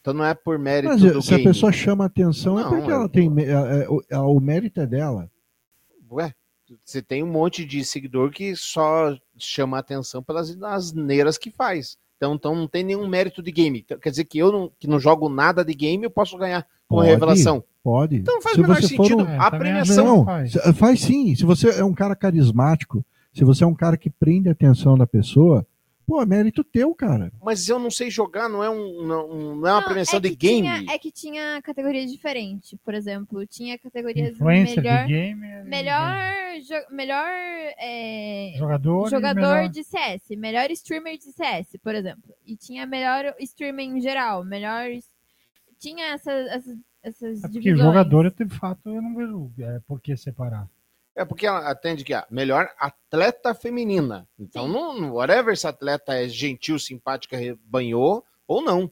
Então 0.00 0.14
não 0.14 0.24
é 0.24 0.34
por 0.34 0.58
mérito 0.58 0.92
Mas 0.92 1.00
do 1.02 1.20
se 1.22 1.34
a 1.34 1.36
game. 1.36 1.48
pessoa 1.50 1.72
chama 1.72 2.04
atenção 2.06 2.58
é 2.58 2.62
Não, 2.62 2.70
porque 2.70 2.90
eu- 2.90 2.94
ela 2.94 3.08
tem. 3.08 3.30
é- 3.38 3.42
é- 3.50 3.86
é- 4.10 4.18
o 4.18 4.40
mérito 4.40 4.80
é 4.80 4.86
dela. 4.86 5.30
Ué, 6.10 6.34
você 6.84 7.02
tem 7.02 7.22
um 7.22 7.26
monte 7.30 7.64
de 7.64 7.84
seguidor 7.84 8.30
que 8.30 8.56
só 8.56 9.16
chama 9.36 9.78
atenção 9.78 10.22
pelas 10.22 10.50
asneiras 10.62 11.36
que 11.36 11.50
faz. 11.50 11.98
Então, 12.20 12.34
então 12.34 12.54
não 12.54 12.68
tem 12.68 12.84
nenhum 12.84 13.08
mérito 13.08 13.42
de 13.42 13.50
game. 13.50 13.80
Então, 13.80 13.98
quer 13.98 14.10
dizer 14.10 14.24
que 14.26 14.36
eu 14.36 14.52
não, 14.52 14.70
que 14.78 14.86
não 14.86 15.00
jogo 15.00 15.30
nada 15.30 15.64
de 15.64 15.72
game, 15.72 16.04
eu 16.04 16.10
posso 16.10 16.36
ganhar 16.36 16.66
com 16.86 16.96
a 16.98 17.04
Pode, 17.04 17.08
revelação. 17.10 17.64
Pode. 17.82 18.16
Então 18.16 18.42
faz 18.42 18.56
Se 18.56 18.60
o 18.60 18.62
menor 18.62 18.82
sentido. 18.82 19.22
um- 19.22 19.26
É, 19.26 19.38
a 19.38 19.44
também 19.44 19.58
premiação. 19.60 20.04
Não, 20.04 20.24
faz. 20.26 20.52
faz 20.76 21.00
sim. 21.00 21.34
Se 21.34 21.46
você 21.46 21.70
é 21.80 21.84
um 21.84 21.94
cara 21.94 22.14
carismático, 22.14 23.02
se 23.32 23.42
você 23.42 23.64
é 23.64 23.66
um 23.66 23.74
cara 23.74 23.96
que 23.96 24.10
prende 24.10 24.50
a 24.50 24.52
atenção 24.52 24.98
da 24.98 25.06
pessoa, 25.06 25.66
pô, 26.10 26.20
é 26.22 26.26
mérito 26.26 26.64
teu, 26.64 26.92
cara. 26.94 27.32
Mas 27.40 27.68
eu 27.68 27.78
não 27.78 27.90
sei 27.90 28.10
jogar, 28.10 28.48
não 28.48 28.64
é, 28.64 28.68
um, 28.68 29.06
não, 29.06 29.28
não 29.54 29.66
é 29.68 29.72
uma 29.72 29.80
Não, 29.80 29.84
premiação 29.84 30.16
é 30.18 30.20
de 30.22 30.34
game. 30.34 30.62
Tinha, 30.68 30.92
é 30.94 30.98
que 30.98 31.12
tinha 31.12 31.62
categoria 31.62 32.04
diferente. 32.04 32.76
Por 32.84 32.94
exemplo, 32.94 33.46
tinha 33.46 33.78
categorias 33.78 34.32
Influencer 34.32 34.82
melhor, 34.82 35.06
de 35.06 35.12
game. 35.12 35.46
é 35.46 35.62
melhor, 35.64 36.20
jo- 36.60 36.94
melhor 36.94 37.28
é, 37.78 38.54
Jogador. 38.58 39.06
e 39.06 39.10
jogador 39.10 39.34
melhor- 39.40 39.68
de 39.68 39.84
CS, 39.84 40.36
melhor 40.36 40.70
streamer 40.72 41.16
de 41.16 41.32
CS, 41.32 41.78
por 41.82 41.94
exemplo. 41.94 42.34
E 42.44 42.56
tinha 42.56 42.84
melhor 42.86 43.32
streamer 43.40 43.86
em 43.86 44.00
geral, 44.00 44.44
melhor. 44.44 44.86
Tinha 45.78 46.06
essas, 46.14 46.46
essas, 46.48 46.76
essas 47.02 47.38
É 47.38 47.42
porque 47.42 47.60
divisões. 47.60 47.86
jogador, 47.86 48.30
de 48.30 48.48
fato, 48.48 48.88
eu 48.90 49.00
não 49.00 49.14
vejo 49.14 49.50
é, 49.60 49.80
por 49.86 50.00
que 50.00 50.16
separar. 50.16 50.68
É 51.20 51.24
porque 51.24 51.46
ela 51.46 51.68
atende 51.70 52.02
que 52.02 52.14
a 52.14 52.26
melhor 52.30 52.70
atleta 52.78 53.52
feminina. 53.54 54.26
Então, 54.38 54.66
não- 54.66 55.12
whatever 55.12 55.54
se 55.56 55.66
a 55.66 55.70
atleta 55.70 56.14
é 56.14 56.26
gentil, 56.26 56.78
simpática, 56.78 57.36
banhou 57.64 58.24
ou 58.48 58.62
não. 58.62 58.90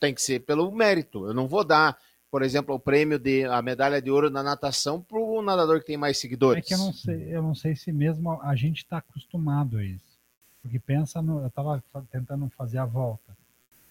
Tem 0.00 0.14
que 0.14 0.22
ser 0.22 0.40
pelo 0.40 0.70
mérito. 0.72 1.26
Eu 1.26 1.34
não 1.34 1.46
vou 1.46 1.62
dar, 1.64 1.98
por 2.30 2.42
exemplo, 2.42 2.74
o 2.74 2.80
prêmio 2.80 3.18
de 3.18 3.44
a 3.44 3.60
medalha 3.60 4.00
de 4.00 4.10
ouro 4.10 4.30
na 4.30 4.42
natação 4.42 5.00
pro 5.02 5.42
nadador 5.42 5.80
que 5.80 5.86
tem 5.86 5.96
mais 5.98 6.18
seguidores. 6.18 6.64
É 6.64 6.66
que 6.66 6.74
eu 6.74 6.78
não 6.78 6.92
sei, 6.94 7.26
eu 7.30 7.42
não 7.42 7.54
sei 7.54 7.76
se 7.76 7.92
mesmo 7.92 8.40
a 8.40 8.54
gente 8.56 8.78
está 8.78 8.98
acostumado 8.98 9.76
a 9.78 9.84
isso. 9.84 10.16
Porque 10.62 10.78
pensa 10.78 11.20
no. 11.20 11.42
Eu 11.42 11.50
tava 11.50 11.82
fa- 11.92 12.02
tentando 12.10 12.50
fazer 12.56 12.78
a 12.78 12.84
volta. 12.86 13.36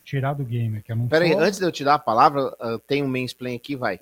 Tirar 0.04 0.34
do 0.34 0.44
game, 0.44 0.82
que 0.82 0.92
eu 0.92 0.96
não 0.96 1.08
Peraí, 1.08 1.32
sou- 1.32 1.40
antes 1.40 1.58
de 1.60 1.66
eu 1.66 1.72
te 1.72 1.84
dar 1.84 1.96
a 1.96 2.00
palavra, 2.00 2.56
ah, 2.60 2.80
tem 2.88 3.02
um 3.04 3.08
mansplain 3.08 3.56
aqui, 3.56 3.76
vai. 3.76 4.00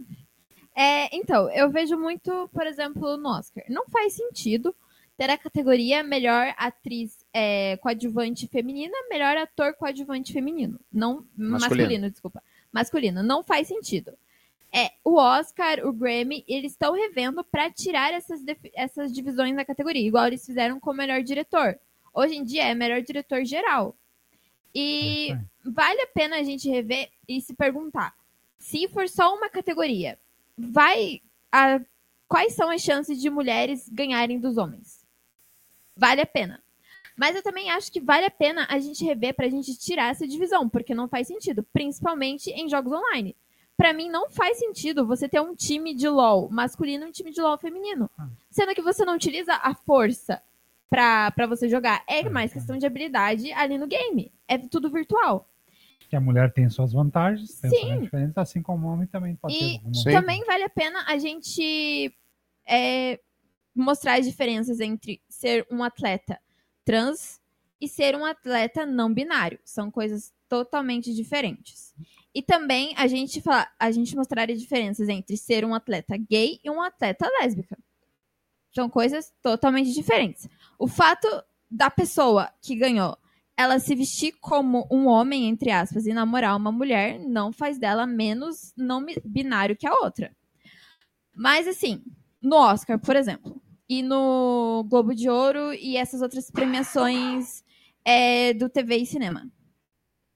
É, 0.75 1.15
então, 1.15 1.49
eu 1.51 1.69
vejo 1.69 1.97
muito, 1.97 2.49
por 2.51 2.65
exemplo, 2.65 3.17
no 3.17 3.29
Oscar. 3.29 3.63
Não 3.69 3.85
faz 3.87 4.13
sentido 4.13 4.75
ter 5.15 5.29
a 5.29 5.37
categoria 5.37 6.03
melhor 6.03 6.53
atriz 6.57 7.23
é, 7.31 7.77
coadjuvante 7.77 8.47
feminina, 8.47 8.93
melhor 9.09 9.37
ator 9.37 9.73
coadjuvante 9.75 10.33
feminino. 10.33 10.79
Não, 10.91 11.25
Masculino. 11.37 11.59
masculino. 11.59 12.09
desculpa. 12.09 12.43
Masculino. 12.71 13.23
Não 13.23 13.43
faz 13.43 13.67
sentido. 13.67 14.13
É, 14.75 14.91
o 15.03 15.17
Oscar, 15.17 15.85
o 15.85 15.93
Grammy, 15.93 16.43
eles 16.47 16.71
estão 16.71 16.93
revendo 16.93 17.43
para 17.43 17.69
tirar 17.69 18.11
essas, 18.11 18.41
essas 18.73 19.13
divisões 19.13 19.55
na 19.55 19.63
categoria, 19.63 20.07
igual 20.07 20.25
eles 20.25 20.43
fizeram 20.43 20.79
com 20.79 20.89
o 20.89 20.95
melhor 20.95 21.21
diretor. 21.21 21.77
Hoje 22.11 22.35
em 22.35 22.43
dia 22.43 22.63
é 22.63 22.73
melhor 22.73 22.99
diretor 23.03 23.45
geral. 23.45 23.95
E 24.73 25.29
vale 25.63 26.01
a 26.01 26.07
pena 26.07 26.37
a 26.37 26.43
gente 26.43 26.67
rever 26.67 27.09
e 27.27 27.39
se 27.39 27.53
perguntar: 27.53 28.15
se 28.57 28.87
for 28.87 29.07
só 29.07 29.35
uma 29.35 29.47
categoria, 29.47 30.17
vai 30.57 31.21
a- 31.51 31.81
quais 32.27 32.53
são 32.53 32.69
as 32.69 32.81
chances 32.81 33.21
de 33.21 33.29
mulheres 33.29 33.87
ganharem 33.89 34.39
dos 34.39 34.57
homens? 34.57 35.05
Vale 35.95 36.21
a 36.21 36.25
pena. 36.25 36.61
Mas 37.15 37.35
eu 37.35 37.43
também 37.43 37.69
acho 37.69 37.91
que 37.91 37.99
vale 38.01 38.25
a 38.25 38.31
pena 38.31 38.65
a 38.69 38.79
gente 38.79 39.05
rever 39.05 39.35
pra 39.35 39.47
gente 39.49 39.77
tirar 39.77 40.09
essa 40.09 40.27
divisão, 40.27 40.67
porque 40.67 40.95
não 40.95 41.07
faz 41.07 41.27
sentido, 41.27 41.63
principalmente 41.71 42.49
em 42.49 42.67
jogos 42.67 42.91
online. 42.91 43.35
Pra 43.77 43.93
mim 43.93 44.09
não 44.09 44.29
faz 44.31 44.57
sentido 44.57 45.05
você 45.05 45.29
ter 45.29 45.39
um 45.39 45.53
time 45.55 45.93
de 45.93 46.07
LoL 46.07 46.49
masculino 46.49 47.05
e 47.05 47.09
um 47.09 47.11
time 47.11 47.31
de 47.31 47.41
LoL 47.41 47.57
feminino, 47.57 48.09
sendo 48.49 48.73
que 48.73 48.81
você 48.81 49.05
não 49.05 49.15
utiliza 49.15 49.53
a 49.55 49.75
força 49.75 50.41
pra 50.89 51.31
você 51.47 51.67
jogar. 51.69 52.03
É 52.07 52.27
mais 52.29 52.53
questão 52.53 52.77
de 52.77 52.85
habilidade 52.85 53.51
ali 53.53 53.77
no 53.77 53.87
game. 53.87 54.31
É 54.47 54.57
tudo 54.57 54.91
virtual. 54.91 55.47
Que 56.13 56.17
a 56.17 56.21
mulher 56.21 56.53
tem 56.53 56.69
suas 56.69 56.93
vantagens, 56.93 57.59
tem 57.59 57.71
Sim. 57.71 57.87
suas 57.87 58.01
diferenças, 58.03 58.37
assim 58.37 58.61
como 58.61 58.85
o 58.85 58.91
homem 58.91 59.07
também 59.07 59.35
pode 59.35 59.57
ter 59.57 59.81
E 59.83 60.13
também 60.13 60.45
vale 60.45 60.63
a 60.63 60.69
pena 60.69 61.03
a 61.07 61.17
gente 61.17 62.15
é, 62.67 63.19
mostrar 63.75 64.19
as 64.19 64.25
diferenças 64.27 64.79
entre 64.79 65.23
ser 65.27 65.65
um 65.71 65.81
atleta 65.83 66.39
trans 66.85 67.41
e 67.81 67.87
ser 67.87 68.15
um 68.15 68.23
atleta 68.23 68.85
não 68.85 69.11
binário. 69.11 69.57
São 69.65 69.89
coisas 69.89 70.31
totalmente 70.47 71.15
diferentes. 71.15 71.95
E 72.31 72.43
também 72.43 72.93
a 72.95 73.07
gente 73.07 73.41
falar, 73.41 73.73
a 73.79 73.89
gente 73.89 74.15
mostrar 74.15 74.51
as 74.51 74.61
diferenças 74.61 75.09
entre 75.09 75.35
ser 75.35 75.65
um 75.65 75.73
atleta 75.73 76.15
gay 76.15 76.59
e 76.63 76.69
um 76.69 76.79
atleta 76.79 77.27
lésbica. 77.41 77.75
São 78.71 78.87
coisas 78.87 79.33
totalmente 79.41 79.91
diferentes. 79.91 80.47
O 80.77 80.87
fato 80.87 81.27
da 81.71 81.89
pessoa 81.89 82.53
que 82.61 82.75
ganhou 82.75 83.17
ela 83.57 83.79
se 83.79 83.95
vestir 83.95 84.33
como 84.41 84.87
um 84.91 85.07
homem, 85.07 85.47
entre 85.47 85.71
aspas, 85.71 86.05
e 86.05 86.13
namorar 86.13 86.55
uma 86.57 86.71
mulher, 86.71 87.19
não 87.19 87.51
faz 87.51 87.77
dela 87.77 88.07
menos 88.07 88.73
não 88.75 89.05
binário 89.23 89.75
que 89.77 89.87
a 89.87 89.93
outra. 89.93 90.35
Mas, 91.35 91.67
assim, 91.67 92.03
no 92.41 92.55
Oscar, 92.55 92.99
por 92.99 93.15
exemplo, 93.15 93.61
e 93.87 94.01
no 94.01 94.85
Globo 94.89 95.13
de 95.13 95.29
Ouro 95.29 95.73
e 95.73 95.97
essas 95.97 96.21
outras 96.21 96.49
premiações 96.49 97.63
é, 98.03 98.53
do 98.53 98.69
TV 98.69 98.97
e 98.97 99.05
cinema, 99.05 99.51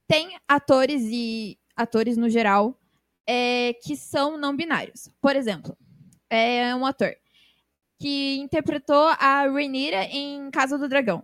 tem 0.08 0.38
atores 0.48 1.04
e 1.04 1.60
atores 1.76 2.18
no 2.18 2.30
geral 2.30 2.80
é, 3.28 3.74
que 3.84 3.96
são 3.96 4.38
não 4.38 4.56
binários. 4.56 5.10
Por 5.22 5.36
exemplo, 5.36 5.78
é 6.30 6.74
um 6.76 6.86
ator 6.86 7.14
que 8.00 8.38
interpretou 8.38 9.08
a 9.20 9.44
Rhaenyra 9.48 10.06
em 10.06 10.50
Casa 10.52 10.78
do 10.78 10.88
Dragão. 10.88 11.24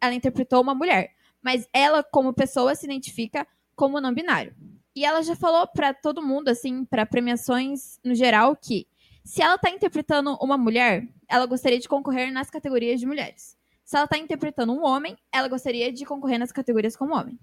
Ela 0.00 0.14
interpretou 0.14 0.60
uma 0.60 0.74
mulher, 0.74 1.14
mas 1.42 1.68
ela 1.72 2.02
como 2.02 2.32
pessoa 2.32 2.74
se 2.74 2.86
identifica 2.86 3.46
como 3.74 4.00
não 4.00 4.12
binário. 4.12 4.54
E 4.94 5.04
ela 5.04 5.22
já 5.22 5.36
falou 5.36 5.66
pra 5.66 5.94
todo 5.94 6.22
mundo 6.22 6.48
assim, 6.48 6.84
pra 6.84 7.06
premiações 7.06 7.98
no 8.04 8.14
geral 8.14 8.56
que 8.56 8.86
se 9.24 9.42
ela 9.42 9.56
tá 9.58 9.70
interpretando 9.70 10.36
uma 10.40 10.58
mulher, 10.58 11.06
ela 11.28 11.46
gostaria 11.46 11.78
de 11.78 11.88
concorrer 11.88 12.32
nas 12.32 12.50
categorias 12.50 12.98
de 12.98 13.06
mulheres. 13.06 13.56
Se 13.84 13.96
ela 13.96 14.06
tá 14.06 14.18
interpretando 14.18 14.72
um 14.72 14.84
homem, 14.84 15.16
ela 15.32 15.48
gostaria 15.48 15.92
de 15.92 16.04
concorrer 16.04 16.38
nas 16.38 16.52
categorias 16.52 16.96
como 16.96 17.14
homem. 17.14 17.38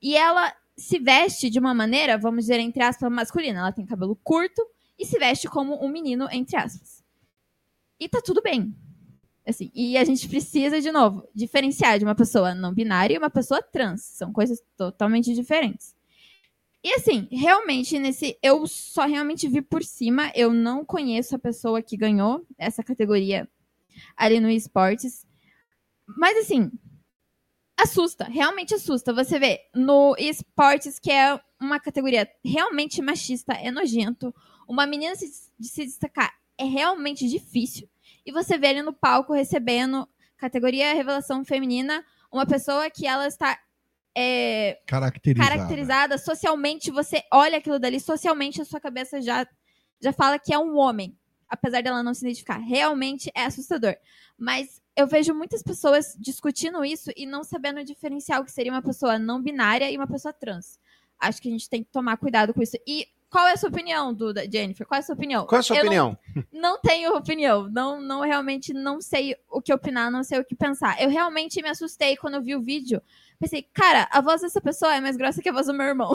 E 0.00 0.16
ela 0.16 0.54
se 0.76 0.98
veste 0.98 1.50
de 1.50 1.58
uma 1.58 1.74
maneira, 1.74 2.18
vamos 2.18 2.44
dizer, 2.44 2.58
entre 2.60 2.82
aspas, 2.82 3.10
masculina. 3.10 3.60
Ela 3.60 3.72
tem 3.72 3.86
cabelo 3.86 4.16
curto 4.16 4.62
e 4.98 5.06
se 5.06 5.18
veste 5.18 5.48
como 5.48 5.84
um 5.84 5.88
menino, 5.88 6.28
entre 6.30 6.56
aspas. 6.56 7.04
E 8.00 8.08
tá 8.08 8.20
tudo 8.20 8.42
bem. 8.42 8.74
Assim, 9.46 9.70
e 9.74 9.96
a 9.96 10.04
gente 10.04 10.28
precisa, 10.28 10.80
de 10.80 10.92
novo, 10.92 11.28
diferenciar 11.34 11.98
de 11.98 12.04
uma 12.04 12.14
pessoa 12.14 12.54
não 12.54 12.72
binária 12.72 13.14
e 13.14 13.18
uma 13.18 13.30
pessoa 13.30 13.60
trans. 13.60 14.02
São 14.02 14.32
coisas 14.32 14.62
totalmente 14.76 15.34
diferentes. 15.34 15.94
E 16.84 16.92
assim, 16.94 17.28
realmente, 17.30 17.98
nesse. 17.98 18.36
Eu 18.42 18.66
só 18.66 19.06
realmente 19.06 19.48
vi 19.48 19.62
por 19.62 19.82
cima. 19.84 20.32
Eu 20.34 20.52
não 20.52 20.84
conheço 20.84 21.34
a 21.34 21.38
pessoa 21.38 21.82
que 21.82 21.96
ganhou 21.96 22.44
essa 22.58 22.82
categoria 22.82 23.48
ali 24.16 24.40
no 24.40 24.50
esportes. 24.50 25.26
Mas 26.06 26.36
assim, 26.38 26.70
assusta, 27.76 28.24
realmente 28.24 28.74
assusta. 28.74 29.12
Você 29.12 29.38
vê 29.38 29.60
no 29.74 30.14
esportes, 30.18 30.98
que 30.98 31.10
é 31.10 31.40
uma 31.60 31.78
categoria 31.78 32.28
realmente 32.44 33.00
machista, 33.00 33.52
é 33.52 33.70
nojento. 33.70 34.34
Uma 34.68 34.86
menina 34.86 35.14
se, 35.14 35.50
de 35.58 35.68
se 35.68 35.84
destacar 35.84 36.32
é 36.58 36.64
realmente 36.64 37.28
difícil. 37.28 37.88
E 38.24 38.32
você 38.32 38.58
vê 38.58 38.68
ele 38.68 38.82
no 38.82 38.92
palco 38.92 39.32
recebendo 39.32 40.08
categoria 40.36 40.94
revelação 40.94 41.44
feminina, 41.44 42.04
uma 42.30 42.46
pessoa 42.46 42.90
que 42.90 43.06
ela 43.06 43.26
está 43.26 43.58
é, 44.16 44.78
Caracterizada. 44.86 45.50
caracterizada 45.50 46.18
socialmente, 46.18 46.90
você 46.90 47.22
olha 47.32 47.58
aquilo 47.58 47.78
dali, 47.78 48.00
socialmente 48.00 48.60
a 48.60 48.64
sua 48.64 48.80
cabeça 48.80 49.20
já, 49.22 49.46
já 50.00 50.12
fala 50.12 50.38
que 50.38 50.52
é 50.52 50.58
um 50.58 50.76
homem, 50.76 51.16
apesar 51.48 51.82
dela 51.82 52.02
não 52.02 52.12
se 52.12 52.24
identificar. 52.24 52.58
Realmente 52.58 53.30
é 53.34 53.44
assustador. 53.44 53.94
Mas 54.36 54.82
eu 54.96 55.06
vejo 55.06 55.34
muitas 55.34 55.62
pessoas 55.62 56.16
discutindo 56.18 56.84
isso 56.84 57.10
e 57.16 57.24
não 57.24 57.42
sabendo 57.42 57.84
diferenciar 57.84 58.40
o 58.40 58.44
que 58.44 58.52
seria 58.52 58.72
uma 58.72 58.82
pessoa 58.82 59.18
não 59.18 59.42
binária 59.42 59.90
e 59.90 59.96
uma 59.96 60.06
pessoa 60.06 60.32
trans. 60.32 60.78
Acho 61.18 61.40
que 61.40 61.48
a 61.48 61.52
gente 61.52 61.70
tem 61.70 61.82
que 61.84 61.90
tomar 61.90 62.16
cuidado 62.16 62.52
com 62.52 62.60
isso. 62.60 62.76
E 62.86 63.06
qual 63.32 63.46
é 63.46 63.52
a 63.52 63.56
sua 63.56 63.70
opinião, 63.70 64.12
Duda, 64.12 64.44
Jennifer? 64.48 64.86
Qual 64.86 64.96
é 64.96 65.00
a 65.00 65.02
sua 65.02 65.14
opinião? 65.14 65.46
Qual 65.46 65.56
é 65.56 65.60
a 65.60 65.62
sua 65.62 65.76
Eu 65.76 65.80
opinião? 65.80 66.18
Não, 66.52 66.60
não 66.60 66.80
tenho 66.82 67.16
opinião. 67.16 67.66
Não, 67.72 67.98
não 67.98 68.20
realmente 68.20 68.74
não 68.74 69.00
sei 69.00 69.34
o 69.50 69.62
que 69.62 69.72
opinar, 69.72 70.10
não 70.10 70.22
sei 70.22 70.38
o 70.38 70.44
que 70.44 70.54
pensar. 70.54 71.00
Eu 71.00 71.08
realmente 71.08 71.62
me 71.62 71.70
assustei 71.70 72.14
quando 72.14 72.34
eu 72.34 72.42
vi 72.42 72.54
o 72.54 72.60
vídeo. 72.60 73.00
Pensei, 73.40 73.66
cara, 73.72 74.06
a 74.12 74.20
voz 74.20 74.42
dessa 74.42 74.60
pessoa 74.60 74.94
é 74.94 75.00
mais 75.00 75.16
grossa 75.16 75.40
que 75.40 75.48
a 75.48 75.52
voz 75.52 75.66
do 75.66 75.72
meu 75.72 75.86
irmão. 75.86 76.12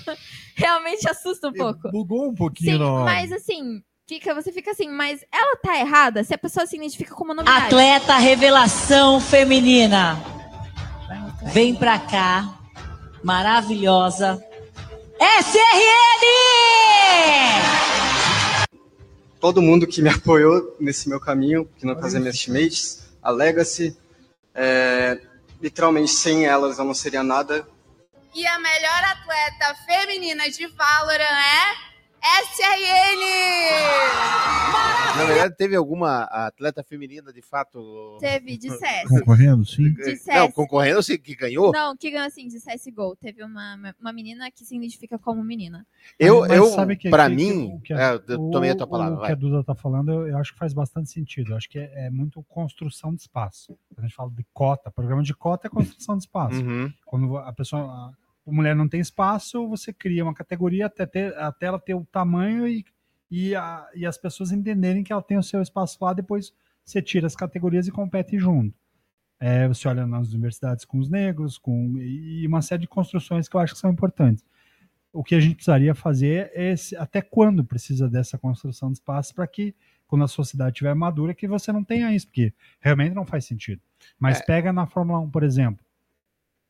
realmente 0.56 1.06
assusta 1.06 1.48
um 1.48 1.52
pouco. 1.52 1.90
Bugou 1.90 2.30
um 2.30 2.34
pouquinho, 2.34 2.72
Sim, 2.72 2.78
não. 2.78 3.04
mas 3.04 3.30
assim, 3.30 3.82
fica, 4.08 4.34
você 4.34 4.50
fica 4.50 4.70
assim, 4.70 4.88
mas 4.88 5.22
ela 5.30 5.56
tá 5.56 5.78
errada 5.78 6.24
se 6.24 6.32
a 6.32 6.38
pessoa 6.38 6.66
se 6.66 6.76
identifica 6.76 7.14
como 7.14 7.34
não 7.34 7.44
binária. 7.44 7.66
Atleta 7.66 8.16
revelação 8.16 9.20
feminina. 9.20 10.16
Vem 11.52 11.74
pra 11.74 11.98
cá. 11.98 12.58
Maravilhosa. 13.22 14.42
SRN! 15.18 16.04
todo 19.44 19.60
mundo 19.60 19.86
que 19.86 20.00
me 20.00 20.08
apoiou 20.10 20.74
nesse 20.80 21.06
meu 21.06 21.20
caminho, 21.20 21.68
que 21.78 21.84
caso 21.96 22.16
é 22.16 22.20
minhas 22.20 22.38
teammates, 22.38 23.04
a 23.22 23.30
Legacy. 23.30 23.94
É, 24.54 25.20
literalmente, 25.60 26.12
sem 26.12 26.46
elas 26.46 26.78
eu 26.78 26.84
não 26.86 26.94
seria 26.94 27.22
nada. 27.22 27.66
E 28.34 28.46
a 28.46 28.58
melhor 28.58 29.04
atleta 29.04 29.74
feminina 29.84 30.48
de 30.48 30.66
Valorant 30.68 31.20
é 31.20 31.93
SRN! 32.24 33.22
Na 35.16 35.24
verdade, 35.26 35.54
teve 35.56 35.76
alguma 35.76 36.22
atleta 36.24 36.82
feminina 36.82 37.32
de 37.32 37.40
fato. 37.42 38.16
Teve 38.18 38.56
de 38.56 38.70
CS. 38.76 39.08
Concorrendo, 39.08 39.64
sim. 39.64 39.92
De 39.92 40.16
CS. 40.16 40.26
Não, 40.38 40.50
concorrendo, 40.50 41.02
sim, 41.02 41.16
que 41.18 41.36
ganhou. 41.36 41.70
Não, 41.70 41.96
que 41.96 42.10
ganhou 42.10 42.26
assim, 42.26 42.48
de 42.48 42.58
CSGO. 42.58 43.14
Teve 43.16 43.44
uma, 43.44 43.94
uma 44.00 44.12
menina 44.12 44.50
que 44.50 44.64
se 44.64 44.74
identifica 44.76 45.18
como 45.18 45.44
menina. 45.44 45.86
Eu, 46.18 46.40
Mas 46.40 46.52
eu 46.52 46.66
sabe 46.68 46.96
que- 46.96 47.10
pra 47.10 47.28
que- 47.28 47.36
mim, 47.36 47.78
que- 47.84 47.92
é, 47.92 48.14
eu 48.14 48.50
tomei 48.50 48.70
a 48.70 48.74
tua 48.76 48.86
palavra. 48.86 49.14
O 49.14 49.18
vai. 49.18 49.26
que 49.26 49.32
a 49.32 49.36
Duda 49.36 49.62
tá 49.62 49.74
falando, 49.74 50.10
eu, 50.10 50.26
eu 50.28 50.38
acho 50.38 50.52
que 50.54 50.58
faz 50.58 50.72
bastante 50.72 51.10
sentido. 51.10 51.52
Eu 51.52 51.56
acho 51.56 51.68
que 51.68 51.78
é, 51.78 52.06
é 52.06 52.10
muito 52.10 52.42
construção 52.44 53.14
de 53.14 53.20
espaço. 53.20 53.76
Quando 53.94 53.98
a 54.04 54.08
gente 54.08 54.16
fala 54.16 54.30
de 54.30 54.44
cota, 54.52 54.90
programa 54.90 55.22
de 55.22 55.34
cota 55.34 55.66
é 55.68 55.70
construção 55.70 56.16
de 56.16 56.24
espaço. 56.24 56.56
Uhum. 56.56 56.92
Quando 57.04 57.36
a 57.36 57.52
pessoa, 57.52 57.82
a 57.82 58.12
mulher 58.52 58.74
não 58.76 58.88
tem 58.88 59.00
espaço, 59.00 59.66
você 59.68 59.92
cria 59.92 60.22
uma 60.24 60.34
categoria 60.34 60.86
até, 60.86 61.06
ter, 61.06 61.36
até 61.38 61.66
ela 61.66 61.78
ter 61.78 61.94
o 61.94 62.04
tamanho 62.04 62.66
e, 62.68 62.84
e, 63.30 63.54
a- 63.54 63.88
e 63.94 64.04
as 64.06 64.18
pessoas 64.18 64.52
entenderem 64.52 65.02
que 65.02 65.12
ela 65.12 65.22
tem 65.22 65.38
o 65.38 65.42
seu 65.42 65.62
espaço 65.62 65.98
lá, 66.02 66.12
depois 66.12 66.52
você 66.84 67.00
tira 67.00 67.26
as 67.26 67.34
categorias 67.36 67.86
e 67.88 67.90
compete 67.92 68.38
junto. 68.38 68.74
É, 69.40 69.66
você 69.68 69.88
olha 69.88 70.06
nas 70.06 70.32
universidades 70.32 70.84
com 70.84 70.98
os 70.98 71.08
negros, 71.10 71.58
com 71.58 71.98
e 71.98 72.46
uma 72.46 72.62
série 72.62 72.82
de 72.82 72.88
construções 72.88 73.48
que 73.48 73.56
eu 73.56 73.60
acho 73.60 73.74
que 73.74 73.80
são 73.80 73.90
importantes. 73.90 74.44
O 75.12 75.22
que 75.24 75.34
a 75.34 75.40
gente 75.40 75.56
precisaria 75.56 75.94
fazer 75.94 76.50
é 76.54 76.74
até 76.98 77.20
quando 77.22 77.64
precisa 77.64 78.08
dessa 78.08 78.36
construção 78.38 78.90
de 78.90 78.98
espaço 78.98 79.34
para 79.34 79.46
que 79.46 79.74
quando 80.06 80.24
a 80.24 80.28
sociedade 80.28 80.72
estiver 80.72 80.94
madura 80.94 81.34
que 81.34 81.46
você 81.48 81.72
não 81.72 81.82
tenha 81.84 82.14
isso, 82.14 82.26
porque 82.26 82.52
realmente 82.80 83.14
não 83.14 83.24
faz 83.26 83.44
sentido. 83.44 83.80
Mas 84.18 84.40
É. 84.40 84.44
pega 84.44 84.72
na 84.72 84.86
Fórmula 84.86 85.18
1, 85.20 85.30
por 85.30 85.42
exemplo. 85.42 85.83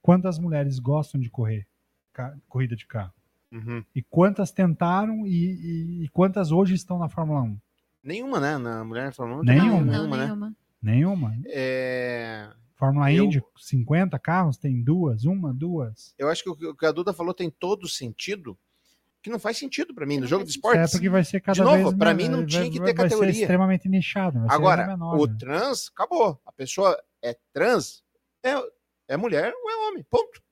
Quantas 0.04 0.38
mulheres 0.38 0.78
gostam 0.78 1.18
de 1.18 1.30
correr 1.30 1.66
ca- 2.12 2.36
corrida 2.46 2.76
de 2.76 2.86
carro? 2.86 3.10
Uhum. 3.50 3.82
E 3.94 4.02
quantas 4.02 4.52
tentaram 4.52 5.26
e, 5.26 5.30
e- 5.30 6.04
e 6.04 6.08
quantas 6.10 6.52
hoje 6.52 6.74
estão 6.74 6.98
na 6.98 7.08
Fórmula 7.08 7.40
1? 7.40 7.58
Nenhuma, 8.02 8.38
né? 8.38 8.58
Na 8.58 8.84
mulher 8.84 9.14
falando. 9.14 9.38
não 9.38 9.44
tem 9.46 9.54
Nenhuma. 9.58 9.80
Nenhuma, 9.80 9.96
Não, 9.96 10.16
né? 10.18 10.24
nenhuma. 10.26 10.56
Nenhuma. 10.82 11.34
É, 11.46 12.50
Fórmula 12.74 13.10
Eu- 13.10 13.24
Indy, 13.24 13.42
50 13.56 14.18
carros, 14.18 14.58
tem 14.58 14.82
duas, 14.82 15.24
uma, 15.24 15.54
duas. 15.54 16.14
eu 16.18 16.28
acho 16.28 16.42
que 16.44 16.50
o 16.50 16.74
que- 16.74 16.84
a 16.84 16.92
Duda 16.92 17.14
falou 17.14 17.32
tem 17.32 17.48
todo 17.48 17.88
sentido, 17.88 18.58
que 19.22 19.30
não 19.30 19.38
faz 19.38 19.56
sentido 19.56 19.94
pra 19.94 20.04
mim. 20.04 20.18
No 20.18 20.26
jogo 20.26 20.44
de 20.44 20.50
É 20.50 20.52
esportes. 20.56 20.90
porque 20.92 21.08
vai 21.08 21.24
ser 21.24 21.40
cada 21.40 21.54
de 21.56 21.62
novo, 21.62 21.96
men- 21.96 22.14
mim 22.14 22.28
não 22.28 22.38
vai- 22.40 22.46
tinha 22.46 22.64
que 22.64 22.72
ter 22.72 22.78
vai 22.80 22.88
ser 22.88 22.94
categoria. 22.94 23.30
extremamente 23.30 23.88
nichado. 23.88 24.38
vai 24.40 24.48
ser 24.50 24.54
Agora, 24.54 24.86
menor, 24.86 25.18
o 25.18 25.26
né? 25.26 25.36
trans, 25.40 25.90
acabou. 25.94 26.38
A 26.44 26.52
pessoa 26.52 27.02
é 27.22 27.34
trans, 27.54 28.04
é, 28.42 28.52
é 29.08 29.16
mulher 29.16 29.52
ou 29.54 29.70
é 29.70 29.88
homem. 29.88 30.04
Ponto. 30.10 30.42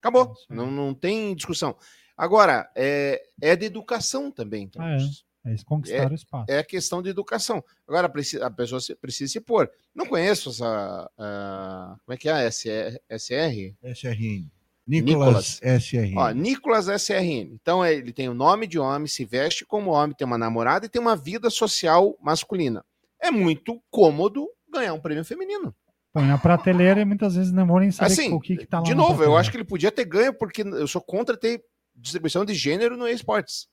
Acabou. 0.00 0.34
Não, 0.48 0.70
não 0.70 0.94
tem 0.94 1.34
discussão. 1.34 1.76
Agora, 2.16 2.70
é, 2.74 3.22
é 3.40 3.56
de 3.56 3.66
educação 3.66 4.30
também. 4.30 4.64
então. 4.64 4.82
Ah, 4.82 4.96
é. 4.96 4.98
É 5.42 5.56
conquistar 5.64 6.10
o 6.10 6.14
espaço. 6.14 6.52
É 6.52 6.62
questão 6.62 7.00
de 7.00 7.08
educação. 7.08 7.64
Agora, 7.88 8.06
a 8.42 8.50
pessoa 8.50 8.80
precisa 9.00 9.32
se 9.32 9.40
pôr. 9.40 9.70
Não 9.94 10.04
conheço 10.04 10.50
essa. 10.50 11.10
ah, 11.18 11.96
como 12.04 12.14
é 12.14 12.16
que 12.18 12.28
é? 12.28 12.50
SR? 12.50 13.00
SR? 13.08 13.74
SRN. 13.82 14.50
Nicolas. 14.86 15.60
Nicolas 15.62 15.82
SRN. 15.82 16.14
Ó, 16.16 16.30
Nicolas 16.30 16.88
SRN. 16.88 17.52
Então, 17.54 17.84
é, 17.84 17.94
ele 17.94 18.12
tem 18.12 18.28
o 18.28 18.34
nome 18.34 18.66
de 18.66 18.78
homem, 18.78 19.06
se 19.06 19.24
veste 19.24 19.64
como 19.64 19.92
homem, 19.92 20.16
tem 20.16 20.26
uma 20.26 20.36
namorada 20.36 20.86
e 20.86 20.88
tem 20.88 21.00
uma 21.00 21.16
vida 21.16 21.48
social 21.48 22.18
masculina. 22.20 22.84
É 23.20 23.30
muito 23.30 23.80
cômodo 23.90 24.48
ganhar 24.68 24.92
um 24.92 25.00
prêmio 25.00 25.24
feminino. 25.24 25.74
Põe 26.12 26.26
na 26.26 26.38
prateleira 26.38 27.00
e 27.00 27.04
muitas 27.04 27.34
vezes 27.36 27.52
não 27.52 27.66
vou 27.66 27.78
nem 27.80 27.90
saber 27.90 28.12
Assim, 28.12 28.32
o 28.32 28.40
que, 28.40 28.56
que 28.56 28.66
tá 28.66 28.78
lá 28.78 28.84
de 28.84 28.94
novo, 28.94 29.22
eu 29.22 29.36
acho 29.36 29.50
que 29.50 29.56
ele 29.56 29.64
podia 29.64 29.92
ter 29.92 30.04
ganho, 30.04 30.34
porque 30.34 30.62
eu 30.62 30.86
sou 30.88 31.00
contra 31.00 31.36
ter 31.36 31.62
distribuição 31.94 32.44
de 32.44 32.52
gênero 32.54 32.96
no 32.96 33.06
esportes. 33.06 33.68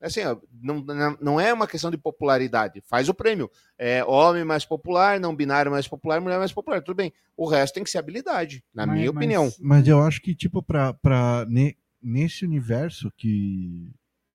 Assim, 0.00 0.20
ó, 0.24 0.36
não- 0.60 1.16
não 1.20 1.40
é 1.40 1.52
uma 1.52 1.66
questão 1.66 1.90
de 1.90 1.96
popularidade. 1.98 2.82
Faz 2.88 3.08
o 3.08 3.14
prêmio. 3.14 3.48
É 3.78 4.02
homem 4.04 4.42
mais 4.44 4.64
popular, 4.64 5.20
não 5.20 5.36
binário 5.36 5.70
mais 5.70 5.86
popular, 5.86 6.20
mulher 6.20 6.38
mais 6.38 6.52
popular. 6.52 6.82
Tudo 6.82 6.96
bem. 6.96 7.12
O 7.36 7.46
resto 7.46 7.74
tem 7.74 7.84
que 7.84 7.90
ser 7.90 7.98
habilidade, 7.98 8.64
na 8.74 8.84
Mas- 8.86 8.96
minha 8.96 9.12
mas- 9.12 9.16
opinião. 9.16 9.52
Mas 9.60 9.86
eu 9.86 10.02
acho 10.02 10.20
que, 10.20 10.34
tipo, 10.34 10.60
pra, 10.62 10.92
pra, 10.94 11.44
ne- 11.48 11.76
nesse 12.02 12.44
universo 12.44 13.12
que 13.16 13.92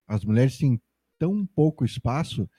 as 0.07 0.23
mulheres 0.23 0.57
têm 0.57 0.79
tão 1.19 1.45
pouco 1.45 1.83
espaço, 1.83 2.49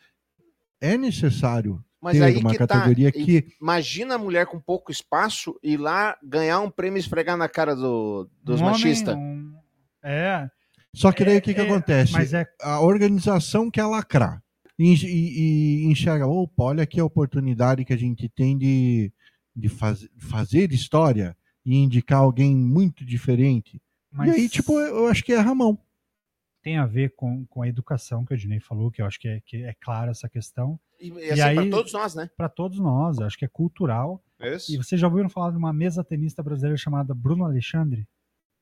é 0.80 0.98
necessário 0.98 1.82
Mas 2.00 2.20
aí 2.22 2.36
uma 2.36 2.50
que 2.50 2.58
categoria 2.58 3.10
tá. 3.12 3.18
que. 3.18 3.48
Imagina 3.60 4.14
a 4.14 4.18
mulher 4.18 4.46
com 4.46 4.60
pouco 4.60 4.92
espaço 4.92 5.58
ir 5.62 5.76
lá 5.76 6.16
ganhar 6.22 6.60
um 6.60 6.70
prêmio 6.70 6.96
e 6.98 7.00
esfregar 7.00 7.36
na 7.36 7.48
cara 7.48 7.74
do, 7.74 8.28
dos 8.42 8.60
Um 8.60 8.64
machistas. 8.66 9.16
um- 9.16 9.52
É. 10.04 10.48
Só 10.94 11.10
que 11.12 11.24
daí 11.24 11.38
o 11.38 11.42
que, 11.42 11.52
que 11.54 11.60
é, 11.60 11.64
acontece? 11.64 12.12
mas 12.12 12.32
é- 12.32 12.46
A 12.62 12.80
organização 12.80 13.70
quer 13.70 13.84
lacrar. 13.86 14.42
E, 14.78 14.94
e- 14.94 15.82
e 15.82 15.84
enxerga, 15.86 16.26
opa, 16.26 16.62
olha 16.64 16.84
aqui 16.84 17.00
a 17.00 17.04
oportunidade 17.04 17.84
que 17.84 17.92
a 17.92 17.96
gente 17.98 18.28
tem 18.28 18.56
de, 18.56 19.12
de 19.54 19.68
faz, 19.68 20.08
fazer 20.18 20.72
história 20.72 21.36
e 21.66 21.76
indicar 21.76 22.20
alguém 22.20 22.54
muito 22.56 23.04
diferente. 23.04 23.82
Mas- 24.12 24.28
E 24.28 24.40
aí, 24.40 24.48
tipo, 24.48 24.78
eu 24.78 25.08
acho 25.08 25.24
que 25.24 25.32
é 25.32 25.38
Ramão. 25.40 25.76
Tem 26.68 26.76
a 26.76 26.84
ver 26.84 27.14
com, 27.16 27.46
com 27.46 27.62
a 27.62 27.68
educação 27.68 28.26
que 28.26 28.34
a 28.34 28.36
Dinei 28.36 28.60
falou, 28.60 28.90
que 28.90 29.00
eu 29.00 29.06
acho 29.06 29.18
que 29.18 29.26
é, 29.26 29.40
que 29.40 29.64
é 29.64 29.72
clara 29.80 30.10
essa 30.10 30.28
questão. 30.28 30.78
E, 31.00 31.08
e 31.08 31.40
assim, 31.40 31.54
pra 31.54 31.70
todos 31.70 31.92
nós, 31.94 32.14
né? 32.14 32.30
Para 32.36 32.48
todos 32.50 32.78
nós, 32.78 33.18
acho 33.20 33.38
que 33.38 33.44
é 33.46 33.48
cultural. 33.48 34.22
Isso. 34.38 34.74
E 34.74 34.76
vocês 34.76 35.00
já 35.00 35.06
ouviram 35.06 35.30
falar 35.30 35.50
de 35.50 35.56
uma 35.56 35.72
mesa 35.72 36.04
tenista 36.04 36.42
brasileira 36.42 36.76
chamada 36.76 37.14
Bruno 37.14 37.46
Alexandre? 37.46 38.06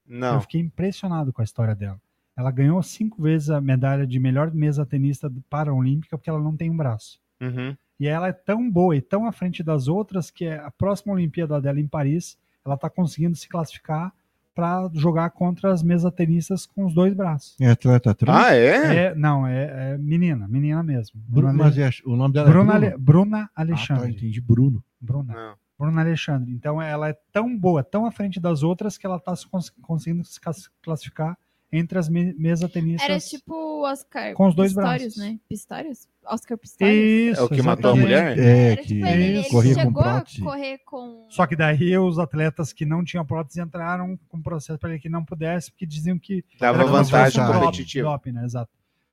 Não. 0.07 0.35
Eu 0.35 0.41
fiquei 0.41 0.61
impressionado 0.61 1.33
com 1.33 1.41
a 1.41 1.45
história 1.45 1.75
dela. 1.75 2.01
Ela 2.37 2.53
ganhou 2.53 2.81
cinco 2.81 3.21
vezes 3.21 3.51
a 3.51 3.61
medalha 3.61 4.07
de 4.07 4.21
melhor 4.21 4.55
mesa 4.55 4.87
tenista 4.87 5.29
paralímpica 5.51 6.17
porque 6.17 6.31
ela 6.31 6.41
não 6.41 6.57
tem 6.57 6.71
um 6.71 6.77
braço. 6.77 7.19
Uhum. 7.41 7.77
E 7.99 8.07
ela 8.07 8.29
é 8.29 8.33
tão 8.33 8.71
boa 8.71 8.97
e 8.97 9.01
tão 9.01 9.27
à 9.27 9.33
frente 9.33 9.65
das 9.65 9.89
outras 9.89 10.31
que 10.31 10.47
a 10.47 10.71
próxima 10.71 11.13
Olimpíada 11.13 11.61
dela 11.61 11.81
em 11.81 11.89
Paris, 11.89 12.39
ela 12.65 12.77
está 12.77 12.89
conseguindo 12.89 13.35
se 13.35 13.49
classificar 13.49 14.15
para 14.57 14.89
jogar 14.95 15.29
contra 15.31 15.71
as 15.71 15.83
mesatenistas 15.83 16.65
com 16.65 16.87
os 16.87 16.95
dois 16.95 17.13
braços. 17.13 17.55
É 17.61 17.71
atleta 17.71 18.15
trans? 18.15 18.35
Ah, 18.37 18.55
é? 18.55 18.97
É, 19.09 19.15
não, 19.15 19.47
é, 19.47 19.93
é 19.93 19.99
menina, 19.99 20.49
menina 20.49 20.83
mesmo. 20.83 21.21
Bru- 21.29 21.43
Bruna 21.43 21.53
mas 21.65 21.77
é- 21.77 21.91
o 22.07 22.17
nome 22.17 22.33
dela 22.33 22.49
é 22.49 22.51
Bruna, 22.53 22.73
Bruna? 22.73 22.87
Ale- 22.89 22.99
Bruna 22.99 23.51
Ah, 23.55 23.61
Alexandre. 23.61 24.03
tá, 24.05 24.09
entendi. 24.11 24.41
Bruno. 24.41 24.83
Bruna. 24.99 25.55
Bruna 25.79 26.01
Alexandre. 26.01 26.51
Então 26.51 26.81
ela 26.81 27.11
é 27.11 27.17
tão 27.31 27.55
boa, 27.57 27.85
tão 27.85 28.07
à 28.07 28.11
frente 28.11 28.41
das 28.41 28.63
outras 28.63 28.97
que 28.97 29.05
ela 29.07 29.17
está 29.19 29.35
conseguindo 29.83 30.25
se 30.25 30.41
classificar 30.83 31.37
entre 31.73 31.99
as 31.99 32.09
me 32.09 32.33
mesa 32.35 32.69
tenistas. 32.69 33.09
Era 33.09 33.19
tipo 33.19 33.55
o 33.55 33.83
Oscar 33.83 34.33
Com 34.35 34.49
os 34.49 34.55
dois 34.55 34.73
Pistorius, 34.73 35.15
braços. 35.17 35.17
né? 35.19 35.39
Pistorius? 35.49 36.09
Oscar 36.25 36.57
Pistorius? 36.59 36.97
Isso, 37.33 37.41
É 37.41 37.45
o 37.45 37.49
que 37.49 37.63
matou 37.63 37.91
a 37.93 37.97
mulher? 37.97 38.39
É, 38.39 38.73
Era 38.73 38.83
que 38.83 38.89
tipo, 38.89 39.07
ele, 39.07 39.25
ele 39.39 39.49
corria 39.49 39.75
com 39.75 39.81
chegou 39.81 40.03
a 40.03 40.13
prótese. 40.15 40.41
correr 40.43 40.79
com... 40.79 41.27
Só 41.31 41.47
que 41.47 41.55
daí 41.57 41.99
os 41.99 42.19
atletas 42.19 42.73
que 42.73 42.85
não 42.87 43.05
tinham 43.05 43.25
prótese 43.27 43.61
entraram 43.61 44.19
com 44.29 44.41
processo 44.41 44.79
para 44.79 44.91
ele 44.91 44.99
que 44.99 45.09
não 45.09 45.25
pudesse, 45.25 45.71
porque 45.71 45.87
diziam 45.87 46.19
que 46.19 46.45
Dava 46.59 46.85
vantagem 46.85 47.43
um 47.43 47.47
competitiva. 47.53 48.09
doping, 48.11 48.33
né? 48.33 48.45
Exato. 48.45 48.71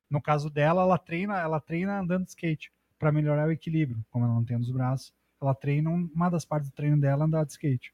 No 0.10 0.22
caso 0.22 0.50
dela, 0.50 0.82
ela 0.84 0.98
treina, 0.98 1.40
ela 1.40 1.60
treina 1.60 2.00
andando 2.00 2.24
de 2.24 2.30
skate 2.30 2.72
para 3.00 3.12
melhorar 3.12 3.48
o 3.48 3.52
equilíbrio. 3.52 4.04
Como 4.10 4.26
ela 4.26 4.34
não 4.34 4.44
tem 4.44 4.58
nos 4.58 4.72
braços, 4.72 5.12
ela 5.42 5.54
treina 5.56 5.90
um- 5.90 6.10
uma 6.16 6.30
das 6.30 6.46
partes 6.46 6.70
do 6.70 6.74
treino 6.74 7.00
dela 7.00 7.24
é 7.24 7.26
andar 7.26 7.44
de 7.46 7.52
skate. 7.52 7.92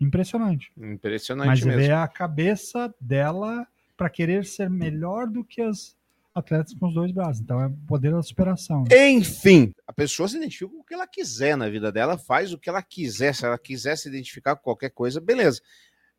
Impressionante. 0.00 0.72
Impressionante 0.76 1.46
Mas 1.46 1.62
mesmo. 1.64 1.80
vê 1.80 1.92
a 1.92 2.06
cabeça 2.08 2.92
dela 3.00 3.66
para 4.02 4.10
querer 4.10 4.44
ser 4.44 4.68
melhor 4.68 5.28
do 5.28 5.44
que 5.44 5.62
as 5.62 5.96
atletas 6.34 6.74
com 6.74 6.88
os 6.88 6.94
dois 6.94 7.12
braços. 7.12 7.40
Então 7.40 7.62
é 7.62 7.70
poder 7.86 8.10
da 8.10 8.20
superação. 8.20 8.82
né? 8.82 9.10
Enfim, 9.10 9.72
a 9.86 9.92
pessoa 9.92 10.28
se 10.28 10.36
identifica 10.36 10.68
com 10.72 10.80
o 10.80 10.84
que 10.84 10.92
ela 10.92 11.06
quiser 11.06 11.56
na 11.56 11.68
vida 11.68 11.92
dela, 11.92 12.18
faz 12.18 12.52
o 12.52 12.58
que 12.58 12.68
ela 12.68 12.82
quiser. 12.82 13.32
Se 13.32 13.44
ela 13.46 13.56
quiser 13.56 13.96
se 13.96 14.08
identificar 14.08 14.56
com 14.56 14.62
qualquer 14.64 14.90
coisa, 14.90 15.20
beleza. 15.20 15.60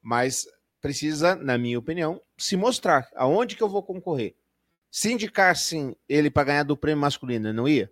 Mas 0.01 0.47
precisa, 0.79 1.35
na 1.35 1.57
minha 1.57 1.77
opinião, 1.77 2.21
se 2.37 2.55
mostrar 2.55 3.05
aonde 3.17 3.57
que 3.57 3.63
eu 3.63 3.67
vou 3.69 3.83
concorrer. 3.83 4.33
Se 4.89 5.11
indicassem 5.11 5.93
ele 6.07 6.29
para 6.29 6.45
ganhar 6.45 6.63
do 6.63 6.77
prêmio 6.77 7.01
masculino, 7.01 7.49
ele 7.49 7.57
não 7.57 7.67
ia? 7.67 7.91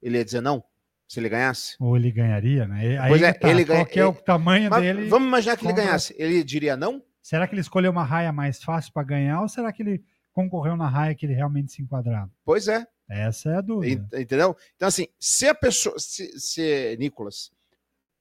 Ele 0.00 0.16
ia 0.16 0.24
dizer 0.24 0.40
não? 0.40 0.64
Se 1.06 1.20
ele 1.20 1.28
ganhasse? 1.28 1.76
Ou 1.78 1.94
ele 1.98 2.10
ganharia, 2.10 2.66
né? 2.66 2.98
Aí 2.98 3.08
Pois 3.10 3.20
é, 3.20 3.32
tá, 3.34 3.50
ele 3.50 3.66
qual 3.66 3.76
ganha- 3.76 3.86
que 3.86 4.00
é 4.00 4.06
o 4.06 4.14
tamanho 4.14 4.70
dele? 4.70 5.06
Vamos 5.08 5.28
imaginar 5.28 5.56
que 5.58 5.66
ele 5.66 5.74
ganhasse. 5.74 6.14
Ele 6.18 6.42
diria 6.42 6.74
não? 6.78 7.02
Será 7.28 7.46
que 7.46 7.52
ele 7.52 7.60
escolheu 7.60 7.90
uma 7.90 8.04
raia 8.04 8.32
mais 8.32 8.62
fácil 8.62 8.90
para 8.90 9.02
ganhar 9.06 9.42
ou 9.42 9.48
será 9.50 9.70
que 9.70 9.82
ele 9.82 10.02
concorreu 10.32 10.78
na 10.78 10.88
raia 10.88 11.14
que 11.14 11.26
ele 11.26 11.34
realmente 11.34 11.70
se 11.70 11.82
enquadrava? 11.82 12.30
Pois 12.42 12.68
é. 12.68 12.86
Essa 13.06 13.50
é 13.50 13.56
a 13.56 13.60
dúvida. 13.60 14.02
Ent- 14.16 14.22
Entendeu? 14.22 14.56
Então, 14.76 14.88
assim, 14.88 15.08
se 15.20 15.46
a 15.46 15.54
pessoa, 15.54 15.94
se, 15.98 16.26
se 16.40 16.96
Nicolas 16.98 17.50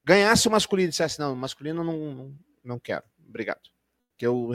ganhasse 0.04 0.46
o 0.46 0.52
masculino 0.52 0.88
e 0.88 0.90
dissesse, 0.90 1.20
não, 1.20 1.34
masculino 1.38 1.80
eu 1.80 1.86
não, 1.86 2.16
não, 2.16 2.36
não 2.66 2.80
quero, 2.80 3.06
obrigado. 3.26 3.62
Que 4.18 4.28
eu, 4.28 4.50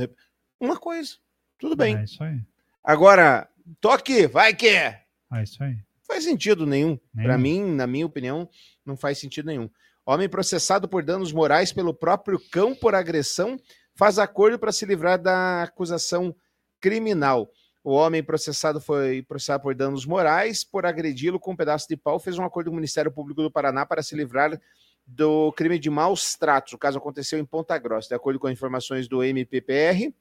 uma 0.61 0.77
coisa, 0.79 1.17
tudo 1.59 1.75
bem. 1.75 1.97
É 1.97 2.05
isso 2.05 2.23
aí. 2.23 2.39
Agora, 2.85 3.49
tô 3.81 3.89
aqui, 3.89 4.27
vai 4.27 4.55
que 4.55 4.69
é. 4.69 5.03
É 5.33 5.43
isso 5.43 5.65
aí. 5.65 5.79
Faz 6.07 6.25
sentido 6.25 6.67
nenhum. 6.67 6.99
Nenhum. 7.15 7.27
Pra 7.27 7.39
mim, 7.39 7.65
na 7.75 7.87
minha 7.87 8.05
opinião, 8.05 8.47
não 8.85 8.99
faz 8.99 9.17
sentido 9.17 9.47
nenhum. 9.47 9.71
Homem 10.05 10.29
processado 10.29 10.87
por 10.87 11.03
danos 11.03 11.33
morais 11.33 11.73
pelo 11.73 11.95
próprio 11.95 12.39
cão 12.51 12.75
por 12.75 12.95
agressão 12.95 13.59
faz 13.95 14.19
acordo 14.19 14.59
para 14.59 14.73
se 14.73 14.85
livrar 14.85 15.21
da 15.21 15.63
acusação 15.63 16.35
criminal. 16.81 17.51
O 17.85 17.93
homem 17.93 18.23
processado 18.23 18.81
foi 18.81 19.23
processado 19.23 19.63
por 19.63 19.75
danos 19.75 20.07
morais 20.07 20.63
por 20.63 20.87
agredi-lo 20.87 21.41
com 21.41 21.53
um 21.53 21.57
pedaço 21.57 21.89
de 21.89 21.97
pau, 21.97 22.19
fez 22.21 22.39
um 22.39 22.45
acordo 22.45 22.69
com 22.69 22.75
o 22.75 22.77
Ministério 22.77 23.11
Público 23.11 23.43
do 23.43 23.51
Paraná 23.51 23.85
para 23.85 24.03
se 24.03 24.15
livrar 24.15 24.61
do 25.07 25.53
crime 25.53 25.79
de 25.79 25.91
maus 25.91 26.37
tratos. 26.37 26.73
O 26.73 26.79
caso 26.79 26.99
aconteceu 26.99 27.39
em 27.39 27.45
Ponta 27.45 27.77
Grossa. 27.79 28.09
De 28.09 28.15
acordo 28.15 28.39
com 28.39 28.49
informações 28.49 29.09
do 29.09 29.23
MPPR, 29.23 30.15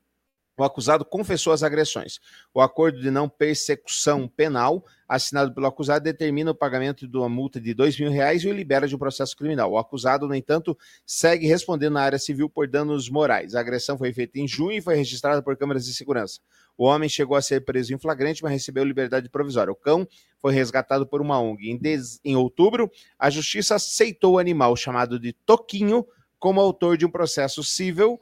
o 0.62 0.64
acusado 0.64 1.04
confessou 1.04 1.52
as 1.52 1.64
agressões. 1.64 2.20
O 2.54 2.62
acordo 2.62 3.02
de 3.02 3.10
não 3.10 3.28
persecução 3.28 4.28
penal, 4.28 4.86
assinado 5.08 5.54
pelo 5.54 5.66
acusado, 5.66 6.04
determina 6.04 6.52
o 6.52 6.56
pagamento 6.56 7.08
de 7.08 7.18
uma 7.18 7.28
multa 7.28 7.60
de 7.60 7.74
dois 7.74 8.00
mil 8.00 8.12
reais 8.12 8.44
e 8.44 8.48
o 8.48 8.54
libera 8.54 8.88
de 8.88 8.96
um 8.96 9.00
processo 9.00 9.36
criminal. 9.36 9.72
O 9.72 9.78
acusado, 9.78 10.28
no 10.28 10.36
entanto, 10.36 10.78
segue 11.06 11.48
respondendo 11.48 11.94
na 11.94 12.02
área 12.02 12.20
civil 12.20 12.50
por 12.50 12.68
danos 12.68 13.10
morais. 13.10 13.56
A 13.56 13.60
agressão 13.60 13.98
foi 13.98 14.14
feita 14.14 14.40
em 14.40 14.48
junho 14.48 14.78
e 14.78 14.82
foi 14.82 14.96
registrada 14.96 15.42
por 15.42 15.58
câmeras 15.58 15.86
de 15.86 15.94
segurança. 15.94 16.40
O 16.78 16.86
homem 16.86 17.10
chegou 17.10 17.36
a 17.36 17.42
ser 17.42 17.66
preso 17.66 17.94
em 17.94 17.98
flagrante, 17.98 18.42
mas 18.42 18.52
recebeu 18.54 18.84
liberdade 18.84 19.30
provisória. 19.30 19.72
O 19.72 19.76
cão 19.76 20.08
foi 20.40 20.54
resgatado 20.54 21.06
por 21.06 21.22
uma 21.22 21.40
ONG. 21.40 21.72
Em, 21.72 21.78
des- 21.78 22.20
em 22.24 22.36
outubro, 22.36 22.90
a 23.20 23.30
justiça 23.30 23.76
aceitou 23.76 24.36
o 24.36 24.40
animal 24.40 24.76
chamado 24.76 25.20
de 25.20 25.34
Toquinho 25.34 26.06
como 26.40 26.62
autor 26.62 26.98
de 26.98 27.06
um 27.06 27.12
processo 27.12 27.64
civil 27.64 28.20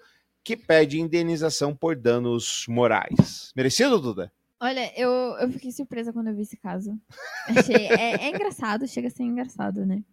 que 0.50 0.58
pede 0.58 1.00
indenização 1.00 1.76
por 1.76 1.96
danos 1.96 2.66
morais. 2.68 3.52
Merecido, 3.56 4.00
Duda? 4.00 4.32
Olha, 4.60 4.92
eu, 5.00 5.10
eu 5.40 5.52
fiquei 5.52 5.72
surpresa 5.72 6.12
quando 6.12 6.30
eu 6.30 6.36
vi 6.36 6.42
esse 6.42 6.58
caso. 6.58 7.00
Achei, 7.48 7.86
é, 7.88 8.16
é 8.26 8.30
engraçado, 8.30 8.88
chega 8.88 9.10
a 9.10 9.12
ser 9.12 9.22
engraçado, 9.24 9.86
né? 9.86 10.04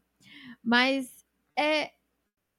Mas 0.63 1.09
é, 1.59 1.91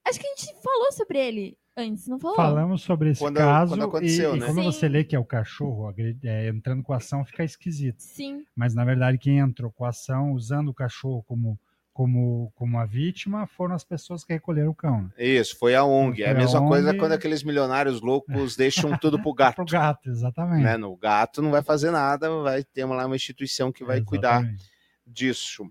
acho 0.08 0.20
que 0.20 0.26
a 0.26 0.36
gente 0.36 0.56
falou 0.64 0.92
sobre 0.92 1.20
ele 1.20 1.58
antes, 1.78 2.08
não 2.08 2.18
falou? 2.18 2.36
Falamos 2.36 2.82
sobre 2.82 3.12
esse 3.12 3.20
Quando- 3.20 3.38
caso 3.38 3.74
quando 3.74 3.84
aconteceu, 3.84 4.34
e, 4.34 4.38
e 4.38 4.40
né? 4.40 4.46
quando 4.48 4.58
Sim. 4.58 4.64
você 4.64 4.90
lê 4.90 5.04
que 5.04 5.16
é 5.16 5.20
o 5.20 5.24
cachorro 5.26 5.94
é, 6.24 6.50
entrando 6.50 6.82
com 6.82 6.94
a 6.94 6.98
ação, 6.98 7.24
fica 7.24 7.44
esquisito. 7.44 8.00
Sim. 8.00 8.44
Mas 8.56 8.74
na 8.74 8.84
verdade 8.84 9.20
quem 9.20 9.38
entrou 9.38 9.72
com 9.72 9.86
a 9.86 9.90
ação 9.90 10.32
usando 10.34 10.70
o 10.70 10.74
cachorro 10.74 11.24
como 11.28 11.60
como 11.98 12.52
como 12.54 12.78
a 12.78 12.86
vítima 12.86 13.48
foram 13.48 13.74
as 13.74 13.84
pessoas 13.84 14.24
que 14.24 14.32
recolheram 14.32 14.70
o 14.70 14.76
cão. 14.76 15.02
né? 15.02 15.10
Isso, 15.18 15.58
foi 15.58 15.74
a 15.74 15.84
ONG. 15.84 16.22
É 16.22 16.30
a 16.30 16.34
mesma 16.36 16.64
coisa 16.68 16.90
ONG. 16.90 17.00
quando 17.00 17.14
aqueles 17.14 17.42
milionários 17.42 18.02
loucos 18.02 18.56
deixam 18.56 18.96
tudo 19.00 19.20
pro 19.20 19.34
gato. 19.34 19.56
Pro 19.66 19.66
gato, 19.66 20.08
exatamente. 20.08 20.62
Né? 20.64 20.78
No 20.78 20.96
gato 20.96 21.42
não 21.42 21.50
vai 21.50 21.64
fazer 21.64 21.90
nada, 21.90 22.30
vai 22.44 22.64
ter 22.64 22.86
lá 22.86 23.08
uma 23.08 23.16
instituição 23.16 23.72
que 23.72 23.84
vai 23.84 24.00
cuidar 24.00 24.42
Exatamente. 24.42 24.70
disso. 25.08 25.66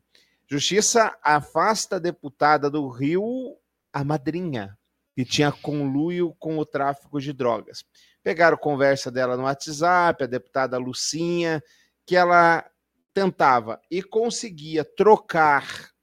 Justiça 0.50 1.16
afasta 1.22 1.94
a 1.94 2.00
deputada 2.00 2.68
do 2.68 2.88
Rio, 2.88 3.22
a 3.92 4.02
madrinha, 4.02 4.76
que 5.14 5.24
tinha 5.24 5.52
conluio 5.52 6.34
com 6.40 6.58
o 6.58 6.66
tráfico 6.66 7.20
de 7.20 7.32
drogas. 7.32 7.84
Pegaram 8.24 8.56
conversa 8.56 9.12
dela 9.12 9.36
no 9.36 9.44
WhatsApp, 9.44 10.24
a 10.24 10.26
deputada 10.26 10.76
Lucinha, 10.76 11.62
que 12.04 12.16
ela 12.16 12.68
tentava 13.14 13.80
e 13.88 14.02
conseguia 14.02 14.84
trocar 14.84 15.94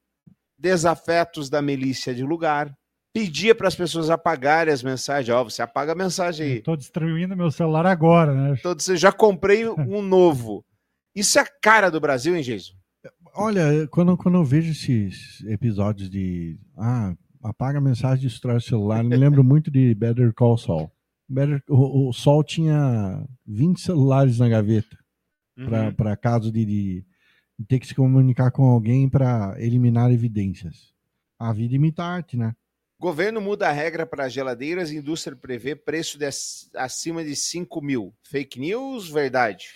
desafetos 0.63 1.49
da 1.49 1.61
milícia 1.61 2.15
de 2.15 2.23
lugar, 2.23 2.73
pedia 3.13 3.53
para 3.53 3.67
as 3.67 3.75
pessoas 3.75 4.09
apagarem 4.09 4.73
as 4.73 4.81
mensagens. 4.81 5.35
Ó, 5.35 5.43
você 5.43 5.61
apaga 5.61 5.91
a 5.91 5.95
mensagem 5.95 6.45
aí. 6.47 6.61
Tô 6.61 6.77
destruindo 6.77 7.35
meu 7.35 7.51
celular 7.51 7.85
agora, 7.85 8.33
né? 8.33 8.57
Você 8.63 8.95
já 8.95 9.11
comprei 9.11 9.67
um 9.67 10.01
novo. 10.01 10.65
Isso 11.13 11.37
é 11.37 11.41
a 11.41 11.47
cara 11.61 11.91
do 11.91 11.99
Brasil, 11.99 12.33
hein, 12.35 12.41
Jason? 12.41 12.73
Olha, 13.35 13.87
quando, 13.91 14.15
quando 14.15 14.35
eu 14.35 14.45
vejo 14.45 14.71
esses 14.71 15.43
episódios 15.45 16.09
de. 16.09 16.57
Ah, 16.77 17.13
apaga 17.43 17.79
a 17.79 17.81
mensagem 17.81 18.23
e 18.25 18.27
destrói 18.29 18.55
o 18.55 18.61
celular, 18.61 19.03
me 19.03 19.17
lembro 19.17 19.43
muito 19.43 19.69
de 19.69 19.93
Better 19.93 20.33
Call 20.33 20.57
Saul. 20.57 20.89
Better, 21.27 21.61
o, 21.67 22.09
o 22.09 22.13
Sol 22.13 22.43
tinha 22.43 23.27
20 23.45 23.81
celulares 23.81 24.39
na 24.39 24.47
gaveta 24.47 24.97
Uhum. 25.55 25.93
para 25.93 26.17
caso 26.17 26.51
de, 26.51 26.65
de 26.65 27.05
ter 27.67 27.79
que 27.79 27.87
se 27.87 27.95
comunicar 27.95 28.51
com 28.51 28.63
alguém 28.63 29.07
para 29.09 29.55
eliminar 29.57 30.11
evidências. 30.11 30.93
A 31.39 31.51
vida 31.53 31.75
imita 31.75 32.03
a 32.03 32.07
arte, 32.07 32.37
né? 32.37 32.55
Governo 32.99 33.41
muda 33.41 33.67
a 33.67 33.71
regra 33.71 34.05
para 34.05 34.29
geladeiras 34.29 34.91
e 34.91 34.95
indústria 34.97 35.35
prevê 35.35 35.75
preço 35.75 36.17
de 36.17 36.25
ac- 36.25 36.69
acima 36.75 37.23
de 37.23 37.35
5 37.35 37.81
mil. 37.81 38.13
Fake 38.23 38.59
news, 38.59 39.09
verdade? 39.09 39.67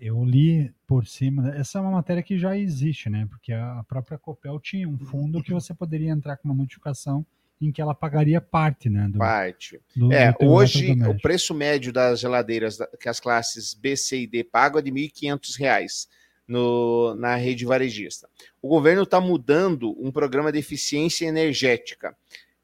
Eu 0.00 0.24
li 0.24 0.72
por 0.86 1.06
cima. 1.06 1.50
Essa 1.54 1.78
é 1.78 1.80
uma 1.80 1.90
matéria 1.90 2.22
que 2.22 2.38
já 2.38 2.56
existe, 2.56 3.08
né? 3.10 3.26
Porque 3.30 3.52
a 3.52 3.84
própria 3.88 4.18
Copel 4.18 4.58
tinha 4.60 4.88
um 4.88 4.98
fundo 4.98 5.42
que 5.42 5.52
você 5.52 5.74
poderia 5.74 6.10
entrar 6.10 6.36
com 6.36 6.48
uma 6.48 6.54
notificação 6.54 7.24
em 7.60 7.72
que 7.72 7.80
ela 7.80 7.94
pagaria 7.94 8.40
parte, 8.40 8.88
né? 8.88 9.08
Do, 9.08 9.18
Parte. 9.18 9.80
do- 9.94 10.12
é, 10.12 10.30
do 10.32 10.46
hoje 10.46 10.92
o 10.92 11.20
preço 11.20 11.52
médio 11.52 11.92
das 11.92 12.20
geladeiras 12.20 12.78
que 13.00 13.08
as 13.08 13.18
classes 13.18 13.74
B, 13.74 13.96
C 13.96 14.20
e 14.20 14.26
D 14.26 14.44
pagam 14.44 14.78
é 14.78 14.82
de 14.82 14.90
1.500 14.92 15.56
reais 15.58 16.08
no, 16.48 17.14
na 17.14 17.36
rede 17.36 17.66
varejista. 17.66 18.28
O 18.62 18.68
governo 18.68 19.02
está 19.02 19.20
mudando 19.20 19.94
um 20.02 20.10
programa 20.10 20.50
de 20.50 20.58
eficiência 20.58 21.26
energética 21.26 22.16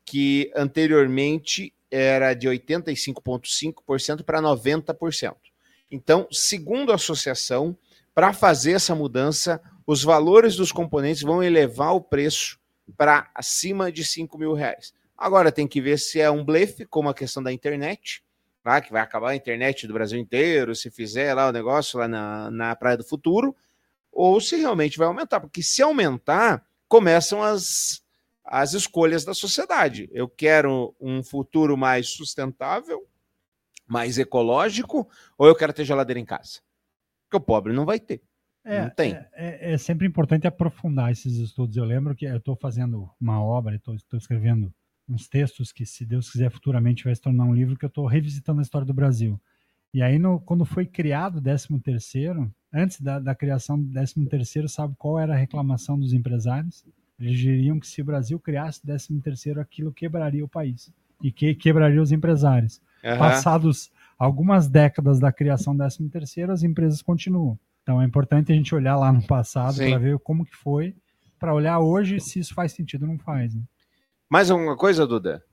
que 0.04 0.50
anteriormente 0.56 1.72
era 1.90 2.34
de 2.34 2.48
85,5% 2.48 4.24
para 4.24 4.40
90%. 4.40 5.36
Então, 5.90 6.26
segundo 6.32 6.90
a 6.90 6.96
associação, 6.96 7.76
para 8.14 8.32
fazer 8.32 8.72
essa 8.72 8.94
mudança, 8.94 9.60
os 9.86 10.02
valores 10.02 10.56
dos 10.56 10.72
componentes 10.72 11.22
vão 11.22 11.42
elevar 11.42 11.94
o 11.94 12.00
preço 12.00 12.58
para 12.96 13.30
acima 13.34 13.92
de 13.92 14.04
5 14.04 14.36
mil 14.38 14.54
reais. 14.54 14.92
Agora 15.16 15.52
tem 15.52 15.68
que 15.68 15.80
ver 15.80 15.98
se 15.98 16.20
é 16.20 16.30
um 16.30 16.44
blefe, 16.44 16.84
como 16.84 17.08
a 17.08 17.14
questão 17.14 17.42
da 17.42 17.52
internet, 17.52 18.22
tá? 18.62 18.80
que 18.80 18.92
vai 18.92 19.02
acabar 19.02 19.30
a 19.30 19.36
internet 19.36 19.86
do 19.86 19.94
Brasil 19.94 20.18
inteiro, 20.18 20.74
se 20.74 20.90
fizer 20.90 21.32
lá 21.34 21.48
o 21.48 21.52
negócio 21.52 21.98
lá 21.98 22.08
na, 22.08 22.50
na 22.50 22.76
Praia 22.76 22.96
do 22.96 23.04
Futuro, 23.04 23.54
ou 24.14 24.40
se 24.40 24.56
realmente 24.56 24.96
vai 24.98 25.06
aumentar. 25.06 25.40
Porque 25.40 25.62
se 25.62 25.82
aumentar, 25.82 26.64
começam 26.88 27.42
as, 27.42 28.02
as 28.44 28.72
escolhas 28.72 29.24
da 29.24 29.34
sociedade. 29.34 30.08
Eu 30.12 30.28
quero 30.28 30.94
um 31.00 31.22
futuro 31.22 31.76
mais 31.76 32.08
sustentável, 32.08 33.06
mais 33.86 34.18
ecológico, 34.18 35.08
ou 35.36 35.46
eu 35.46 35.54
quero 35.54 35.72
ter 35.72 35.84
geladeira 35.84 36.18
em 36.20 36.24
casa? 36.24 36.60
Porque 37.24 37.36
o 37.36 37.40
pobre 37.46 37.72
não 37.72 37.84
vai 37.84 37.98
ter. 38.00 38.22
É, 38.64 38.80
não 38.82 38.90
tem. 38.90 39.12
É, 39.12 39.28
é- 39.34 39.72
é 39.74 39.78
sempre 39.78 40.06
importante 40.06 40.46
aprofundar 40.46 41.10
esses 41.12 41.36
estudos. 41.36 41.76
Eu 41.76 41.84
lembro 41.84 42.14
que 42.14 42.24
eu 42.24 42.36
estou 42.38 42.56
fazendo 42.56 43.10
uma 43.20 43.42
obra, 43.42 43.74
estou 43.74 44.16
escrevendo 44.18 44.72
uns 45.06 45.28
textos 45.28 45.70
que, 45.70 45.84
se 45.84 46.06
Deus 46.06 46.30
quiser, 46.30 46.50
futuramente 46.50 47.04
vai 47.04 47.14
se 47.14 47.20
tornar 47.20 47.44
um 47.44 47.52
livro 47.54 47.76
que 47.76 47.84
eu 47.84 47.88
estou 47.88 48.06
revisitando 48.06 48.60
a 48.60 48.62
história 48.62 48.86
do 48.86 48.94
Brasil. 48.94 49.38
E 49.92 50.00
aí, 50.00 50.18
no- 50.18 50.40
quando 50.40 50.64
foi 50.64 50.86
criado 50.86 51.36
o 51.36 51.42
13 51.42 51.78
terceiro, 51.80 52.50
antes 52.74 53.00
da, 53.00 53.20
da 53.20 53.34
criação 53.34 53.80
do 53.80 53.88
13 53.90 54.26
terceiro, 54.26 54.68
sabe 54.68 54.94
qual 54.98 55.18
era 55.18 55.32
a 55.32 55.36
reclamação 55.36 55.98
dos 55.98 56.12
empresários? 56.12 56.84
Eles 57.18 57.38
diriam 57.38 57.78
que 57.78 57.86
se 57.86 58.02
o 58.02 58.04
Brasil 58.04 58.38
criasse 58.40 58.80
o 58.80 58.82
13 58.82 59.20
terceiro, 59.20 59.60
aquilo 59.60 59.92
quebraria 59.92 60.44
o 60.44 60.48
país 60.48 60.92
e 61.22 61.30
que 61.30 61.54
quebraria 61.54 62.02
os 62.02 62.10
empresários. 62.10 62.82
Aham. 63.04 63.18
Passados 63.18 63.92
algumas 64.18 64.68
décadas 64.68 65.20
da 65.20 65.32
criação 65.32 65.74
do 65.74 65.78
13 65.78 66.08
terceiro, 66.08 66.52
as 66.52 66.62
empresas 66.62 67.00
continuam. 67.00 67.58
Então 67.82 68.02
é 68.02 68.04
importante 68.04 68.50
a 68.50 68.54
gente 68.54 68.74
olhar 68.74 68.96
lá 68.96 69.12
no 69.12 69.24
passado 69.26 69.76
para 69.76 69.98
ver 69.98 70.18
como 70.18 70.44
que 70.44 70.56
foi, 70.56 70.96
para 71.38 71.54
olhar 71.54 71.78
hoje 71.78 72.18
se 72.18 72.40
isso 72.40 72.54
faz 72.54 72.72
sentido 72.72 73.02
ou 73.02 73.08
não 73.08 73.18
faz. 73.18 73.54
né? 73.54 73.62
Mais 74.28 74.50
alguma 74.50 74.76
coisa, 74.76 75.06
Duda? 75.06 75.44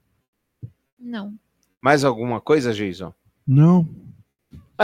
Não. 0.97 1.35
Mais 1.81 2.03
alguma 2.03 2.39
coisa, 2.39 2.73
Jason? 2.73 3.13
Não. 3.45 3.87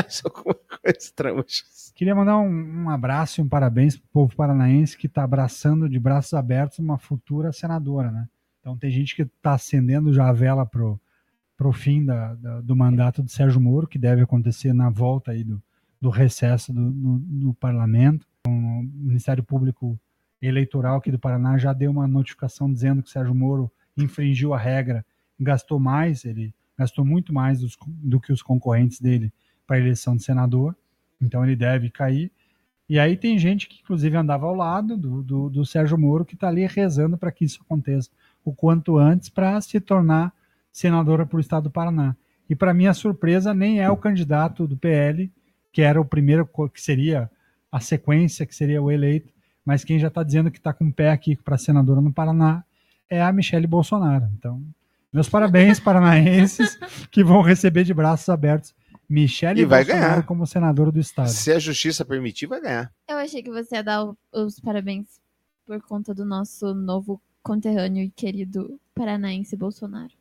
Mais 0.04 0.22
alguma 0.24 0.54
coisa, 0.56 1.12
Tramujas? 1.16 1.92
Queria 1.96 2.16
mandar 2.16 2.38
um, 2.40 2.84
um 2.84 2.90
abraço 2.90 3.42
e 3.42 3.44
um 3.44 3.48
parabéns 3.50 3.98
pro 3.98 4.08
povo 4.10 4.36
paranaense 4.36 4.98
que 4.98 5.08
está 5.08 5.24
abraçando 5.24 5.90
de 5.90 6.00
braços 6.00 6.34
abertos 6.34 6.80
uma 6.80 6.98
futura 6.98 7.52
senadora, 7.52 8.12
né? 8.12 8.28
Então 8.60 8.78
tem 8.78 8.92
gente 8.92 9.16
que 9.16 9.24
está 9.24 9.54
acendendo 9.54 10.14
já 10.14 10.28
a 10.30 10.34
vela 10.34 10.66
pro, 10.66 11.00
pro 11.56 11.72
fim 11.72 12.06
da, 12.06 12.36
da- 12.36 12.62
do 12.62 12.76
mandato 12.76 13.24
do 13.24 13.30
Sérgio 13.32 13.60
Moro, 13.60 13.88
que 13.88 13.98
deve 13.98 14.22
acontecer 14.22 14.74
na 14.74 14.90
volta 14.90 15.32
aí 15.32 15.44
do, 15.44 15.62
do 16.00 16.10
recesso 16.10 16.72
do, 16.74 16.82
no, 16.82 17.18
no 17.20 17.54
parlamento. 17.54 18.28
O 18.46 18.52
Ministério 18.52 19.44
Público 19.44 20.00
Eleitoral 20.42 20.98
aqui 20.98 21.12
do 21.12 21.18
Paraná 21.20 21.58
já 21.58 21.74
deu 21.74 21.90
uma 21.90 22.08
notificação 22.08 22.72
dizendo 22.72 23.02
que 23.02 23.10
o 23.10 23.12
Sérgio 23.12 23.34
Moro 23.34 23.72
infringiu 23.98 24.54
a 24.54 24.58
regra, 24.60 25.04
gastou 25.40 25.80
mais, 25.80 26.24
ele 26.26 26.54
gastou 26.78 27.04
muito 27.04 27.34
mais 27.34 27.62
dos- 27.62 27.76
do 27.88 28.20
que 28.20 28.32
os 28.32 28.44
concorrentes 28.44 29.02
dele 29.02 29.34
para 29.68 29.76
a 29.76 29.80
eleição 29.80 30.16
de 30.16 30.24
senador, 30.24 30.76
então 31.22 31.44
ele 31.44 31.56
deve 31.56 31.90
cair. 31.90 32.32
E 32.90 32.98
aí 32.98 33.18
tem 33.18 33.38
gente 33.38 33.68
que, 33.68 33.82
inclusive, 33.82 34.16
andava 34.16 34.46
ao 34.46 34.56
lado 34.56 34.96
do, 34.96 35.22
do, 35.22 35.50
do 35.50 35.66
Sérgio 35.66 35.98
Moro, 35.98 36.24
que 36.24 36.36
está 36.36 36.48
ali 36.48 36.66
rezando 36.66 37.18
para 37.18 37.32
que 37.32 37.44
isso 37.44 37.60
aconteça 37.62 38.10
o 38.46 38.54
quanto 38.54 38.98
antes 38.98 39.28
para 39.28 39.60
se 39.60 39.80
tornar 39.82 40.34
senadora 40.72 41.26
para 41.26 41.38
o 41.38 41.42
estado 41.42 41.64
do 41.64 41.72
Paraná. 41.72 42.16
E 42.50 42.56
para 42.56 42.74
minha 42.74 42.94
surpresa, 42.94 43.54
nem 43.54 43.82
é 43.82 43.90
o 43.92 43.98
candidato 43.98 44.66
do 44.66 44.78
PL, 44.78 45.30
que 45.74 45.82
era 45.82 46.00
o 46.00 46.06
primeiro, 46.06 46.50
que 46.74 46.82
seria 46.82 47.30
a 47.70 47.82
sequência, 47.82 48.46
que 48.46 48.56
seria 48.56 48.82
o 48.82 48.90
eleito, 48.90 49.34
mas 49.66 49.84
quem 49.84 50.00
já 50.00 50.08
está 50.08 50.24
dizendo 50.24 50.50
que 50.50 50.58
está 50.58 50.72
com 50.72 50.86
o 50.86 50.94
pé 50.94 51.12
aqui 51.12 51.36
para 51.36 51.58
senadora 51.58 52.00
no 52.00 52.14
Paraná 52.14 52.64
é 53.10 53.22
a 53.22 53.34
Michele 53.34 53.68
Bolsonaro. 53.68 54.30
Então, 54.38 54.64
meus 55.12 55.28
parabéns, 55.28 55.78
paranaenses, 55.78 56.80
que 57.12 57.22
vão 57.22 57.42
receber 57.42 57.84
de 57.84 57.94
braços 57.94 58.30
abertos 58.30 58.74
Michele 59.10 59.62
E 59.62 59.66
vai 59.66 59.84
Bolsonaro 59.84 60.10
ganhar. 60.12 60.26
como 60.26 60.46
senadora 60.46 60.92
do 60.92 61.00
estado. 61.00 61.30
Se 61.30 61.52
a 61.52 61.60
justiça 61.60 62.04
permitir, 62.04 62.46
vai 62.48 62.60
ganhar. 62.62 62.92
Eu 63.08 63.18
achei 63.18 63.42
que 63.42 63.50
você 63.52 63.76
ia 63.76 63.84
dar 63.84 64.06
os 64.34 64.60
parabéns 64.60 65.06
por 65.66 65.82
conta 65.82 66.14
do 66.14 66.26
nosso 66.26 66.74
novo 66.74 67.22
conterrâneo 67.42 68.04
e 68.04 68.10
querido 68.10 68.80
paranaense 68.94 69.56
Bolsonaro. 69.56 70.12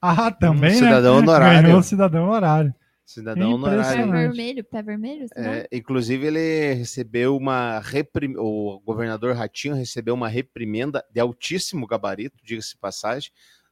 Ah, 0.00 0.32
também, 0.32 0.70
Um 0.70 0.74
né? 0.74 0.78
cidadão 0.78 1.16
honorário. 1.18 1.62
Ganhou 1.62 1.82
cidadão 1.82 2.28
horário. 2.28 2.74
Cidadão 3.04 3.50
Pé 3.50 3.54
honorário. 3.54 4.10
vermelho, 4.10 4.64
pé 4.64 4.82
vermelho? 4.82 5.26
É, 5.36 5.68
inclusive, 5.72 6.26
ele 6.26 6.74
recebeu 6.74 7.36
uma 7.36 7.78
reprim... 7.80 8.34
O 8.36 8.80
governador 8.84 9.34
Ratinho 9.36 9.74
recebeu 9.74 10.14
uma 10.14 10.28
reprimenda 10.28 11.04
de 11.12 11.20
altíssimo 11.20 11.86
gabarito, 11.86 12.38
diga-se 12.42 12.70
de 12.70 12.78
passagem, 12.78 13.30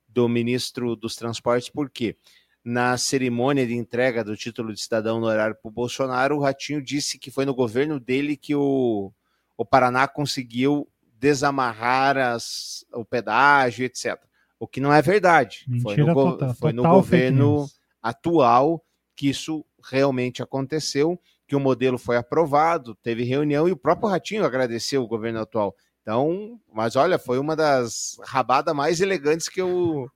do 0.09 0.29
ministro 0.29 0.95
dos 0.95 1.17
Transportes, 1.17 1.71
por 1.71 1.89
quê? 1.89 2.17
Na 2.63 2.97
cerimônia 2.99 3.67
de 3.67 3.75
entrega 3.75 4.23
do 4.23 4.37
título 4.37 4.73
de 4.75 4.81
cidadão 4.83 5.17
honorário 5.17 5.57
para 5.57 5.69
o 5.69 5.73
Bolsonaro, 5.73 6.37
o 6.37 6.41
Ratinho 6.41 6.83
disse 6.83 7.19
que 7.19 7.31
foi 7.31 7.47
no 7.47 7.55
governo 7.55 7.99
dele 7.99 8.37
que 8.37 8.55
o, 8.55 9.11
o 9.57 9.65
Paraná 9.65 10.07
conseguiu 10.07 10.87
desamarrar 11.19 12.19
as, 12.19 12.85
o 12.93 13.05
pedágio, 13.05 13.85
etc. 13.87 14.19
O 14.59 14.67
que 14.67 14.81
não 14.81 14.93
é 14.93 15.01
verdade. 15.01 15.65
foi 15.83 15.97
Mentira 15.97 16.07
no, 16.09 16.15
go- 16.15 16.31
total- 16.33 16.55
foi 16.55 16.73
no 16.73 16.83
total 16.83 16.97
governo 16.97 17.67
atual 18.03 18.85
que 19.17 19.29
isso 19.31 19.65
realmente 19.83 20.43
aconteceu, 20.43 21.19
que 21.47 21.57
o 21.57 21.61
modelo 21.61 21.99
foi 21.99 22.17
aprovado, 22.17 22.95
teve 22.97 23.23
reunião 23.25 23.67
e 23.69 23.73
o 23.73 23.77
próprio 23.77 24.09
Ratinho 24.09 24.45
agradeceu 24.45 25.03
o 25.03 25.09
governo 25.09 25.41
atual. 25.41 25.75
Então, 26.03 26.61
mas 26.73 26.95
olha, 26.97 27.19
foi 27.19 27.39
uma 27.39 27.55
das 27.57 28.19
rabadas 28.23 28.75
mais 28.75 29.01
elegantes 29.01 29.49
que 29.49 29.61
eu, 29.61 30.11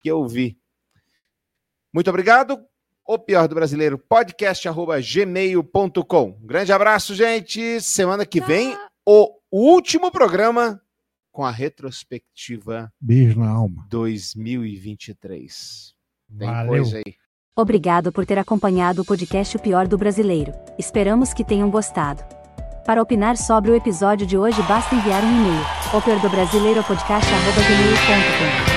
que 0.00 0.08
eu 0.10 0.26
vi. 0.26 0.56
Muito 1.96 2.10
obrigado. 2.10 2.60
O 3.08 3.18
pior 3.18 3.48
do 3.48 3.54
brasileiro, 3.54 3.96
podcast 3.96 4.68
arroba 4.68 5.00
gmail.com. 5.00 6.38
Grande 6.42 6.70
abraço, 6.70 7.14
gente. 7.14 7.80
Semana 7.80 8.26
que 8.26 8.38
vem, 8.38 8.76
o 9.06 9.30
último 9.50 10.10
programa 10.10 10.78
com 11.32 11.42
a 11.42 11.50
retrospectiva 11.50 12.92
Beijo 13.00 13.40
na 13.40 13.48
alma. 13.48 13.86
2023. 13.88 15.94
Tem 16.38 16.46
Valeu. 16.46 16.68
coisa 16.68 16.98
aí. 16.98 17.14
Obrigado 17.56 18.12
por 18.12 18.26
ter 18.26 18.38
acompanhado 18.38 19.00
o 19.00 19.04
podcast 19.04 19.56
O 19.56 19.60
Pior 19.60 19.88
do 19.88 19.96
Brasileiro. 19.96 20.52
Esperamos 20.78 21.32
que 21.32 21.42
tenham 21.42 21.70
gostado. 21.70 22.22
Para 22.84 23.00
opinar 23.00 23.38
sobre 23.38 23.70
o 23.70 23.74
episódio 23.74 24.26
de 24.26 24.36
hoje, 24.36 24.60
basta 24.64 24.94
enviar 24.94 25.24
um 25.24 25.30
e-mail. 25.30 25.64
O 25.94 26.02
Pior 26.02 26.20
do 26.20 26.28
Brasileiro 26.28 26.84
podcast@gmail.com. 26.84 28.75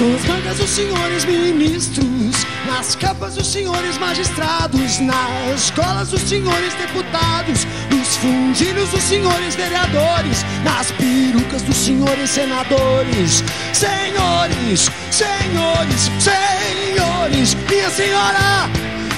São 0.00 0.14
as 0.14 0.24
mangas 0.24 0.56
dos 0.56 0.70
senhores 0.70 1.26
ministros, 1.26 2.46
nas 2.66 2.94
capas 2.94 3.34
dos 3.34 3.46
senhores 3.46 3.98
magistrados, 3.98 4.98
nas 4.98 5.64
escolas 5.64 6.08
dos 6.08 6.22
senhores 6.22 6.72
deputados, 6.72 7.66
nos 7.90 8.16
fundilhos 8.16 8.88
dos 8.88 9.02
senhores 9.02 9.54
vereadores, 9.56 10.42
nas 10.64 10.90
perucas 10.92 11.60
dos 11.60 11.76
senhores 11.76 12.30
senadores. 12.30 13.44
Senhores, 13.74 14.90
senhores, 15.10 16.10
senhores, 16.18 17.54
minha 17.68 17.90
senhora, 17.90 18.70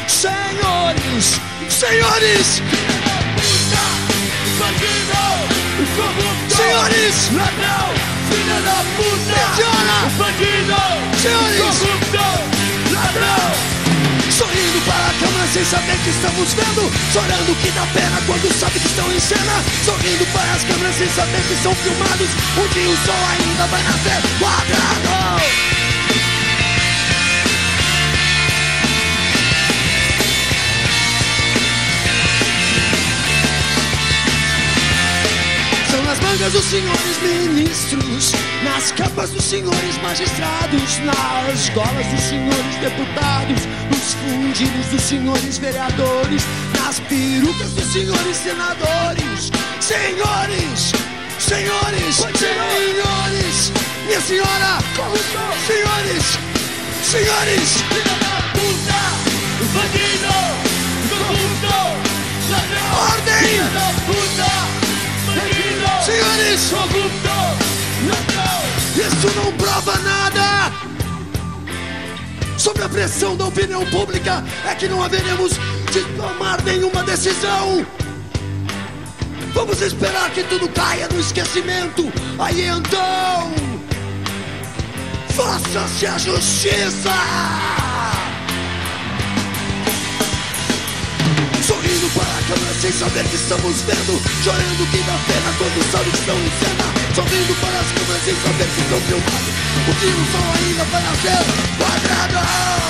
senhores, 0.09 1.41
senhores. 1.71 2.61
Senhores! 6.51 7.31
Ladrão! 7.37 8.12
Filha 8.33 8.61
da 8.63 8.83
puta! 8.97 9.55
Senhora! 9.55 10.09
Bandido! 10.17 11.21
Senhores! 11.21 11.79
Corrupto! 11.79 12.95
Ladrão! 12.95 13.73
Sorrindo 14.31 14.81
para 14.87 15.07
a 15.07 15.13
câmera 15.21 15.47
sem 15.53 15.63
saber 15.63 15.99
que 15.99 16.09
estamos 16.09 16.55
vendo 16.55 16.91
Chorando 17.13 17.55
que 17.61 17.71
dá 17.73 17.87
pena 17.93 18.23
quando 18.27 18.51
sabe 18.59 18.81
que 18.81 18.87
estão 18.87 19.13
em 19.13 19.21
cena 19.21 19.63
Sorrindo 19.85 20.25
para 20.33 20.51
as 20.55 20.65
câmeras 20.65 20.95
sem 20.97 21.09
saber 21.11 21.43
que 21.43 21.57
são 21.57 21.75
filmados 21.75 22.31
Um 22.57 22.67
dia 22.69 22.89
o 22.89 22.97
sol 23.05 23.15
ainda 23.31 23.67
vai 23.67 23.83
nascer 23.83 24.23
quadrado 24.41 25.92
mangas 36.33 36.53
dos 36.53 36.65
senhores 36.65 37.23
ministros, 37.23 38.33
nas 38.65 38.91
capas 38.93 39.31
dos 39.31 39.45
senhores 39.45 40.03
magistrados, 40.03 40.99
nas 41.05 41.69
golas 41.71 42.07
dos 42.07 42.21
senhores 42.21 42.77
deputados, 42.81 43.63
nos 43.91 44.15
fundilhos 44.15 44.87
dos 44.87 45.03
senhores 45.03 45.59
vereadores, 45.59 46.43
nas 46.79 47.01
perucas 47.01 47.71
dos 47.73 47.93
senhores 47.93 48.37
senadores. 48.37 49.53
Senhores, 49.81 50.93
senhores, 51.39 52.17
senhores, 52.17 53.73
minha 54.07 54.21
senhora, 54.21 54.79
senhores, 55.67 56.39
senhores, 57.05 57.83
filha 57.91 58.17
da 58.21 58.37
puta, 58.55 59.01
bandido, 59.75 60.33
corrupto, 61.11 61.77
ordem, 63.11 63.49
filha 63.49 63.65
da 63.65 63.87
puta. 64.07 64.62
Senhores! 66.05 66.73
Isso 68.97 69.37
não 69.37 69.53
prova 69.53 69.99
nada! 69.99 70.73
Sobre 72.59 72.83
a 72.83 72.89
pressão 72.89 73.37
da 73.37 73.47
opinião 73.47 73.85
pública 73.87 74.43
é 74.69 74.75
que 74.75 74.89
não 74.89 75.03
haveremos 75.03 75.53
de 75.93 76.05
tomar 76.17 76.61
nenhuma 76.63 77.03
decisão. 77.03 77.87
Vamos 79.53 79.81
esperar 79.81 80.31
que 80.31 80.43
tudo 80.45 80.69
caia 80.69 81.09
no 81.09 81.21
esquecimento. 81.21 82.13
Aí 82.39 82.63
então, 82.63 83.53
faça-se 85.37 86.07
a 86.07 86.19
justiça. 86.19 87.82
Foi 92.53 92.61
na 92.67 92.75
sexta-feira 92.75 93.27
que 93.31 93.37
estamos 93.37 93.81
vendo? 93.81 94.21
Chorando 94.45 94.91
que 94.91 94.99
dá 95.05 95.17
pena 95.27 95.55
quando 95.57 95.79
os 95.79 95.95
olhos 95.95 96.13
estão 96.13 96.37
em 96.37 96.51
cena 96.61 96.85
Sorrindo 97.15 97.55
para 97.55 97.81
as 97.81 97.93
câmeras 97.93 98.23
sem 98.25 98.37
saber 98.37 98.69
que 98.69 98.81
estão 98.83 99.01
filmando 99.01 99.51
O 99.89 99.95
que 99.95 100.07
o 100.07 100.25
sol 100.31 100.53
ainda 100.61 100.85
vai 100.85 101.03
nascer? 101.03 101.41
Quadrado! 101.79 102.83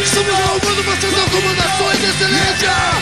Estamos 0.00 0.34
roubando 0.34 0.82
vocês, 0.84 1.12
não 1.12 1.28
comandam 1.28 1.57
Ninja! 2.26 2.97